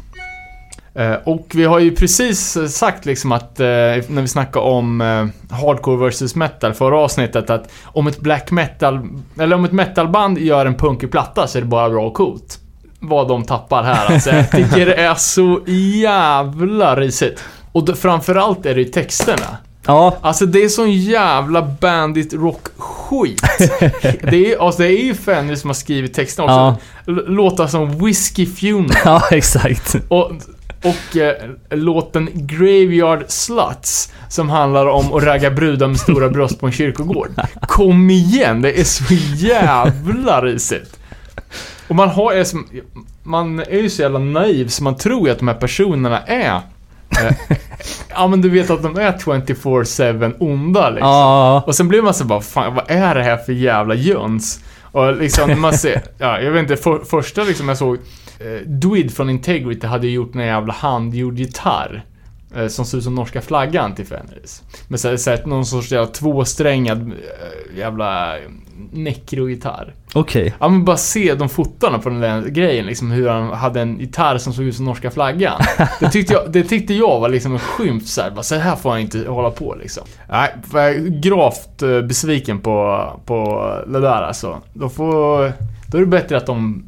Och 1.23 1.47
vi 1.53 1.65
har 1.65 1.79
ju 1.79 1.95
precis 1.95 2.57
sagt 2.69 3.05
liksom 3.05 3.31
att, 3.31 3.59
när 3.59 4.21
vi 4.21 4.27
snackade 4.27 4.65
om 4.65 5.01
Hardcore 5.49 6.09
vs 6.09 6.35
Metal 6.35 6.73
förra 6.73 6.99
avsnittet, 6.99 7.49
att 7.49 7.71
om 7.83 8.07
ett 8.07 8.19
black 8.19 8.51
metal, 8.51 9.07
eller 9.39 9.55
om 9.55 9.65
ett 9.65 9.71
metalband 9.71 10.37
gör 10.37 10.65
en 10.65 10.75
punkig 10.75 11.11
platta 11.11 11.47
så 11.47 11.57
är 11.57 11.61
det 11.61 11.67
bara 11.67 11.89
bra 11.89 12.05
och 12.05 12.13
coolt. 12.13 12.59
Vad 12.99 13.27
de 13.27 13.43
tappar 13.43 13.83
här 13.83 14.13
alltså. 14.13 14.29
Jag 14.29 14.51
tycker 14.51 14.85
det 14.85 14.93
är 14.95 15.15
så 15.15 15.61
jävla 16.01 16.95
risigt. 16.95 17.43
Och 17.71 17.85
då, 17.85 17.95
framförallt 17.95 18.65
är 18.65 18.75
det 18.75 18.81
ju 18.81 18.87
texterna. 18.87 19.57
Ja, 19.85 20.17
Alltså 20.21 20.45
det 20.45 20.63
är 20.63 20.69
sån 20.69 20.91
jävla 20.91 21.61
bandit 21.61 22.33
rock 22.33 22.67
skit. 22.77 23.41
det, 24.21 24.53
är, 24.53 24.65
alltså, 24.65 24.81
det 24.81 24.87
är 24.87 25.03
ju 25.03 25.13
Fenris 25.13 25.61
som 25.61 25.69
har 25.69 25.75
skrivit 25.75 26.13
texten 26.13 26.45
också. 26.45 26.53
Ja. 26.55 26.77
Låtar 27.27 27.67
som 27.67 28.05
Whiskey 28.05 28.45
Funeral 28.45 28.91
ja 29.05 29.23
exakt. 29.31 29.95
och, 30.07 30.31
och 30.83 31.17
eh, 31.17 31.35
låten 31.69 32.29
Graveyard 32.33 33.23
Sluts 33.27 34.13
som 34.29 34.49
handlar 34.49 34.85
om 34.85 35.13
att 35.13 35.23
ragga 35.23 35.51
brudar 35.51 35.87
med 35.87 35.99
stora 35.99 36.29
bröst 36.29 36.59
på 36.59 36.65
en 36.65 36.71
kyrkogård. 36.71 37.29
Kom 37.61 38.09
igen, 38.09 38.61
det 38.61 38.79
är 38.79 38.83
så 38.83 39.13
jävla 39.35 40.41
risigt. 40.41 40.99
Och 41.87 41.95
man 41.95 42.09
har 42.09 42.33
är 42.33 42.43
som, 42.43 42.67
man 43.23 43.59
är 43.59 43.79
ju 43.79 43.89
så 43.89 44.01
jävla 44.01 44.19
naiv 44.19 44.67
så 44.67 44.83
man 44.83 44.95
tror 44.95 45.27
ju 45.27 45.31
att 45.31 45.39
de 45.39 45.47
här 45.47 45.55
personerna 45.55 46.21
är 46.21 46.61
eh, 47.09 47.35
Ja 48.09 48.27
men 48.27 48.41
du 48.41 48.49
vet 48.49 48.69
att 48.69 48.83
de 48.83 48.97
är 48.97 49.11
24-7 49.11 50.35
onda 50.39 50.89
liksom. 50.89 51.09
Ja, 51.09 51.63
Och 51.67 51.75
sen 51.75 51.87
blir 51.87 52.01
man 52.01 52.13
så 52.13 52.25
bara, 52.25 52.41
fan 52.41 52.75
vad 52.75 52.91
är 52.91 53.15
det 53.15 53.23
här 53.23 53.37
för 53.37 53.53
jävla 53.53 53.95
jöns? 53.95 54.63
Och 54.91 55.15
liksom 55.15 55.61
man 55.61 55.73
ser, 55.73 56.01
ja 56.17 56.41
jag 56.41 56.51
vet 56.51 56.61
inte, 56.61 56.77
för, 56.77 56.99
första 56.99 57.43
liksom 57.43 57.67
jag 57.67 57.77
såg, 57.77 57.97
eh, 58.39 58.67
Dwid 58.67 59.13
från 59.13 59.29
Integrity 59.29 59.87
hade 59.87 60.07
gjort 60.07 60.35
en 60.35 60.41
jävla 60.41 60.73
handgjord 60.73 61.39
gitarr. 61.39 62.05
Eh, 62.55 62.67
som 62.67 62.85
ser 62.85 62.97
ut 62.97 63.03
som 63.03 63.15
norska 63.15 63.41
flaggan 63.41 63.95
till 63.95 64.05
Fenris. 64.05 64.63
Men 64.87 64.99
så, 64.99 65.17
så 65.17 65.29
här, 65.29 65.45
någon 65.45 65.65
sorts 65.65 65.91
jävla 65.91 66.07
tvåsträngad 66.07 67.11
eh, 67.11 67.77
jävla 67.77 68.35
necro-gitarr. 68.91 69.93
Okej. 70.13 70.53
Ja 70.59 70.67
men 70.67 70.85
bara 70.85 70.97
se 70.97 71.35
de 71.35 71.49
fotona 71.49 71.99
på 71.99 72.09
den 72.09 72.19
där 72.19 72.41
grejen 72.41 72.85
liksom 72.85 73.11
hur 73.11 73.29
han 73.29 73.53
hade 73.53 73.81
en 73.81 73.99
gitarr 73.99 74.37
som 74.37 74.53
såg 74.53 74.65
ut 74.65 74.75
som 74.75 74.85
norska 74.85 75.11
flaggan. 75.11 75.61
Det 75.99 76.09
tyckte 76.09 76.33
jag, 76.33 76.51
det 76.51 76.63
tyckte 76.63 76.93
jag 76.93 77.19
var 77.19 77.29
liksom 77.29 77.53
en 77.53 77.59
skymf 77.59 78.05
så 78.07 78.21
här, 78.21 78.31
bara 78.31 78.43
så 78.43 78.55
här 78.55 78.75
får 78.75 78.89
han 78.89 78.99
inte 78.99 79.25
hålla 79.27 79.51
på 79.51 79.75
liksom. 79.81 80.03
Nej, 80.29 80.55
jag 80.73 80.89
är 80.89 81.19
gravt 81.21 81.81
eh, 81.81 82.01
besviken 82.01 82.59
på, 82.59 83.05
på 83.25 83.71
det 83.87 83.99
där 83.99 84.21
alltså. 84.21 84.57
Då 84.73 84.89
får, 84.89 85.53
då 85.87 85.97
är 85.97 86.01
det 86.01 86.07
bättre 86.07 86.37
att 86.37 86.45
de 86.45 86.83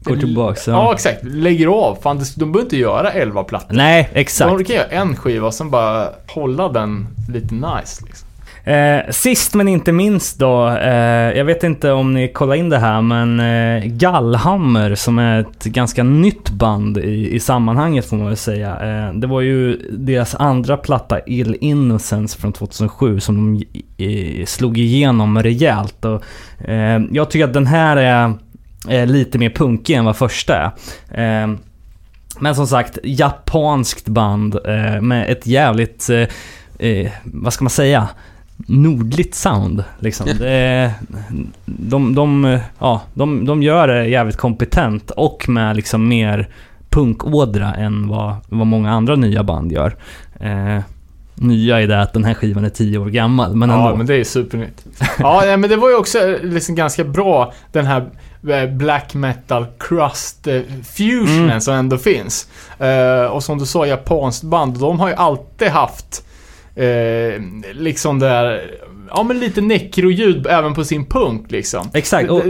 Går 0.00 0.16
tillbaks, 0.16 0.68
Ja, 0.68 0.72
ja. 0.72 0.94
exakt. 0.94 1.24
Lägger 1.24 1.66
av. 1.66 1.98
Fan, 2.02 2.20
de 2.36 2.52
behöver 2.52 2.60
inte 2.66 2.76
göra 2.76 3.10
11 3.12 3.44
plattor. 3.44 3.74
Nej, 3.76 4.10
exakt. 4.12 4.50
De 4.58 4.64
kan 4.64 4.76
göra 4.76 4.86
en 4.86 5.16
skiva 5.16 5.46
och 5.46 5.54
sen 5.54 5.70
bara 5.70 6.08
hålla 6.28 6.68
den 6.68 7.06
lite 7.28 7.54
nice 7.54 8.04
liksom. 8.06 8.28
Eh, 8.66 9.10
sist 9.10 9.54
men 9.54 9.68
inte 9.68 9.92
minst 9.92 10.38
då, 10.38 10.68
eh, 10.68 11.36
jag 11.36 11.44
vet 11.44 11.64
inte 11.64 11.92
om 11.92 12.14
ni 12.14 12.28
kollar 12.28 12.54
in 12.54 12.68
det 12.68 12.78
här 12.78 13.02
men 13.02 13.40
eh, 13.40 13.84
Gallhammer 13.84 14.94
som 14.94 15.18
är 15.18 15.40
ett 15.40 15.64
ganska 15.64 16.02
nytt 16.02 16.50
band 16.50 16.98
i, 16.98 17.34
i 17.34 17.40
sammanhanget 17.40 18.06
får 18.06 18.16
man 18.16 18.26
väl 18.26 18.36
säga. 18.36 18.70
Eh, 18.70 19.14
det 19.14 19.26
var 19.26 19.40
ju 19.40 19.76
deras 19.90 20.34
andra 20.34 20.76
platta 20.76 21.20
Ill 21.26 21.56
Innocence 21.60 22.38
från 22.38 22.52
2007 22.52 23.20
som 23.20 23.36
de 23.36 23.64
i, 24.04 24.46
slog 24.46 24.78
igenom 24.78 25.42
rejält. 25.42 26.04
Och, 26.04 26.22
eh, 26.68 27.02
jag 27.10 27.30
tycker 27.30 27.44
att 27.44 27.54
den 27.54 27.66
här 27.66 27.96
är, 27.96 28.34
är 28.88 29.06
lite 29.06 29.38
mer 29.38 29.50
punkig 29.50 29.94
än 29.94 30.04
vad 30.04 30.16
första 30.16 30.56
är. 30.56 31.42
Eh, 31.42 31.56
men 32.40 32.54
som 32.54 32.66
sagt, 32.66 32.98
japanskt 33.04 34.08
band 34.08 34.54
eh, 34.64 35.00
med 35.00 35.30
ett 35.30 35.46
jävligt, 35.46 36.10
eh, 36.10 36.88
eh, 36.88 37.12
vad 37.24 37.52
ska 37.52 37.64
man 37.64 37.70
säga? 37.70 38.08
Nordligt 38.56 39.34
sound 39.34 39.84
liksom. 39.98 40.26
Det 40.38 40.92
de, 41.66 42.14
de, 42.14 42.58
ja, 42.78 43.02
de, 43.14 43.44
de 43.46 43.62
gör 43.62 43.88
det 43.88 44.06
jävligt 44.06 44.36
kompetent 44.36 45.10
och 45.10 45.48
med 45.48 45.76
liksom 45.76 46.08
mer 46.08 46.48
punkådra 46.90 47.74
än 47.74 48.08
vad, 48.08 48.34
vad 48.48 48.66
många 48.66 48.90
andra 48.92 49.16
nya 49.16 49.42
band 49.42 49.72
gör. 49.72 49.96
Eh, 50.40 50.78
nya 51.34 51.80
är 51.80 51.86
det 51.86 52.02
att 52.02 52.12
den 52.12 52.24
här 52.24 52.34
skivan 52.34 52.64
är 52.64 52.68
10 52.68 52.98
år 52.98 53.06
gammal, 53.06 53.56
men 53.56 53.70
ändå. 53.70 53.84
Ja, 53.84 53.94
men 53.96 54.06
det 54.06 54.14
är 54.14 54.24
supernytt. 54.24 54.84
Ja, 55.18 55.56
men 55.56 55.70
det 55.70 55.76
var 55.76 55.88
ju 55.88 55.96
också 55.96 56.18
eh, 56.18 56.42
liksom 56.42 56.74
ganska 56.74 57.04
bra 57.04 57.52
den 57.72 57.86
här 57.86 58.06
eh, 58.48 58.70
black 58.70 59.14
metal 59.14 59.66
crust 59.78 60.46
eh, 60.46 60.60
fusionen 60.84 61.44
Mm. 61.46 61.60
som 61.60 61.74
ändå 61.74 61.98
finns. 61.98 62.48
Eh, 62.78 63.24
och 63.30 63.42
som 63.42 63.58
du 63.58 63.66
sa, 63.66 63.86
japanskt 63.86 64.42
band, 64.44 64.78
de 64.80 65.00
har 65.00 65.08
ju 65.08 65.14
alltid 65.14 65.68
haft 65.68 66.22
eh, 66.76 67.42
liksom 67.72 68.18
det 68.18 68.26
där, 68.26 68.70
ja 69.10 69.22
men 69.22 69.38
lite 69.38 69.60
necro-ljud 69.60 70.46
även 70.46 70.74
på 70.74 70.84
sin 70.84 71.06
punk 71.06 71.50
liksom. 71.50 71.90
Exakt. 71.94 72.30
Och, 72.30 72.42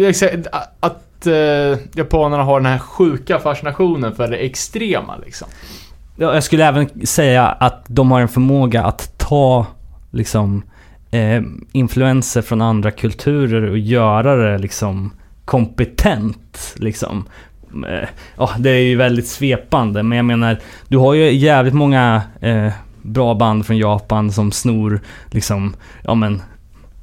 Att 0.81 1.27
eh, 1.27 1.79
japanerna 1.95 2.43
har 2.43 2.61
den 2.61 2.73
här 2.73 2.79
sjuka 2.79 3.39
fascinationen 3.39 4.15
för 4.15 4.29
det 4.29 4.37
extrema 4.37 5.17
liksom. 5.17 5.49
Ja, 6.17 6.35
jag 6.35 6.45
skulle 6.45 6.65
även 6.65 7.07
säga 7.07 7.47
att 7.47 7.85
de 7.89 8.11
har 8.11 8.21
en 8.21 8.29
förmåga 8.29 8.85
att 8.85 9.19
ta 9.19 9.67
liksom 10.11 10.63
eh, 11.11 11.43
influenser 11.73 12.43
från 12.43 12.63
andra 12.63 12.91
kulturer 12.91 13.71
och 13.71 13.79
göra 13.79 14.37
det 14.37 14.59
liksom 14.59 15.13
kompetent 15.45 16.75
liksom. 16.77 17.29
Eh, 17.89 18.09
ja, 18.37 18.51
det 18.59 18.71
är 18.71 18.83
ju 18.83 18.97
väldigt 18.97 19.27
svepande 19.27 20.03
men 20.03 20.17
jag 20.17 20.25
menar, 20.25 20.59
du 20.89 20.97
har 20.99 21.15
ju 21.15 21.33
jävligt 21.33 21.75
många 21.75 22.23
eh, 22.41 22.73
bra 23.07 23.35
band 23.35 23.67
från 23.67 23.79
Japan 23.79 24.33
som 24.33 24.53
snor 24.53 25.01
liksom, 25.31 25.77
ja 26.05 26.15
men 26.15 26.43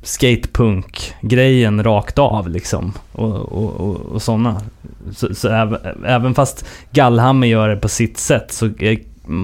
skatepunk-grejen 0.03 1.83
rakt 1.83 2.19
av 2.19 2.49
liksom. 2.49 2.93
Och, 3.11 3.35
och, 3.35 3.71
och, 3.71 3.95
och 3.95 4.21
sådana. 4.21 4.61
Så, 5.15 5.35
så 5.35 5.49
även, 5.49 6.05
även 6.05 6.33
fast 6.33 6.65
Gallhammer 6.91 7.47
gör 7.47 7.69
det 7.69 7.77
på 7.77 7.89
sitt 7.89 8.17
sätt 8.17 8.51
så 8.51 8.65
är, 8.65 8.99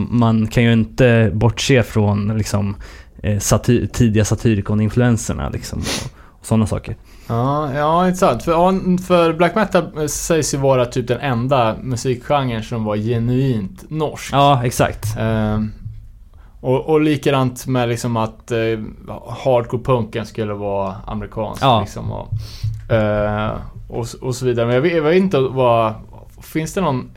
man 0.09 0.47
kan 0.47 0.63
ju 0.63 0.73
inte 0.73 1.31
bortse 1.33 1.83
från 1.83 2.37
liksom 2.37 2.75
eh, 3.23 3.39
satir, 3.39 3.87
tidiga 3.87 4.23
Satyricon-influenserna 4.23 5.49
liksom. 5.49 5.79
Och, 5.79 6.11
och 6.39 6.45
sådana 6.45 6.67
saker. 6.67 6.95
Ja, 7.27 7.73
ja, 7.73 8.07
intressant. 8.07 8.43
För, 8.43 8.51
ja, 8.51 8.73
för 9.07 9.33
black 9.33 9.55
metal 9.55 9.83
eh, 9.97 10.05
sägs 10.05 10.53
ju 10.53 10.57
vara 10.57 10.85
typ 10.85 11.07
den 11.07 11.19
enda 11.19 11.75
musikgenren 11.81 12.63
som 12.63 12.83
var 12.83 12.95
genuint 12.97 13.89
norsk. 13.89 14.33
Ja, 14.33 14.65
exakt. 14.65 15.17
Ehm, 15.19 15.71
och, 16.61 16.85
och 16.85 17.01
likadant 17.01 17.67
med 17.67 17.89
liksom 17.89 18.17
att 18.17 18.51
eh, 18.51 18.79
hardcore-punken 19.43 20.25
skulle 20.25 20.53
vara 20.53 20.95
amerikansk. 21.05 21.63
Ja. 21.63 21.81
Liksom, 21.81 22.11
och, 22.11 22.33
Eh, 22.89 23.51
och, 23.87 24.05
och 24.21 24.35
så 24.35 24.45
vidare. 24.45 24.65
Men 24.65 24.75
jag 24.75 24.81
vet, 24.81 24.93
jag 24.93 25.01
vet 25.01 25.17
inte 25.17 25.39
vad... 25.39 25.93
Finns 26.41 26.73
det 26.73 26.81
någon, 26.81 27.11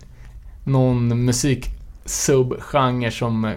någon 0.64 1.24
musik 1.24 1.66
subgenre 2.05 3.10
som 3.10 3.44
eh, 3.44 3.52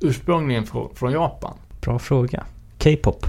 ursprungligen 0.00 0.66
från 0.94 1.12
Japan? 1.12 1.54
Bra 1.80 1.98
fråga. 1.98 2.44
K-pop. 2.82 3.26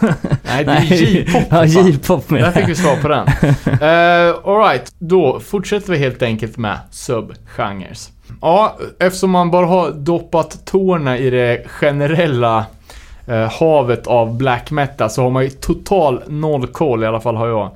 Nej, 0.42 0.64
det 0.64 0.72
är 0.72 0.82
J-pop. 0.82 1.42
Ja. 1.50 1.64
J-pop 1.64 2.28
Där 2.28 2.40
med. 2.40 2.54
fick 2.54 2.68
vi 2.68 2.74
svar 2.74 2.96
på 2.96 3.08
den. 3.08 3.26
Uh, 3.66 4.34
Alright, 4.44 4.92
då 4.98 5.40
fortsätter 5.40 5.92
vi 5.92 5.98
helt 5.98 6.22
enkelt 6.22 6.56
med 6.56 6.78
subgenres. 6.90 8.10
Ja, 8.40 8.78
eftersom 8.98 9.30
man 9.30 9.50
bara 9.50 9.66
har 9.66 9.90
doppat 9.90 10.66
tårna 10.66 11.18
i 11.18 11.30
det 11.30 11.68
generella 11.68 12.66
eh, 13.26 13.52
havet 13.60 14.06
av 14.06 14.36
black 14.36 14.70
metal 14.70 15.10
så 15.10 15.22
har 15.22 15.30
man 15.30 15.42
ju 15.42 15.50
total 15.50 16.22
noll 16.26 16.66
koll, 16.66 17.02
i 17.02 17.06
alla 17.06 17.20
fall 17.20 17.36
har 17.36 17.48
jag, 17.48 17.70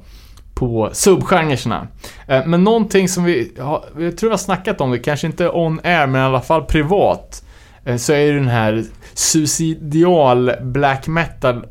på 0.54 0.90
subgenrerna. 0.92 1.86
Eh, 2.26 2.46
men 2.46 2.64
någonting 2.64 3.08
som 3.08 3.24
vi, 3.24 3.52
har, 3.58 3.84
jag 3.98 4.16
tror 4.16 4.30
vi 4.30 4.32
har 4.32 4.38
snackat 4.38 4.80
om 4.80 4.90
det, 4.90 4.98
kanske 4.98 5.26
inte 5.26 5.48
on 5.48 5.80
air 5.84 6.06
men 6.06 6.20
i 6.20 6.24
alla 6.24 6.40
fall 6.40 6.64
privat, 6.64 7.44
eh, 7.84 7.96
så 7.96 8.12
är 8.12 8.26
det 8.26 8.32
den 8.32 8.48
här 8.48 8.84
suicidial 9.14 10.52
black 10.62 11.06
metal 11.06 11.64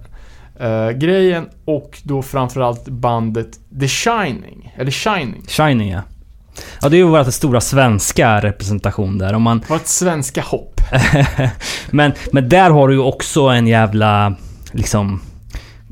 eh, 0.59 0.89
grejen 0.89 1.49
och 1.65 1.99
då 2.03 2.21
framförallt 2.21 2.87
bandet 2.87 3.59
The 3.79 3.87
Shining, 3.87 4.73
eller 4.77 4.91
Shining. 4.91 5.43
Shining 5.47 5.89
ja. 5.91 6.01
Ja, 6.81 6.89
det 6.89 6.95
är 6.95 6.97
ju 6.97 7.03
vårt 7.07 7.33
stora 7.33 7.61
svenska 7.61 8.39
representation 8.41 9.17
där. 9.17 9.33
Om 9.33 9.41
man, 9.41 9.61
Vårt 9.67 9.87
svenska 9.87 10.41
hopp. 10.41 10.81
men, 11.91 12.11
men 12.31 12.49
där 12.49 12.69
har 12.69 12.87
du 12.87 12.93
ju 12.93 12.99
också 12.99 13.41
en 13.47 13.67
jävla, 13.67 14.35
liksom... 14.71 15.21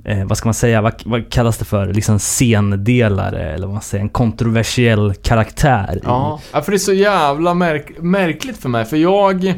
Eh, 0.06 0.26
vad 0.26 0.38
ska 0.38 0.48
man 0.48 0.54
säga? 0.54 0.82
Vad, 0.82 0.94
vad 1.06 1.30
kallas 1.32 1.58
det 1.58 1.66
för? 1.66 1.94
Liksom 1.94 2.20
scendelare 2.20 3.54
eller 3.54 3.68
vad 3.68 3.74
man 3.74 3.82
säger? 3.82 4.04
En 4.04 4.10
kontroversiell 4.10 5.14
karaktär. 5.14 5.96
i- 5.98 6.00
Ja, 6.04 6.42
ja, 6.54 6.62
för 6.62 6.72
det 6.72 6.76
är 6.76 6.80
så 6.80 6.94
jävla 6.94 7.54
märk 7.54 7.92
märkligt 8.02 8.58
för 8.58 8.70
mig. 8.70 8.86
För 8.86 8.98
jag... 8.98 9.54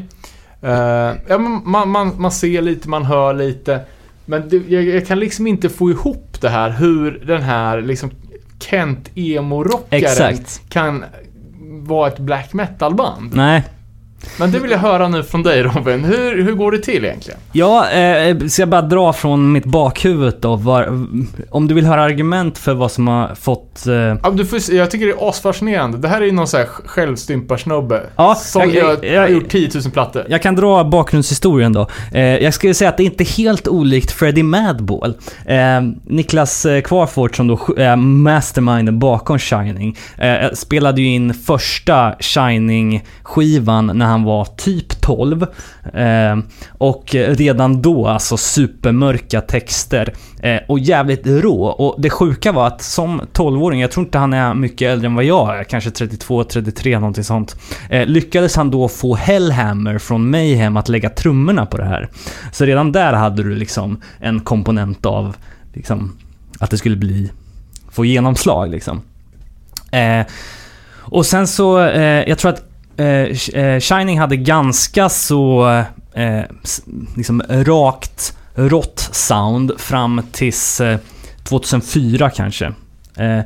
Eh, 0.62 1.16
ja, 1.28 1.38
man, 1.38 1.88
man, 1.88 2.12
man 2.18 2.32
ser 2.32 2.62
lite, 2.62 2.88
man 2.88 3.04
hör 3.04 3.34
lite. 3.34 3.80
Men 4.24 4.48
det, 4.48 4.62
jag, 4.68 4.84
jag 4.84 5.06
kan 5.06 5.18
liksom 5.18 5.46
inte 5.46 5.68
få 5.68 5.90
ihop 5.90 6.36
det 6.40 6.48
här 6.48 6.70
hur 6.70 7.22
den 7.26 7.42
här 7.42 7.80
liksom 7.80 8.10
Kent 8.58 9.10
emo-rockaren 9.14 10.38
kan 10.68 11.04
vara 11.82 12.08
ett 12.08 12.18
black 12.18 12.52
metal-band. 12.52 13.34
Nej. 13.34 13.64
Men 14.38 14.52
det 14.52 14.58
vill 14.58 14.70
jag 14.70 14.78
höra 14.78 15.08
nu 15.08 15.22
från 15.22 15.42
dig 15.42 15.62
Robin. 15.62 16.04
Hur, 16.04 16.42
hur 16.42 16.52
går 16.52 16.72
det 16.72 16.78
till 16.78 17.04
egentligen? 17.04 17.40
Ja, 17.52 17.90
eh, 17.90 18.38
ska 18.38 18.62
jag 18.62 18.68
bara 18.68 18.82
dra 18.82 19.12
från 19.12 19.52
mitt 19.52 19.64
bakhuvud 19.64 20.34
då? 20.40 20.56
Var, 20.56 21.06
om 21.50 21.68
du 21.68 21.74
vill 21.74 21.86
höra 21.86 22.02
argument 22.02 22.58
för 22.58 22.74
vad 22.74 22.90
som 22.92 23.08
har 23.08 23.34
fått... 23.34 23.86
Eh, 23.86 23.94
Ja, 23.94 24.30
du 24.32 24.46
får, 24.46 24.58
jag 24.74 24.90
tycker 24.90 25.06
det 25.06 25.12
är 25.12 25.28
asfascinerande. 25.28 25.98
Det 25.98 26.08
här 26.08 26.20
är 26.20 26.24
ju 26.24 26.32
någon 26.32 26.46
sån 26.46 26.60
här 26.60 26.66
självstymparsnubbe. 26.66 28.02
Ja, 28.16 28.34
som 28.34 28.62
jag- 28.62 28.74
jag- 28.74 29.04
jag- 29.04 29.20
har 29.20 29.28
gjort 29.28 29.48
10 29.48 29.70
000 29.74 29.82
plattor. 29.92 30.24
Jag 30.28 30.42
kan 30.42 30.54
dra 30.54 30.84
bakgrundshistorien 30.84 31.72
då. 31.72 31.86
Eh, 32.12 32.20
jag 32.22 32.54
skulle 32.54 32.74
säga 32.74 32.90
att 32.90 32.96
det 32.96 33.04
inte 33.04 33.22
är 33.22 33.36
helt 33.38 33.68
olikt 33.68 34.10
Freddie 34.12 34.42
Madball. 34.42 35.14
Eh, 35.46 35.56
Niklas 36.06 36.66
eh, 36.66 36.80
Kvarfort 36.82 37.36
som 37.36 37.46
då 37.48 37.58
är 37.76 37.96
masterminden 37.96 38.98
bakom 38.98 39.38
Shining, 39.38 39.96
eh, 40.18 40.50
spelade 40.54 41.00
ju 41.00 41.06
in 41.06 41.34
första 41.34 42.12
Shining-skivan 42.20 43.86
när 43.94 44.06
han 44.10 44.22
var 44.24 44.44
typ 44.44 45.00
12. 45.00 45.46
Eh, 45.94 46.38
och 46.78 47.14
redan 47.14 47.82
då 47.82 48.06
alltså 48.06 48.36
supermörka 48.36 49.40
texter. 49.40 50.14
Eh, 50.42 50.60
och 50.68 50.78
jävligt 50.78 51.26
rå. 51.26 51.64
Och 51.64 52.00
det 52.00 52.10
sjuka 52.10 52.52
var 52.52 52.66
att 52.66 52.82
som 52.82 53.20
12-åring, 53.32 53.80
jag 53.80 53.90
tror 53.90 54.06
inte 54.06 54.18
han 54.18 54.32
är 54.32 54.54
mycket 54.54 54.92
äldre 54.92 55.06
än 55.06 55.14
vad 55.14 55.24
jag 55.24 55.58
är, 55.58 55.64
kanske 55.64 55.90
32, 55.90 56.44
33 56.44 56.98
någonting 56.98 57.24
sånt. 57.24 57.56
Eh, 57.90 58.06
lyckades 58.06 58.56
han 58.56 58.70
då 58.70 58.88
få 58.88 59.14
Hellhammer 59.14 59.98
från 59.98 60.30
Mayhem 60.30 60.76
att 60.76 60.88
lägga 60.88 61.10
trummorna 61.10 61.66
på 61.66 61.76
det 61.76 61.84
här. 61.84 62.08
Så 62.52 62.64
redan 62.64 62.92
där 62.92 63.12
hade 63.12 63.42
du 63.42 63.54
liksom 63.54 64.02
en 64.18 64.40
komponent 64.40 65.06
av 65.06 65.36
liksom, 65.72 66.16
att 66.58 66.70
det 66.70 66.78
skulle 66.78 66.96
bli, 66.96 67.30
få 67.90 68.04
genomslag 68.04 68.70
liksom. 68.70 69.02
Eh, 69.92 70.26
och 71.10 71.26
sen 71.26 71.46
så, 71.46 71.80
eh, 71.80 72.28
jag 72.28 72.38
tror 72.38 72.50
att 72.50 72.69
Eh, 73.00 73.60
eh, 73.62 73.80
Shining 73.80 74.18
hade 74.20 74.36
ganska 74.36 75.08
så 75.08 75.68
eh, 76.14 76.42
liksom 77.16 77.42
rakt, 77.48 78.36
rått 78.54 79.08
sound 79.12 79.72
fram 79.80 80.22
tills 80.32 80.80
eh, 80.80 80.98
2004 81.44 82.30
kanske. 82.30 82.66
Eh, 83.16 83.40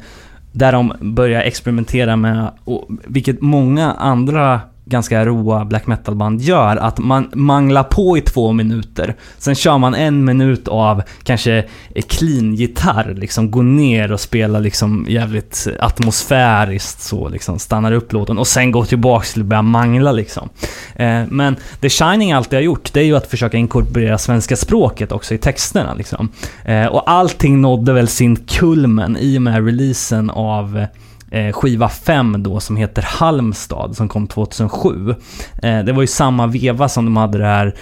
där 0.53 0.73
de 0.73 0.93
började 1.01 1.45
experimentera 1.45 2.17
med, 2.17 2.51
och, 2.65 2.89
vilket 3.05 3.41
många 3.41 3.93
andra 3.93 4.61
ganska 4.87 5.27
roa 5.27 5.65
black 5.65 5.87
metal-band 5.87 6.41
gör, 6.41 6.77
att 6.77 6.99
man 6.99 7.31
manglar 7.33 7.83
på 7.83 8.19
i 8.19 8.21
två 8.21 8.53
minuter. 8.53 9.17
Sen 9.39 9.55
kör 9.55 9.79
man 9.79 9.95
en 9.95 10.25
minut 10.25 10.69
av 10.69 11.03
kanske 11.23 11.65
clean 12.09 12.55
gitarr, 12.55 13.15
liksom 13.15 13.51
går 13.51 13.63
ner 13.63 14.13
och 14.13 14.21
spelar 14.21 14.61
liksom 14.61 15.07
jävligt 15.09 15.67
atmosfäriskt 15.81 17.01
så 17.01 17.29
liksom, 17.29 17.59
stannar 17.59 17.93
upp 17.93 18.13
låten 18.13 18.39
och 18.39 18.47
sen 18.47 18.71
går 18.71 18.85
tillbaks 18.85 19.33
till 19.33 19.43
att 19.43 19.47
börja 19.47 19.63
mangla 19.63 20.13
liksom. 20.13 20.49
Eh, 20.95 21.23
men 21.29 21.57
The 21.81 21.89
Shining 21.89 22.33
alltid 22.33 22.57
har 22.57 22.65
gjort, 22.65 22.93
det 22.93 23.01
är 23.01 23.05
ju 23.05 23.17
att 23.17 23.27
försöka 23.27 23.57
inkorporera 23.57 24.19
svenska 24.19 24.57
språket 24.57 25.13
också 25.13 25.35
i 25.35 25.39
texterna 25.39 25.95
liksom. 25.95 26.29
Eh, 26.65 26.87
och 26.87 27.11
allting 27.11 27.61
nådde 27.61 27.93
väl 27.93 28.09
sin 28.09 28.37
kulmen 28.37 29.17
i 29.21 29.39
och 29.39 29.43
med 29.43 29.65
releasen 29.65 30.31
av 30.31 30.79
eh, 30.79 30.87
Eh, 31.35 31.53
skiva 31.53 31.89
5 31.89 32.43
då 32.43 32.61
som 32.61 32.77
heter 32.77 33.03
Halmstad 33.03 33.97
som 33.97 34.09
kom 34.09 34.27
2007. 34.27 35.15
Eh, 35.63 35.79
det 35.79 35.93
var 35.93 36.01
ju 36.01 36.07
samma 36.07 36.47
veva 36.47 36.89
som 36.89 37.05
de 37.05 37.17
hade 37.17 37.39
det 37.39 37.47
här 37.47 37.75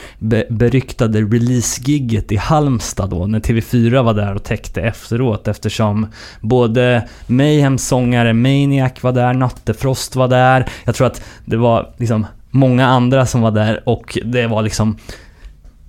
beryktade 0.49 1.21
release-gigget 1.21 2.33
i 2.33 2.37
Halmstad 2.37 3.11
då 3.11 3.27
när 3.27 3.41
TV4 3.41 4.03
var 4.03 4.15
där 4.15 4.35
och 4.35 4.43
täckte 4.43 4.83
efteråt 4.83 5.49
eftersom 5.49 6.07
både 6.41 7.09
Mayhems 7.27 7.87
sångare 7.87 8.33
Maniac 8.33 8.93
var 9.01 9.13
där, 9.13 9.35
Nattefrost 9.35 10.17
var 10.17 10.29
där. 10.29 10.69
Jag 10.85 10.95
tror 10.95 11.07
att 11.07 11.23
det 11.45 11.57
var 11.57 11.95
liksom 11.97 12.27
många 12.51 12.87
andra 12.87 13.27
som 13.27 13.41
var 13.41 13.51
där 13.51 13.89
och 13.89 14.19
det 14.25 14.47
var 14.47 14.63
liksom 14.63 14.97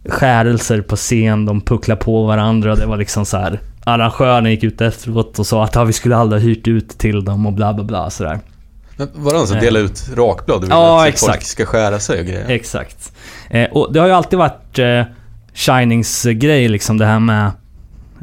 skärelser 0.06 0.82
på 0.82 0.96
scen, 0.96 1.46
de 1.46 1.62
pucklade 1.62 2.02
på 2.02 2.24
varandra 2.24 2.72
och 2.72 2.78
det 2.78 2.86
var 2.86 2.98
liksom 2.98 3.26
så 3.26 3.38
här. 3.38 3.60
Arrangören 3.84 4.52
gick 4.52 4.64
ut 4.64 4.82
efteråt 4.82 5.40
och 5.40 5.48
sa 5.48 5.64
att 5.64 5.76
ja, 5.76 5.84
vi 5.84 5.94
skulle 5.94 6.16
aldrig 6.16 6.42
ha 6.42 6.48
hyrt 6.48 6.68
ut 6.68 6.90
till 6.90 7.26
dem 7.26 7.46
och 7.46 7.54
bla 7.54 7.74
bla 7.74 7.84
bla 7.84 8.10
sådär. 8.10 8.40
Men 8.98 9.08
var 9.14 9.32
det 9.32 9.38
någon 9.38 9.48
som 9.48 9.58
Eh. 9.58 9.62
delade 9.64 9.86
ut 9.86 10.10
rakblad? 10.16 10.66
Ja, 10.70 11.02
att 11.02 11.08
exakt. 11.08 11.32
folk 11.34 11.44
ska 11.44 11.66
skära 11.66 12.00
sig 12.00 12.20
och 12.20 12.26
grejer? 12.26 12.50
Exakt. 12.50 13.12
Eh, 13.50 13.70
och 13.72 13.94
det 13.94 14.00
har 14.00 14.08
ju 14.08 14.14
alltid 14.14 14.40
varit 14.40 14.80
eh, 14.80 15.04
Shinings 15.54 16.26
eh, 16.26 16.32
grej 16.32 16.68
liksom 16.68 16.98
det 16.98 17.06
här 17.06 17.20
med... 17.20 17.52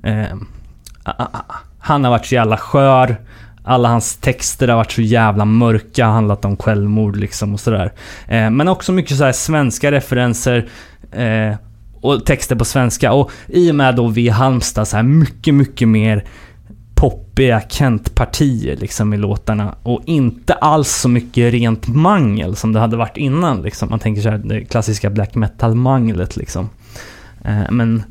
Eh, 0.05 0.37
han 1.79 2.05
har 2.05 2.11
varit 2.11 2.27
så 2.27 2.35
jävla 2.35 2.57
skör. 2.57 3.17
Alla 3.65 3.89
hans 3.89 4.17
texter 4.17 4.69
har 4.69 4.77
varit 4.77 4.93
så 4.93 5.03
jävla 5.03 5.45
mörka, 5.45 6.07
handlat 6.07 6.45
om 6.45 6.57
självmord 6.57 7.17
liksom 7.17 7.55
och 7.55 7.61
sådär. 7.61 7.93
Eh, 8.29 8.51
men 8.51 8.69
också 8.69 8.93
mycket 8.93 9.17
så 9.17 9.25
här 9.25 9.33
svenska 9.33 9.93
referenser. 9.93 10.69
Och 12.01 12.25
texter 12.25 12.57
på 12.57 12.65
svenska. 12.65 13.13
Och 13.13 13.31
i 13.47 13.71
och 13.71 13.75
med 13.75 13.97
då 13.97 14.09
vi 14.09 14.27
i 14.27 14.29
Halmstad 14.29 14.89
så 14.89 14.97
här 14.97 15.03
mycket, 15.03 15.55
mycket 15.55 15.89
mer 15.89 16.25
poppiga 16.95 17.63
Kent-partier 17.69 18.77
liksom 18.77 19.15
i 19.15 19.17
låtarna. 19.17 19.75
Och 19.83 20.03
inte 20.07 20.55
alls 20.55 20.89
så 20.89 21.09
mycket 21.09 21.53
rent 21.53 21.89
mangel 21.89 22.57
som 22.57 22.73
det 22.73 22.81
hade 22.81 22.97
varit 22.97 23.17
innan 23.17 23.63
liksom. 23.63 23.91
Man 23.91 23.99
tänker 23.99 24.23
så 24.23 24.29
här, 24.29 24.39
det 24.39 24.65
klassiska 24.65 25.11
black 25.11 25.35
metal-manglet 25.35 26.37
liksom. 26.37 26.71
Eh, 27.45 27.71
men 27.71 28.03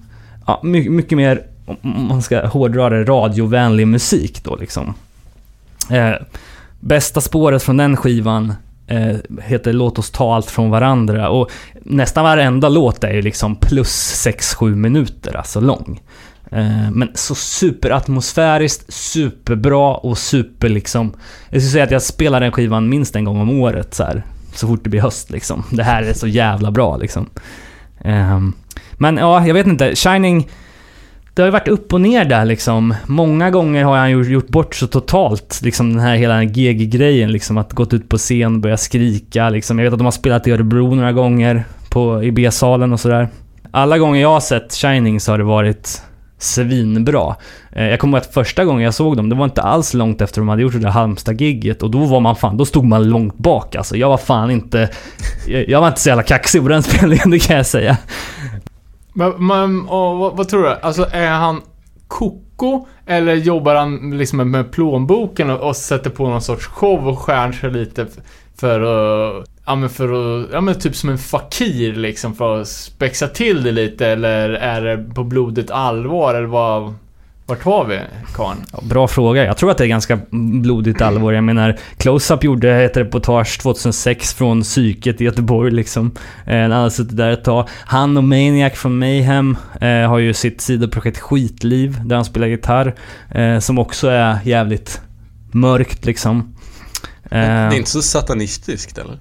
ja, 0.47 0.59
mycket, 0.63 0.91
mycket 0.91 1.17
mer, 1.17 1.41
om 1.65 2.07
man 2.07 2.21
ska 2.21 2.47
hårdra 2.47 2.89
det, 2.89 3.03
radiovänlig 3.03 3.87
musik 3.87 4.43
då 4.43 4.55
liksom. 4.55 4.93
Eh, 5.89 6.13
bästa 6.79 7.21
spåret 7.21 7.63
från 7.63 7.77
den 7.77 7.97
skivan 7.97 8.53
eh, 8.89 9.15
heter 9.41 9.73
Låt 9.73 9.99
oss 9.99 10.11
ta 10.11 10.35
allt 10.35 10.51
från 10.51 10.69
varandra 10.69 11.29
och 11.29 11.51
nästan 11.83 12.23
varenda 12.23 12.69
låt 12.69 13.03
är 13.03 13.13
ju 13.13 13.21
liksom 13.21 13.55
plus 13.55 14.25
6-7 14.27 14.75
minuter 14.75 15.37
alltså 15.37 15.59
lång. 15.59 16.01
Eh, 16.51 16.91
men 16.91 17.09
så 17.13 17.35
superatmosfäriskt, 17.35 18.93
superbra 18.93 19.95
och 19.95 20.17
super 20.17 20.69
liksom... 20.69 21.13
Jag 21.49 21.61
skulle 21.61 21.71
säga 21.71 21.83
att 21.83 21.91
jag 21.91 22.01
spelar 22.01 22.39
den 22.39 22.51
skivan 22.51 22.89
minst 22.89 23.15
en 23.15 23.23
gång 23.23 23.41
om 23.41 23.49
året 23.49 23.93
så 23.93 24.03
här. 24.03 24.23
Så 24.53 24.67
fort 24.67 24.83
det 24.83 24.89
blir 24.89 25.01
höst 25.01 25.29
liksom. 25.29 25.63
Det 25.71 25.83
här 25.83 26.03
är 26.03 26.13
så 26.13 26.27
jävla 26.27 26.71
bra 26.71 26.97
liksom. 26.97 27.29
Ehm, 28.01 28.53
men 28.93 29.17
ja, 29.17 29.47
jag 29.47 29.53
vet 29.53 29.67
inte. 29.67 29.95
Shining... 29.95 30.49
Det 31.39 31.43
har 31.43 31.47
ju 31.47 31.51
varit 31.51 31.67
upp 31.67 31.93
och 31.93 32.01
ner 32.01 32.25
där 32.25 32.45
liksom. 32.45 32.95
Många 33.07 33.49
gånger 33.49 33.83
har 33.83 33.97
han 33.97 34.11
ju 34.11 34.23
gjort 34.23 34.47
bort 34.47 34.75
så 34.75 34.87
totalt. 34.87 35.59
Liksom 35.63 35.93
den 35.93 35.99
här 35.99 36.15
hela 36.15 36.43
GG-grejen 36.43 37.31
liksom. 37.31 37.57
Att 37.57 37.73
gått 37.73 37.93
ut 37.93 38.09
på 38.09 38.17
scen, 38.17 38.55
och 38.55 38.61
börja 38.61 38.77
skrika 38.77 39.49
liksom. 39.49 39.79
Jag 39.79 39.83
vet 39.83 39.93
att 39.93 39.99
de 39.99 40.05
har 40.05 40.11
spelat 40.11 40.47
i 40.47 40.51
Örebro 40.51 40.95
några 40.95 41.11
gånger. 41.11 41.63
På, 41.89 42.23
I 42.23 42.31
B-salen 42.31 42.93
och 42.93 42.99
sådär. 42.99 43.27
Alla 43.71 43.97
gånger 43.97 44.21
jag 44.21 44.29
har 44.29 44.39
sett 44.39 44.73
Shining 44.73 45.19
så 45.19 45.31
har 45.31 45.37
det 45.37 45.43
varit 45.43 46.01
svinbra. 46.37 47.35
Eh, 47.71 47.87
jag 47.87 47.99
kommer 47.99 48.17
ihåg 48.17 48.25
att 48.25 48.33
första 48.33 48.65
gången 48.65 48.83
jag 48.83 48.93
såg 48.93 49.17
dem, 49.17 49.29
det 49.29 49.35
var 49.35 49.45
inte 49.45 49.61
alls 49.61 49.93
långt 49.93 50.21
efter 50.21 50.41
de 50.41 50.49
hade 50.49 50.61
gjort 50.61 50.73
det 50.73 50.79
där 50.79 50.89
Halmstad-gigget 50.89 51.83
och 51.83 51.91
då 51.91 52.05
var 52.05 52.19
man 52.19 52.35
fan, 52.35 52.57
då 52.57 52.65
stod 52.65 52.85
man 52.85 53.09
långt 53.09 53.37
bak 53.37 53.75
alltså. 53.75 53.97
Jag 53.97 54.09
var 54.09 54.17
fan 54.17 54.51
inte... 54.51 54.89
Jag 55.67 55.81
var 55.81 55.87
inte 55.87 56.01
så 56.01 56.09
jävla 56.09 56.23
kaxig 56.23 56.61
på 56.61 56.67
den 56.67 56.83
spelningen, 56.93 57.29
det 57.29 57.39
kan 57.39 57.57
jag 57.57 57.65
säga. 57.65 57.97
Men, 59.19 59.47
men 59.47 59.89
och, 59.89 60.17
vad, 60.17 60.37
vad 60.37 60.49
tror 60.49 60.63
du? 60.63 60.69
Alltså 60.69 61.07
är 61.11 61.29
han 61.31 61.61
koko 62.07 62.85
eller 63.05 63.35
jobbar 63.35 63.75
han 63.75 64.17
liksom 64.17 64.51
med, 64.51 64.71
plånboken 64.71 65.49
och, 65.49 65.67
och 65.67 65.75
sätter 65.75 66.09
på 66.09 66.29
någon 66.29 66.41
sorts 66.41 66.65
show 66.65 67.07
och 67.07 67.19
skär 67.19 67.51
sig 67.51 67.71
lite 67.71 68.07
för 68.55 68.81
att... 68.81 69.45
Ja 69.65 69.75
men 69.75 69.89
för 69.89 70.41
att... 70.41 70.49
Ja 70.53 70.61
men 70.61 70.79
typ 70.79 70.95
som 70.95 71.09
en 71.09 71.17
fakir 71.17 71.93
liksom 71.93 72.35
för 72.35 72.61
att 72.61 72.67
spexa 72.67 73.27
till 73.27 73.63
det 73.63 73.71
lite? 73.71 74.07
Eller 74.07 74.49
är 74.49 74.81
det 74.81 75.13
på 75.13 75.23
blodigt 75.23 75.71
allvar? 75.71 76.35
Eller 76.35 76.47
vad... 76.47 76.93
Vart 77.49 77.65
var 77.65 77.85
vi 77.85 77.99
karln? 78.35 78.59
Ja, 78.73 78.79
bra 78.83 79.07
fråga. 79.07 79.45
Jag 79.45 79.57
tror 79.57 79.71
att 79.71 79.77
det 79.77 79.83
är 79.83 79.87
ganska 79.87 80.19
blodigt 80.31 81.01
allvar. 81.01 81.31
Jag 81.33 81.43
menar, 81.43 81.77
Close-Up 81.97 82.43
gjorde 82.43 82.71
ett 82.83 82.97
reportage 82.97 83.59
2006 83.61 84.33
från 84.33 84.61
psyket 84.61 85.21
i 85.21 85.23
Göteborg 85.23 85.71
liksom. 85.71 86.11
Eh, 86.45 86.61
Han 86.61 86.71
hade 86.71 86.91
suttit 86.91 87.17
där 87.17 87.29
ett 87.31 87.43
tag. 87.43 87.67
Han 87.85 88.17
och 88.17 88.23
Maniac 88.23 88.73
från 88.73 88.99
Mayhem 88.99 89.57
eh, 89.81 90.09
har 90.09 90.17
ju 90.17 90.33
sitt 90.33 90.61
sidoprojekt 90.61 91.19
Skitliv, 91.19 91.97
där 92.05 92.15
han 92.15 92.25
spelar 92.25 92.47
gitarr. 92.47 92.95
Eh, 93.31 93.59
som 93.59 93.79
också 93.79 94.07
är 94.07 94.37
jävligt 94.43 95.01
mörkt 95.51 96.05
liksom. 96.05 96.55
Det 97.29 97.35
är 97.35 97.71
Eh, 97.71 97.77
inte 97.77 97.89
så 97.89 98.01
satanistiskt 98.01 98.97
eller? 98.97 99.19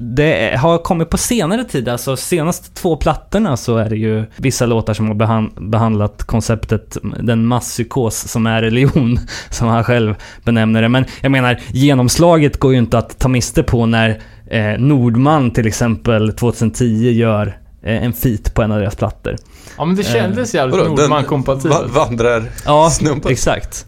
Det 0.00 0.56
har 0.58 0.78
kommit 0.78 1.10
på 1.10 1.16
senare 1.18 1.64
tid, 1.64 1.88
alltså 1.88 2.16
senaste 2.16 2.74
två 2.74 2.96
plattorna 2.96 3.56
så 3.56 3.76
är 3.76 3.90
det 3.90 3.96
ju 3.96 4.24
vissa 4.36 4.66
låtar 4.66 4.94
som 4.94 5.06
har 5.08 5.14
behan- 5.14 5.70
behandlat 5.70 6.22
konceptet 6.24 6.96
den 7.20 7.46
masspsykos 7.46 8.28
som 8.28 8.46
är 8.46 8.62
religion, 8.62 9.18
som 9.50 9.68
han 9.68 9.84
själv 9.84 10.14
benämner 10.44 10.82
det. 10.82 10.88
Men 10.88 11.04
jag 11.20 11.32
menar, 11.32 11.60
genomslaget 11.68 12.56
går 12.58 12.72
ju 12.72 12.78
inte 12.78 12.98
att 12.98 13.18
ta 13.18 13.28
miste 13.28 13.62
på 13.62 13.86
när 13.86 14.20
eh, 14.50 14.78
Nordman 14.78 15.50
till 15.50 15.66
exempel 15.66 16.32
2010 16.32 16.84
gör 17.12 17.58
eh, 17.82 18.04
en 18.04 18.12
feat 18.12 18.54
på 18.54 18.62
en 18.62 18.72
av 18.72 18.78
deras 18.80 18.96
plattor. 18.96 19.36
Ja 19.78 19.84
men 19.84 19.96
det 19.96 20.04
kändes 20.04 20.54
jävligt 20.54 20.76
Vadå, 20.76 20.84
den- 20.84 20.94
Nordman-kompatibelt. 21.10 21.94
va- 21.94 22.04
vandrar 22.06 22.44
Ja, 22.64 22.90
snubben? 22.90 23.32
exakt. 23.32 23.86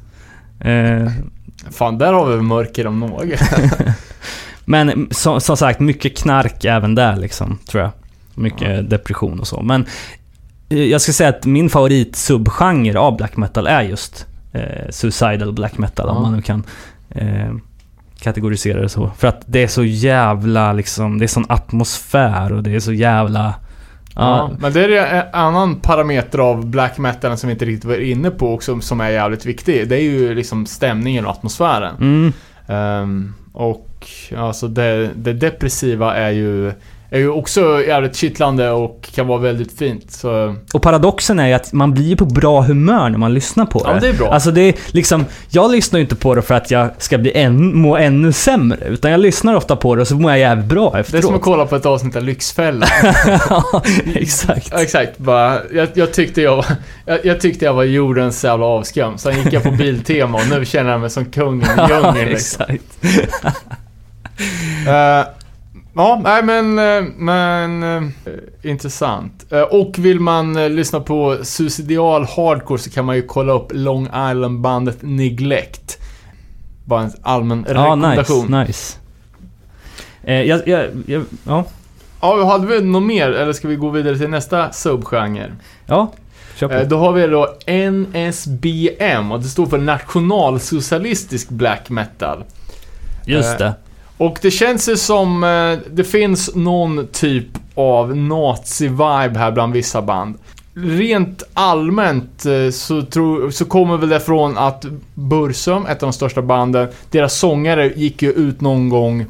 Eh, 0.61 1.11
Fan, 1.71 1.99
där 1.99 2.13
har 2.13 2.27
vi 2.37 2.43
mörker 2.43 2.87
om 2.87 3.01
något. 3.01 3.25
Men 4.71 5.09
som, 5.11 5.41
som 5.41 5.57
sagt, 5.57 5.81
mycket 5.81 6.17
knark 6.19 6.65
även 6.65 6.95
där 6.95 7.17
liksom, 7.17 7.59
tror 7.69 7.83
jag. 7.83 7.91
Mycket 8.35 8.91
depression 8.91 9.41
och 9.41 9.47
så. 9.47 9.63
Men 9.63 9.87
eh, 10.69 10.85
jag 10.85 11.01
ska 11.01 11.13
säga 11.13 11.29
att 11.29 11.47
min 11.47 11.71
favorit 11.71 12.17
subgenre 12.17 12.99
av 12.99 13.17
black 13.17 13.37
metal 13.37 13.67
är 13.67 13.83
just 13.83 14.27
eh, 14.53 14.91
suicidal 14.91 15.53
black 15.53 15.79
metal, 15.79 16.07
Ja. 16.09 16.15
om 16.17 16.23
man 16.23 16.37
nu 16.37 16.43
kan 16.43 16.65
eh, 17.11 17.51
kategorisera 18.21 18.81
det 18.83 18.89
så. 18.89 19.11
För 19.19 19.29
att 19.29 19.43
det 19.47 19.63
är 19.63 19.69
så 19.69 19.85
jävla 19.85 20.73
liksom, 20.73 21.19
det 21.19 21.25
är 21.25 21.29
sån 21.29 21.47
atmosfär 21.49 22.53
och 22.53 22.63
det 22.63 22.75
är 22.75 22.81
så 22.81 22.93
jävla... 22.93 23.55
Ja, 24.15 24.37
Ja, 24.37 24.51
men 24.59 24.73
det 24.73 24.97
är 24.99 25.15
en 25.21 25.35
annan 25.35 25.77
parameter 25.77 26.39
av 26.39 26.67
black 26.67 26.99
metal 26.99 27.37
som 27.37 27.49
vi 27.49 27.53
inte 27.53 27.65
riktigt 27.65 27.85
var 27.85 28.01
inne 28.01 28.31
på 28.31 28.55
och 28.55 28.63
som, 28.63 29.01
är 29.01 29.11
jävligt 29.11 29.47
viktig. 29.47 29.89
Det 29.89 29.97
är 29.97 30.03
ju 30.03 30.35
liksom 30.35 30.67
stämningen 30.67 31.25
och 31.27 31.31
atmosfären. 31.31 31.95
mm, 32.01 32.33
Ehm, 32.67 33.35
och 33.53 33.87
alltså 34.37 34.69
det, 34.69 35.11
det 35.17 35.33
depressiva 35.33 36.15
är 36.17 36.31
ju, 36.31 36.73
är 37.13 37.19
ju 37.19 37.31
också 37.31 37.83
jävligt 37.87 38.17
kittlande 38.17 38.71
och 38.71 39.09
kan 39.15 39.27
vara 39.27 39.39
väldigt 39.39 39.79
fint. 39.79 40.11
Så, 40.13 40.57
Och 40.75 40.83
paradoxen 40.83 41.39
är 41.39 41.47
ju 41.47 41.53
att 41.53 41.73
man 41.73 41.93
blir 41.95 42.17
på 42.17 42.25
bra 42.25 42.61
humör 42.63 43.09
när 43.11 43.19
man 43.19 43.35
lyssnar 43.35 43.67
på 43.67 43.85
det. 43.85 43.91
Ja, 43.91 44.01
det 44.01 44.09
är 44.09 44.13
bra. 44.13 44.29
Alltså 44.33 44.51
det 44.51 44.61
är 44.61 44.75
liksom, 44.87 45.25
jag 45.51 45.71
lyssnar 45.71 45.99
ju 45.99 46.03
inte 46.03 46.17
på 46.17 46.35
det 46.35 46.43
för 46.43 46.55
att 46.55 46.71
jag 46.71 46.89
ska 46.99 47.19
bli 47.19 47.33
än, 47.35 47.77
må 47.79 47.97
ännu 47.97 48.33
sämre. 48.33 48.79
Utan 48.87 49.11
jag 49.11 49.21
lyssnar 49.21 49.55
ofta 49.55 49.77
på 49.77 49.95
det 49.95 50.01
och 50.01 50.09
så 50.09 50.15
mår 50.15 50.31
jag 50.31 50.41
jävligt 50.41 50.67
bra 50.67 50.91
det 50.91 50.97
är 50.97 51.01
efteråt. 51.01 51.25
som 51.25 51.35
att 51.35 51.41
kolla 51.43 51.67
på 51.67 51.77
ett 51.77 51.87
avsnitt 51.87 52.17
av 52.17 52.23
Lyxfällan. 52.23 52.89
ja, 53.51 53.83
exakt. 54.15 54.69
Ja, 54.73 54.83
Exakt, 54.83 55.19
bara, 55.19 55.59
jag, 55.73 55.89
jag, 55.95 56.13
tyckte 56.13 56.43
jag, 56.43 56.65
jag, 57.07 57.25
jag 57.25 57.41
tyckte 57.41 57.65
jag 57.65 57.75
var 57.75 57.85
jordens 57.85 58.45
jävla 58.45 58.67
avskum. 58.67 59.19
Sen 59.19 59.37
gick 59.37 59.53
jag 59.53 59.63
på 59.63 59.71
Biltema 59.79 60.39
och 60.39 60.49
nu 60.59 60.65
känner 60.65 60.91
jag 60.91 61.01
mig 61.01 61.11
som 61.11 61.25
kungen 61.25 61.67
i 61.67 61.73
Ja, 61.77 61.89
djungeln 61.89 62.29
liksom. 62.31 62.65
exakt. 62.69 63.05
Eh, 64.87 65.27
ja, 65.95 66.21
nej 66.25 66.43
men, 66.43 66.79
eh, 66.79 67.05
men 67.17 67.83
eh, 67.83 68.03
intressant. 68.71 69.47
Och 69.71 69.95
vill 69.99 70.21
man 70.21 70.75
lyssna 70.77 71.01
på 71.01 71.39
suicidial 71.43 72.25
hardcore 72.25 72.79
så 72.79 72.91
kan 72.91 73.05
man 73.05 73.17
ju 73.17 73.23
kolla 73.23 73.53
upp 73.53 73.69
Long 73.73 74.07
Island-bandet 74.07 74.97
Neglect. 75.01 75.99
Bara 76.85 77.03
en 77.03 77.13
allmän 77.23 77.65
Ja, 77.69 77.75
rekommendation. 77.75 78.47
nice, 78.47 78.67
nice. 78.67 78.97
Eh, 80.25 80.43
jag, 80.43 80.69
jag, 80.69 80.89
jag, 81.07 81.25
ja, 81.45 81.65
Ja, 82.23 82.45
hade 82.45 82.67
vi 82.67 82.81
något 82.81 83.03
mer 83.03 83.31
eller 83.33 83.53
ska 83.53 83.69
vi 83.69 83.77
gå 83.77 83.89
vidare 83.91 84.19
till 84.19 84.31
nästa 84.31 84.73
subgenre? 84.73 85.53
ja, 85.87 86.13
kör 86.57 86.69
på. 86.69 86.85
Då 86.89 86.99
har 86.99 87.13
vi 87.13 87.27
då 87.27 87.55
NSBM 87.67 89.33
och 89.33 89.41
det 89.41 89.49
står 89.49 89.67
för 89.67 89.79
Nationalsocialistisk 89.79 91.49
Black 91.49 91.91
Metal. 91.91 92.45
Just 93.27 93.59
det. 93.59 93.75
Och 94.21 94.39
det 94.43 94.51
känns 94.51 94.89
ju 94.89 94.97
som 94.97 95.45
eh, 95.45 95.79
det 95.91 96.05
finns 96.05 96.55
någon 96.55 97.07
typ 97.13 97.47
av 97.75 98.17
nazi-vibe 98.17 99.39
här 99.39 99.51
bland 99.51 99.73
vissa 99.73 100.03
band. 100.03 100.39
Rent 100.75 101.43
allmänt 101.55 102.47
eh, 102.47 102.71
så, 102.71 103.03
tror, 103.03 103.51
så 103.51 103.65
kommer 103.65 103.97
väl 103.97 104.09
det 104.09 104.21
från 104.21 104.59
att 104.59 104.85
Bursum, 105.15 105.87
ett 105.87 106.03
av 106.03 106.07
de 106.09 106.13
största 106.13 106.43
banden, 106.43 106.89
deras 107.11 107.35
sångare 107.35 107.93
gick 107.97 108.23
ju 108.23 108.33
ut 108.33 108.61
någon 108.61 108.89
gång 108.89 109.21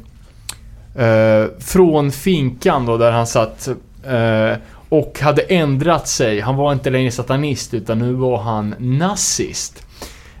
eh, 0.95 1.45
från 1.59 2.11
finkan 2.11 2.85
då 2.85 2.97
där 2.97 3.11
han 3.11 3.27
satt 3.27 3.67
eh, 4.07 4.57
och 4.89 5.19
hade 5.19 5.41
ändrat 5.41 6.07
sig. 6.07 6.39
Han 6.39 6.55
var 6.55 6.73
inte 6.73 6.89
längre 6.89 7.11
satanist 7.11 7.73
utan 7.73 7.99
nu 7.99 8.13
var 8.13 8.37
han 8.37 8.75
nazist. 8.79 9.85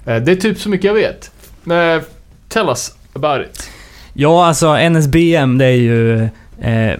Eh, 0.05 0.15
det 0.15 0.31
är 0.31 0.35
typ 0.35 0.59
så 0.59 0.69
mycket 0.69 0.85
jag 0.85 0.93
vet. 0.93 1.31
Eh, 1.65 2.03
tell 2.49 2.69
us 2.69 2.95
about 3.13 3.45
it. 3.45 3.70
Ja, 4.13 4.45
alltså 4.45 4.89
NSBM 4.89 5.57
det 5.57 5.65
är 5.65 5.71
ju... 5.71 6.29
Eh, 6.61 6.99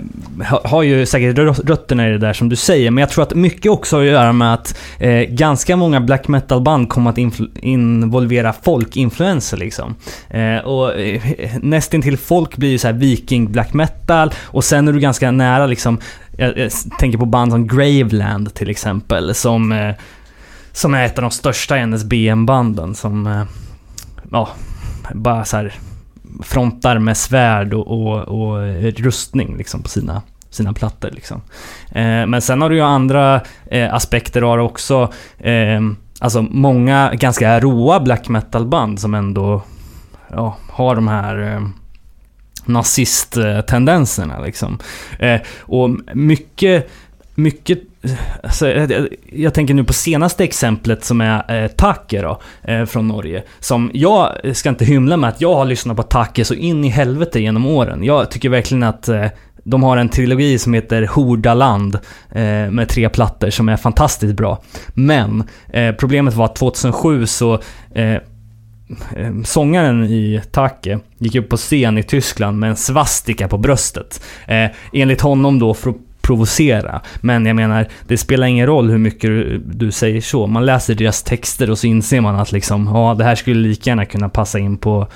har 0.63 0.83
ju 0.83 1.05
säkert 1.05 1.37
rötterna 1.69 2.07
i 2.07 2.11
det 2.11 2.17
där 2.17 2.33
som 2.33 2.49
du 2.49 2.55
säger, 2.55 2.91
men 2.91 3.01
jag 3.01 3.09
tror 3.09 3.23
att 3.23 3.33
mycket 3.35 3.71
också 3.71 3.95
har 3.95 4.03
att 4.03 4.09
göra 4.09 4.33
med 4.33 4.53
att 4.53 4.77
eh, 4.99 5.19
ganska 5.19 5.75
många 5.75 6.01
black 6.01 6.27
metal-band 6.27 6.89
kommer 6.89 7.09
att 7.09 7.17
involvera 7.61 8.53
folkinfluenser 8.53 9.57
liksom. 9.57 9.95
Eh, 10.29 10.57
och 10.57 10.99
eh, 10.99 11.21
nästintill 11.61 12.17
folk 12.17 12.57
blir 12.57 12.69
ju 12.69 12.77
så 12.77 12.87
här 12.87 12.93
viking 12.93 13.51
black 13.51 13.73
metal 13.73 14.33
och 14.41 14.63
sen 14.63 14.87
är 14.87 14.93
du 14.93 14.99
ganska 14.99 15.31
nära 15.31 15.65
liksom, 15.65 15.99
jag, 16.37 16.57
jag 16.57 16.71
tänker 16.99 17.17
på 17.17 17.25
band 17.25 17.51
som 17.51 17.67
Graveland 17.67 18.53
till 18.53 18.69
exempel, 18.69 19.35
som, 19.35 19.71
eh, 19.71 19.95
som 20.71 20.93
är 20.93 21.05
ett 21.05 21.17
av 21.17 21.21
de 21.21 21.31
största 21.31 21.75
NSBM-banden 21.75 22.95
som, 22.95 23.27
eh, 23.27 23.43
ja, 24.31 24.49
bara 25.13 25.45
så 25.45 25.57
här 25.57 25.73
frontar 26.43 26.99
med 26.99 27.17
svärd 27.17 27.73
och, 27.73 27.87
och, 27.87 28.19
och 28.19 28.57
rustning 28.97 29.57
liksom 29.57 29.83
på 29.83 29.89
sina, 29.89 30.21
sina 30.49 30.73
plattor. 30.73 31.09
Liksom. 31.11 31.41
Eh, 31.91 32.25
men 32.25 32.41
sen 32.41 32.61
har 32.61 32.69
du 32.69 32.75
ju 32.75 32.81
andra 32.81 33.41
eh, 33.65 33.93
aspekter 33.93 34.41
av 34.41 34.59
också. 34.59 35.13
Eh, 35.37 35.81
alltså 36.19 36.41
många 36.41 37.11
ganska 37.13 37.59
råa 37.59 37.99
black 37.99 38.29
metal-band 38.29 38.99
som 38.99 39.13
ändå 39.13 39.63
ja, 40.29 40.57
har 40.69 40.95
de 40.95 41.07
här 41.07 41.53
eh, 41.53 41.61
nazist-tendenserna 42.65 44.37
eh, 44.37 44.45
liksom. 44.45 44.79
Eh, 45.19 45.41
och 45.59 45.89
mycket, 46.13 46.89
mycket 47.35 47.79
Alltså, 48.43 48.67
jag, 48.67 49.07
jag 49.31 49.53
tänker 49.53 49.73
nu 49.73 49.83
på 49.83 49.93
senaste 49.93 50.43
exemplet 50.43 51.03
som 51.03 51.21
är 51.21 51.63
eh, 51.63 51.67
Take 51.67 52.21
då, 52.21 52.41
eh, 52.63 52.85
från 52.85 53.07
Norge. 53.07 53.43
Som 53.59 53.91
jag 53.93 54.37
ska 54.53 54.69
inte 54.69 54.85
hymla 54.85 55.17
med 55.17 55.29
att 55.29 55.41
jag 55.41 55.55
har 55.55 55.65
lyssnat 55.65 55.97
på 55.97 56.03
Take 56.03 56.45
så 56.45 56.53
in 56.53 56.85
i 56.85 56.89
helvete 56.89 57.39
genom 57.39 57.65
åren. 57.65 58.03
Jag 58.03 58.31
tycker 58.31 58.49
verkligen 58.49 58.83
att 58.83 59.07
eh, 59.07 59.25
de 59.63 59.83
har 59.83 59.97
en 59.97 60.09
trilogi 60.09 60.57
som 60.57 60.73
heter 60.73 61.05
Hordaland 61.05 61.95
eh, 62.31 62.71
med 62.71 62.89
tre 62.89 63.09
plattor 63.09 63.49
som 63.49 63.69
är 63.69 63.77
fantastiskt 63.77 64.35
bra. 64.35 64.63
Men 64.93 65.43
eh, 65.73 65.95
problemet 65.95 66.33
var 66.33 66.45
att 66.45 66.55
2007 66.55 67.25
så 67.25 67.59
eh, 67.95 68.13
eh, 69.15 69.41
Sångaren 69.43 70.03
i 70.03 70.41
Take 70.51 70.99
gick 71.17 71.35
upp 71.35 71.49
på 71.49 71.57
scen 71.57 71.97
i 71.97 72.03
Tyskland 72.03 72.59
med 72.59 72.69
en 72.69 72.75
svastika 72.75 73.47
på 73.47 73.57
bröstet. 73.57 74.23
Eh, 74.47 74.69
enligt 74.93 75.21
honom 75.21 75.59
då 75.59 75.73
för 75.73 75.89
att 75.89 75.97
provocera. 76.21 77.01
Men 77.21 77.45
jag 77.45 77.55
menar, 77.55 77.87
det 78.07 78.17
spelar 78.17 78.47
ingen 78.47 78.67
roll 78.67 78.89
hur 78.89 78.97
mycket 78.97 79.29
du, 79.29 79.57
du 79.57 79.91
säger 79.91 80.21
så. 80.21 80.47
Man 80.47 80.65
läser 80.65 80.95
deras 80.95 81.23
texter 81.23 81.69
och 81.69 81.77
så 81.77 81.87
inser 81.87 82.21
man 82.21 82.35
att 82.35 82.51
liksom, 82.51 82.89
ja, 82.93 83.15
det 83.17 83.23
här 83.23 83.35
skulle 83.35 83.67
lika 83.67 83.89
gärna 83.89 84.05
kunna 84.05 84.29
passa 84.29 84.59
in 84.59 84.77
på 84.77 85.07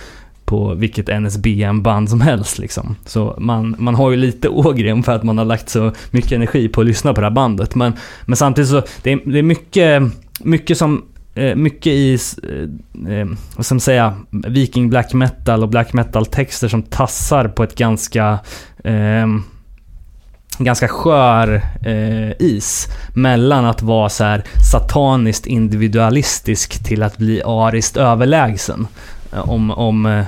på 0.46 0.74
vilket 0.74 1.08
NSBM-band 1.22 2.10
som 2.10 2.22
helst 2.22 2.58
liksom. 2.58 2.96
Så 3.06 3.36
man, 3.38 3.76
man 3.80 3.96
har 3.96 4.12
ju 4.12 4.18
lite 4.18 4.50
ågren 4.50 5.04
för 5.04 5.12
att 5.12 5.24
man 5.24 5.38
har 5.38 5.46
lagt 5.46 5.70
så 5.70 5.92
mycket 6.12 6.32
energi 6.32 6.68
på 6.68 6.82
att 6.82 6.88
lyssna 6.88 7.14
på 7.14 7.22
det 7.22 7.28
här 7.28 7.32
bandet. 7.32 7.76
Men, 7.76 7.94
men 8.26 8.36
samtidigt 8.36 8.70
så, 8.70 8.82
det 9.02 9.12
är, 9.12 9.20
det 9.26 9.40
är 9.40 9.44
mycket 9.44 10.04
mycket 10.40 10.78
som 10.78 11.06
eh, 11.36 11.56
mycket 11.56 11.88
i, 11.94 12.14
eh, 12.14 13.20
eh, 13.20 13.28
vad 13.56 13.66
ska 13.66 13.76
man 13.76 13.80
säga, 13.80 14.18
viking 14.30 14.90
black 14.90 15.14
metal 15.14 15.64
och 15.64 15.70
black 15.70 15.94
metal 15.94 16.26
texter 16.26 16.68
som 16.68 16.84
tassar 16.84 17.48
på 17.48 17.64
ett 17.64 17.76
ganska 17.76 18.40
eh, 18.84 19.28
ganska 20.58 20.88
skör 20.88 21.62
eh, 21.86 22.32
is 22.40 22.88
mellan 23.14 23.66
att 23.66 23.82
vara 23.82 24.10
så 24.10 24.24
här 24.24 24.44
sataniskt 24.72 25.46
individualistisk 25.46 26.84
till 26.84 27.04
att 27.04 27.18
bli 27.18 27.42
ariskt 27.46 27.98
överlägsen. 27.98 28.88
Eh, 29.34 29.50
Om, 29.50 29.72
om, 29.72 30.06
eh, 30.06 30.26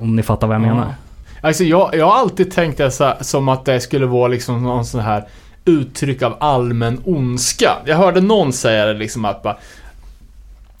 om 0.00 0.16
ni 0.16 0.22
fattar 0.22 0.46
vad 0.46 0.54
jag 0.54 0.62
menar. 0.62 0.94
Alltså 1.40 1.64
jag, 1.64 1.94
jag 1.94 2.06
har 2.06 2.18
alltid 2.18 2.52
tänkt 2.52 2.78
det 2.78 2.90
så, 2.90 3.12
som 3.20 3.48
att 3.48 3.64
det 3.64 3.80
skulle 3.80 4.06
vara 4.06 4.28
liksom 4.28 4.62
någon 4.62 4.84
sån 4.84 5.00
här 5.00 5.24
uttryck 5.64 6.22
av 6.22 6.36
allmän 6.40 7.00
ondska. 7.04 7.72
Jag 7.84 7.96
hörde 7.96 8.20
någon 8.20 8.52
säga 8.52 8.86
det 8.86 8.94
liksom 8.94 9.24
att 9.24 9.42
bara 9.42 9.56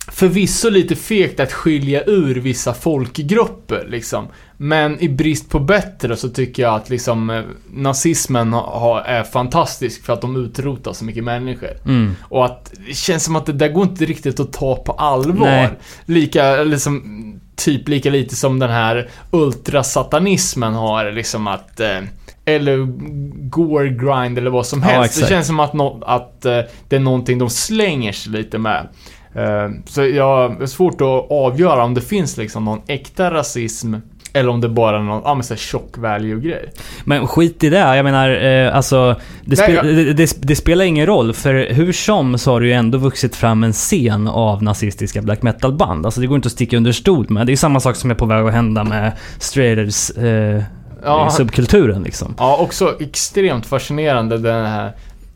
Förvisso 0.08 0.70
lite 0.70 0.96
fegt 0.96 1.40
att 1.40 1.52
skilja 1.52 2.04
ur 2.04 2.34
vissa 2.34 2.74
folkgrupper 2.74 3.86
liksom. 3.88 4.28
Men 4.56 5.00
i 5.00 5.08
brist 5.08 5.50
på 5.50 5.58
bättre 5.60 6.16
så 6.16 6.28
tycker 6.28 6.62
jag 6.62 6.74
att 6.74 6.90
liksom 6.90 7.30
eh, 7.30 7.42
nazismen 7.72 8.52
har, 8.52 9.00
är 9.00 9.22
fantastisk 9.22 10.04
för 10.04 10.12
att 10.12 10.20
de 10.20 10.36
utrotar 10.44 10.92
så 10.92 11.04
mycket 11.04 11.24
människor. 11.24 11.70
Mm. 11.86 12.14
Och 12.22 12.44
att 12.44 12.72
det 12.86 12.94
känns 12.94 13.24
som 13.24 13.36
att 13.36 13.46
det 13.46 13.52
där 13.52 13.68
går 13.68 13.82
inte 13.84 14.04
riktigt 14.04 14.40
att 14.40 14.52
ta 14.52 14.76
på 14.76 14.92
allvar. 14.92 15.46
Nej. 15.46 15.68
Lika, 16.04 16.62
liksom, 16.62 17.20
typ 17.56 17.88
lika 17.88 18.10
lite 18.10 18.36
som 18.36 18.58
den 18.58 18.70
här 18.70 19.08
ultrasatanismen 19.30 20.74
har 20.74 21.12
liksom 21.12 21.46
att 21.46 21.80
eh, 21.80 21.98
eller 22.44 22.78
gore 23.48 23.88
grind 23.88 24.38
eller 24.38 24.50
vad 24.50 24.66
som 24.66 24.80
Ja, 24.82 24.86
helst. 24.88 25.20
det 25.20 25.28
känns 25.28 25.46
som 25.46 25.60
att, 25.60 25.72
nå- 25.72 26.02
att 26.06 26.44
eh, 26.44 26.60
det 26.88 26.96
är 26.96 27.00
någonting 27.00 27.38
de 27.38 27.50
slänger 27.50 28.12
sig 28.12 28.32
lite 28.32 28.58
med. 28.58 28.88
Eh, 29.34 29.70
så 29.86 30.04
jag 30.06 30.62
är 30.62 30.66
svårt 30.66 31.00
att 31.00 31.30
avgöra 31.30 31.84
om 31.84 31.94
det 31.94 32.00
finns 32.00 32.36
liksom 32.36 32.64
någon 32.64 32.80
äkta 32.86 33.30
rasism 33.30 33.94
eller 34.34 34.48
om 34.48 34.60
det 34.60 34.68
bara 34.68 34.96
är 34.96 35.02
någon, 35.02 35.22
ja 35.24 35.34
men 35.34 35.44
såhär 35.44 35.58
tjock 35.58 35.98
value-grej. 35.98 36.72
Men 37.04 37.26
skit 37.26 37.64
i 37.64 37.68
det. 37.70 37.96
Jag 37.96 38.04
menar, 38.04 38.30
eh, 38.44 38.76
alltså... 38.76 39.16
Det, 39.44 39.58
Nej, 39.58 39.68
spe- 39.68 39.74
jag- 39.74 39.84
det, 39.84 40.12
det, 40.12 40.36
det 40.40 40.56
spelar 40.56 40.84
ingen 40.84 41.06
roll, 41.06 41.32
för 41.32 41.72
hur 41.72 41.92
som 41.92 42.38
så 42.38 42.52
har 42.52 42.60
det 42.60 42.66
ju 42.66 42.72
ändå 42.72 42.98
vuxit 42.98 43.36
fram 43.36 43.64
en 43.64 43.72
scen 43.72 44.28
av 44.28 44.62
nazistiska 44.62 45.22
black 45.22 45.42
metal-band. 45.42 46.06
Alltså 46.06 46.20
det 46.20 46.26
går 46.26 46.36
inte 46.36 46.46
att 46.46 46.52
sticka 46.52 46.76
under 46.76 46.92
stol 46.92 47.26
med. 47.30 47.46
Det 47.46 47.50
är 47.50 47.52
ju 47.52 47.56
samma 47.56 47.80
sak 47.80 47.96
som 47.96 48.10
är 48.10 48.14
på 48.14 48.26
väg 48.26 48.46
att 48.46 48.52
hända 48.52 48.84
med 48.84 49.12
Straighters 49.38 50.10
eh, 50.10 50.62
Ja, 51.04 51.30
subkulturen 51.30 52.02
liksom. 52.02 52.34
Ja, 52.38 52.56
också 52.56 52.96
extremt 53.00 53.66
fascinerande 53.66 54.38
den 54.38 54.66
här 54.66 54.92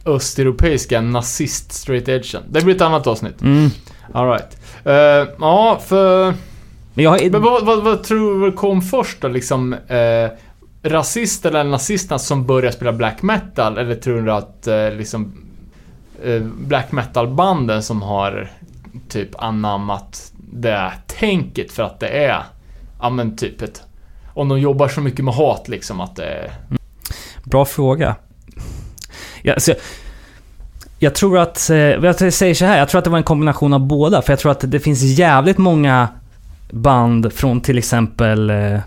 östeuropeiska 0.06 1.00
nazist 1.00 1.72
straight 1.72 2.08
edgen. 2.08 2.42
Det 2.50 2.64
blir 2.64 2.74
ett 2.74 2.80
annat 2.80 3.06
avsnitt. 3.06 3.42
Mm. 3.42 3.70
Alright. 4.12 4.56
Uh, 4.86 4.92
ja, 5.40 5.80
för... 5.86 6.34
Men 6.98 7.04
jag. 7.04 7.32
Men 7.32 7.42
vad, 7.42 7.66
vad, 7.66 7.84
vad 7.84 8.02
tror 8.02 8.46
du 8.46 8.52
kom 8.52 8.82
först 8.82 9.20
då? 9.20 9.28
Liksom 9.28 9.72
eh, 9.72 10.30
rasister 10.82 11.50
eller 11.50 11.64
nazisterna 11.64 12.18
som 12.18 12.46
började 12.46 12.76
spela 12.76 12.92
black 12.92 13.22
metal? 13.22 13.78
Eller 13.78 13.94
tror 13.94 14.22
du 14.22 14.32
att 14.32 14.66
eh, 14.66 14.90
liksom 14.90 15.32
eh, 16.24 16.42
black 16.42 16.92
metal-banden 16.92 17.82
som 17.82 18.02
har 18.02 18.50
typ 19.08 19.42
anammat 19.42 20.32
det 20.52 20.92
tänket 21.06 21.72
för 21.72 21.82
att 21.82 22.00
det 22.00 22.08
är, 22.08 22.42
ja 23.00 23.10
men 23.10 23.36
typ 23.36 23.62
ett, 23.62 23.82
om 24.34 24.48
de 24.48 24.60
jobbar 24.60 24.88
så 24.88 25.00
mycket 25.00 25.24
med 25.24 25.34
hat 25.34 25.68
liksom 25.68 26.00
att 26.00 26.16
det 26.16 26.24
är 26.24 26.50
Bra 27.44 27.64
fråga. 27.64 28.14
Ja, 29.42 29.54
alltså, 29.54 29.74
jag 30.98 31.14
tror 31.14 31.38
att, 31.38 31.70
eh, 31.70 31.76
jag 31.76 32.32
säger 32.32 32.54
så 32.54 32.64
här, 32.64 32.78
jag 32.78 32.88
tror 32.88 32.98
att 32.98 33.04
det 33.04 33.10
var 33.10 33.18
en 33.18 33.24
kombination 33.24 33.72
av 33.72 33.80
båda. 33.80 34.22
För 34.22 34.32
jag 34.32 34.40
tror 34.40 34.52
att 34.52 34.70
det 34.70 34.80
finns 34.80 35.02
jävligt 35.02 35.58
många 35.58 36.08
band 36.72 37.32
från 37.32 37.60
till 37.60 37.78
exempel 37.78 38.50
eh, 38.50 38.78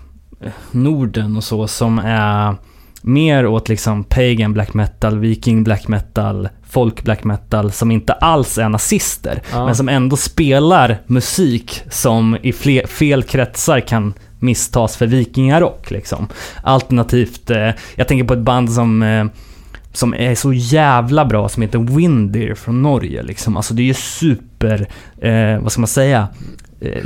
Norden 0.72 1.38
och 1.38 1.44
så 1.44 1.68
som 1.68 2.00
är 2.00 2.56
mer 3.02 3.46
åt 3.46 3.70
liksom 3.70 4.04
pagan 4.04 4.54
black 4.54 4.74
metal, 4.74 5.20
viking 5.20 5.64
black 5.64 5.88
metal, 5.88 6.50
folk 6.70 7.04
black 7.04 7.24
metal 7.24 7.72
som 7.72 7.92
inte 7.92 8.14
alls 8.14 8.58
är 8.58 8.70
nazister. 8.70 9.42
Ja. 9.52 9.66
Men 9.66 9.76
som 9.76 9.90
ändå 9.90 10.18
spelar 10.18 10.98
musik 11.08 11.84
som 11.90 12.38
i 12.42 12.52
fle- 12.52 12.88
fel 12.88 13.24
kretsar 13.24 13.80
kan 13.80 14.14
misstas 14.40 14.98
för 14.98 15.08
vikingarock 15.08 15.92
liksom. 15.92 16.28
Alternativt, 16.64 17.50
eh, 17.50 17.70
jag 17.96 18.08
tänker 18.08 18.24
på 18.26 18.34
ett 18.34 18.40
band 18.40 18.72
som 18.72 19.04
eh, 19.04 19.26
som 19.94 20.14
är 20.14 20.36
så 20.36 20.54
jävla 20.54 21.26
bra 21.26 21.50
som 21.50 21.62
heter 21.62 21.80
Windir 21.80 22.56
från 22.56 22.82
Norge 22.82 23.24
liksom. 23.24 23.58
Alltså 23.58 23.74
det 23.74 23.82
är 23.82 23.86
ju 23.86 23.94
super, 23.94 24.88
eh, 25.22 25.60
vad 25.62 25.72
ska 25.72 25.82
man 25.82 25.88
säga, 25.88 26.28
eh, 26.82 27.04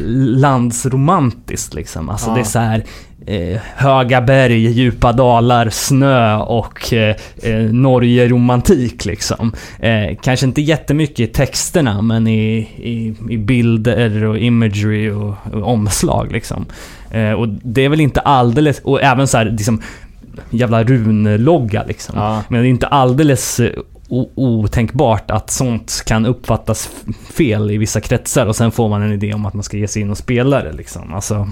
landsromantiskt 0.69 1.73
liksom. 1.73 2.09
Alltså 2.09 2.29
Ja. 2.29 2.33
det 2.35 2.39
är 2.39 2.43
så 2.43 2.59
här 2.59 2.83
eh, 3.27 3.59
höga 3.75 4.21
berg, 4.21 4.71
djupa 4.71 5.11
dalar, 5.13 5.69
snö 5.69 6.35
och 6.37 6.93
eh, 6.93 7.15
eh, 7.43 7.59
Norge-romantik 7.71 9.05
liksom. 9.05 9.53
Eh, 9.79 10.15
kanske 10.21 10.45
inte 10.45 10.61
jättemycket 10.61 11.19
i 11.19 11.27
texterna 11.27 12.01
men 12.01 12.27
i, 12.27 12.57
i, 12.77 13.15
i 13.29 13.37
bilder 13.37 14.23
och 14.23 14.37
imagery 14.37 15.09
och, 15.09 15.35
och 15.53 15.63
omslag 15.71 16.31
liksom. 16.31 16.65
Eh, 17.11 17.31
och 17.31 17.47
det 17.47 17.81
är 17.85 17.89
väl 17.89 18.01
inte 18.01 18.19
alldeles, 18.19 18.79
och 18.79 19.01
även 19.03 19.27
så 19.27 19.37
här 19.37 19.45
liksom 19.45 19.81
jävla 20.49 20.83
runlogga 20.83 21.83
liksom. 21.87 22.15
Ja. 22.17 22.43
Men 22.47 22.61
det 22.61 22.67
är 22.67 22.69
inte 22.69 22.87
alldeles 22.87 23.59
eh, 23.59 23.69
otänkbart 24.35 25.31
att 25.31 25.49
sånt 25.49 26.03
kan 26.05 26.25
uppfattas 26.25 26.89
fel 27.33 27.71
i 27.71 27.77
vissa 27.77 28.01
kretsar 28.01 28.45
och 28.45 28.55
sen 28.55 28.71
får 28.71 28.89
man 28.89 29.01
en 29.01 29.11
idé 29.11 29.33
om 29.33 29.45
att 29.45 29.53
man 29.53 29.63
ska 29.63 29.77
ge 29.77 29.87
sig 29.87 30.01
in 30.01 30.11
och 30.11 30.17
spela 30.17 30.63
det 30.63 30.71
liksom. 30.71 31.13
Alltså, 31.13 31.49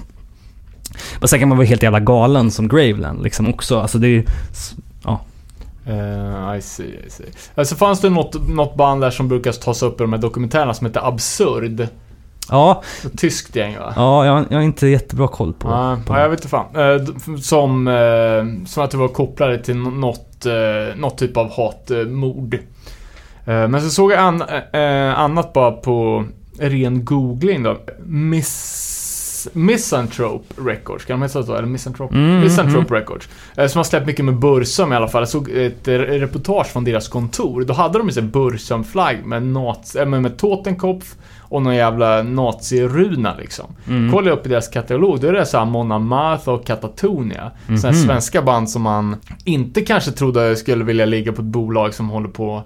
och 1.20 1.30
sen 1.30 1.38
kan 1.38 1.48
man 1.48 1.58
vara 1.58 1.66
helt 1.66 1.82
jävla 1.82 2.00
galen 2.00 2.50
som 2.50 2.68
Graveland 2.68 3.22
liksom 3.22 3.48
också. 3.48 3.80
Alltså 3.80 3.98
det 3.98 4.08
är 4.08 4.24
Ja. 5.04 5.20
Uh, 5.88 6.58
I 6.58 6.62
see, 6.62 7.00
I 7.06 7.10
see. 7.10 7.26
Alltså 7.54 7.74
fanns 7.74 8.00
det 8.00 8.10
något, 8.10 8.48
något 8.48 8.76
band 8.76 9.00
där 9.00 9.10
som 9.10 9.28
brukar 9.28 9.52
tas 9.52 9.82
upp 9.82 10.00
i 10.00 10.04
de 10.04 10.12
här 10.12 10.20
dokumentärerna 10.20 10.74
som 10.74 10.86
heter 10.86 11.08
Absurd? 11.08 11.88
Ja, 12.50 12.82
Ett 13.06 13.18
tyskt 13.18 13.56
gäng 13.56 13.78
va? 13.78 13.92
ja 13.96 14.26
jag, 14.26 14.44
jag 14.48 14.56
har 14.56 14.62
inte 14.62 14.86
jättebra 14.86 15.28
koll 15.28 15.52
på... 15.52 15.68
Ja, 15.68 15.98
på 16.06 16.14
ja, 16.14 16.20
jag 16.20 16.28
vet 16.28 16.38
inte 16.40 16.48
fan. 16.48 16.66
Eh, 16.76 17.36
Som, 17.40 17.88
eh, 17.88 18.66
som 18.66 18.84
att 18.84 18.90
det 18.90 18.96
var 18.96 19.08
kopplade 19.08 19.58
till 19.58 19.76
nå- 19.76 19.90
något, 19.90 20.46
eh, 20.46 20.96
något 20.96 21.18
typ 21.18 21.36
av 21.36 21.50
hatmord. 21.56 22.58
Men 23.46 23.80
så 23.82 23.90
såg 23.90 24.12
jag 24.12 24.18
an, 24.18 24.42
annat 25.16 25.52
bara 25.52 25.70
på 25.72 26.24
ren 26.58 27.04
googling 27.04 27.62
då. 27.62 27.76
Miss, 28.06 29.48
Misanthrope 29.52 30.54
Records, 30.56 31.04
kan 31.04 31.20
de 31.20 31.22
heta 31.26 31.42
så? 31.42 31.54
Eller 31.54 31.66
Misanthrope? 31.68 32.14
Mm, 32.14 32.40
Misanthrope 32.40 32.94
Records. 32.94 33.28
Eh, 33.56 33.66
Som 33.66 33.78
har 33.78 33.84
släppt 33.84 34.06
mycket 34.06 34.24
med 34.24 34.34
Bursum 34.38 34.92
i 34.92 34.96
alla 34.96 35.08
fall. 35.08 35.22
Jag 35.22 35.28
såg 35.28 35.50
ett 35.50 35.88
reportage 35.88 36.66
från 36.66 36.84
deras 36.84 37.08
kontor. 37.08 37.64
Då 37.64 37.74
hade 37.74 37.98
de 37.98 38.06
ju 38.08 38.12
såhär 38.14 38.28
Bursum-flagg 38.28 39.24
med, 39.26 39.42
med 40.22 40.36
Totenkopf 40.38 41.14
och 41.54 41.62
någon 41.62 41.76
jävla 41.76 42.22
naziruna 42.22 43.34
liksom. 43.38 43.66
Mm. 43.88 44.14
Jag 44.14 44.26
upp 44.26 44.46
i 44.46 44.48
deras 44.48 44.68
katalog, 44.68 45.20
då 45.20 45.26
är 45.26 45.32
det 45.32 45.46
såhär 45.46 45.64
Mona 45.64 45.98
Martha 45.98 46.52
och 46.52 46.66
Katatonia. 46.66 47.50
Mhm. 47.66 47.78
Sådana 47.78 47.96
här 47.98 48.04
svenska 48.04 48.42
band 48.42 48.70
som 48.70 48.82
man 48.82 49.16
inte 49.44 49.80
kanske 49.80 50.10
trodde 50.10 50.56
skulle 50.56 50.84
vilja 50.84 51.04
ligga 51.04 51.32
på 51.32 51.40
ett 51.42 51.46
bolag 51.48 51.94
som 51.94 52.08
håller 52.08 52.28
på 52.28 52.62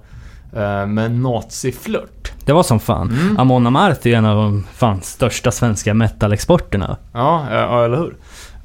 eh, 0.57 0.87
med 0.87 1.13
naziflört. 1.13 2.33
Det 2.45 2.53
var 2.53 2.63
som 2.63 2.81
fan. 2.81 3.11
Mm. 3.11 3.39
Amon 3.39 3.67
Amarth 3.67 4.01
är 4.07 4.11
ju 4.11 4.15
en 4.17 4.25
av 4.25 4.37
de 4.37 4.65
fan 4.75 5.01
största 5.03 5.51
svenska 5.51 5.95
metal-exporterna. 5.95 6.97
Ja, 7.13 7.47
ja, 7.51 7.85
eller 7.85 7.97
hur? 7.97 8.17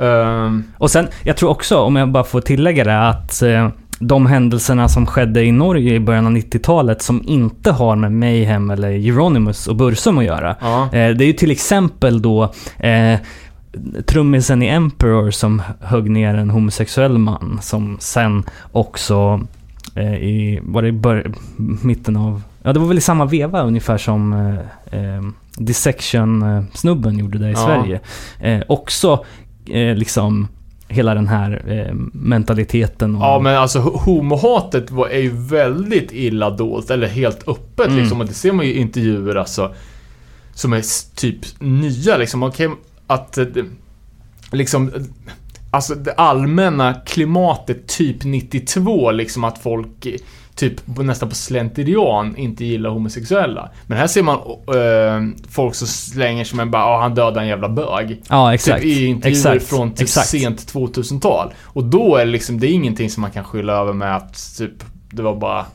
Ehm, 0.08 0.64
Och 0.78 0.92
sen, 0.92 1.08
jag 1.24 1.38
tror 1.38 1.50
också, 1.50 1.78
om 1.80 1.96
jag 1.96 2.10
bara 2.12 2.24
får 2.24 2.42
tillägga 2.42 2.84
det, 2.84 3.08
att 3.10 3.42
eh, 3.42 3.70
de 4.00 4.26
händelserna 4.26 4.90
som 4.90 5.06
skedde 5.06 5.44
i 5.44 5.52
Norge 5.52 5.94
i 5.96 6.00
början 6.00 6.26
av 6.26 6.32
90-talet 6.32 7.02
som 7.02 7.24
inte 7.26 7.72
har 7.72 7.96
med 7.96 8.12
Mayhem 8.12 8.70
eller 8.72 8.90
Euronymous 8.90 9.68
och 9.68 9.76
Bursum 9.76 10.18
att 10.18 10.26
göra. 10.26 10.56
ja. 10.62 10.84
Eh, 10.84 10.90
det 11.16 11.24
är 11.24 11.28
ju 11.28 11.34
till 11.34 11.52
exempel 11.52 12.22
då 12.22 12.44
eh, 12.80 13.20
trummisen 14.06 14.64
i 14.64 14.68
Emperor 14.68 15.32
som 15.32 15.62
högg 15.82 16.10
ner 16.12 16.36
en 16.36 16.50
homosexuell 16.50 17.18
man 17.18 17.60
som 17.62 17.98
sen 18.00 18.44
också 18.72 19.42
eh, 19.96 20.14
i, 20.16 20.60
var 20.64 20.82
det 20.82 20.88
i 20.88 20.92
bör- 20.92 21.34
mitten 21.84 22.18
av, 22.18 22.42
ja 22.64 22.74
det 22.74 22.80
var 22.80 22.88
väl 22.88 22.98
i 22.98 23.02
samma 23.02 23.26
veva 23.26 23.62
ungefär 23.62 23.98
som 23.98 24.34
eh, 24.34 25.00
eh, 25.00 25.22
Dissection-snubben 25.58 27.20
gjorde 27.20 27.38
det 27.38 27.48
i 27.50 27.52
Ja. 27.52 27.58
Sverige. 27.58 28.00
Eh, 28.40 28.64
också 28.68 29.26
eh, 29.70 29.96
liksom 29.96 30.48
hela 30.94 31.14
den 31.16 31.28
här 31.28 31.64
eh, 31.68 31.94
mentaliteten. 32.14 33.16
Och, 33.16 33.22
Ja 33.24 33.40
men 33.40 33.56
alltså 33.58 33.80
ho- 33.80 33.98
homohatet 34.00 34.92
var, 34.92 35.08
är 35.08 35.20
ju 35.22 35.30
väldigt 35.34 36.12
illa 36.12 36.50
dolt, 36.50 36.90
eller 36.90 37.08
helt 37.08 37.48
öppet 37.48 37.88
Mm. 37.88 38.00
liksom. 38.00 38.22
Och 38.22 38.28
det 38.28 38.34
ser 38.34 38.52
man 38.52 38.66
ju 38.66 38.74
i 38.74 38.78
intervjuer 38.78 39.36
alltså. 39.36 39.74
Som 40.54 40.74
är 40.74 41.16
typ 41.16 41.40
nya 41.60 42.18
liksom. 42.18 42.44
Okej, 42.44 42.70
att... 43.08 43.38
eh, 43.38 43.46
Liksom... 44.52 44.92
Alltså 45.72 45.96
det 45.96 46.14
allmänna 46.14 46.94
klimatet 46.94 47.88
typ 47.88 48.24
92 48.24 49.12
liksom 49.12 49.44
att 49.44 49.58
folk 49.58 50.08
typ 50.56 50.74
nästan 50.98 51.30
på 51.30 51.36
slentrian 51.36 52.36
inte 52.38 52.66
gillar 52.66 52.90
homosexuella. 52.90 53.70
Men 53.88 53.98
här 53.98 54.08
ser 54.08 54.24
man 54.24 54.36
eh, 54.36 55.38
folk 55.50 55.76
som 55.76 55.88
slänger 55.88 56.44
sig 56.44 56.58
med 56.58 56.70
bara 56.70 56.86
ah, 56.86 57.02
han 57.02 57.16
dödade 57.16 57.40
en 57.40 57.48
jävla 57.48 57.70
bög. 57.70 58.22
Ja, 58.30 58.54
exakt. 58.54 58.82
Typ 58.82 58.98
i 58.98 59.06
intervjuer 59.06 59.56
exakt. 59.56 59.70
från 59.70 59.92
typ 59.92 60.02
exakt. 60.02 60.28
sent 60.28 60.74
2000-tal. 60.74 61.54
Och 61.64 61.84
då 61.84 62.16
är 62.16 62.26
det 62.26 62.32
liksom, 62.32 62.60
det 62.60 62.68
är 62.68 62.72
ingenting 62.72 63.10
som 63.10 63.22
man 63.22 63.32
kan 63.32 63.44
skylla 63.44 63.74
över 63.74 63.94
med 63.94 64.16
att 64.16 64.58
typ, 64.58 64.84
det 65.10 65.22
var 65.22 65.36
bara, 65.36 65.66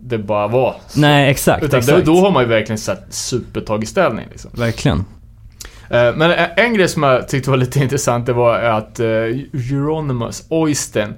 det 0.00 0.18
bara 0.18 0.48
var. 0.48 0.76
så. 0.88 1.00
Nej, 1.00 1.30
exakt. 1.30 1.64
Utan 1.64 1.78
exakt. 1.78 2.04
då, 2.06 2.14
då 2.14 2.20
har 2.20 2.30
man 2.30 2.42
ju 2.42 2.48
verkligen 2.48 2.78
sett 2.78 3.04
supertagit 3.10 3.88
ställning 3.88 4.26
liksom. 4.30 4.50
Verkligen. 4.54 5.04
Eh, 5.90 6.14
Men 6.16 6.30
en- 6.56 6.74
grej 6.74 6.88
som 6.88 7.02
jag 7.02 7.28
tyckte 7.28 7.50
var 7.50 7.56
lite 7.56 7.78
intressant, 7.82 8.26
det 8.26 8.32
var 8.32 8.58
att 8.58 9.00
uh, 9.00 9.06
Euronymous 9.06 10.46
Oysten 10.48 11.14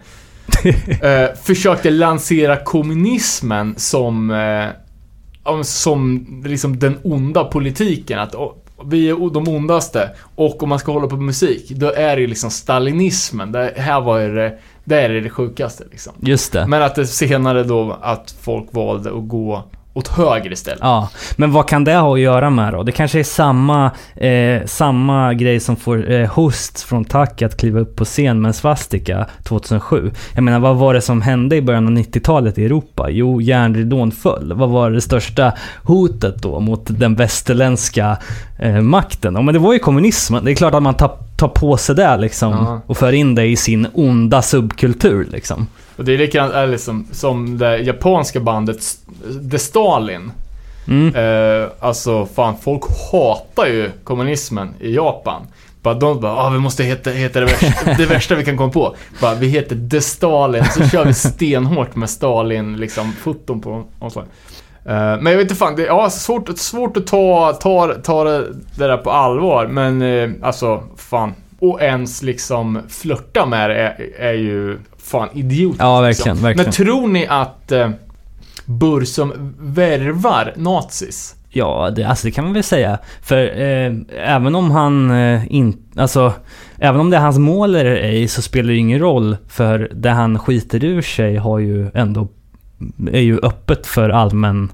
eh, 1.03 1.37
försökte 1.43 1.91
lansera 1.91 2.57
kommunismen 2.57 3.75
som, 3.77 4.31
eh, 4.31 5.63
som 5.63 6.27
liksom 6.45 6.79
den 6.79 6.99
onda 7.03 7.45
politiken. 7.45 8.19
Att 8.19 8.35
oh, 8.35 8.53
vi 8.85 9.09
är 9.09 9.31
de 9.31 9.49
ondaste 9.49 10.11
och 10.35 10.63
om 10.63 10.69
man 10.69 10.79
ska 10.79 10.93
hålla 10.93 11.07
på 11.07 11.17
med 11.17 11.25
musik, 11.25 11.71
då 11.71 11.93
är 11.93 12.17
det 12.17 12.27
liksom 12.27 12.51
stalinismen. 12.51 13.53
Det 13.53 13.75
här 13.77 14.01
var 14.01 14.21
det, 14.21 14.59
det 14.85 15.01
är 15.01 15.09
det 15.09 15.31
sjukaste 15.31 15.85
liksom. 15.91 16.13
Just 16.21 16.53
det. 16.53 16.67
Men 16.67 16.83
att 16.83 16.95
det 16.95 17.07
senare 17.07 17.63
då, 17.63 17.99
att 18.03 18.35
folk 18.43 18.67
valde 18.71 19.11
att 19.11 19.29
gå 19.29 19.65
åt 19.95 20.09
höger 20.09 20.53
istället. 20.53 20.79
Ja, 20.83 21.09
men 21.37 21.53
vad 21.53 21.69
kan 21.69 21.85
det 21.85 21.95
ha 21.95 22.15
att 22.15 22.21
göra 22.21 22.51
med 22.51 22.73
då? 22.73 22.83
Det 22.83 22.93
kanske 22.93 23.19
är 23.19 23.25
samma, 23.25 23.91
eh, 24.17 24.67
samma 24.67 25.35
grej 25.35 25.61
som 25.61 25.77
får 25.77 26.11
eh, 26.11 26.29
Host 26.29 26.81
från 26.81 27.05
Tack 27.05 27.43
att 27.43 27.57
kliva 27.57 27.81
upp 27.81 27.97
på 27.97 28.05
scen 28.05 28.41
med 28.41 28.49
en 28.49 28.55
svastika 28.55 29.27
2007. 29.45 30.11
Jag 30.35 30.45
menar, 30.45 30.59
vad 30.59 30.77
var 30.77 30.95
det 30.95 31.01
som 31.01 31.23
hände 31.23 31.57
i 31.57 31.63
början 31.63 31.87
av 31.87 31.93
90-talet 31.93 32.59
i 32.59 32.65
Europa? 32.65 33.11
Jo, 33.11 33.41
järnridån 33.41 34.11
föll. 34.13 34.53
Vad 34.53 34.69
var 34.71 34.91
det 34.91 35.01
största 35.01 35.53
hotet 35.85 36.43
då 36.43 36.61
mot 36.61 36.83
den 36.87 37.15
västerländska 37.15 38.17
eh, 38.59 38.81
makten? 38.81 39.35
Ja, 39.35 39.43
men 39.43 39.55
det 39.55 39.59
var 39.61 39.73
ju 39.73 39.79
kommunismen. 39.79 40.45
Det 40.45 40.51
är 40.51 40.55
klart 40.55 40.75
att 40.75 40.83
man 40.83 40.95
tar, 40.95 41.13
tar 41.37 41.49
på 41.49 41.77
sig 41.77 41.95
det 41.95 42.17
liksom 42.17 42.53
Ja. 42.53 42.81
och 42.87 42.97
för 42.97 43.13
in 43.13 43.35
det 43.35 43.47
i 43.47 43.57
sin 43.57 43.87
onda 43.95 44.43
subkultur 44.43 45.27
liksom. 45.31 45.67
Och 46.01 46.07
det 46.07 46.15
är 46.15 46.19
likadant 46.19 46.55
är 46.55 46.67
liksom, 46.67 47.07
som 47.13 47.59
det 47.59 47.79
japanska 47.79 48.41
bandet 48.41 48.79
The 49.51 49.59
Stalin. 49.59 50.33
Mm. 50.89 51.15
Eh, 51.15 51.69
alltså 51.81 52.27
fan, 52.27 52.55
folk 52.63 52.83
hatar 53.13 53.67
ju 53.67 53.91
kommunismen 54.05 54.75
i 54.81 54.95
Japan. 54.95 55.43
Bara 55.83 55.95
de 55.95 56.21
bara, 56.21 56.37
ah, 56.37 56.51
vi 56.51 56.59
måste 56.59 56.85
heta, 56.85 57.11
heta 57.11 57.41
det, 57.41 57.47
värsta, 57.47 57.95
det 57.99 58.07
värsta 58.07 58.35
vi 58.35 58.45
kan 58.45 58.57
komma 58.57 58.73
på. 58.73 58.97
Bara, 59.21 59.35
vi 59.35 59.49
heter 59.49 59.89
The 59.91 60.01
Stalin, 60.01 60.65
så 60.65 60.89
kör 60.89 61.05
vi 61.05 61.15
stenhårt 61.15 61.97
med 61.97 62.11
Stalin, 62.11 62.77
liksom, 62.77 63.13
foton 63.13 63.61
på 63.61 63.85
så. 64.09 64.21
Eh, 64.21 64.25
men 64.85 65.27
jag 65.27 65.37
vet 65.37 65.41
inte 65.41 65.55
fan, 65.55 65.77
det 65.77 65.83
är 65.83 65.87
ja, 65.87 66.11
svårt, 66.11 66.59
svårt 66.59 66.97
att 66.97 67.07
ta, 67.07 67.53
ta, 67.53 67.95
ta 67.95 68.25
det, 68.25 68.53
det 68.53 68.87
där 68.87 68.97
på 68.97 69.11
allvar. 69.11 69.67
Men 69.67 70.03
eh, 70.03 70.31
alltså, 70.43 70.83
fan. 70.97 71.35
Och 71.59 71.83
ens 71.83 72.23
liksom 72.23 72.79
flörta 72.89 73.47
med 73.47 73.71
det 73.71 73.77
är, 73.77 74.15
är 74.19 74.33
ju 74.33 74.79
fan 75.11 75.29
idiotiskt. 75.33 75.83
Ja, 75.83 76.01
verkligen, 76.01 76.35
liksom. 76.35 76.45
verkligen. 76.45 76.67
Men 76.67 76.73
tror 76.73 77.09
ni 77.09 77.27
att 77.27 77.73
eh, 77.73 77.91
Bursum 78.65 79.55
värvar 79.59 80.53
nazis? 80.57 81.37
Ja, 81.49 81.91
det, 81.97 82.05
alltså 82.05 82.27
det 82.27 82.31
kan 82.31 82.45
man 82.45 82.53
väl 82.53 82.63
säga. 82.63 82.99
För 83.23 83.61
eh, 83.61 83.93
även 84.17 84.55
om 84.55 84.71
han 84.71 85.11
eh, 85.11 85.43
inte... 85.55 86.03
Alltså, 86.03 86.33
även 86.79 87.01
om 87.01 87.11
det 87.11 87.17
är 87.17 87.21
hans 87.21 87.39
mål 87.39 87.75
eller 87.75 87.97
ej 87.97 88.29
så 88.29 88.43
spelar 88.43 88.69
det 88.69 88.77
ingen 88.77 88.99
roll. 88.99 89.37
För 89.49 89.91
det 89.95 90.11
han 90.11 90.39
skiter 90.39 90.85
ur 90.85 91.03
sig 91.03 91.37
har 91.37 91.59
ju 91.59 91.91
ändå... 91.95 92.29
Är 93.13 93.21
ju 93.21 93.39
öppet 93.43 93.87
för 93.87 94.11
allmän... 94.11 94.73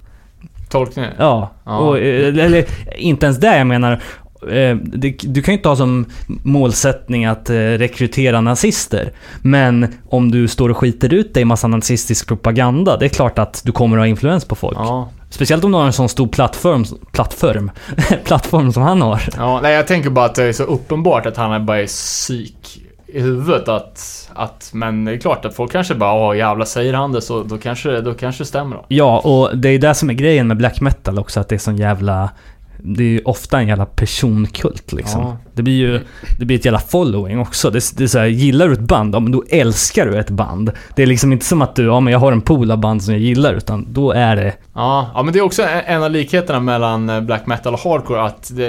Tolkningen? 0.68 1.12
Ja, 1.18 1.50
Ja. 1.66 1.78
Och, 1.78 1.98
eh, 1.98 2.44
eller 2.44 2.64
inte 2.96 3.26
ens 3.26 3.38
det 3.38 3.58
jag 3.58 3.66
menar. 3.66 4.02
Eh, 4.42 4.76
du 5.20 5.42
kan 5.42 5.52
ju 5.52 5.56
inte 5.56 5.68
ha 5.68 5.76
som 5.76 6.06
målsättning 6.26 7.24
att 7.24 7.50
eh, 7.50 7.54
rekrytera 7.54 8.40
nazister. 8.40 9.12
Men 9.42 9.94
om 10.08 10.30
du 10.30 10.48
står 10.48 10.68
och 10.68 10.76
skiter 10.76 11.14
ut 11.14 11.34
dig 11.34 11.40
i 11.40 11.44
massa 11.44 11.68
nazistisk 11.68 12.28
propaganda, 12.28 12.96
det 12.96 13.04
är 13.04 13.08
klart 13.08 13.38
att 13.38 13.62
du 13.64 13.72
kommer 13.72 13.96
att 13.96 14.00
ha 14.00 14.06
influens 14.06 14.44
på 14.44 14.54
folk. 14.54 14.76
Ja. 14.78 15.08
Speciellt 15.30 15.64
om 15.64 15.72
du 15.72 15.78
har 15.78 15.86
en 15.86 15.92
sån 15.92 16.08
stor 16.08 16.28
plattform, 16.28 16.84
plattform, 17.12 17.70
plattform 18.24 18.72
som 18.72 18.82
han 18.82 19.02
har. 19.02 19.22
ja. 19.36 19.60
Nej, 19.62 19.74
jag 19.74 19.86
tänker 19.86 20.10
bara 20.10 20.24
att 20.24 20.34
det 20.34 20.44
är 20.44 20.52
så 20.52 20.62
uppenbart 20.62 21.26
att 21.26 21.36
han 21.36 21.52
är 21.52 21.58
bara 21.58 21.80
är 21.80 21.86
psyk 21.86 22.82
i 23.06 23.20
huvudet 23.20 23.68
att, 23.68 24.30
att... 24.34 24.70
Men 24.74 25.04
det 25.04 25.12
är 25.12 25.18
klart 25.18 25.44
att 25.44 25.54
folk 25.54 25.72
kanske 25.72 25.94
bara, 25.94 26.14
ja 26.14 26.34
jävlar 26.34 26.64
säger 26.64 26.94
han 26.94 27.12
det 27.12 27.22
så 27.22 27.42
då 27.42 27.58
kanske, 27.58 28.00
då 28.00 28.14
kanske 28.14 28.42
det 28.42 28.48
stämmer 28.48 28.76
då. 28.76 28.84
Ja, 28.88 29.18
och 29.18 29.58
det 29.58 29.68
är 29.68 29.78
det 29.78 29.94
som 29.94 30.10
är 30.10 30.14
grejen 30.14 30.48
med 30.48 30.56
black 30.56 30.80
metal 30.80 31.18
också, 31.18 31.40
att 31.40 31.48
det 31.48 31.54
är 31.54 31.58
sån 31.58 31.76
jävla... 31.76 32.30
Det 32.94 33.02
är 33.04 33.08
ju 33.08 33.20
ofta 33.24 33.60
en 33.60 33.68
jävla 33.68 33.86
personkult 33.86 34.92
liksom. 34.92 35.20
Ja. 35.20 35.36
Det 35.54 35.62
blir 35.62 35.74
ju 35.74 36.00
det 36.38 36.44
blir 36.44 36.58
ett 36.58 36.64
jävla 36.64 36.78
following 36.78 37.38
också. 37.40 37.70
Det, 37.70 37.96
det 37.96 38.04
är 38.04 38.08
så 38.08 38.18
här, 38.18 38.26
gillar 38.26 38.66
du 38.68 38.72
ett 38.72 38.80
band, 38.80 39.14
ja 39.14 39.20
men 39.20 39.32
då 39.32 39.44
älskar 39.48 40.06
du 40.06 40.18
ett 40.18 40.30
band. 40.30 40.70
Det 40.96 41.02
är 41.02 41.06
liksom 41.06 41.32
inte 41.32 41.44
som 41.44 41.62
att 41.62 41.76
du, 41.76 41.84
ja 41.84 42.00
men 42.00 42.12
jag 42.12 42.20
har 42.20 42.32
en 42.32 42.40
pool 42.40 42.70
av 42.70 42.78
band 42.78 43.02
som 43.04 43.14
jag 43.14 43.22
gillar, 43.22 43.54
utan 43.54 43.86
då 43.92 44.12
är 44.12 44.36
det... 44.36 44.54
Ja, 44.74 45.10
ja, 45.14 45.22
men 45.22 45.32
det 45.32 45.38
är 45.38 45.42
också 45.42 45.62
en 45.62 45.96
en 45.96 46.02
av 46.02 46.10
likheterna 46.10 46.60
mellan 46.60 47.10
eh, 47.10 47.20
black 47.20 47.46
metal 47.46 47.74
och 47.74 47.80
hardcore 47.80 48.22
att 48.22 48.50
det 48.56 48.66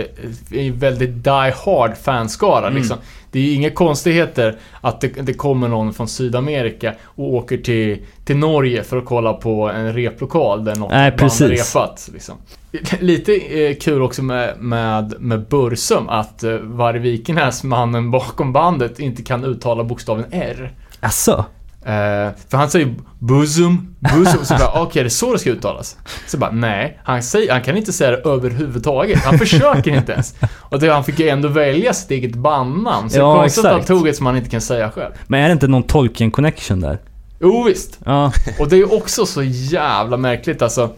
är 0.51 0.59
en 0.59 0.79
väldigt 0.79 1.23
die 1.23 1.53
hard 1.65 1.97
fanskara 2.03 2.67
Mm. 2.67 2.77
liksom. 2.77 2.97
Det 3.31 3.39
är 3.39 3.43
ju 3.43 3.53
inga 3.53 3.71
konstigheter 3.71 4.57
att 4.81 5.01
det, 5.01 5.07
det 5.07 5.33
kommer 5.33 5.67
någon 5.67 5.93
från 5.93 6.07
Sydamerika 6.07 6.93
och 7.03 7.33
åker 7.33 7.57
till, 7.57 8.05
till 8.25 8.37
Norge 8.37 8.83
för 8.83 8.97
att 8.97 9.05
kolla 9.05 9.33
på 9.33 9.69
en 9.69 9.93
replokal 9.93 10.63
där 10.63 10.75
något 10.75 10.91
Nej, 10.91 11.11
band 11.11 11.31
har 11.31 11.47
repat. 11.47 12.09
Liksom. 12.13 12.35
Lite 12.99 13.35
eh, 13.35 13.75
kul 13.75 14.01
också 14.01 14.23
med, 14.23 14.57
med, 14.59 15.13
med 15.19 15.47
Bursum 15.47 16.09
att 16.09 16.43
eh, 16.43 16.53
Varg 16.53 16.99
Vikenäs, 16.99 17.63
mannen 17.63 18.11
bakom 18.11 18.53
bandet, 18.53 18.99
inte 18.99 19.23
kan 19.23 19.43
uttala 19.43 19.83
bokstaven 19.83 20.25
R. 20.31 20.73
Asså? 20.99 21.45
Eh, 21.87 22.33
för 22.49 22.57
han 22.57 22.69
säger 22.69 22.95
Buzum, 23.19 23.95
Buzum, 23.99 24.45
så 24.45 24.53
bara 24.53 24.71
okej, 24.81 25.03
det 25.03 25.07
är 25.07 25.09
så 25.09 25.33
det 25.33 25.39
ska 25.39 25.49
uttalas. 25.49 25.97
Så 26.27 26.37
bara 26.37 26.51
nej, 26.51 26.99
han, 27.03 27.23
säger, 27.23 27.51
han 27.51 27.61
kan 27.61 27.77
inte 27.77 27.93
säga 27.93 28.11
det 28.11 28.17
överhuvudtaget. 28.17 29.23
Han 29.23 29.39
försöker 29.39 29.95
inte 29.95 30.11
ens. 30.11 30.35
Och 30.53 30.79
det, 30.79 30.89
han 30.89 31.03
fick 31.03 31.19
ju 31.19 31.29
ändå 31.29 31.47
välja 31.47 31.93
sitt 31.93 32.11
eget 32.11 32.35
bandnamn. 32.35 33.09
Så 33.09 33.17
Ja, 33.17 33.23
det 33.23 33.31
är 33.31 33.41
konstigt 33.41 33.65
att 33.65 33.71
han 33.71 33.83
tog 33.83 34.07
ett 34.07 34.15
som 34.15 34.25
han 34.25 34.37
inte 34.37 34.49
kan 34.49 34.61
säga 34.61 34.91
själv. 34.91 35.13
Men 35.27 35.41
är 35.43 35.47
det 35.47 35.53
inte 35.53 35.67
någon 35.67 35.83
Tolkien 35.83 36.31
connection 36.31 36.79
där? 36.79 36.99
Jo 37.39 37.63
visst. 37.63 37.99
Ja. 38.05 38.31
Och 38.59 38.69
det 38.69 38.75
är 38.75 38.77
ju 38.77 38.97
också 38.97 39.25
så 39.25 39.43
jävla 39.43 40.17
märkligt 40.17 40.61
alltså. 40.61 40.89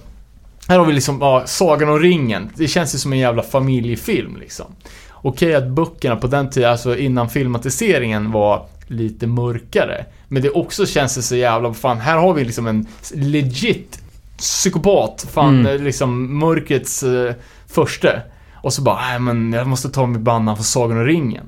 Här 0.68 0.80
har 0.80 0.86
vi 0.86 0.94
liksom, 0.94 1.18
ja, 1.22 1.44
Sagan 1.46 1.90
om 1.90 2.00
ringen. 2.00 2.50
Det 2.56 2.68
känns 2.68 2.96
ju 2.96 3.00
som 3.00 3.14
en 3.14 3.20
jävla 3.20 3.44
familjefilm 3.44 4.38
liksom. 4.40 4.66
Okej 5.12 5.56
att 5.56 5.68
böckerna 5.68 6.16
på 6.16 6.28
den 6.28 6.50
tiden, 6.50 6.72
alltså 6.72 6.98
innan 6.98 7.30
filmatiseringen 7.30 8.32
var 8.32 8.66
lite 8.90 9.28
mörkare. 9.28 10.06
Men 10.28 10.42
det 10.44 10.50
också 10.50 10.86
känns 10.86 11.16
det 11.16 11.22
så 11.22 11.36
jävla, 11.36 11.74
fan 11.74 11.98
här 12.00 12.18
har 12.18 12.34
vi 12.34 12.44
liksom 12.44 12.68
en 12.68 12.86
legit 13.14 14.00
psykopat. 14.38 15.28
Fan, 15.34 15.60
Mm. 15.60 15.76
eh, 15.76 15.82
liksom 15.84 16.40
mörkrets 16.40 17.04
eh, 17.04 17.34
förste. 17.68 18.22
Och 18.64 18.74
så 18.74 18.82
bara, 18.82 18.96
nej 18.96 19.20
men 19.20 19.54
jag 19.54 19.68
måste 19.68 19.90
ta 19.90 20.06
mitt 20.06 20.22
bandnamn 20.22 20.58
för 20.58 20.64
Sagan 20.64 20.98
om 20.98 21.04
ringen. 21.06 21.44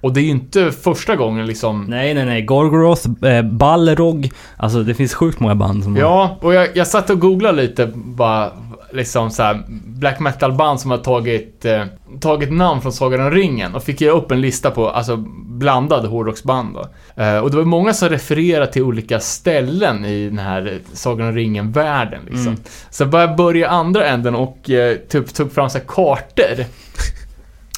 Och 0.00 0.12
det 0.12 0.20
är 0.20 0.22
ju 0.22 0.30
inte 0.30 0.72
första 0.72 1.16
gången 1.16 1.46
liksom 1.46 1.84
Nej, 1.84 2.14
nej, 2.14 2.24
nej. 2.24 2.42
Gorgoroth, 2.42 3.08
eh, 3.24 3.42
Balrog. 3.42 4.30
Alltså 4.56 4.82
det 4.82 4.94
finns 4.94 5.14
sjukt 5.14 5.40
många 5.40 5.54
band 5.54 5.84
som. 5.84 5.96
Ja, 5.96 6.38
och 6.40 6.54
jag, 6.54 6.76
jag 6.76 6.86
satt 6.86 7.10
och 7.10 7.20
googlade 7.20 7.62
lite 7.62 7.92
bara 7.94 8.52
liksom 8.92 9.30
så 9.30 9.42
här 9.42 9.64
black 9.86 10.20
metal 10.20 10.52
band 10.52 10.80
som 10.80 10.90
har 10.90 10.98
tagit, 10.98 11.64
eh, 11.64 11.84
tagit 12.20 12.52
namn 12.52 12.80
från 12.80 12.92
Sagan 12.92 13.20
om 13.20 13.30
ringen 13.30 13.74
och 13.74 13.82
fick 13.82 14.00
göra 14.00 14.16
upp 14.16 14.30
en 14.30 14.40
lista 14.40 14.70
på, 14.70 14.90
alltså 14.90 15.24
blandade 15.58 16.08
hårdrocksband 16.08 16.74
då. 16.74 16.88
Eh, 17.22 17.38
och 17.38 17.50
det 17.50 17.56
var 17.56 17.64
många 17.64 17.94
som 17.94 18.08
refererade 18.08 18.72
till 18.72 18.82
olika 18.82 19.20
ställen 19.20 20.04
i 20.04 20.28
den 20.28 20.38
här 20.38 20.78
Sagan 20.92 21.28
om 21.28 21.34
ringen-världen 21.34 22.20
liksom. 22.24 22.46
Mm. 22.46 22.60
Så 22.90 23.02
jag 23.02 23.10
började 23.10 23.34
börja 23.34 23.68
andra 23.68 24.06
änden 24.06 24.34
och 24.34 24.70
eh, 24.70 24.96
typ 24.96 25.34
tog 25.34 25.52
fram 25.52 25.70
så 25.70 25.78
här 25.78 25.84
kartor. 25.88 26.64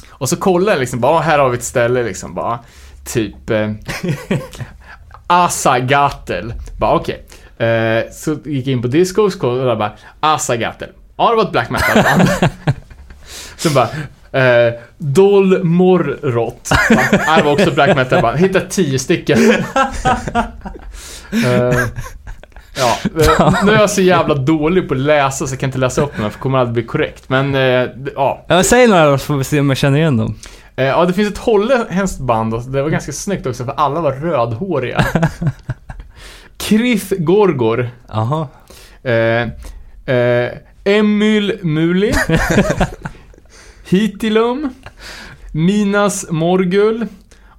Och 0.09 0.29
så 0.29 0.35
kollade 0.35 0.71
jag 0.71 0.79
liksom 0.79 0.99
bara, 0.99 1.11
ah, 1.11 1.19
här 1.19 1.39
har 1.39 1.49
vi 1.49 1.57
ett 1.57 1.63
ställe 1.63 2.03
liksom 2.03 2.33
bara, 2.33 2.59
typ 3.05 3.49
eh, 3.49 3.71
Asagatel. 5.27 6.53
Bara 6.79 6.95
okej. 6.95 7.25
Eh, 7.57 8.11
så 8.11 8.37
gick 8.45 8.67
jag 8.67 8.71
in 8.71 8.81
på 8.81 8.87
Discogs 8.87 9.35
och 9.35 9.41
kollade 9.41 9.75
bara 9.75 9.93
Asagatel. 10.19 10.89
Ja, 11.17 11.29
det 11.29 11.35
var 11.35 11.43
ett 11.43 11.51
black 11.51 11.69
metal 11.69 12.03
band. 12.03 12.29
så 13.57 13.69
bara 13.69 13.87
eh, 14.31 14.73
Dol 14.97 15.63
Morrot. 15.63 16.69
Ja, 17.11 17.37
det 17.37 17.43
var 17.43 17.51
också 17.51 17.71
black 17.71 17.95
metal 17.95 18.21
band. 18.21 18.37
Hittade 18.39 18.65
tio 18.69 18.99
stycken. 18.99 19.37
Eh, 21.31 21.77
ja, 22.77 22.97
eh, 23.03 23.65
nu 23.65 23.71
är 23.71 23.79
jag 23.79 23.89
så 23.89 24.01
jävla 24.01 24.35
dålig 24.35 24.87
på 24.87 24.93
att 24.93 24.99
läsa 24.99 25.47
så 25.47 25.53
jag 25.53 25.59
kan 25.59 25.67
inte 25.67 25.77
läsa 25.79 26.01
upp 26.01 26.11
dem 26.17 26.23
för 26.23 26.29
det 26.37 26.41
kommer 26.41 26.57
aldrig 26.57 26.73
bli 26.73 26.83
korrekt. 26.83 27.29
Men 27.29 27.55
eh, 27.55 27.87
ja, 28.15 28.45
Ja, 28.47 28.63
säg 28.63 28.87
några 28.87 29.05
då 29.05 29.17
så 29.17 29.25
får 29.25 29.37
vi 29.37 29.43
se 29.43 29.59
om 29.59 29.69
jag 29.69 29.77
känner 29.77 29.97
igen 29.97 30.17
dem. 30.17 30.35
Eh, 30.75 30.85
Ja, 30.85 31.05
det 31.05 31.13
finns 31.13 31.31
ett 31.31 31.37
holländskt 31.37 32.19
band 32.19 32.53
och 32.53 32.61
det 32.61 32.81
var 32.81 32.89
ganska 32.89 33.11
snyggt 33.11 33.45
också 33.47 33.65
för 33.65 33.73
alla 33.77 34.01
var 34.01 34.11
rödhåriga. 34.11 35.05
Krith 36.57 37.13
Gorgor. 37.17 37.89
Jaha. 38.07 38.47
Eh, 39.03 40.13
eh, 40.15 40.51
Emil 40.83 41.59
Muli. 41.61 42.13
Hitilum. 43.89 44.69
Minas 45.51 46.31
Morgul. 46.31 47.07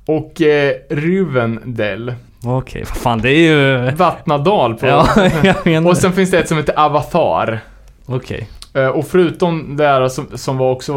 Och 0.06 0.42
eh, 0.42 0.74
Ruvendell. 0.90 2.14
Okej, 2.44 2.84
vad 2.88 2.96
fan 2.96 3.18
det 3.18 3.30
är 3.30 3.52
ju... 3.52 3.90
Vattnadal 3.90 4.74
på... 4.74 4.86
Ja, 4.86 5.06
jag 5.42 5.66
menar 5.66 5.90
Och 5.90 5.96
sen 5.96 6.12
finns 6.12 6.30
det 6.30 6.38
ett 6.38 6.48
som 6.48 6.56
heter 6.56 6.78
Avatar. 6.78 7.60
Okej. 8.06 8.48
Eh, 8.74 8.86
och 8.86 9.06
förutom 9.06 9.76
det 9.76 9.86
här 9.86 10.08
som, 10.08 10.26
som 10.34 10.58
var 10.58 10.70
också 10.70 10.92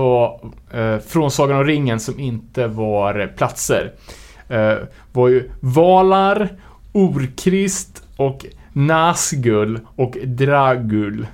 eh, 0.74 0.98
från 1.08 1.32
Sagan 1.32 1.58
om 1.58 1.66
ringen 1.66 2.00
som 2.00 2.20
inte 2.20 2.68
var 2.68 3.20
eh, 3.20 3.28
platser. 3.28 3.92
Eh, 4.50 4.74
var 5.12 5.28
ju 5.28 5.50
Valar, 5.60 6.50
Orkrist 6.92 8.04
och 8.18 8.46
Nazgul 8.74 9.80
och 9.96 10.18
Dragul. 10.24 11.28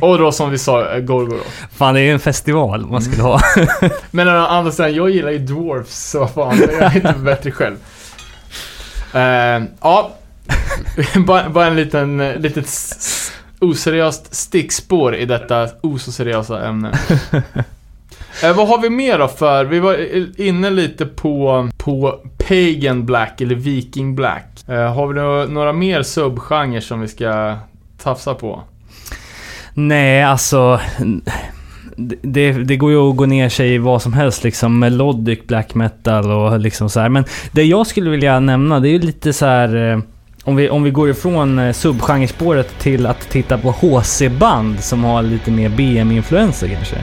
Och 0.00 0.18
då 0.18 0.32
som 0.32 0.50
vi 0.50 0.58
sa, 0.58 0.94
eh, 0.94 1.02
då. 1.02 1.28
Fan 1.76 1.94
det 1.94 2.00
är 2.00 2.04
ju 2.04 2.12
en 2.12 2.18
festival 2.20 2.86
man 2.86 3.02
skulle 3.02 3.22
ha. 3.22 3.40
Men 4.10 4.28
å 4.28 4.30
andra 4.46 4.72
sidan, 4.72 4.94
jag 4.94 5.10
gillar 5.10 5.30
ju 5.30 5.38
Dwarfs, 5.38 6.10
så 6.10 6.26
fan, 6.26 6.58
jag 6.58 6.82
är 6.82 6.96
inte 6.96 7.12
bättre 7.18 7.50
själv. 7.50 7.76
Eh, 9.14 9.62
ja, 9.80 10.10
bara, 11.26 11.48
bara 11.48 11.66
en 11.66 11.76
liten, 11.76 12.20
eh, 12.20 12.36
litet 12.36 12.68
oseriöst 13.58 14.34
stickspår 14.34 15.14
i 15.16 15.24
detta 15.26 15.68
oseriösa 15.80 16.66
ämne. 16.68 16.92
Eh, 18.42 18.56
vad 18.56 18.68
har 18.68 18.78
vi 18.80 18.90
mer 18.90 19.18
då 19.18 19.28
för? 19.28 19.64
Vi 19.64 19.80
var 19.80 19.94
i- 19.94 20.32
inne 20.36 20.70
lite 20.70 21.06
på, 21.06 21.68
på 21.76 22.20
Pagan 22.48 23.06
Black 23.06 23.40
eller 23.40 23.54
Viking 23.54 24.14
Black. 24.14 24.46
Eh, 24.68 24.94
har 24.94 25.06
vi 25.06 25.14
nå- 25.14 25.44
några 25.46 25.72
mer 25.72 26.02
subgenrer 26.02 26.80
som 26.80 27.00
vi 27.00 27.08
ska 27.08 27.56
tafsa 28.02 28.34
på? 28.34 28.62
Nej, 29.74 30.22
alltså... 30.22 30.80
Det, 32.22 32.52
det 32.52 32.76
går 32.76 32.90
ju 32.90 33.10
att 33.10 33.16
gå 33.16 33.26
ner 33.26 33.48
sig 33.48 33.74
i 33.74 33.78
vad 33.78 34.02
som 34.02 34.12
helst 34.12 34.44
liksom. 34.44 34.78
Melodic 34.78 35.46
black 35.46 35.74
metal 35.74 36.30
och 36.30 36.60
liksom 36.60 36.90
så 36.90 37.00
här. 37.00 37.08
Men 37.08 37.24
det 37.52 37.62
jag 37.62 37.86
skulle 37.86 38.10
vilja 38.10 38.40
nämna, 38.40 38.80
det 38.80 38.88
är 38.88 38.92
ju 38.92 38.98
lite 38.98 39.32
så 39.32 39.46
här... 39.46 39.92
Eh, 39.92 39.98
om 40.44 40.56
vi, 40.56 40.70
om 40.70 40.82
vi 40.82 40.90
går 40.90 41.10
ifrån 41.10 41.58
eh, 41.58 41.72
subgenrespåret 41.72 42.78
till 42.78 43.06
att 43.06 43.30
titta 43.30 43.58
på 43.58 43.70
HC-band 43.70 44.80
som 44.80 45.04
har 45.04 45.22
lite 45.22 45.50
mer 45.50 45.68
BM-influenser 45.68 46.68
kanske. 46.68 46.96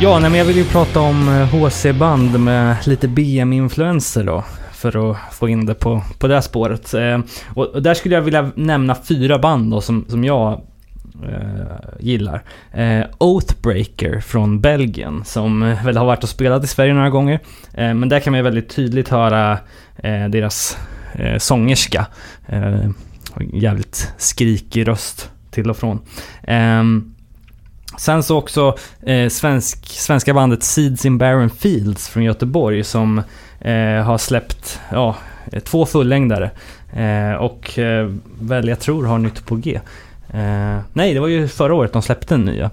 Ja, 0.00 0.18
nej, 0.18 0.30
men 0.30 0.38
jag 0.38 0.46
vill 0.46 0.56
ju 0.56 0.64
prata 0.64 1.00
om 1.00 1.28
eh, 1.28 1.54
HC-band 1.54 2.40
med 2.40 2.76
lite 2.86 3.08
BM-influenser 3.08 4.24
då. 4.24 4.44
För 4.72 5.10
att 5.10 5.34
få 5.34 5.48
in 5.48 5.66
det 5.66 5.74
på, 5.74 6.02
på 6.18 6.26
det 6.28 6.34
här 6.34 6.40
spåret. 6.40 6.94
Eh, 6.94 7.18
och, 7.54 7.66
och 7.66 7.82
där 7.82 7.94
skulle 7.94 8.14
jag 8.14 8.22
vilja 8.22 8.50
nämna 8.54 8.94
fyra 8.94 9.38
band 9.38 9.70
då 9.70 9.80
som, 9.80 10.04
som 10.08 10.24
jag 10.24 10.60
eh, 11.28 11.98
gillar. 12.00 12.42
Eh, 12.72 13.04
Oathbreaker 13.18 14.20
från 14.20 14.60
Belgien 14.60 15.24
som 15.24 15.60
väl 15.84 15.96
har 15.96 16.06
varit 16.06 16.22
och 16.22 16.28
spelat 16.28 16.64
i 16.64 16.66
Sverige 16.66 16.94
några 16.94 17.10
gånger. 17.10 17.40
Eh, 17.74 17.94
men 17.94 18.08
där 18.08 18.20
kan 18.20 18.30
man 18.30 18.38
ju 18.38 18.44
väldigt 18.44 18.68
tydligt 18.68 19.08
höra 19.08 19.52
eh, 19.96 20.28
deras 20.28 20.78
eh, 21.12 21.38
sångerska. 21.38 22.06
Eh, 22.46 22.90
jävligt 23.52 24.12
skrikig 24.16 24.88
röst 24.88 25.30
till 25.50 25.70
och 25.70 25.76
från. 25.76 25.98
Ehm, 26.42 27.14
Sen 27.98 28.22
så 28.22 28.38
också 28.38 28.76
eh, 29.02 29.28
svensk, 29.28 29.86
svenska 29.86 30.34
bandet 30.34 30.62
Seeds 30.62 31.06
in 31.06 31.18
Barren 31.18 31.50
Fields 31.50 32.08
från 32.08 32.24
Göteborg 32.24 32.84
som 32.84 33.18
eh, 33.60 34.02
har 34.04 34.18
släppt 34.18 34.80
ja, 34.92 35.16
eh, 35.52 35.60
två 35.60 35.86
fullängdare. 35.86 36.50
Eh, 36.92 37.34
och 37.34 37.78
eh, 37.78 38.10
väl, 38.40 38.68
jag 38.68 38.80
tror 38.80 39.06
har 39.06 39.18
nytt 39.18 39.46
på 39.46 39.56
G. 39.56 39.80
Eh, 40.30 40.78
nej, 40.92 41.14
det 41.14 41.20
var 41.20 41.28
ju 41.28 41.48
förra 41.48 41.74
året 41.74 41.92
de 41.92 42.02
släppte 42.02 42.34
en 42.34 42.44
nya. 42.44 42.70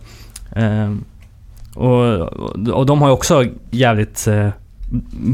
Och, 1.76 2.22
och 2.74 2.86
de 2.86 3.02
har 3.02 3.08
ju 3.08 3.14
också 3.14 3.46
jävligt 3.72 4.28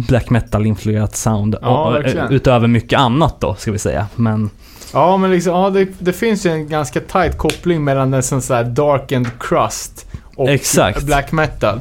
black 0.08 0.30
metal-influerat 0.30 1.16
sound. 1.16 1.56
Ja, 1.62 1.98
och, 1.98 2.32
utöver 2.32 2.68
mycket 2.68 3.00
annat 3.00 3.42
då, 3.42 3.56
ska 3.56 3.72
vi 3.72 3.80
säga. 3.80 4.08
Men 4.16 4.50
Ja, 4.94 5.18
men 5.18 5.32
liksom, 5.32 5.54
ja, 5.54 5.70
det, 5.70 5.88
det 6.00 6.14
finns 6.14 6.46
ju 6.46 6.50
en 6.50 6.68
ganska 6.68 7.00
tight 7.00 7.38
koppling 7.38 7.84
mellan 7.84 8.14
en 8.14 8.24
sån 8.24 8.42
så 8.42 8.54
här 8.54 8.64
dark 8.64 9.12
and 9.12 9.28
crust 9.40 10.06
och 10.36 10.50
Exakt. 10.50 11.04
black 11.04 11.32
metal. 11.32 11.80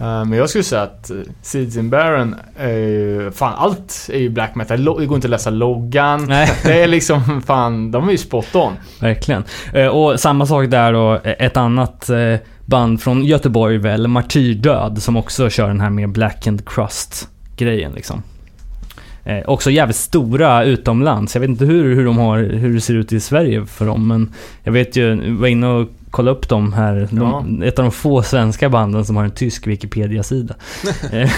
Eh, 0.00 0.24
men 0.24 0.32
jag 0.32 0.48
skulle 0.48 0.64
säga 0.64 0.82
att 0.82 1.10
uh, 1.14 1.22
Seeds 1.42 1.76
in 1.76 1.90
Baron 1.90 2.34
är 2.58 2.68
ju, 2.68 3.30
fan 3.34 3.54
allt 3.56 4.08
är 4.12 4.18
ju 4.18 4.28
black 4.28 4.54
metal. 4.54 4.84
Det 4.84 5.06
går 5.06 5.14
inte 5.14 5.26
att 5.26 5.30
läsa 5.30 5.50
loggan. 5.50 6.24
nej. 6.24 6.50
Det 6.64 6.82
är 6.82 6.86
liksom, 6.86 7.42
fan, 7.46 7.90
de 7.90 8.08
är 8.08 8.12
ju 8.12 8.18
spot 8.18 8.54
on. 8.54 8.72
Verkligen. 9.00 9.44
Eh, 9.72 9.86
Och 9.86 10.20
samma 10.20 10.46
sak 10.46 10.70
där 10.70 10.92
då, 10.92 11.20
ett 11.24 11.56
annat 11.56 12.08
eh, 12.10 12.34
band 12.66 13.02
från 13.02 13.24
Göteborg 13.24 13.78
väl, 13.78 14.08
Martyrdöd, 14.08 15.02
som 15.02 15.16
också 15.16 15.50
kör 15.50 15.68
den 15.68 15.80
här 15.80 15.90
med 15.90 16.12
Black 16.12 16.46
and 16.46 16.68
Crust-grejen 16.68 17.92
liksom. 17.92 18.22
Eh, 19.24 19.38
också 19.46 19.70
jävligt 19.70 19.96
stora 19.96 20.64
utomlands. 20.64 21.34
Jag 21.34 21.40
vet 21.40 21.50
inte 21.50 21.64
hur, 21.64 21.94
hur 21.94 22.04
de 22.04 22.18
har, 22.18 22.38
hur 22.38 22.74
det 22.74 22.80
ser 22.80 22.94
ut 22.94 23.12
i 23.12 23.20
Sverige 23.20 23.66
för 23.66 23.86
dem, 23.86 24.08
men 24.08 24.32
jag 24.62 24.72
vet 24.72 24.96
ju, 24.96 25.02
jag 25.24 25.32
var 25.34 25.48
inne 25.48 25.66
och 25.66 25.88
kollade 26.10 26.36
upp 26.38 26.48
dem 26.48 26.72
här. 26.72 27.08
De, 27.10 27.62
Ett 27.62 27.78
av 27.78 27.84
de 27.84 27.90
få 27.92 28.22
svenska 28.22 28.68
banden 28.68 29.04
som 29.04 29.16
har 29.16 29.24
en 29.24 29.30
tysk 29.30 29.66
Wikipedia-sida. 29.66 30.54
Eh, 31.12 31.30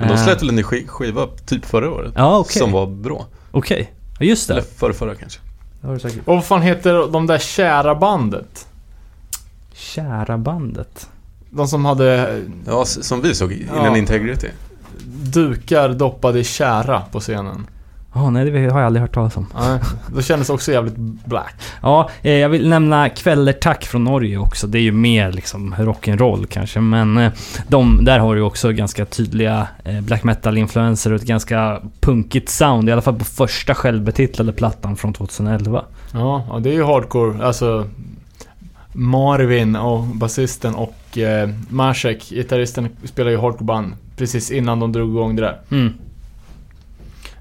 Men 0.00 0.08
de 0.08 0.16
släppte 0.18 0.44
väl 0.44 0.48
en 0.48 0.56
ny 0.56 0.62
sk- 0.62 0.86
skiva 0.86 1.26
typ 1.46 1.64
förra 1.64 1.90
året. 1.90 2.12
Ja, 2.16 2.38
okej. 2.38 2.58
Som 2.58 2.72
var 2.72 2.86
bra. 2.86 3.26
Okej, 3.50 3.92
ja 4.18 4.26
just 4.26 4.50
Eller 4.50 4.60
det. 4.60 4.66
förra, 4.76 4.92
förra 4.92 5.14
kanske. 5.14 5.40
Och 6.24 6.34
vad 6.34 6.44
fan 6.44 6.62
heter 6.62 7.12
de 7.12 7.26
där 7.26 7.38
kära 7.38 7.94
bandet? 7.94 8.66
Kära 9.74 10.38
bandet. 10.38 11.08
De 11.50 11.68
som 11.68 11.84
hade 11.84 12.38
Ja, 12.66 12.84
som 12.84 13.20
vi 13.22 13.34
såg 13.34 13.52
i 13.52 13.66
Ja. 13.74 13.80
Innan 13.80 13.96
Integrity. 13.96 14.48
Dukar 15.06 15.88
doppade 15.88 16.38
i 16.38 16.44
kära 16.44 17.00
på 17.00 17.20
scenen. 17.20 17.66
Ja, 18.14 18.30
nej 18.30 18.50
det 18.50 18.70
har 18.70 18.80
jag 18.80 18.86
aldrig 18.86 19.00
hört 19.00 19.14
talas 19.14 19.36
om. 19.36 19.46
Nej, 19.54 19.80
det 20.16 20.22
kändes 20.22 20.50
också 20.50 20.72
jävligt 20.72 20.96
black. 21.24 21.54
Ja, 21.82 22.10
eh, 22.22 22.32
jag 22.32 22.48
vill 22.48 22.68
nämna 22.68 23.08
Kvällertack 23.08 23.84
från 23.84 24.04
Norge 24.04 24.38
också. 24.38 24.66
Det 24.66 24.78
är 24.78 24.82
ju 24.82 24.92
mer 24.92 25.32
liksom 25.32 25.74
rock'n'roll 25.74 26.46
kanske, 26.46 26.80
men 26.80 27.18
eh, 27.18 27.32
de, 27.68 28.04
där 28.04 28.18
har 28.18 28.34
du 28.34 28.40
ju 28.40 28.46
också 28.46 28.72
ganska 28.72 29.04
tydliga 29.04 29.68
eh, 29.84 30.00
black 30.00 30.24
metal-influenser 30.24 31.12
och 31.12 31.16
ett 31.16 31.26
ganska 31.26 31.80
punkigt 32.00 32.48
sound. 32.48 32.88
I 32.88 32.92
alla 32.92 33.02
fall 33.02 33.18
på 33.18 33.24
första 33.24 33.74
självbetitlade 33.74 34.52
plattan 34.52 34.96
från 34.96 35.12
2011. 35.12 35.84
Ja, 36.12 36.58
det 36.62 36.70
är 36.70 36.74
ju 36.74 36.84
hardcore. 36.84 37.46
Alltså 37.46 37.86
Marvin 38.92 39.76
och 39.76 40.02
basisten 40.02 40.74
och 40.74 41.18
eh, 41.18 41.50
Maciek, 41.68 42.28
gitarristen, 42.30 42.88
spelar 43.04 43.30
ju 43.30 43.36
hardcore-band 43.38 43.92
precis 44.16 44.50
innan 44.50 44.80
de 44.80 44.92
drog 44.92 45.10
igång 45.10 45.36
det 45.36 45.42
där. 45.42 45.60
Mm. 45.70 45.92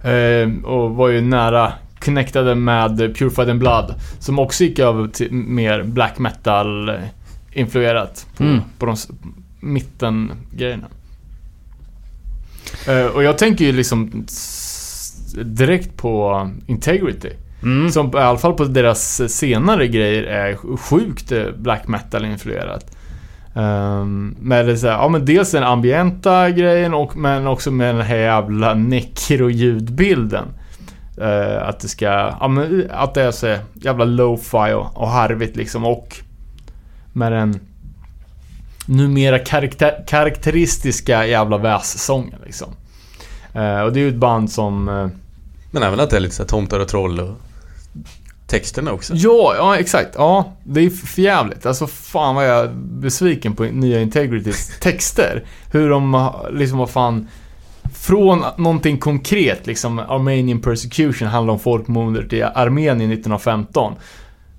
Eh, 0.03 0.63
och 0.65 0.95
var 0.95 1.09
ju 1.09 1.21
nära 1.21 1.73
connectade 1.99 2.55
med 2.55 2.97
Purified 2.97 3.49
in 3.49 3.59
Blood. 3.59 3.95
Som 4.19 4.39
också 4.39 4.63
gick 4.63 4.79
över 4.79 5.07
till 5.07 5.31
mer 5.33 5.83
black 5.83 6.19
metal 6.19 6.89
eh, 6.89 6.95
influerat 7.51 8.27
på, 8.37 8.43
Mm. 8.43 8.59
på 8.79 8.85
de 8.85 8.93
s- 8.93 9.09
mitten-grejerna. 9.59 10.87
Eh, 12.87 13.05
och 13.05 13.23
jag 13.23 13.37
tänker 13.37 13.65
ju 13.65 13.71
liksom 13.71 14.25
direkt 15.43 15.97
på 15.97 16.49
Integrity. 16.67 17.29
Mm. 17.63 17.91
Som 17.91 18.07
i 18.07 18.17
alla 18.17 18.37
fall 18.37 18.53
på 18.53 18.63
deras 18.63 19.21
senare 19.33 19.87
grejer 19.87 20.23
är 20.23 20.77
sjukt 20.77 21.31
eh, 21.31 21.43
black 21.57 21.87
metal 21.87 22.25
influerat. 22.25 22.91
Um, 23.53 24.35
med 24.39 24.65
det 24.65 24.77
så 24.77 24.87
här, 24.87 24.93
ja 24.93 25.09
men 25.09 25.25
dels 25.25 25.51
den 25.51 25.63
ambienta 25.63 26.49
grejen 26.49 26.93
och 26.93 27.17
men 27.17 27.47
också 27.47 27.71
med 27.71 27.95
den 27.95 28.05
här 28.05 28.17
jävla 28.17 28.73
nekro-ljudbilden. 28.73 30.45
Eh, 31.21 31.67
att 31.67 31.79
det 31.79 31.87
ska, 31.87 32.05
ja 32.39 32.47
men 32.47 32.89
att 32.91 33.13
det 33.13 33.21
är 33.21 33.31
så 33.31 33.55
jävla 33.73 34.05
lo-fi 34.05 34.73
och, 34.73 34.97
och 34.97 35.09
harvigt 35.09 35.55
liksom 35.55 35.85
och 35.85 36.17
med 37.13 37.31
den 37.31 37.59
numera 38.85 39.39
karaktär, 39.39 40.03
karaktäristiska 40.07 41.25
jävla 41.25 41.57
vässången 41.57 42.39
liksom. 42.45 42.67
Uh, 43.55 43.81
och 43.81 43.93
det 43.93 43.99
är 43.99 44.01
ju 44.01 44.09
ett 44.09 44.15
band 44.15 44.51
som 44.51 44.89
Uh, 44.89 45.09
Men 45.71 45.83
även 45.83 45.99
att 45.99 46.09
det 46.09 46.15
är 46.15 46.19
lite 46.19 46.35
så 46.35 46.43
här 46.43 46.47
tomtar 46.47 46.79
och 46.79 46.87
troll 46.87 47.19
och 47.19 47.35
texterna 48.47 48.91
också. 48.91 49.13
Ja, 49.15 49.53
ja 49.57 49.77
exakt. 49.77 50.09
Ja, 50.17 50.53
det 50.63 50.81
är 50.85 50.89
för 50.89 51.21
jävligt. 51.21 51.65
Alltså 51.65 51.87
fan 51.87 52.35
vad 52.35 52.49
jag 52.49 52.59
är 52.59 52.71
besviken 52.75 53.55
på 53.55 53.63
nya 53.63 54.01
Integritys 54.01 54.71
texter. 54.79 55.43
Hur 55.71 55.89
de 55.89 56.31
liksom 56.51 56.77
vad 56.77 56.89
fan... 56.89 57.27
Från 57.95 58.43
någonting 58.57 58.97
konkret, 58.97 59.67
liksom 59.67 59.99
Armenian 59.99 60.59
Persecution 60.61 61.27
handlar 61.27 61.53
om 61.53 61.59
folkmordet 61.59 62.33
i 62.33 62.43
Armenien 62.43 63.11
1915. 63.11 63.93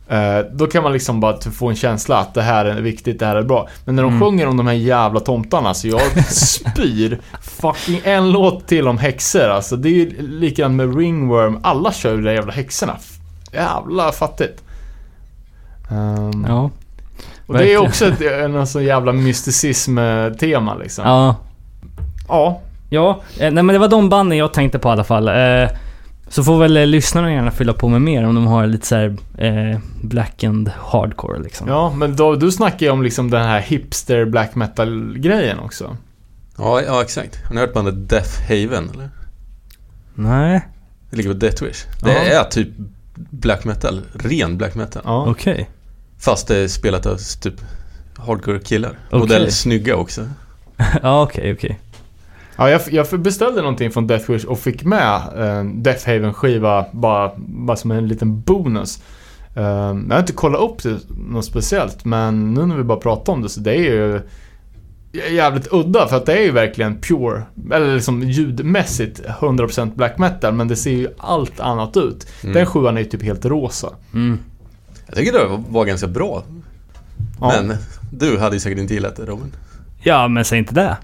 Eh, 0.09 0.39
då 0.53 0.67
kan 0.67 0.83
man 0.83 0.93
liksom 0.93 1.21
bara 1.21 1.41
få 1.41 1.69
en 1.69 1.77
känsla 1.77 2.17
att 2.19 2.35
det 2.35 2.43
här 2.43 2.65
är 2.65 2.81
viktigt, 2.81 3.19
det 3.19 3.27
här 3.27 3.37
är 3.37 3.43
bra. 3.43 3.69
Men 3.85 3.97
när 3.97 4.03
de 4.03 4.09
Mm. 4.13 4.21
sjunger 4.21 4.47
om 4.47 4.57
de 4.57 4.67
här 4.67 4.75
jävla 4.75 5.21
tomtarna 5.21 5.75
så 5.75 5.89
jag 5.89 6.01
spyr 6.33 7.19
fucking 7.43 8.01
en 8.05 8.31
låt 8.31 8.67
till 8.67 8.89
om 8.89 8.99
häxor 8.99 9.49
alltså. 9.49 9.77
Det 9.77 9.89
är 9.89 9.93
ju 9.93 10.29
likadant 10.29 10.75
med 10.75 10.97
Ringworm. 10.99 11.59
Alla 11.63 11.93
kör 11.93 12.11
ju 12.11 12.17
de 12.17 12.23
där 12.23 12.33
jävla 12.33 12.53
häxorna. 12.53 12.97
Jävla 13.53 14.13
fattigt. 14.13 14.63
Ehm, 15.91 16.45
Ja. 16.49 16.71
och 17.47 17.59
det 17.59 17.73
är 17.73 17.79
också 17.79 18.07
ett, 18.07 18.21
en 18.21 18.67
sån 18.67 18.85
jävla 18.85 19.13
mysticism-tema 19.13 20.75
liksom. 20.75 21.05
Ja. 21.05 21.37
Ja. 22.29 22.61
Ja, 22.91 23.21
eh, 23.39 23.51
nej 23.51 23.63
men 23.63 23.67
det 23.67 23.79
var 23.79 23.89
de 23.89 24.09
banden 24.09 24.39
jag 24.39 24.53
tänkte 24.53 24.79
på 24.79 24.89
i 24.89 24.93
alla 24.93 25.05
fall. 25.05 25.29
Eh, 25.29 25.69
så 26.29 26.45
får 26.45 26.59
väl 26.59 26.77
eh, 26.77 26.87
lyssnarna 26.87 27.33
gärna 27.33 27.51
fylla 27.51 27.73
på 27.73 27.89
med 27.89 28.03
mer 28.03 28.25
om 28.27 28.35
de 28.35 28.47
har 28.47 28.67
lite 28.67 28.87
så 28.87 28.95
här 28.97 29.17
eh, 29.39 29.79
black 30.03 30.45
and 30.45 30.71
hardcore 30.79 31.39
liksom. 31.43 31.69
Ja, 31.69 31.93
men 31.97 32.17
då, 32.17 32.35
du 32.35 32.53
snackar 32.53 32.87
ju 32.87 32.93
om 32.93 33.03
liksom 33.03 33.31
den 33.31 33.43
här 33.47 33.61
hipster 33.61 34.25
black 34.25 34.55
metal-grejen 34.55 35.59
också. 35.59 35.97
Ja, 36.59 36.81
ja 36.87 37.03
exakt. 37.03 37.45
Har 37.47 37.55
ni 37.55 37.61
hört 37.61 37.73
bandet 37.75 38.09
Death 38.09 38.41
Haven 38.49 38.91
eller? 38.95 39.11
Nej, 40.15 40.61
Det 41.11 41.17
ligger 41.17 41.31
på 41.33 41.39
Death 41.39 41.65
Wish. 41.65 41.85
Det 42.03 42.13
Ja. 42.13 42.41
är 42.41 42.45
typ 42.45 42.69
black 43.31 43.65
metal. 43.65 44.03
Ren 44.13 44.59
black 44.59 44.75
metal. 44.75 45.03
Ja. 45.05 45.27
okej. 45.31 45.71
Fast 46.19 46.49
det 46.49 46.57
är 46.57 46.69
spelat 46.69 47.07
av 47.07 47.17
typ 47.41 47.55
hardcore 48.17 48.59
killar. 48.59 48.99
Okej. 49.07 49.21
Och 49.21 49.31
väldigt 49.31 49.55
snygga 49.55 49.97
också. 49.97 50.29
ja, 51.03 51.23
okej, 51.23 51.53
okej. 51.53 51.81
Ja, 52.57 52.71
jag, 52.71 52.81
jag 52.91 53.21
beställde 53.21 53.61
någonting 53.61 53.91
från 53.91 54.07
Death 54.07 54.31
Wish 54.31 54.45
och 54.45 54.59
fick 54.59 54.85
med 54.85 55.21
en 55.37 55.83
Death 55.83 56.07
Haven-skiva 56.07 56.87
bara, 56.93 57.33
bara 57.37 57.77
som 57.77 57.91
en 57.91 58.09
liten 58.09 58.41
bonus. 58.41 59.03
Eh, 59.55 59.65
jag 59.65 60.11
har 60.11 60.21
inte 60.21 60.33
kollat 60.33 60.61
upp 60.61 60.83
det 60.83 60.99
något 61.31 61.45
speciellt, 61.45 62.05
men 62.05 62.55
nu 62.55 62.67
när 62.67 62.77
vi 62.77 62.83
bara 62.83 62.99
pratar 62.99 63.33
om 63.33 63.43
det 63.43 63.49
så 63.49 63.61
det 63.61 63.73
är 63.75 63.83
ju 63.83 64.21
jävligt 65.31 65.69
udda 65.73 66.09
för 66.09 66.17
att 66.17 66.27
det 66.27 66.33
är 66.33 66.43
ju 66.43 66.51
verkligen 66.51 67.01
pure, 67.01 67.43
eller 67.73 67.95
liksom 67.95 68.23
ljudmässigt 68.23 69.21
100% 69.41 69.95
black 69.97 70.19
metal, 70.19 70.55
men 70.55 70.69
det 70.69 70.77
ser 70.77 70.91
ju 70.91 71.09
allt 71.19 71.61
annat 71.61 71.97
ut. 71.97 72.27
Mm. 72.43 72.55
Den 72.55 72.67
sjuan 72.67 72.97
är 72.97 73.01
ju 73.01 73.07
typ 73.09 73.23
helt 73.23 73.45
rosa. 73.45 73.89
Mm. 74.15 74.39
Jag 75.07 75.17
tycker 75.17 75.33
det 75.33 75.45
var- 75.69 75.85
ganska 75.85 76.07
bra. 76.07 76.43
Ja. 77.41 77.53
Men 77.63 77.77
du 78.13 78.39
hade 78.39 78.57
ju 78.57 78.61
säkert 78.61 78.79
inte 78.79 78.95
gillat 78.95 79.17
det 79.17 79.25
Robin. 79.25 79.53
Ja, 80.03 80.29
men 80.29 80.45
säg 80.45 80.59
inte 80.59 80.75
det. 80.75 80.97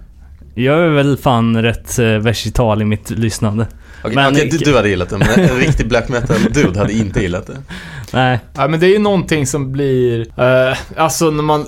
Jag 0.55 0.78
är 0.81 0.89
väl 0.89 1.16
fan 1.16 1.62
rätt 1.62 1.99
eh, 1.99 2.07
versital 2.07 2.82
i 2.82 2.85
mitt 2.85 3.11
lyssnande. 3.11 3.66
Okej, 4.05 4.15
Men- 4.15 4.32
okej, 4.32 4.49
du, 4.51 4.59
du 4.59 4.77
hade 4.77 4.89
gillat 4.89 5.09
det, 5.09 5.19
men 5.19 5.28
en 5.41 5.57
riktig 5.57 5.89
black 5.89 6.09
metal-dude 6.09 6.78
hade 6.78 6.93
inte 6.93 7.20
gillat 7.23 7.47
det. 7.47 7.57
Nej. 8.12 8.39
Ja, 8.55 8.69
men 8.69 8.81
det 8.81 8.86
är 8.86 8.91
ju 8.91 8.99
någonting 8.99 9.47
som 9.47 9.73
blir... 9.73 10.20
Eh, 10.41 10.77
alltså 10.97 11.31
när 11.31 11.43
man... 11.43 11.66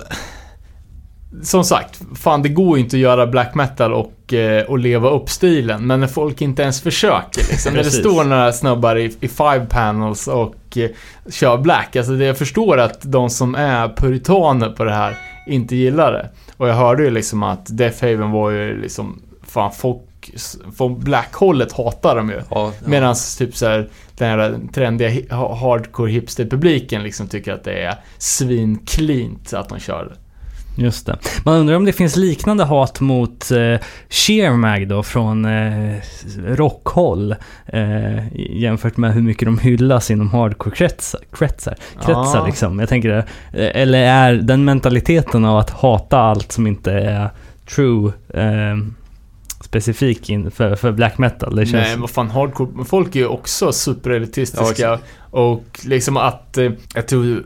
Som 1.43 1.63
sagt, 1.63 2.01
fan 2.15 2.41
det 2.41 2.49
går 2.49 2.77
ju 2.77 2.83
inte 2.83 2.95
att 2.95 3.01
göra 3.01 3.27
black 3.27 3.55
metal 3.55 3.93
och, 3.93 4.33
eh, 4.33 4.63
och 4.63 4.79
leva 4.79 5.09
upp 5.09 5.29
stilen. 5.29 5.87
Men 5.87 5.99
när 5.99 6.07
folk 6.07 6.41
inte 6.41 6.61
ens 6.61 6.81
försöker 6.81 7.41
liksom. 7.49 7.73
när 7.75 7.83
det 7.83 7.91
står 7.91 8.23
några 8.23 8.53
snubbar 8.53 8.95
i, 8.95 9.15
i 9.19 9.27
five 9.27 9.65
panels 9.69 10.27
och 10.27 10.77
eh, 10.77 10.89
kör 11.29 11.57
black. 11.57 11.95
Alltså 11.95 12.11
det, 12.11 12.25
jag 12.25 12.37
förstår 12.37 12.77
att 12.77 12.97
de 13.01 13.29
som 13.29 13.55
är 13.55 13.87
puritaner 13.87 14.69
på 14.69 14.83
det 14.83 14.93
här 14.93 15.17
inte 15.47 15.75
gillar 15.75 16.11
det. 16.11 16.29
Och 16.57 16.69
jag 16.69 16.73
hörde 16.73 17.03
ju 17.03 17.09
liksom 17.09 17.43
att 17.43 17.77
Death 17.77 18.01
Haven 18.01 18.31
var 18.31 18.51
ju 18.51 18.81
liksom... 18.81 19.21
Fan 19.47 19.71
folk... 19.71 20.01
Från 20.77 20.99
black-hållet 20.99 21.71
hatar 21.71 22.15
de 22.15 22.29
ju. 22.29 22.35
Ja, 22.35 22.43
ja. 22.49 22.71
Medan 22.85 23.15
typ 23.37 23.55
så 23.55 23.65
här, 23.65 23.89
den 24.17 24.39
här 24.39 24.59
trendiga 24.73 25.35
hardcore 25.35 26.11
hipster-publiken 26.11 27.03
liksom 27.03 27.27
tycker 27.27 27.53
att 27.53 27.63
det 27.63 27.83
är 27.83 27.95
svin-cleant 28.17 29.53
att 29.53 29.69
de 29.69 29.79
kör 29.79 30.05
det. 30.05 30.26
Just 30.79 31.05
det. 31.05 31.17
Man 31.45 31.55
undrar 31.59 31.75
om 31.75 31.85
det 31.85 31.93
finns 31.93 32.15
liknande 32.15 32.63
hat 32.63 32.99
mot 32.99 33.51
eh, 33.51 33.75
Sheermag 34.09 34.87
då 34.87 35.03
från 35.03 35.45
eh, 35.45 35.95
rockhåll. 36.47 37.35
Eh, 37.65 38.33
jämfört 38.61 38.97
med 38.97 39.13
hur 39.13 39.21
mycket 39.21 39.45
de 39.45 39.57
hyllas 39.59 40.11
inom 40.11 40.29
hardcore-kretsar. 40.31 41.19
Kretsar, 41.37 41.75
kretsar 41.95 42.37
Ja. 42.37 42.45
liksom. 42.45 42.79
Jag 42.79 42.89
tänker. 42.89 43.09
Eh, 43.17 43.23
eller 43.53 43.99
är 43.99 44.33
den 44.33 44.65
mentaliteten 44.65 45.45
av 45.45 45.57
att 45.57 45.69
hata 45.69 46.17
allt 46.19 46.51
som 46.51 46.67
inte 46.67 46.91
är 46.91 47.29
true 47.75 48.11
eh, 48.33 48.77
specifik 49.61 50.29
in 50.29 50.51
för, 50.51 50.75
för 50.75 50.91
black 50.91 51.17
metal? 51.17 51.55
Det 51.55 51.65
känns... 51.65 51.87
Nej, 51.87 51.97
vad 51.97 52.09
fan, 52.09 52.29
hardcore... 52.29 52.85
Folk 52.85 53.15
är 53.15 53.19
ju 53.19 53.27
också 53.27 53.65
Ja, 53.65 53.71
superelitistiska. 53.71 54.71
exakt. 54.71 55.03
och 55.31 55.63
liksom 55.85 56.17
att... 56.17 56.57
Eh, 56.57 56.71
jag 56.95 57.07
tror 57.07 57.43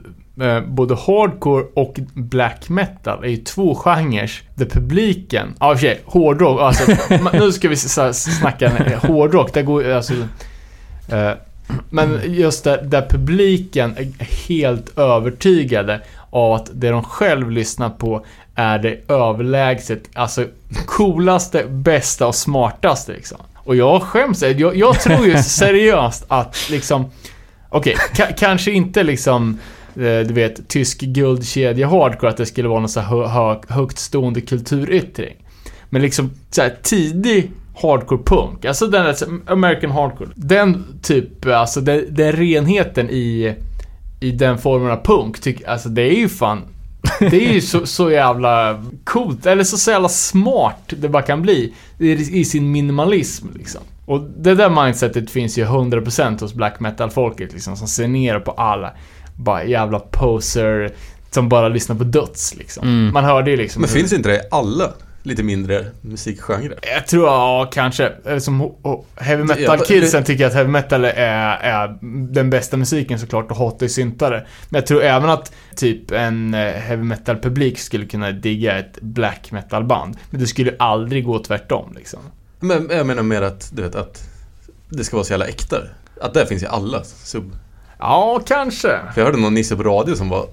både 0.68 0.95
hardcore 0.95 1.66
och 1.74 1.99
black 2.14 2.70
metal 2.70 3.24
är 3.24 3.28
ju 3.30 3.38
två 3.38 3.76
genrer 3.76 4.32
där 4.56 4.66
publiken... 4.66 5.53
Ja, 5.60 5.76
för 5.76 5.82
sig, 5.82 6.02
hårdrock. 6.06 6.62
Alltså, 6.62 6.91
nu 7.34 7.52
ska 7.52 7.70
vi 7.70 7.76
snacka 7.76 8.68
en- 8.70 8.99
hårdrock. 9.10 9.53
Där 9.53 9.62
går 9.62 9.91
alltså... 9.91 10.14
Eh, 11.10 11.32
men 11.90 12.20
just 12.26 12.64
där, 12.64 12.82
där 12.82 13.06
publiken 13.10 13.95
är 13.98 14.26
helt 14.48 14.98
övertygade 14.98 16.02
av 16.30 16.53
att 16.53 16.70
det 16.74 16.90
de 16.90 17.03
själv 17.03 17.52
lyssnar 17.52 17.90
på 17.90 18.26
är 18.56 18.80
det 18.80 18.99
överlägset, 19.08 20.03
alltså 20.14 20.45
coolaste, 20.86 21.64
bästa 21.68 22.28
och 22.28 22.36
smartaste 22.36 23.12
liksom. 23.12 23.38
Och 23.56 23.76
jag 23.76 24.02
skäms, 24.02 24.41
jag, 24.44 24.76
jag 24.76 24.99
tror 24.99 25.26
ju 25.26 25.38
seriöst 25.44 26.26
att 26.28 26.68
liksom, 26.70 27.06
okej, 27.70 27.95
ka- 28.14 28.34
kanske 28.38 28.72
inte 28.72 29.03
liksom, 29.03 29.49
eh, 29.49 29.81
du 29.94 30.34
vet, 30.34 30.68
tysk 30.68 31.02
guldkedja 31.02 31.88
hardcore, 31.88 32.30
att 32.30 32.38
det 32.38 32.46
skulle 32.46 32.68
vara 32.68 32.80
någon 32.80 32.90
så 32.90 33.00
här 33.00 33.08
hö, 33.08 33.28
hö, 33.28 33.56
högt 33.68 34.00
stående 34.00 34.42
kulturyttring. 34.42 35.36
Men 35.90 36.02
liksom 36.02 36.32
så 36.50 36.62
här, 36.62 36.76
tidig 36.84 37.52
hardcore 37.82 38.24
punk, 38.26 38.66
alltså 38.66 38.88
den 38.88 39.06
där, 39.06 39.16
American 39.46 39.92
hardcore. 39.92 40.30
Den 40.36 41.00
typ, 41.02 41.46
alltså 41.46 41.82
den, 41.82 42.06
den 42.10 42.32
renheten 42.32 43.10
i, 43.10 43.56
i 44.20 44.32
den 44.32 44.58
formen 44.58 44.92
av 44.92 45.04
punk, 45.04 45.40
tyck, 45.40 45.64
alltså 45.64 45.90
det 45.90 46.02
är 46.02 46.16
ju 46.16 46.30
fan 46.30 46.62
det 47.20 47.50
är 47.50 47.54
ju 47.54 47.62
så, 47.62 47.86
så 47.86 48.12
jävla 48.12 48.84
coolt, 49.04 49.46
eller 49.46 49.64
så, 49.64 49.78
så 49.78 49.92
jävla 49.92 50.10
smart 50.10 50.94
det 51.00 51.10
bara 51.10 51.24
kan 51.24 51.42
bli 51.42 51.74
i, 52.00 52.12
i 52.40 52.46
sin 52.46 52.72
minimalism 52.72 53.48
liksom. 53.56 53.82
Och 54.06 54.22
det 54.22 54.56
där 54.56 54.84
mindsetet 54.84 55.32
finns 55.32 55.58
ju 55.58 55.66
100% 55.66 56.42
hos 56.42 56.54
black 56.54 56.80
metal-folket 56.80 57.54
liksom, 57.54 57.78
som 57.78 57.88
ser 57.88 58.08
ner 58.08 58.40
på 58.40 58.52
alla 58.52 58.94
bara 59.36 59.64
jävla 59.64 59.99
poser 59.99 60.91
som 61.32 61.49
bara 61.49 61.70
lyssnar 61.70 61.95
på 61.95 62.03
döds 62.03 62.56
liksom. 62.56 62.84
Mm. 62.88 63.14
Man 63.14 63.24
hörde 63.24 63.52
ju 63.52 63.58
liksom 63.58 63.82
Men 63.82 63.90
hur- 63.90 63.98
finns 63.98 64.14
inte 64.14 64.30
det 64.30 64.36
i 64.36 64.41
alla 64.52 64.94
lite 65.24 65.44
mindre 65.44 65.86
musikgenrer? 66.02 66.80
Jag 66.94 67.08
tror, 67.08 67.26
ja 67.26 67.70
kanske. 67.74 68.12
Eller 68.26 68.40
Som 68.40 68.62
ho- 68.62 69.03
heavy 69.16 69.44
metal-kidsen 69.44 70.24
tycker 70.24 70.48
att 70.48 70.53
heavy 70.53 70.70
metal 70.70 71.06
är, 71.06 71.12
är 71.58 71.98
den 72.32 72.49
bästa 72.49 72.78
musiken 72.78 73.20
såklart 73.20 73.52
och 73.52 73.58
hatar 73.58 73.86
ju 73.86 73.90
syntare. 73.90 74.45
Men 74.70 74.80
jag 74.80 74.86
tror 74.88 75.03
även 75.03 75.30
att 75.30 75.52
typ 75.76 76.12
en 76.12 76.53
eh, 76.53 76.60
heavy 76.74 77.03
metal-publik 77.03 77.80
skulle 77.80 78.06
kunna 78.06 78.32
digga 78.32 78.80
ett 78.80 79.02
black 79.02 79.52
metal-band. 79.52 80.18
Men 80.30 80.41
det 80.41 80.48
skulle 80.48 80.76
aldrig 80.80 81.26
gå 81.26 81.40
tvärtom 81.40 81.94
liksom. 81.95 82.20
Men 82.60 82.90
jag 82.91 83.06
menar 83.08 83.24
mer 83.24 83.41
att, 83.41 83.72
du 83.76 83.82
vet, 83.82 83.95
att 83.95 84.30
det 84.90 85.03
ska 85.03 85.16
vara 85.18 85.24
så 85.26 85.34
jävla 85.34 85.48
äkta. 85.48 85.78
Att 86.22 86.34
det 86.34 86.45
finns 86.45 86.64
i 86.64 86.68
alla 86.68 87.03
sub. 87.03 87.52
Ja, 88.02 88.41
kanske. 88.48 88.99
För 89.14 89.22
jag 89.22 89.26
hörde 89.26 89.38
någon 89.38 89.53
nisse 89.53 89.76
på 89.76 89.84
radio 89.84 90.15
som 90.15 90.30
var 90.30 90.45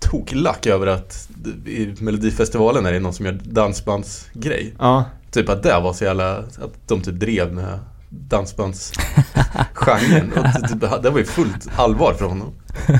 toklack 0.00 0.66
över 0.66 0.86
att 0.86 1.28
i 1.66 1.94
Melodifestivalen 1.98 2.86
är 2.86 2.92
det 2.92 3.00
någon 3.00 3.12
som 3.12 3.26
gör 3.26 3.38
dansbandsgrej. 3.42 4.74
Ja. 4.78 5.04
Typ 5.30 5.48
att 5.48 5.62
det 5.62 5.80
var 5.80 5.92
så 5.92 6.04
jävla, 6.04 6.36
att 6.38 6.88
de 6.88 7.02
typ 7.02 7.14
drev 7.14 7.52
med 7.52 7.78
dansbandsgenren. 8.08 10.30
Typ, 10.68 10.80
det 11.02 11.10
var 11.10 11.18
ju 11.18 11.24
fullt 11.24 11.68
allvar 11.76 12.14
för 12.18 12.24
honom. 12.24 12.52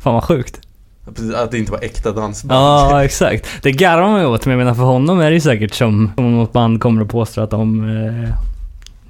Fan 0.00 0.14
vad 0.14 0.24
sjukt. 0.24 0.60
Att 1.34 1.50
det 1.50 1.58
inte 1.58 1.72
var 1.72 1.84
äkta 1.84 2.12
dansband. 2.12 2.60
Ja, 2.60 3.04
exakt. 3.04 3.48
Det 3.62 3.72
garvar 3.72 4.08
man 4.08 4.20
ju 4.20 4.26
åt, 4.26 4.46
men 4.46 4.50
jag 4.50 4.58
menar 4.58 4.74
för 4.74 4.82
honom 4.82 5.20
är 5.20 5.30
det 5.30 5.34
ju 5.34 5.40
säkert 5.40 5.74
som 5.74 6.12
om 6.16 6.34
något 6.34 6.52
band 6.52 6.80
kommer 6.80 7.02
och 7.02 7.10
påstår 7.10 7.42
att 7.42 7.50
de 7.50 7.88
eh, 7.88 8.30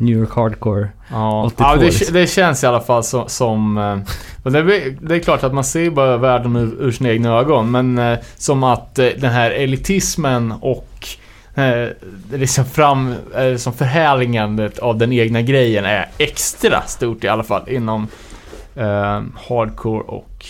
New 0.04 0.18
York 0.18 0.30
Hardcore. 0.36 0.88
Ja, 1.10 1.44
82 1.44 1.64
ja 1.64 1.76
det, 1.76 1.84
liksom. 1.84 2.14
det 2.14 2.26
känns 2.26 2.64
i 2.64 2.66
alla 2.66 2.80
fall 2.80 3.04
som... 3.04 3.24
som 3.28 3.78
eh, 3.78 4.50
det, 4.52 4.58
är- 4.58 4.96
det 5.00 5.14
är 5.14 5.18
klart 5.18 5.42
att 5.44 5.54
man 5.54 5.64
ser 5.64 5.90
bara 5.90 6.16
världen 6.16 6.56
ur, 6.56 6.82
ur 6.82 6.90
sina 6.92 7.10
egna 7.10 7.28
ögon, 7.38 7.70
men 7.70 7.98
eh, 7.98 8.18
som 8.36 8.64
att 8.64 8.98
eh, 8.98 9.06
den 9.18 9.30
här 9.32 9.50
elitismen 9.50 10.52
och 10.60 11.08
eh, 11.54 11.88
liksom 12.32 12.64
fram, 12.64 13.14
eh, 13.36 13.56
som 13.56 13.72
förhärligandet 13.72 14.78
av 14.78 14.98
den 14.98 15.12
egna 15.12 15.42
grejen 15.42 15.84
är 15.84 16.08
extra 16.18 16.82
stort 16.82 17.24
i 17.24 17.28
alla 17.28 17.42
fall 17.42 17.68
inom 17.68 18.08
eh, 18.76 19.22
hardcore 19.48 20.02
och 20.02 20.46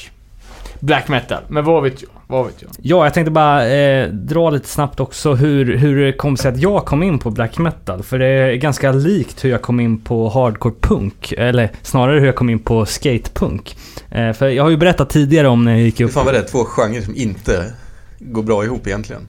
black 0.85 1.09
metal. 1.09 1.43
Men 1.49 1.65
vad 1.65 1.83
vet 1.83 2.03
jag? 2.03 2.11
Vad 2.27 2.47
vet 2.47 2.63
jag? 2.63 2.71
Ja, 2.83 3.05
jag 3.05 3.15
tänkte 3.15 3.31
bara 3.31 3.69
eh, 3.69 4.09
dra 4.09 4.51
lite 4.51 4.69
snabbt 4.69 5.01
också 5.01 5.35
hur, 5.35 5.77
hur 5.77 6.05
det 6.05 6.13
kom 6.13 6.37
sig 6.37 6.53
att 6.53 6.59
jag 6.59 6.85
kom 6.85 7.03
in 7.03 7.19
på 7.19 7.31
black 7.31 7.59
metal. 7.59 8.03
För 8.03 8.19
det 8.19 8.27
är 8.27 8.55
ganska 8.55 8.93
likt 8.93 9.45
hur 9.45 9.51
jag 9.51 9.63
kom 9.63 9.81
in 9.81 10.01
på 10.01 10.29
hardcore 10.29 10.75
punk. 10.81 11.33
Eller 11.39 11.71
snarare 11.83 12.19
hur 12.19 12.27
jag 12.27 12.37
kom 12.37 12.51
in 12.51 12.59
på 12.59 12.87
skatepunk. 12.87 13.77
Eh, 14.11 14.33
för 14.33 14.49
jag 14.49 14.63
har 14.63 14.71
ju 14.71 14.77
berättat 14.77 15.11
tidigare 15.11 15.49
om 15.49 15.65
när 15.65 15.73
jag 15.73 15.81
gick 15.81 15.99
Hur 16.01 16.07
upp... 16.07 16.13
fan 16.13 16.27
var 16.27 16.33
det? 16.33 16.43
Två 16.43 16.65
genrer 16.65 17.01
som 17.01 17.17
inte 17.17 17.73
går 18.19 18.43
bra 18.43 18.65
ihop 18.65 18.87
egentligen. 18.87 19.23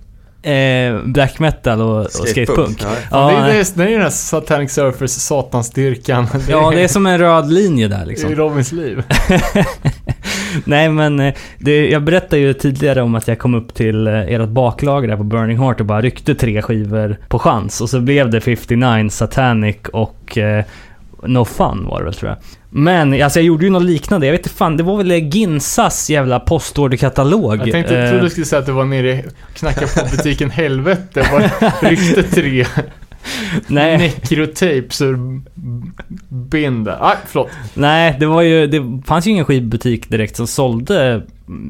Eh, 0.45 1.01
black 1.03 1.39
metal 1.39 1.81
och, 1.81 2.01
och 2.01 2.27
skatepunk. 2.27 2.81
Ja. 2.81 2.95
Ja, 3.11 3.47
det, 3.47 3.53
är, 3.53 3.77
det, 3.77 3.84
är, 3.84 3.88
ju 3.88 3.93
den 3.93 4.01
här 4.01 4.09
Satanic 4.09 4.73
Surfers 4.73 5.11
satansdyrkan. 5.11 6.27
Ja, 6.49 6.72
det 6.72 6.81
är 6.81 6.88
som 6.88 7.05
en 7.05 7.17
röd 7.17 7.51
linje 7.51 7.88
där 7.88 7.97
det 7.97 8.03
är 8.03 8.05
liksom. 8.05 8.30
ju 8.30 8.35
Robins 8.35 8.72
liv. 8.72 9.03
Nej 10.65 10.89
men, 10.89 11.19
eh, 11.19 11.34
det, 11.57 11.89
jag 11.89 12.03
berättade 12.03 12.41
ju 12.41 12.53
tidigare 12.53 13.01
om 13.01 13.15
att 13.15 13.27
jag 13.27 13.39
kom 13.39 13.53
upp 13.53 13.73
till 13.73 14.07
eh, 14.07 14.13
ert 14.13 14.49
baklager 14.49 15.07
där 15.07 15.17
på 15.17 15.23
Burning 15.23 15.59
Heart 15.59 15.80
och 15.80 15.85
bara 15.85 16.01
ryckte 16.01 16.35
tre 16.35 16.61
skivor 16.61 17.17
på 17.27 17.39
chans. 17.39 17.81
Och 17.81 17.89
så 17.89 17.99
blev 17.99 18.30
det 18.30 18.41
59, 18.41 19.09
Satanic 19.09 19.77
och 19.93 20.38
eh, 20.38 20.65
No 21.23 21.45
Fun 21.45 21.85
var 21.85 21.99
det 21.99 22.05
väl 22.05 22.13
tror 22.13 22.29
jag. 22.29 22.37
Men 22.69 23.23
alltså 23.23 23.39
jag 23.39 23.45
gjorde 23.45 23.65
ju 23.65 23.71
något 23.71 23.83
liknande. 23.83 24.27
Jag 24.27 24.31
vet 24.31 24.39
inte 24.41 24.49
fan, 24.49 24.77
det 24.77 24.83
var 24.83 24.97
väl 24.97 25.11
Ginsas 25.11 26.09
jävla 26.09 26.39
postorderkatalog. 26.39 27.55
Jag 27.59 27.71
tänkte, 27.71 27.99
Eh, 27.99 28.09
trodde 28.09 28.23
du 28.25 28.29
skulle 28.29 28.45
säga 28.45 28.59
att 28.59 28.65
du 28.65 28.71
var 28.71 28.85
nere 28.85 29.23
och 29.49 29.55
knackade 29.57 29.87
på 29.87 30.09
butiken 30.11 30.49
Helvete. 30.49 31.27
Bara 31.31 31.69
ryckte 31.89 32.23
tre 32.23 32.65
nej, 33.68 33.97
nekrotapes 33.97 35.02
ur 35.02 35.41
binden. 36.30 36.97
Nej, 37.02 37.15
förlåt. 37.26 37.49
nej, 37.73 38.15
det 38.19 38.26
var 38.26 38.41
ju, 38.41 38.68
det 38.68 39.02
fanns 39.06 39.27
ju 39.27 39.31
ingen 39.31 39.45
skivbutik 39.45 40.10
direkt 40.10 40.35
som 40.35 40.47
sålde 40.47 41.22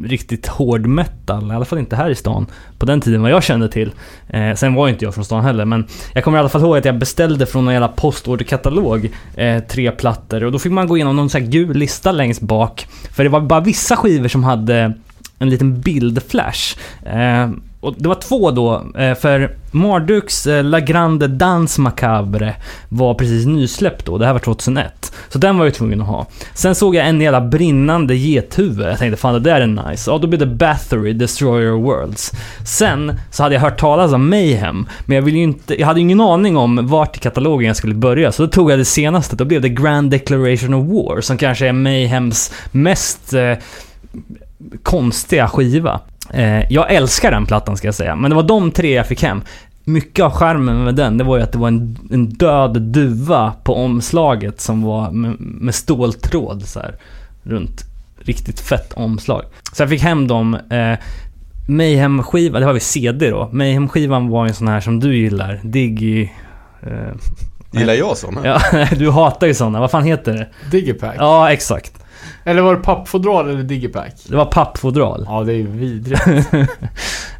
riktigt 0.05 0.47
hård 0.47 0.85
metal. 0.85 1.51
I 1.51 1.55
alla 1.55 1.65
fall 1.65 1.79
inte 1.79 1.95
här 1.95 2.09
i 2.09 2.15
stan. 2.15 2.45
På 2.77 2.85
den 2.85 3.01
tiden 3.01 3.21
vad 3.21 3.31
jag 3.31 3.43
kände 3.43 3.69
till. 3.69 3.91
Eh, 4.27 4.53
sen 4.53 4.73
var 4.73 4.87
ju 4.87 4.93
inte 4.93 5.05
jag 5.05 5.13
från 5.13 5.25
stan 5.25 5.43
heller, 5.43 5.65
men 5.65 5.87
jag 6.13 6.23
kommer 6.23 6.37
i 6.37 6.39
alla 6.39 6.49
fall 6.49 6.61
ihåg 6.61 6.77
att 6.77 6.85
jag 6.85 6.97
beställde 6.97 7.45
från 7.45 7.67
en 7.67 7.73
jävla 7.73 7.87
postorderkatalog 7.87 9.09
eh, 9.35 9.59
tre 9.63 9.91
plattor. 9.91 10.43
Och 10.43 10.51
då 10.51 10.59
fick 10.59 10.71
man 10.71 10.87
gå 10.87 10.97
igenom 10.97 11.15
någon 11.15 11.29
sån 11.29 11.41
här 11.41 11.47
gul 11.47 11.77
lista 11.77 12.11
längst 12.11 12.41
bak. 12.41 12.87
För 13.11 13.23
det 13.23 13.29
var 13.29 13.41
bara 13.41 13.59
vissa 13.59 13.95
skivor 13.95 14.27
som 14.27 14.43
hade 14.43 14.93
en 15.39 15.49
liten 15.49 15.81
bildflash. 15.81 16.77
Eh, 17.05 17.49
och 17.79 17.95
det 17.97 18.07
var 18.07 18.15
två 18.15 18.51
då, 18.51 18.83
eh, 18.97 19.15
för 19.15 19.55
Marduk's 19.71 20.57
eh, 20.57 20.63
La 20.63 20.79
Grande 20.79 21.27
Dance 21.27 21.81
Macabre 21.81 22.55
var 22.89 23.13
precis 23.13 23.45
nysläppt 23.45 24.05
då. 24.05 24.17
Det 24.17 24.25
här 24.25 24.33
var 24.33 24.39
2001. 24.39 25.13
Så 25.29 25.37
den 25.37 25.57
var 25.57 25.65
jag 25.65 25.73
tvungen 25.73 26.01
att 26.01 26.07
ha. 26.07 26.27
Sen 26.53 26.75
såg 26.75 26.95
jag 26.95 27.07
en 27.07 27.21
jävla 27.21 27.41
brinnande 27.41 28.15
gethuvud. 28.15 28.87
Jag 28.87 28.99
tänkte 28.99 29.21
fan 29.21 29.33
det 29.33 29.39
där 29.39 29.61
är 29.61 29.89
nice. 29.89 30.11
Ja, 30.11 30.17
då 30.17 30.27
blev 30.27 30.39
det 30.39 30.45
Bathory, 30.45 31.13
Destroyer 31.13 31.73
of 31.73 31.83
Worlds. 31.83 32.31
Sen 32.65 33.19
så 33.31 33.43
hade 33.43 33.55
jag 33.55 33.61
hört 33.61 33.79
talas 33.79 34.13
om 34.13 34.29
Mayhem. 34.29 34.87
Men 35.05 35.15
jag 35.15 35.21
ville 35.21 35.37
ju 35.37 35.43
inte, 35.43 35.79
jag 35.79 35.87
hade 35.87 35.99
ingen 35.99 36.21
aning 36.21 36.57
om 36.57 36.87
vart 36.87 37.17
i 37.17 37.19
katalogen 37.19 37.67
jag 37.67 37.77
skulle 37.77 37.95
börja. 37.95 38.31
Så 38.31 38.43
då 38.43 38.49
tog 38.49 38.71
jag 38.71 38.79
det 38.79 38.85
senaste. 38.85 39.35
Då 39.35 39.45
blev 39.45 39.61
det 39.61 39.69
Grand 39.69 40.11
Declaration 40.11 40.73
of 40.73 40.87
War. 40.87 41.21
Som 41.21 41.37
kanske 41.37 41.67
är 41.67 41.73
Mayhems 41.73 42.51
mest 42.71 43.33
eh, 43.33 43.53
konstiga 44.83 45.47
skiva. 45.47 45.99
Eh, 46.33 46.71
jag 46.71 46.91
älskar 46.93 47.31
den 47.31 47.45
plattan 47.45 47.77
ska 47.77 47.87
jag 47.87 47.95
säga, 47.95 48.15
men 48.15 48.29
det 48.29 48.35
var 48.35 48.43
de 48.43 48.71
tre 48.71 48.93
jag 48.93 49.07
fick 49.07 49.23
hem. 49.23 49.41
Mycket 49.83 50.25
av 50.25 50.31
charmen 50.31 50.83
med 50.83 50.95
den, 50.95 51.17
det 51.17 51.23
var 51.23 51.37
ju 51.37 51.43
att 51.43 51.51
det 51.51 51.57
var 51.57 51.67
en, 51.67 51.97
en 52.11 52.29
död 52.29 52.81
duva 52.81 53.53
på 53.63 53.75
omslaget 53.75 54.61
som 54.61 54.81
var 54.83 55.11
med, 55.11 55.35
med 55.39 55.75
ståltråd 55.75 56.63
så 56.63 56.79
här 56.79 56.95
runt. 57.43 57.81
Riktigt 58.19 58.59
fett 58.59 58.93
omslag. 58.93 59.43
Så 59.73 59.81
jag 59.83 59.89
fick 59.89 60.01
hem 60.01 60.27
dem. 60.27 60.53
Eh, 60.69 60.97
Mayhem-skiva, 61.67 62.59
det 62.59 62.65
var 62.65 62.73
vi 62.73 62.79
CD 62.79 63.29
då. 63.29 63.49
Mayhem-skivan 63.51 64.29
var 64.29 64.45
en 64.47 64.53
sån 64.53 64.67
här 64.67 64.79
som 64.81 64.99
du 64.99 65.17
gillar. 65.17 65.59
Diggy... 65.63 66.29
Eh, 66.81 66.89
Gillar 67.71 67.93
jag 67.93 68.17
sådana? 68.17 68.45
ja, 68.45 68.87
du 68.97 69.11
hatar 69.11 69.47
ju 69.47 69.53
såna. 69.53 69.79
Vad 69.79 69.91
fan 69.91 70.03
heter 70.03 70.33
det? 70.33 70.47
Digipack. 70.71 71.15
Ja, 71.17 71.51
exakt. 71.51 72.04
Eller 72.43 72.61
var 72.61 72.75
det 72.75 72.81
pappfodral 72.81 73.49
eller 73.49 73.63
digipack? 73.63 74.13
Det 74.27 74.35
var 74.35 74.45
pappfodral. 74.45 75.23
Ja, 75.27 75.43
det 75.43 75.53
är 75.53 75.57
ju 75.57 75.67
vidrigt. 75.67 76.21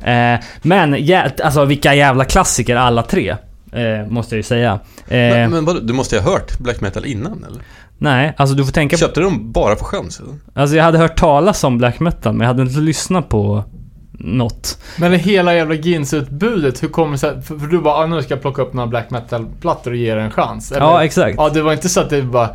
Eh, 0.04 0.40
men 0.62 0.96
jä- 0.96 1.42
alltså 1.44 1.66
vilka 1.66 1.94
jävla 1.96 2.26
klassiker 2.26 2.76
alla 2.76 3.04
tre. 3.04 3.36
Eh, 3.72 4.08
måste 4.10 4.36
jag 4.36 4.38
ju 4.40 4.44
säga. 4.44 4.72
Eh, 4.72 4.80
Men, 5.18 5.52
men 5.52 5.66
vadå, 5.66 5.80
du 5.80 5.94
måste 5.94 6.16
ju 6.16 6.22
ha 6.22 6.32
hört 6.32 6.60
black 6.60 6.82
metal 6.82 7.06
innan 7.06 7.44
eller? 7.48 7.62
nej, 7.98 8.34
alltså 8.38 8.56
du 8.56 8.66
får 8.66 8.72
tänka. 8.72 8.98
Köpte 8.98 9.20
du 9.20 9.24
dem 9.24 9.52
bara 9.52 9.76
på 9.76 9.86
chans? 9.86 10.22
Alltså 10.54 10.76
jag 10.76 10.84
hade 10.84 10.98
hört 10.98 11.18
talas 11.18 11.64
om 11.64 11.78
black 11.78 12.00
metal, 12.00 12.34
men 12.34 12.42
jag 12.42 12.48
hade 12.48 12.62
inte 12.62 12.80
lyssnat 12.80 13.30
på 13.30 13.64
något. 14.12 14.78
Men 15.00 15.12
det 15.12 15.18
hela 15.18 15.56
jävla 15.56 15.76
Gins-utbudet, 15.76 16.84
hur 16.84 16.88
kommer 16.88 17.12
det 17.12 17.18
sig? 17.18 17.42
För, 17.42 17.58
för 17.58 17.68
du 17.68 17.80
bara, 17.82 17.94
ah, 17.96 18.06
nu 18.06 18.22
ska 18.22 18.34
jag 18.34 18.42
plocka 18.42 18.62
upp 18.62 18.74
några 18.74 18.88
black 18.88 19.10
metal-plattor 19.10 19.92
och 19.92 19.98
ge 19.98 20.16
det 20.16 20.22
en 20.22 20.32
chans. 20.32 20.72
Eller? 20.72 20.82
Ja, 20.86 21.04
exakt. 21.04 21.36
Ja, 21.38 21.50
det 21.50 21.62
var 21.62 21.74
inte 21.74 21.90
så 21.90 22.00
att 22.02 22.10
det 22.10 22.22
bara 22.22 22.50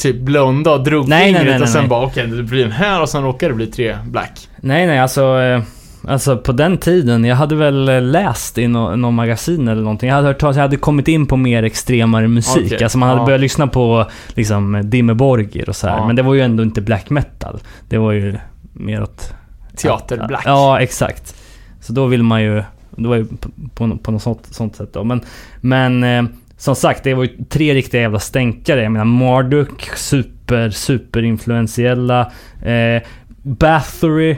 typ 0.00 0.16
blunda 0.20 0.72
och 0.72 0.84
drog 0.84 1.08
Nej, 1.08 1.24
fingret 1.24 1.44
nej, 1.44 1.52
nej, 1.54 1.62
och 1.62 1.68
sen 1.68 1.80
nej. 1.80 1.88
bara 1.88 2.06
okej, 2.06 2.26
det 2.26 2.42
blir 2.42 2.62
den 2.62 2.72
här 2.72 3.02
och 3.02 3.08
sen 3.08 3.22
råkar 3.22 3.48
det 3.48 3.54
bli 3.54 3.66
tre 3.66 3.96
black. 4.04 4.48
Nej, 4.60 4.86
nej, 4.86 4.98
alltså... 4.98 5.40
Eh, 5.40 5.62
alltså 6.08 6.36
på 6.36 6.52
den 6.52 6.78
tiden, 6.78 7.24
jag 7.24 7.36
hade 7.36 7.54
väl 7.56 7.88
eh, 7.88 8.02
läst 8.02 8.58
i 8.58 8.68
nå- 8.68 8.96
någon 8.96 9.14
magasin 9.14 9.68
eller 9.68 9.82
någonting. 9.82 10.08
Jag 10.08 10.16
hade 10.16 10.28
hört 10.28 10.38
talas, 10.38 10.56
jag 10.56 10.62
hade 10.62 10.76
kommit 10.76 11.08
in 11.08 11.26
på 11.26 11.36
mer 11.36 11.62
extremare 11.62 12.28
musik. 12.28 12.72
Okej, 12.72 12.82
Alltså 12.82 12.98
man 12.98 13.08
hade 13.08 13.20
ja. 13.20 13.24
börjat 13.26 13.40
lyssna 13.40 13.66
på 13.66 14.06
liksom 14.28 14.80
Dimmer 14.90 15.14
Borgir 15.14 15.68
och 15.68 15.76
så 15.76 15.88
här. 15.88 15.96
Ja. 15.96 16.06
Men 16.06 16.16
det 16.16 16.22
var 16.22 16.34
ju 16.34 16.40
ändå 16.40 16.62
inte 16.62 16.80
black 16.80 17.10
metal. 17.10 17.58
Det 17.88 17.98
var 17.98 18.12
ju 18.12 18.36
mer 18.72 19.02
åt... 19.02 19.34
Teater-black. 19.76 20.42
Ja, 20.44 20.80
exakt. 20.80 21.34
Så 21.80 21.92
då 21.92 22.06
vill 22.06 22.22
man 22.22 22.42
ju... 22.42 22.62
Det 22.90 23.08
var 23.08 23.16
ju 23.16 23.24
på, 23.24 23.48
på, 23.74 23.96
på 24.02 24.10
något 24.12 24.22
sånt, 24.22 24.48
sånt 24.50 24.76
sätt 24.76 24.92
då. 24.92 25.04
Men, 25.04 25.20
men 25.60 26.04
eh, 26.04 26.24
som 26.60 26.76
sagt, 26.76 27.04
det 27.04 27.14
var 27.14 27.24
ju 27.24 27.44
tre 27.48 27.74
riktiga 27.74 28.00
jävla 28.00 28.18
stänkare. 28.18 28.82
Jag 28.82 28.92
menar 28.92 29.04
Marduk, 29.04 29.90
super, 29.96 30.70
super 30.70 31.22
influentiella. 31.22 32.32
Eh, 32.62 33.02
Bathory, 33.42 34.36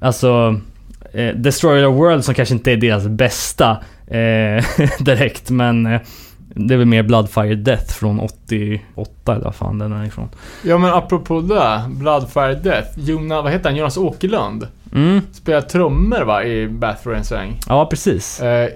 alltså... 0.00 0.60
Eh, 1.12 1.34
Destroyer 1.34 1.86
of 1.86 1.96
World 1.96 2.24
som 2.24 2.34
kanske 2.34 2.54
inte 2.54 2.72
är 2.72 2.76
deras 2.76 3.06
bästa 3.06 3.70
eh, 4.06 4.64
direkt, 5.00 5.50
men... 5.50 5.86
Eh, 5.86 6.00
det 6.54 6.74
är 6.74 6.78
väl 6.78 6.86
mer 6.86 7.02
Bloodfire 7.02 7.54
Death 7.54 7.92
från 7.94 8.20
88 8.20 9.32
eller 9.34 9.44
vad 9.44 9.54
fan 9.54 9.78
den 9.78 9.92
är 9.92 10.06
ifrån. 10.06 10.28
Ja 10.62 10.78
men 10.78 10.90
apropå 10.90 11.40
det, 11.40 11.80
Bloodfire 11.88 12.54
Death. 12.54 12.88
Jonas, 13.00 13.42
vad 13.44 13.52
heter 13.52 13.68
han? 13.68 13.76
Jonas 13.78 13.96
Åkerlund. 13.96 14.66
Mm, 14.94 15.20
Spelar 15.32 15.60
trummor 15.60 16.24
va, 16.24 16.44
i 16.44 16.68
Bathory 16.68 17.16
en 17.16 17.24
sväng. 17.24 17.60
ja 17.68 17.86
precis. 17.86 18.40
Eh, 18.40 18.68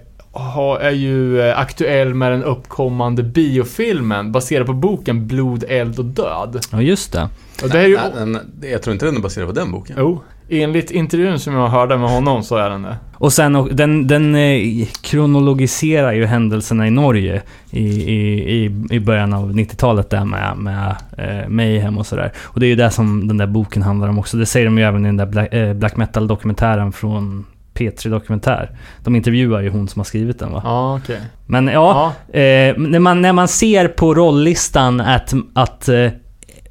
är 0.81 0.90
ju 0.90 1.40
eh, 1.40 1.59
aktuell 1.59 2.15
med 2.15 2.32
den 2.32 2.44
uppkommande 2.44 3.23
biofilmen 3.23 4.32
baserad 4.32 4.66
på 4.66 4.73
boken 4.73 5.27
Blod, 5.27 5.65
eld 5.69 5.98
och 5.98 6.05
död. 6.05 6.66
Ja, 6.73 6.82
just 6.82 7.12
det. 7.12 7.28
Och 7.62 7.70
det 7.70 7.78
är 7.78 7.86
ju... 7.86 7.97
Nej, 7.97 8.11
den, 8.15 8.39
jag 8.70 8.82
tror 8.82 8.93
inte 8.93 9.06
den 9.06 9.16
är 9.16 9.20
baserad 9.20 9.48
på 9.48 9.55
den 9.55 9.73
boken. 9.73 9.97
Jo, 9.98 10.23
enligt 10.48 10.90
intervjun 10.90 11.39
som 11.39 11.55
jag 11.55 11.69
hörde 11.69 11.97
med 11.97 12.11
honom 12.11 12.43
så 12.43 12.56
är 12.56 12.70
den 12.70 12.82
det. 12.82 12.97
Och 13.15 13.32
sen, 13.32 13.56
och 13.56 13.74
den, 13.74 14.06
den 14.06 14.35
eh, 14.35 14.86
kronologiserar 15.01 16.12
ju 16.12 16.27
händelserna 16.27 16.86
i 16.86 16.90
Norge 16.90 17.43
i, 17.70 17.86
i, 17.86 18.65
i, 18.65 18.85
i 18.90 19.01
början 19.01 19.32
av 19.32 19.52
90-talet 19.52 20.11
där 20.11 20.24
med, 20.24 20.56
med 20.56 20.97
eh, 21.19 21.48
Mayhem 21.48 21.98
och 21.98 22.06
sådär. 22.06 22.32
Och 22.43 22.61
det 22.61 22.66
är 22.66 22.69
ju 22.69 22.77
det 22.77 22.90
som 22.90 23.28
den 23.28 23.36
där 23.36 23.47
boken 23.47 23.82
handlar 23.82 24.09
om 24.09 24.19
också. 24.19 24.36
Det 24.36 24.47
säger 24.47 24.66
de 24.66 24.78
ju 24.78 24.85
även 24.85 25.05
i 25.05 25.09
den 25.09 25.16
där 25.16 25.27
Black, 25.27 25.55
eh, 25.55 25.74
Black 25.74 25.97
Metal-dokumentären 25.97 26.93
från 26.93 27.44
P3 27.75 28.11
Dokumentär. 28.11 28.71
De 29.05 29.17
intervjuar 29.17 29.61
ju 29.61 29.71
hon 29.71 29.89
som 29.89 30.01
har 30.01 30.05
skrivit 30.05 30.39
den 30.39 30.53
va? 30.53 30.61
Ja, 30.65 30.97
okej. 31.03 31.21
Men 31.47 31.67
ja, 31.67 32.13
eh, 32.29 32.77
när, 32.77 32.99
man, 32.99 33.23
när 33.23 33.33
man 33.33 33.49
ser 33.49 33.89
på 33.89 34.15
rolllistan 34.15 35.01
att, 35.01 35.33
att 35.55 35.89
eh, 35.89 36.11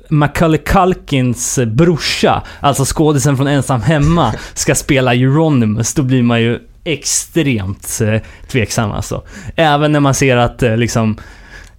Macaulay 0.10 0.60
Culkins 0.60 1.60
brorsa, 1.68 2.44
alltså 2.60 2.84
skådisen 2.86 3.38
från 3.38 3.48
Ensam 3.48 3.82
Hemma, 3.82 4.34
ska 4.54 4.76
spela 4.76 5.14
Euronymous, 5.14 5.94
då 5.94 6.04
blir 6.04 6.24
man 6.24 6.42
ju 6.42 6.60
extremt 6.84 8.02
eh, 8.02 8.22
tveksam 8.48 8.92
alltså. 8.92 9.24
Även 9.56 9.92
när 9.92 10.00
man 10.00 10.14
ser 10.14 10.38
att 10.38 10.64
eh, 10.64 10.78
liksom... 10.78 11.18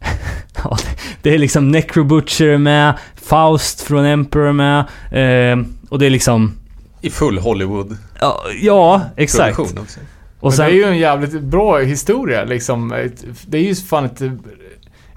ja, 0.65 0.79
det 1.23 1.35
är 1.35 1.39
liksom 1.39 1.71
Necro 1.71 2.05
Butcher 2.05 2.59
med, 2.59 2.95
Faust 3.15 3.81
från 3.81 4.05
Emperor 4.05 4.53
med, 4.53 4.79
eh, 5.11 5.67
och 5.89 5.99
det 5.99 6.07
är 6.07 6.11
liksom... 6.11 6.53
I 7.07 7.11
full 7.11 7.39
Hollywood-produktion 7.39 8.09
Ja, 8.21 8.41
ja 8.63 9.01
exakt. 9.17 9.59
också. 9.59 9.77
Och 10.41 10.55
sen, 10.55 10.67
det 10.67 10.73
är 10.73 10.77
ju 10.77 10.85
en 10.85 10.99
jävligt 10.99 11.41
bra 11.43 11.79
historia 11.79 12.45
liksom. 12.45 12.89
Det 13.47 13.59
är 13.59 13.63
ju 13.63 13.75
fan 13.75 14.05
ett, 14.05 14.23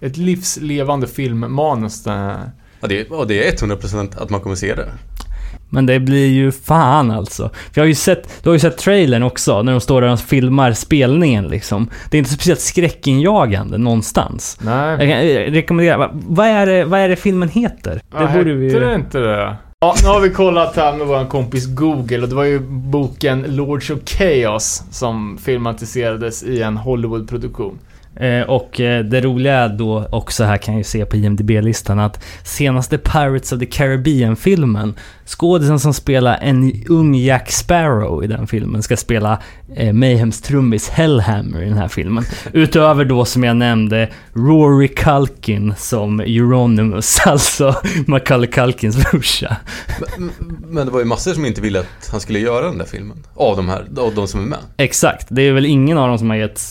ett 0.01 0.17
livslevande 0.17 1.07
filmmanus. 1.07 2.03
Ja, 2.05 2.35
det, 2.87 2.99
är- 3.01 3.13
och 3.13 3.27
det 3.27 3.47
är 3.47 3.51
100% 3.51 4.21
att 4.21 4.29
man 4.29 4.39
kommer 4.39 4.55
se 4.55 4.75
det. 4.75 4.85
Men 5.69 5.85
det 5.85 5.99
blir 5.99 6.27
ju 6.27 6.51
fan 6.51 7.11
alltså. 7.11 7.49
För 7.49 7.71
jag 7.73 7.83
har 7.83 7.87
ju 7.87 7.95
sett, 7.95 8.43
du 8.43 8.49
har 8.49 8.53
ju 8.55 8.59
sett 8.59 8.77
trailern 8.77 9.23
också, 9.23 9.61
när 9.61 9.71
de 9.71 9.81
står 9.81 10.01
där 10.01 10.11
och 10.13 10.19
filmar 10.19 10.73
spelningen 10.73 11.47
liksom. 11.47 11.89
Det 12.11 12.17
är 12.17 12.19
inte 12.19 12.31
speciellt 12.31 12.59
skräckinjagande 12.61 13.77
någonstans. 13.77 14.57
Nej. 14.61 14.89
Jag 14.89 14.99
kan 14.99 15.09
eh, 15.09 15.51
rekommendera, 15.51 15.97
va- 15.97 16.11
vad 16.13 16.47
är 16.47 16.65
det, 16.65 16.85
vad 16.85 16.99
är 16.99 17.09
det 17.09 17.15
filmen 17.15 17.49
heter? 17.49 18.01
Ja, 18.13 18.19
Det 18.21 18.33
borde 18.37 18.53
vi 18.53 18.67
hette 18.73 18.79
det 18.85 18.95
inte 18.95 19.19
det? 19.19 19.55
Ja, 19.79 19.95
nu 20.03 20.07
har 20.07 20.19
vi 20.19 20.29
kollat 20.29 20.75
här 20.75 20.97
med 20.97 21.07
vår 21.07 21.25
kompis 21.25 21.65
Google 21.65 22.21
och 22.21 22.29
det 22.29 22.35
var 22.35 22.43
ju 22.43 22.59
boken 22.69 23.41
Lords 23.47 23.89
of 23.89 23.99
Chaos 24.05 24.83
som 24.91 25.37
filmatiserades 25.37 26.43
i 26.43 26.61
en 26.61 26.77
Hollywoodproduktion. 26.77 27.79
Eh, 28.19 28.41
och 28.41 28.79
eh, 28.79 29.05
det 29.05 29.21
roliga 29.21 29.53
är 29.53 29.69
då 29.69 30.07
också 30.11 30.43
här 30.43 30.57
kan 30.57 30.73
jag 30.73 30.79
ju 30.79 30.83
se 30.83 31.05
på 31.05 31.15
IMDB-listan 31.15 31.99
att 31.99 32.23
senaste 32.43 32.97
Pirates 32.97 33.51
of 33.51 33.59
the 33.59 33.65
Caribbean-filmen, 33.65 34.95
skådisen 35.25 35.79
som 35.79 35.93
spelar 35.93 36.37
en 36.41 36.83
ung 36.89 37.15
Jack 37.15 37.51
Sparrow 37.51 38.23
i 38.23 38.27
den 38.27 38.47
filmen 38.47 38.83
ska 38.83 38.97
spela 38.97 39.41
eh, 39.75 39.93
Mayhems 39.93 40.41
trummis 40.41 40.89
Hellhammer 40.89 41.61
i 41.61 41.65
den 41.65 41.77
här 41.77 41.87
filmen. 41.87 42.23
Utöver 42.53 43.05
då 43.05 43.25
som 43.25 43.43
jag 43.43 43.57
nämnde 43.57 44.09
Rory 44.33 44.87
Culkin 44.87 45.73
som 45.77 46.19
Euronymous, 46.19 47.19
alltså 47.25 47.75
Macaulay 48.07 48.47
Culkins 48.47 49.11
brorsa. 49.11 49.57
Men, 50.17 50.31
men 50.67 50.85
det 50.85 50.91
var 50.91 50.99
ju 50.99 51.05
massor 51.05 51.33
som 51.33 51.45
inte 51.45 51.61
ville 51.61 51.79
att 51.79 52.09
han 52.11 52.19
skulle 52.19 52.39
göra 52.39 52.65
den 52.65 52.77
där 52.77 52.85
filmen. 52.85 53.23
Av 53.35 53.57
de 53.57 53.69
här, 53.69 53.87
av 53.97 54.15
de 54.15 54.27
som 54.27 54.41
är 54.41 54.45
med. 54.45 54.59
Exakt, 54.77 55.27
det 55.29 55.41
är 55.41 55.51
väl 55.51 55.65
ingen 55.65 55.97
av 55.97 56.07
dem 56.07 56.17
som 56.17 56.29
har 56.29 56.37
gett, 56.37 56.61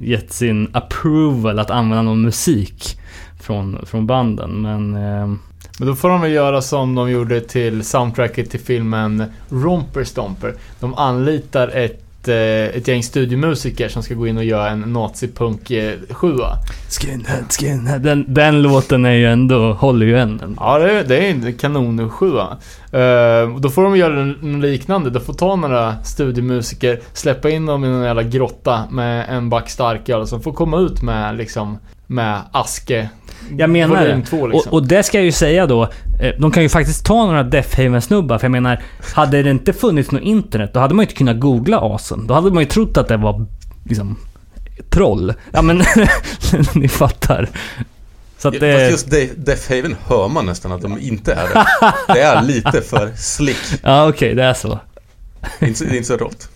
gett 0.00 0.32
sin 0.32 0.68
approval 0.72 1.58
att 1.58 1.70
använda 1.70 2.02
någon 2.02 2.22
musik 2.22 2.98
från, 3.40 3.86
från 3.86 4.06
banden, 4.06 4.50
men... 4.62 4.94
Eh, 4.94 5.28
Men 5.78 5.88
då 5.88 5.94
får 5.94 6.08
de 6.08 6.20
väl 6.20 6.32
göra 6.32 6.62
som 6.62 6.94
de 6.94 7.10
gjorde 7.10 7.40
till 7.40 7.84
soundtracket 7.84 8.50
till 8.50 8.60
filmen 8.60 9.24
Romper 9.48 10.04
Stomper. 10.04 10.54
De 10.80 10.94
anlitar 10.94 11.68
ett, 11.68 12.02
eh, 12.28 12.76
ett 12.76 12.88
gäng 12.88 13.02
studiomusiker 13.02 13.88
som 13.88 14.02
ska 14.02 14.14
gå 14.14 14.26
in 14.26 14.36
och 14.36 14.44
göra 14.44 14.70
en 14.70 14.80
nazipunk 14.80 15.70
eh, 15.70 15.94
sjua. 16.10 16.48
Skinhead, 17.00 17.44
skinhead. 17.50 17.98
Den, 17.98 18.34
den 18.34 18.62
låten 18.62 19.04
är 19.04 19.12
ju 19.12 19.26
ändå, 19.26 19.72
håller 19.72 20.06
ju 20.06 20.18
än. 20.18 20.56
Ja, 20.60 20.78
det 20.78 20.92
är, 20.92 21.04
det 21.04 21.16
är 21.16 21.30
en 21.30 21.52
kanon 21.52 22.10
sjua. 22.10 22.56
Uh, 22.94 23.54
och 23.54 23.60
då 23.60 23.70
får 23.70 23.82
de 23.82 23.96
göra 23.96 24.24
något 24.24 24.62
liknande. 24.62 25.10
De 25.10 25.20
får 25.20 25.34
ta 25.34 25.56
några 25.56 26.04
studiomusiker, 26.04 27.00
släppa 27.12 27.50
in 27.50 27.66
dem 27.66 27.84
i 27.84 27.88
någon 27.88 28.04
jävla 28.04 28.22
grotta 28.22 28.84
med 28.90 29.26
en 29.28 29.48
back 29.48 29.70
starköl 29.70 30.26
som 30.26 30.42
får 30.42 30.52
komma 30.52 30.78
ut 30.78 31.02
med 31.02 31.36
liksom 31.36 31.78
med 32.06 32.40
aske. 32.52 33.08
Jag 33.58 33.70
menar 33.70 34.04
det. 34.06 34.22
två, 34.22 34.46
liksom. 34.46 34.72
Och, 34.72 34.78
och 34.78 34.86
det 34.86 35.02
ska 35.02 35.18
jag 35.18 35.24
ju 35.24 35.32
säga 35.32 35.66
då, 35.66 35.82
eh, 36.20 36.34
de 36.38 36.50
kan 36.50 36.62
ju 36.62 36.68
faktiskt 36.68 37.04
ta 37.06 37.26
några 37.26 37.42
Death 37.42 37.76
Haven-snubbar, 37.80 38.38
för 38.38 38.44
jag 38.44 38.52
menar, 38.52 38.82
hade 39.14 39.42
det 39.42 39.50
inte 39.50 39.72
funnits 39.72 40.10
något 40.10 40.22
internet, 40.22 40.70
då 40.74 40.80
hade 40.80 40.94
man 40.94 41.02
ju 41.02 41.06
inte 41.06 41.14
kunnat 41.18 41.40
googla 41.40 41.80
asen. 41.80 42.26
Då 42.26 42.34
hade 42.34 42.50
man 42.50 42.62
ju 42.62 42.68
trott 42.68 42.96
att 42.96 43.08
det 43.08 43.16
var, 43.16 43.46
liksom, 43.84 44.16
troll. 44.90 45.34
Ja 45.52 45.62
men, 45.62 45.82
ni 46.74 46.88
fattar. 46.88 47.48
Så 48.38 48.48
att 48.48 48.54
Fast 48.54 48.60
det... 48.60 48.90
just 48.90 49.10
De- 49.10 49.30
Death 49.36 49.68
Haven 49.70 49.96
hör 50.08 50.28
man 50.28 50.46
nästan 50.46 50.72
att 50.72 50.82
de 50.82 50.98
inte 51.00 51.32
är 51.32 51.48
det. 51.54 51.66
Det 52.14 52.20
är 52.20 52.42
lite 52.42 52.82
för 52.82 53.12
slick. 53.16 53.56
Ja 53.82 54.08
okej, 54.08 54.34
det 54.34 54.44
är 54.44 54.54
så. 54.54 54.78
Det 55.58 55.64
är 55.64 55.68
inte, 55.68 55.78
så- 55.78 55.84
det 55.84 55.90
är 55.90 55.96
inte 55.96 56.08
så 56.08 56.16
rått. 56.16 56.48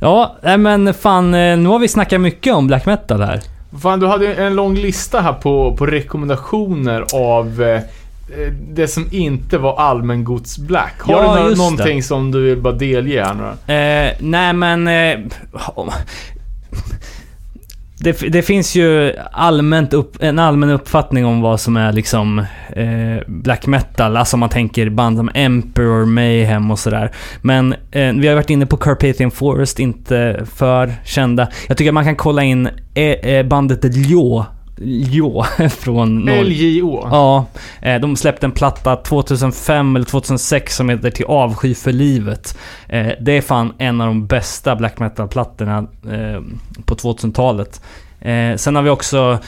Ja, 0.00 0.36
nej 0.42 0.58
men 0.58 0.94
fan, 0.94 1.34
eh, 1.34 1.56
nu 1.58 1.68
har 1.68 1.78
vi 1.78 1.88
snackat 1.88 2.20
mycket 2.20 2.54
om 2.54 2.66
black 2.66 2.86
metal 2.86 3.22
här. 3.22 3.40
Fan, 3.80 4.00
du 4.00 4.06
hade 4.06 4.34
en 4.34 4.54
lång 4.56 4.74
lista 4.74 5.20
här 5.20 5.32
på, 5.32 5.76
på 5.76 5.86
rekommendationer 5.86 7.04
av 7.14 7.62
eh, 7.62 7.80
det 8.72 8.88
som 8.88 9.08
inte 9.10 9.58
var 9.58 9.76
allmängods 9.76 10.58
black. 10.58 10.94
Har 11.00 11.12
Ja, 11.12 11.34
du 11.36 11.40
nå- 11.42 11.48
just 11.48 11.56
det. 11.56 11.62
någonting 11.70 12.02
som 12.02 12.30
du 12.30 12.42
vill 12.44 12.60
bara 12.60 12.74
delge 12.74 13.24
här 13.24 13.34
nu? 13.34 13.74
Eh, 13.74 14.12
nej 14.20 14.52
men... 14.52 14.88
Eh, 14.88 15.18
det, 18.04 18.32
det 18.32 18.42
finns 18.42 18.74
ju 18.74 19.12
allmänt 19.32 19.92
upp, 19.92 20.16
en 20.20 20.38
allmän 20.38 20.70
uppfattning 20.70 21.26
om 21.26 21.40
vad 21.40 21.60
som 21.60 21.76
är 21.76 21.92
liksom 21.92 22.38
eh, 22.68 23.26
black 23.26 23.66
metal. 23.66 24.16
Alltså 24.16 24.36
om 24.36 24.40
man 24.40 24.48
tänker 24.48 24.90
band 24.90 25.16
som 25.16 25.30
Emperor, 25.34 26.04
Mayhem 26.04 26.70
och 26.70 26.78
sådär. 26.78 27.10
Men 27.42 27.72
eh, 27.72 28.12
vi 28.12 28.28
har 28.28 28.34
varit 28.34 28.50
inne 28.50 28.66
på 28.66 28.76
Carpathian 28.76 29.30
Forest, 29.30 29.78
inte 29.78 30.46
för 30.54 30.92
kända. 31.04 31.48
Jag 31.68 31.76
tycker 31.76 31.90
att 31.90 31.94
man 31.94 32.04
kan 32.04 32.16
kolla 32.16 32.42
in 32.42 32.68
eh, 32.94 33.04
eh 33.04 33.46
bandet 33.46 33.84
Lyo 33.84 34.44
Ljå 34.80 35.44
från. 35.70 36.24
LJO. 36.24 37.08
Ja, 37.10 37.46
eh, 37.82 38.00
de 38.00 38.16
släppte 38.16 38.46
en 38.46 38.52
platta 38.52 38.96
2005 38.96 39.96
eller 39.96 40.06
2006 40.06 40.76
som 40.76 40.88
heter 40.88 41.10
Till 41.10 41.24
avsky 41.24 41.74
för 41.74 41.92
livet. 41.92 42.58
Eh, 42.88 43.06
Det 43.20 43.32
är 43.32 43.40
fan 43.40 43.72
en 43.78 44.00
av 44.00 44.06
de 44.06 44.26
bästa 44.26 44.76
black 44.76 44.98
metal-plattorna 44.98 45.78
eh, 46.12 46.40
på 46.84 46.94
2000-talet. 46.94 47.80
Eh, 48.20 48.56
Sen 48.56 48.76
har 48.76 48.82
vi 48.82 48.90
också 48.90 49.38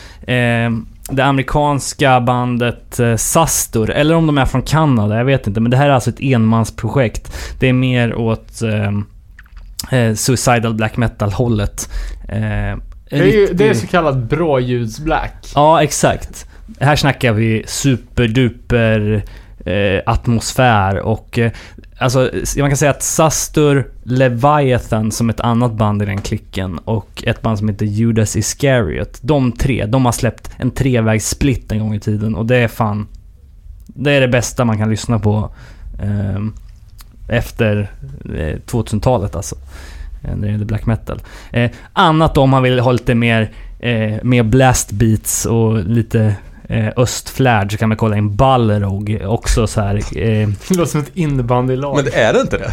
det 1.11 1.24
amerikanska 1.24 2.20
bandet 2.20 3.01
Sastor, 3.16 3.90
eller 3.90 4.15
om 4.15 4.27
de 4.27 4.39
är 4.39 4.44
från 4.44 4.62
Kanada, 4.62 5.16
jag 5.16 5.24
vet 5.24 5.47
inte. 5.47 5.61
Men 5.61 5.70
det 5.70 5.77
här 5.77 5.89
är 5.89 5.93
alltså 5.93 6.11
ett 6.11 6.20
enmansprojekt. 6.20 7.32
Det 7.61 7.69
är 7.69 7.73
mer 7.73 8.15
åt 8.15 8.62
eh, 8.62 10.15
suicidal 10.15 10.74
black 10.74 10.97
metal-hållet. 10.97 11.89
Eh, 12.28 12.78
Det 13.11 13.16
är, 13.16 13.24
ju, 13.24 13.47
det 13.53 13.69
är 13.69 13.74
så 13.74 13.87
kallad 13.87 14.27
bråljudsblack. 14.27 15.53
Ja, 15.55 15.83
exakt. 15.83 16.47
Här 16.81 16.97
snackar 16.97 17.33
vi 17.33 17.65
superduper 17.66 19.24
eh, 19.66 20.03
atmosfär 20.07 20.99
och 20.99 21.39
eh, 21.39 21.53
alltså 21.99 22.31
man 22.59 22.70
kan 22.70 22.77
säga 22.77 22.91
att 22.91 23.03
Sastur, 23.03 23.91
Leviathan 24.03 25.12
som 25.12 25.31
ett 25.31 25.41
annat 25.41 25.73
band 25.73 26.03
i 26.03 26.07
den 26.07 26.20
klicken 26.20 26.78
och 26.78 27.24
ett 27.27 27.43
band 27.43 27.59
som 27.59 27.69
heter 27.69 27.87
Judas 27.87 28.37
Iscariot. 28.37 29.19
De 29.23 29.53
tre, 29.53 29.87
de 29.87 30.05
har 30.05 30.12
släppt 30.12 30.51
en 30.57 30.70
trevägs 30.70 31.28
split 31.28 31.73
en 31.73 31.78
gång 31.78 31.95
i 31.95 32.01
tiden 32.01 32.35
och 32.35 32.47
det 32.47 32.57
är 32.57 32.69
fan... 32.69 33.07
Det 33.87 34.12
är 34.12 34.20
det 34.20 34.28
bästa 34.28 34.65
man 34.65 34.78
kan 34.78 34.91
lyssna 34.91 35.19
på 35.19 35.51
eh, 36.03 36.41
efter 37.28 37.91
eh, 38.24 38.57
2000-talet 38.66 39.37
alltså. 39.37 39.57
Eh, 40.27 40.36
När 40.36 40.47
det 40.47 40.53
gäller 40.53 40.65
black 40.65 40.86
metal. 40.86 41.23
Eh, 41.53 41.70
annat 41.93 42.39
om 42.39 42.51
man 42.51 42.62
vill 42.62 42.78
ha 42.81 42.93
lite 42.93 43.15
mer 43.15 43.51
eh, 43.81 44.15
med 44.23 44.47
blast 44.47 44.93
beats 44.93 45.47
och 45.47 45.85
lite 45.85 46.35
eh, 46.69 46.89
östflärd 46.97 47.73
så 47.73 47.78
kan 47.78 47.89
man 47.89 47.98
kolla 47.98 48.16
in 48.16 48.36
Balrog. 48.36 49.19
Också 49.24 49.66
så 49.66 49.81
här. 49.81 49.94
Eh, 49.97 50.48
Det 50.69 50.77
låter 50.77 50.90
som 50.90 51.01
ett 51.01 51.11
innebandylag. 51.16 51.97
Men 51.97 52.05
det 52.05 52.15
är 52.15 52.32
det 52.32 52.40
inte 52.40 52.59
det? 52.59 52.73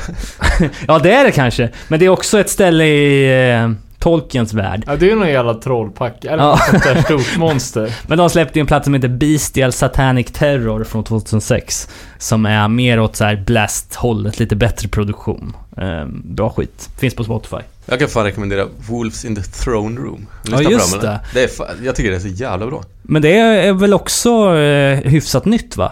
ja, 0.88 1.00
det 1.00 1.14
är 1.14 1.24
det 1.24 1.32
kanske. 1.32 1.70
Men 1.88 2.00
det 2.00 2.06
är 2.06 2.10
också 2.10 2.40
ett 2.40 2.50
ställe 2.50 2.86
i 2.86 3.54
eh, 3.54 3.72
Tolkiens 4.04 4.54
värld. 4.54 4.84
Ja, 4.88 4.96
det 4.96 5.06
är 5.06 5.10
ju 5.10 5.16
någon 5.16 5.30
jävla 5.30 5.54
trollpack. 5.54 6.26
Eller 6.26 6.44
Ja. 6.44 6.50
något 6.50 6.60
sånt 6.70 6.84
där 6.84 7.02
stort 7.02 7.38
monster. 7.38 7.96
Men 8.08 8.18
de 8.18 8.30
släppte 8.30 8.60
ju 8.60 8.62
en 8.62 8.68
platta 8.68 8.84
som 8.84 8.94
heter 8.94 9.08
Bestial 9.08 9.72
Satanic 9.72 10.28
Terror 10.32 10.84
från 10.84 11.04
2006. 11.04 11.90
Som 12.18 12.46
är 12.46 12.68
mer 12.68 13.00
åt 13.00 13.16
så 13.16 13.24
här 13.24 13.36
blast-hållet, 13.46 14.40
lite 14.40 14.56
bättre 14.56 14.88
produktion. 14.90 15.56
Eh, 15.78 16.06
bra 16.24 16.50
skit. 16.50 16.90
Finns 17.00 17.16
på 17.16 17.24
Spotify. 17.24 17.58
Jag 17.86 18.00
kan 18.00 18.08
fan 18.08 18.24
rekommendera 18.24 18.66
Wolves 18.90 19.26
in 19.26 19.36
the 19.36 19.42
Throne 19.42 20.02
Room. 20.02 20.28
Lyssna 20.44 20.62
Ja, 20.64 20.70
just 20.72 20.96
eller? 20.96 21.20
det 21.34 21.44
är 21.44 21.48
fan, 21.48 21.68
Jag 21.84 21.96
tycker 21.96 22.10
det 22.12 22.16
är 22.18 22.20
så 22.20 22.28
jävla 22.28 22.68
bra. 22.68 22.84
Men 23.02 23.22
det 23.22 23.38
är 23.40 23.74
väl 23.74 23.94
också 23.94 24.56
eh, 24.58 24.98
hyfsat 25.12 25.46
nytt 25.46 25.78
va? 25.78 25.92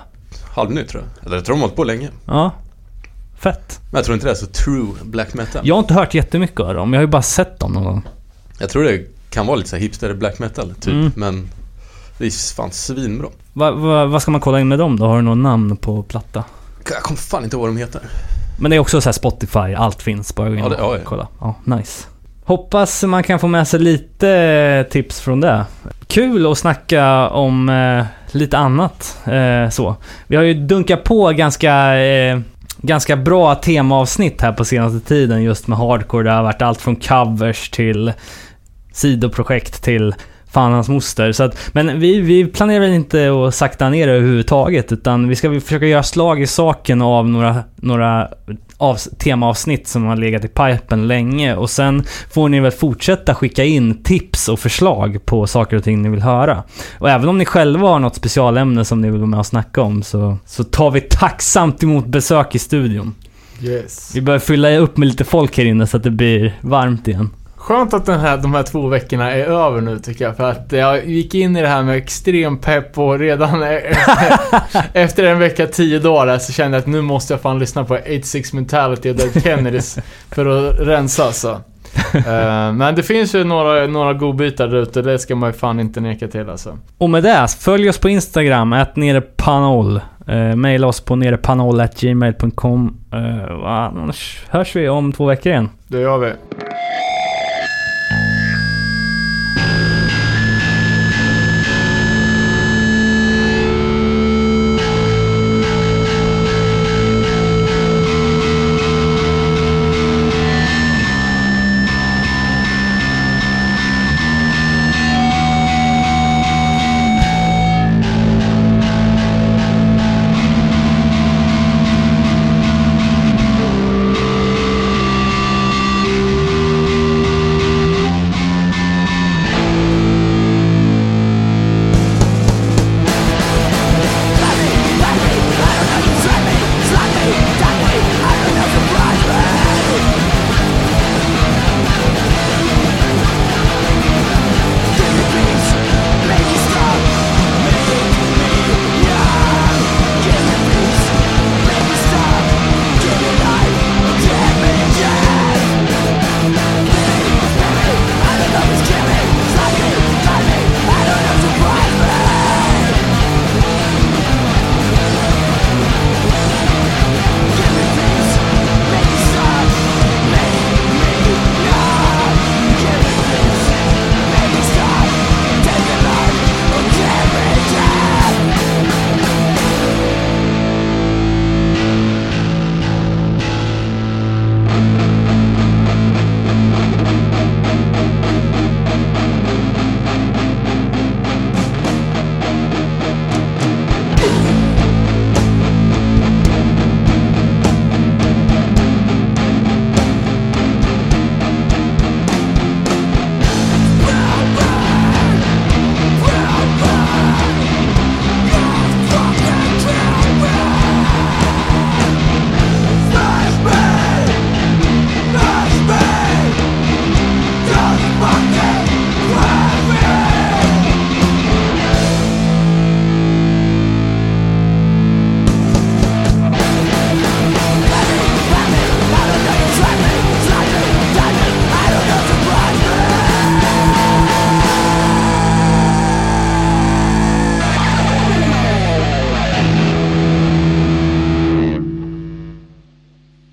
Halvnytt 0.55 0.89
tror 0.89 1.03
jag. 1.03 1.25
Eller 1.25 1.35
jag 1.37 1.45
tror 1.45 1.55
de 1.55 1.59
har 1.59 1.67
hållit 1.67 1.75
på 1.75 1.83
länge. 1.83 2.09
Ja. 2.25 2.51
Fett. 3.41 3.79
Men 3.91 3.97
jag 3.97 4.05
tror 4.05 4.13
inte 4.13 4.27
det 4.27 4.31
är 4.31 4.35
så 4.35 4.45
true 4.45 4.87
black 5.03 5.33
metal. 5.33 5.61
Jag 5.67 5.75
har 5.75 5.79
inte 5.79 5.93
hört 5.93 6.13
jättemycket 6.13 6.59
av 6.59 6.73
dem. 6.73 6.93
Jag 6.93 6.99
har 6.99 7.03
ju 7.03 7.11
bara 7.11 7.21
sett 7.21 7.59
dem 7.59 7.71
någon 7.71 7.83
gång. 7.83 8.01
Jag 8.59 8.69
tror 8.69 8.83
det 8.83 9.01
kan 9.29 9.45
vara 9.47 9.55
lite 9.57 9.69
så 9.69 9.75
här 9.75 9.83
hipster 9.83 10.13
black 10.13 10.39
metal 10.39 10.73
typ. 10.79 10.93
Mm. 10.93 11.11
Men 11.15 11.49
det 12.17 12.25
är 12.25 12.55
fan 12.55 12.71
svinbra. 12.71 13.27
Va, 13.53 13.71
va, 13.71 14.05
vad 14.05 14.21
ska 14.21 14.31
man 14.31 14.41
kolla 14.41 14.59
in 14.59 14.67
med 14.67 14.79
dem 14.79 14.99
då? 14.99 15.05
Har 15.05 15.15
du 15.15 15.21
något 15.21 15.37
namn 15.37 15.77
på 15.77 16.03
platta? 16.03 16.43
Jag 16.91 17.01
kommer 17.03 17.17
fan 17.17 17.43
inte 17.43 17.55
ihåg 17.55 17.61
vad 17.61 17.69
de 17.69 17.77
heter. 17.77 18.01
Men 18.59 18.71
det 18.71 18.77
är 18.77 18.79
också 18.79 19.01
så 19.01 19.07
här 19.09 19.13
Spotify, 19.13 19.59
allt 19.77 20.01
finns. 20.01 20.35
Bara 20.35 20.49
gå 20.49 20.55
in 20.55 20.59
Ja, 20.63 20.69
det- 20.69 20.75
och 20.75 20.93
ja, 20.93 20.97
ja. 20.97 21.01
kolla. 21.05 21.27
Ja, 21.39 21.55
nice. 21.63 22.07
Hoppas 22.45 23.03
man 23.03 23.23
kan 23.23 23.39
få 23.39 23.47
med 23.47 23.67
sig 23.67 23.79
lite 23.79 24.85
tips 24.91 25.19
från 25.21 25.41
det. 25.41 25.65
Kul 26.07 26.51
att 26.51 26.57
snacka 26.57 27.29
om 27.29 27.69
eh, 27.69 28.05
lite 28.31 28.57
annat. 28.57 29.17
Eh, 29.25 29.69
så. 29.69 29.95
Vi 30.27 30.35
har 30.35 30.43
ju 30.43 30.53
dunkat 30.53 31.03
på 31.03 31.29
ganska, 31.31 31.95
eh, 31.99 32.39
ganska 32.81 33.17
bra 33.17 33.55
temaavsnitt 33.55 34.41
här 34.41 34.51
på 34.51 34.65
senaste 34.65 35.07
tiden 35.07 35.43
just 35.43 35.67
med 35.67 35.77
hardcore. 35.77 36.23
Det 36.23 36.31
har 36.31 36.43
varit 36.43 36.61
allt 36.61 36.81
från 36.81 36.95
covers 36.95 37.69
till 37.69 38.13
sidoprojekt 38.93 39.83
till 39.83 40.15
fan 40.51 40.71
hans 40.71 40.89
moster. 40.89 41.31
Så 41.31 41.43
att, 41.43 41.57
men 41.73 41.99
vi, 41.99 42.21
vi 42.21 42.45
planerar 42.45 42.79
väl 42.79 42.93
inte 42.93 43.31
att 43.31 43.55
sakta 43.55 43.89
ner 43.89 44.07
det 44.07 44.13
överhuvudtaget 44.13 44.91
utan 44.91 45.27
vi 45.27 45.35
ska 45.35 45.49
väl 45.49 45.61
försöka 45.61 45.85
göra 45.85 46.03
slag 46.03 46.41
i 46.41 46.47
saken 46.47 47.01
av 47.01 47.29
några, 47.29 47.63
några 47.75 48.29
av, 48.77 48.95
temaavsnitt 48.95 49.87
som 49.87 50.05
har 50.05 50.15
legat 50.15 50.45
i 50.45 50.47
pipen 50.47 51.07
länge 51.07 51.55
och 51.55 51.69
sen 51.69 52.03
får 52.31 52.49
ni 52.49 52.59
väl 52.59 52.71
fortsätta 52.71 53.35
skicka 53.35 53.63
in 53.63 54.03
tips 54.03 54.49
och 54.49 54.59
förslag 54.59 55.25
på 55.25 55.47
saker 55.47 55.77
och 55.77 55.83
ting 55.83 56.01
ni 56.01 56.09
vill 56.09 56.21
höra. 56.21 56.63
Och 56.99 57.09
även 57.09 57.29
om 57.29 57.37
ni 57.37 57.45
själva 57.45 57.87
har 57.87 57.99
något 57.99 58.15
specialämne 58.15 58.85
som 58.85 59.01
ni 59.01 59.09
vill 59.09 59.19
vara 59.19 59.29
med 59.29 59.39
och 59.39 59.45
snacka 59.45 59.81
om 59.81 60.03
så, 60.03 60.37
så 60.45 60.63
tar 60.63 60.91
vi 60.91 61.01
tacksamt 61.01 61.83
emot 61.83 62.05
besök 62.05 62.55
i 62.55 62.59
studion. 62.59 63.15
Yes. 63.61 64.11
Vi 64.15 64.21
börjar 64.21 64.39
fylla 64.39 64.77
upp 64.77 64.97
med 64.97 65.07
lite 65.07 65.23
folk 65.23 65.57
här 65.57 65.65
inne 65.65 65.87
så 65.87 65.97
att 65.97 66.03
det 66.03 66.11
blir 66.11 66.57
varmt 66.61 67.07
igen. 67.07 67.29
Skönt 67.61 67.93
att 67.93 68.05
den 68.05 68.19
här, 68.19 68.37
de 68.37 68.53
här 68.53 68.63
två 68.63 68.87
veckorna 68.87 69.31
är 69.31 69.43
över 69.43 69.81
nu 69.81 69.99
tycker 69.99 70.25
jag. 70.25 70.37
För 70.37 70.51
att 70.51 70.71
jag 70.71 71.05
gick 71.05 71.35
in 71.35 71.55
i 71.55 71.61
det 71.61 71.67
här 71.67 71.83
med 71.83 71.97
extrem 71.97 72.57
pepp 72.57 72.97
och 72.97 73.19
redan 73.19 73.63
efter, 73.63 74.61
efter 74.93 75.23
en 75.23 75.39
vecka, 75.39 75.67
tio 75.67 75.99
dagar 75.99 76.37
så 76.37 76.53
kände 76.53 76.77
jag 76.77 76.81
att 76.81 76.87
nu 76.87 77.01
måste 77.01 77.33
jag 77.33 77.41
fan 77.41 77.59
lyssna 77.59 77.85
på 77.85 77.95
86 77.95 78.53
Mentality 78.53 79.11
och 79.11 79.15
Dead 79.15 79.43
Kennedys 79.43 79.97
för 80.31 80.45
att 80.45 80.79
rensa 80.79 81.23
alltså. 81.23 81.61
Eh, 82.13 82.73
men 82.73 82.95
det 82.95 83.03
finns 83.03 83.35
ju 83.35 83.43
några, 83.43 83.87
några 83.87 84.13
godbitar 84.13 84.67
där 84.67 84.77
ute, 84.77 85.01
det 85.01 85.19
ska 85.19 85.35
man 85.35 85.49
ju 85.49 85.53
fan 85.53 85.79
inte 85.79 85.99
neka 85.99 86.27
till 86.27 86.49
alltså. 86.49 86.77
Och 86.97 87.09
med 87.09 87.23
det, 87.23 87.47
följ 87.59 87.89
oss 87.89 87.97
på 87.97 88.09
Instagram, 88.09 88.73
att 88.73 88.95
nerepanol. 88.95 90.01
Uh, 90.29 90.55
maila 90.55 90.87
oss 90.87 91.01
på 91.01 91.15
nerepanol.gmail.com. 91.15 92.97
Uh, 93.13 93.65
annars 93.65 94.45
hörs 94.49 94.75
vi 94.75 94.89
om 94.89 95.13
två 95.13 95.25
veckor 95.25 95.51
igen. 95.51 95.69
Det 95.87 95.99
gör 95.99 96.17
vi. 96.17 96.31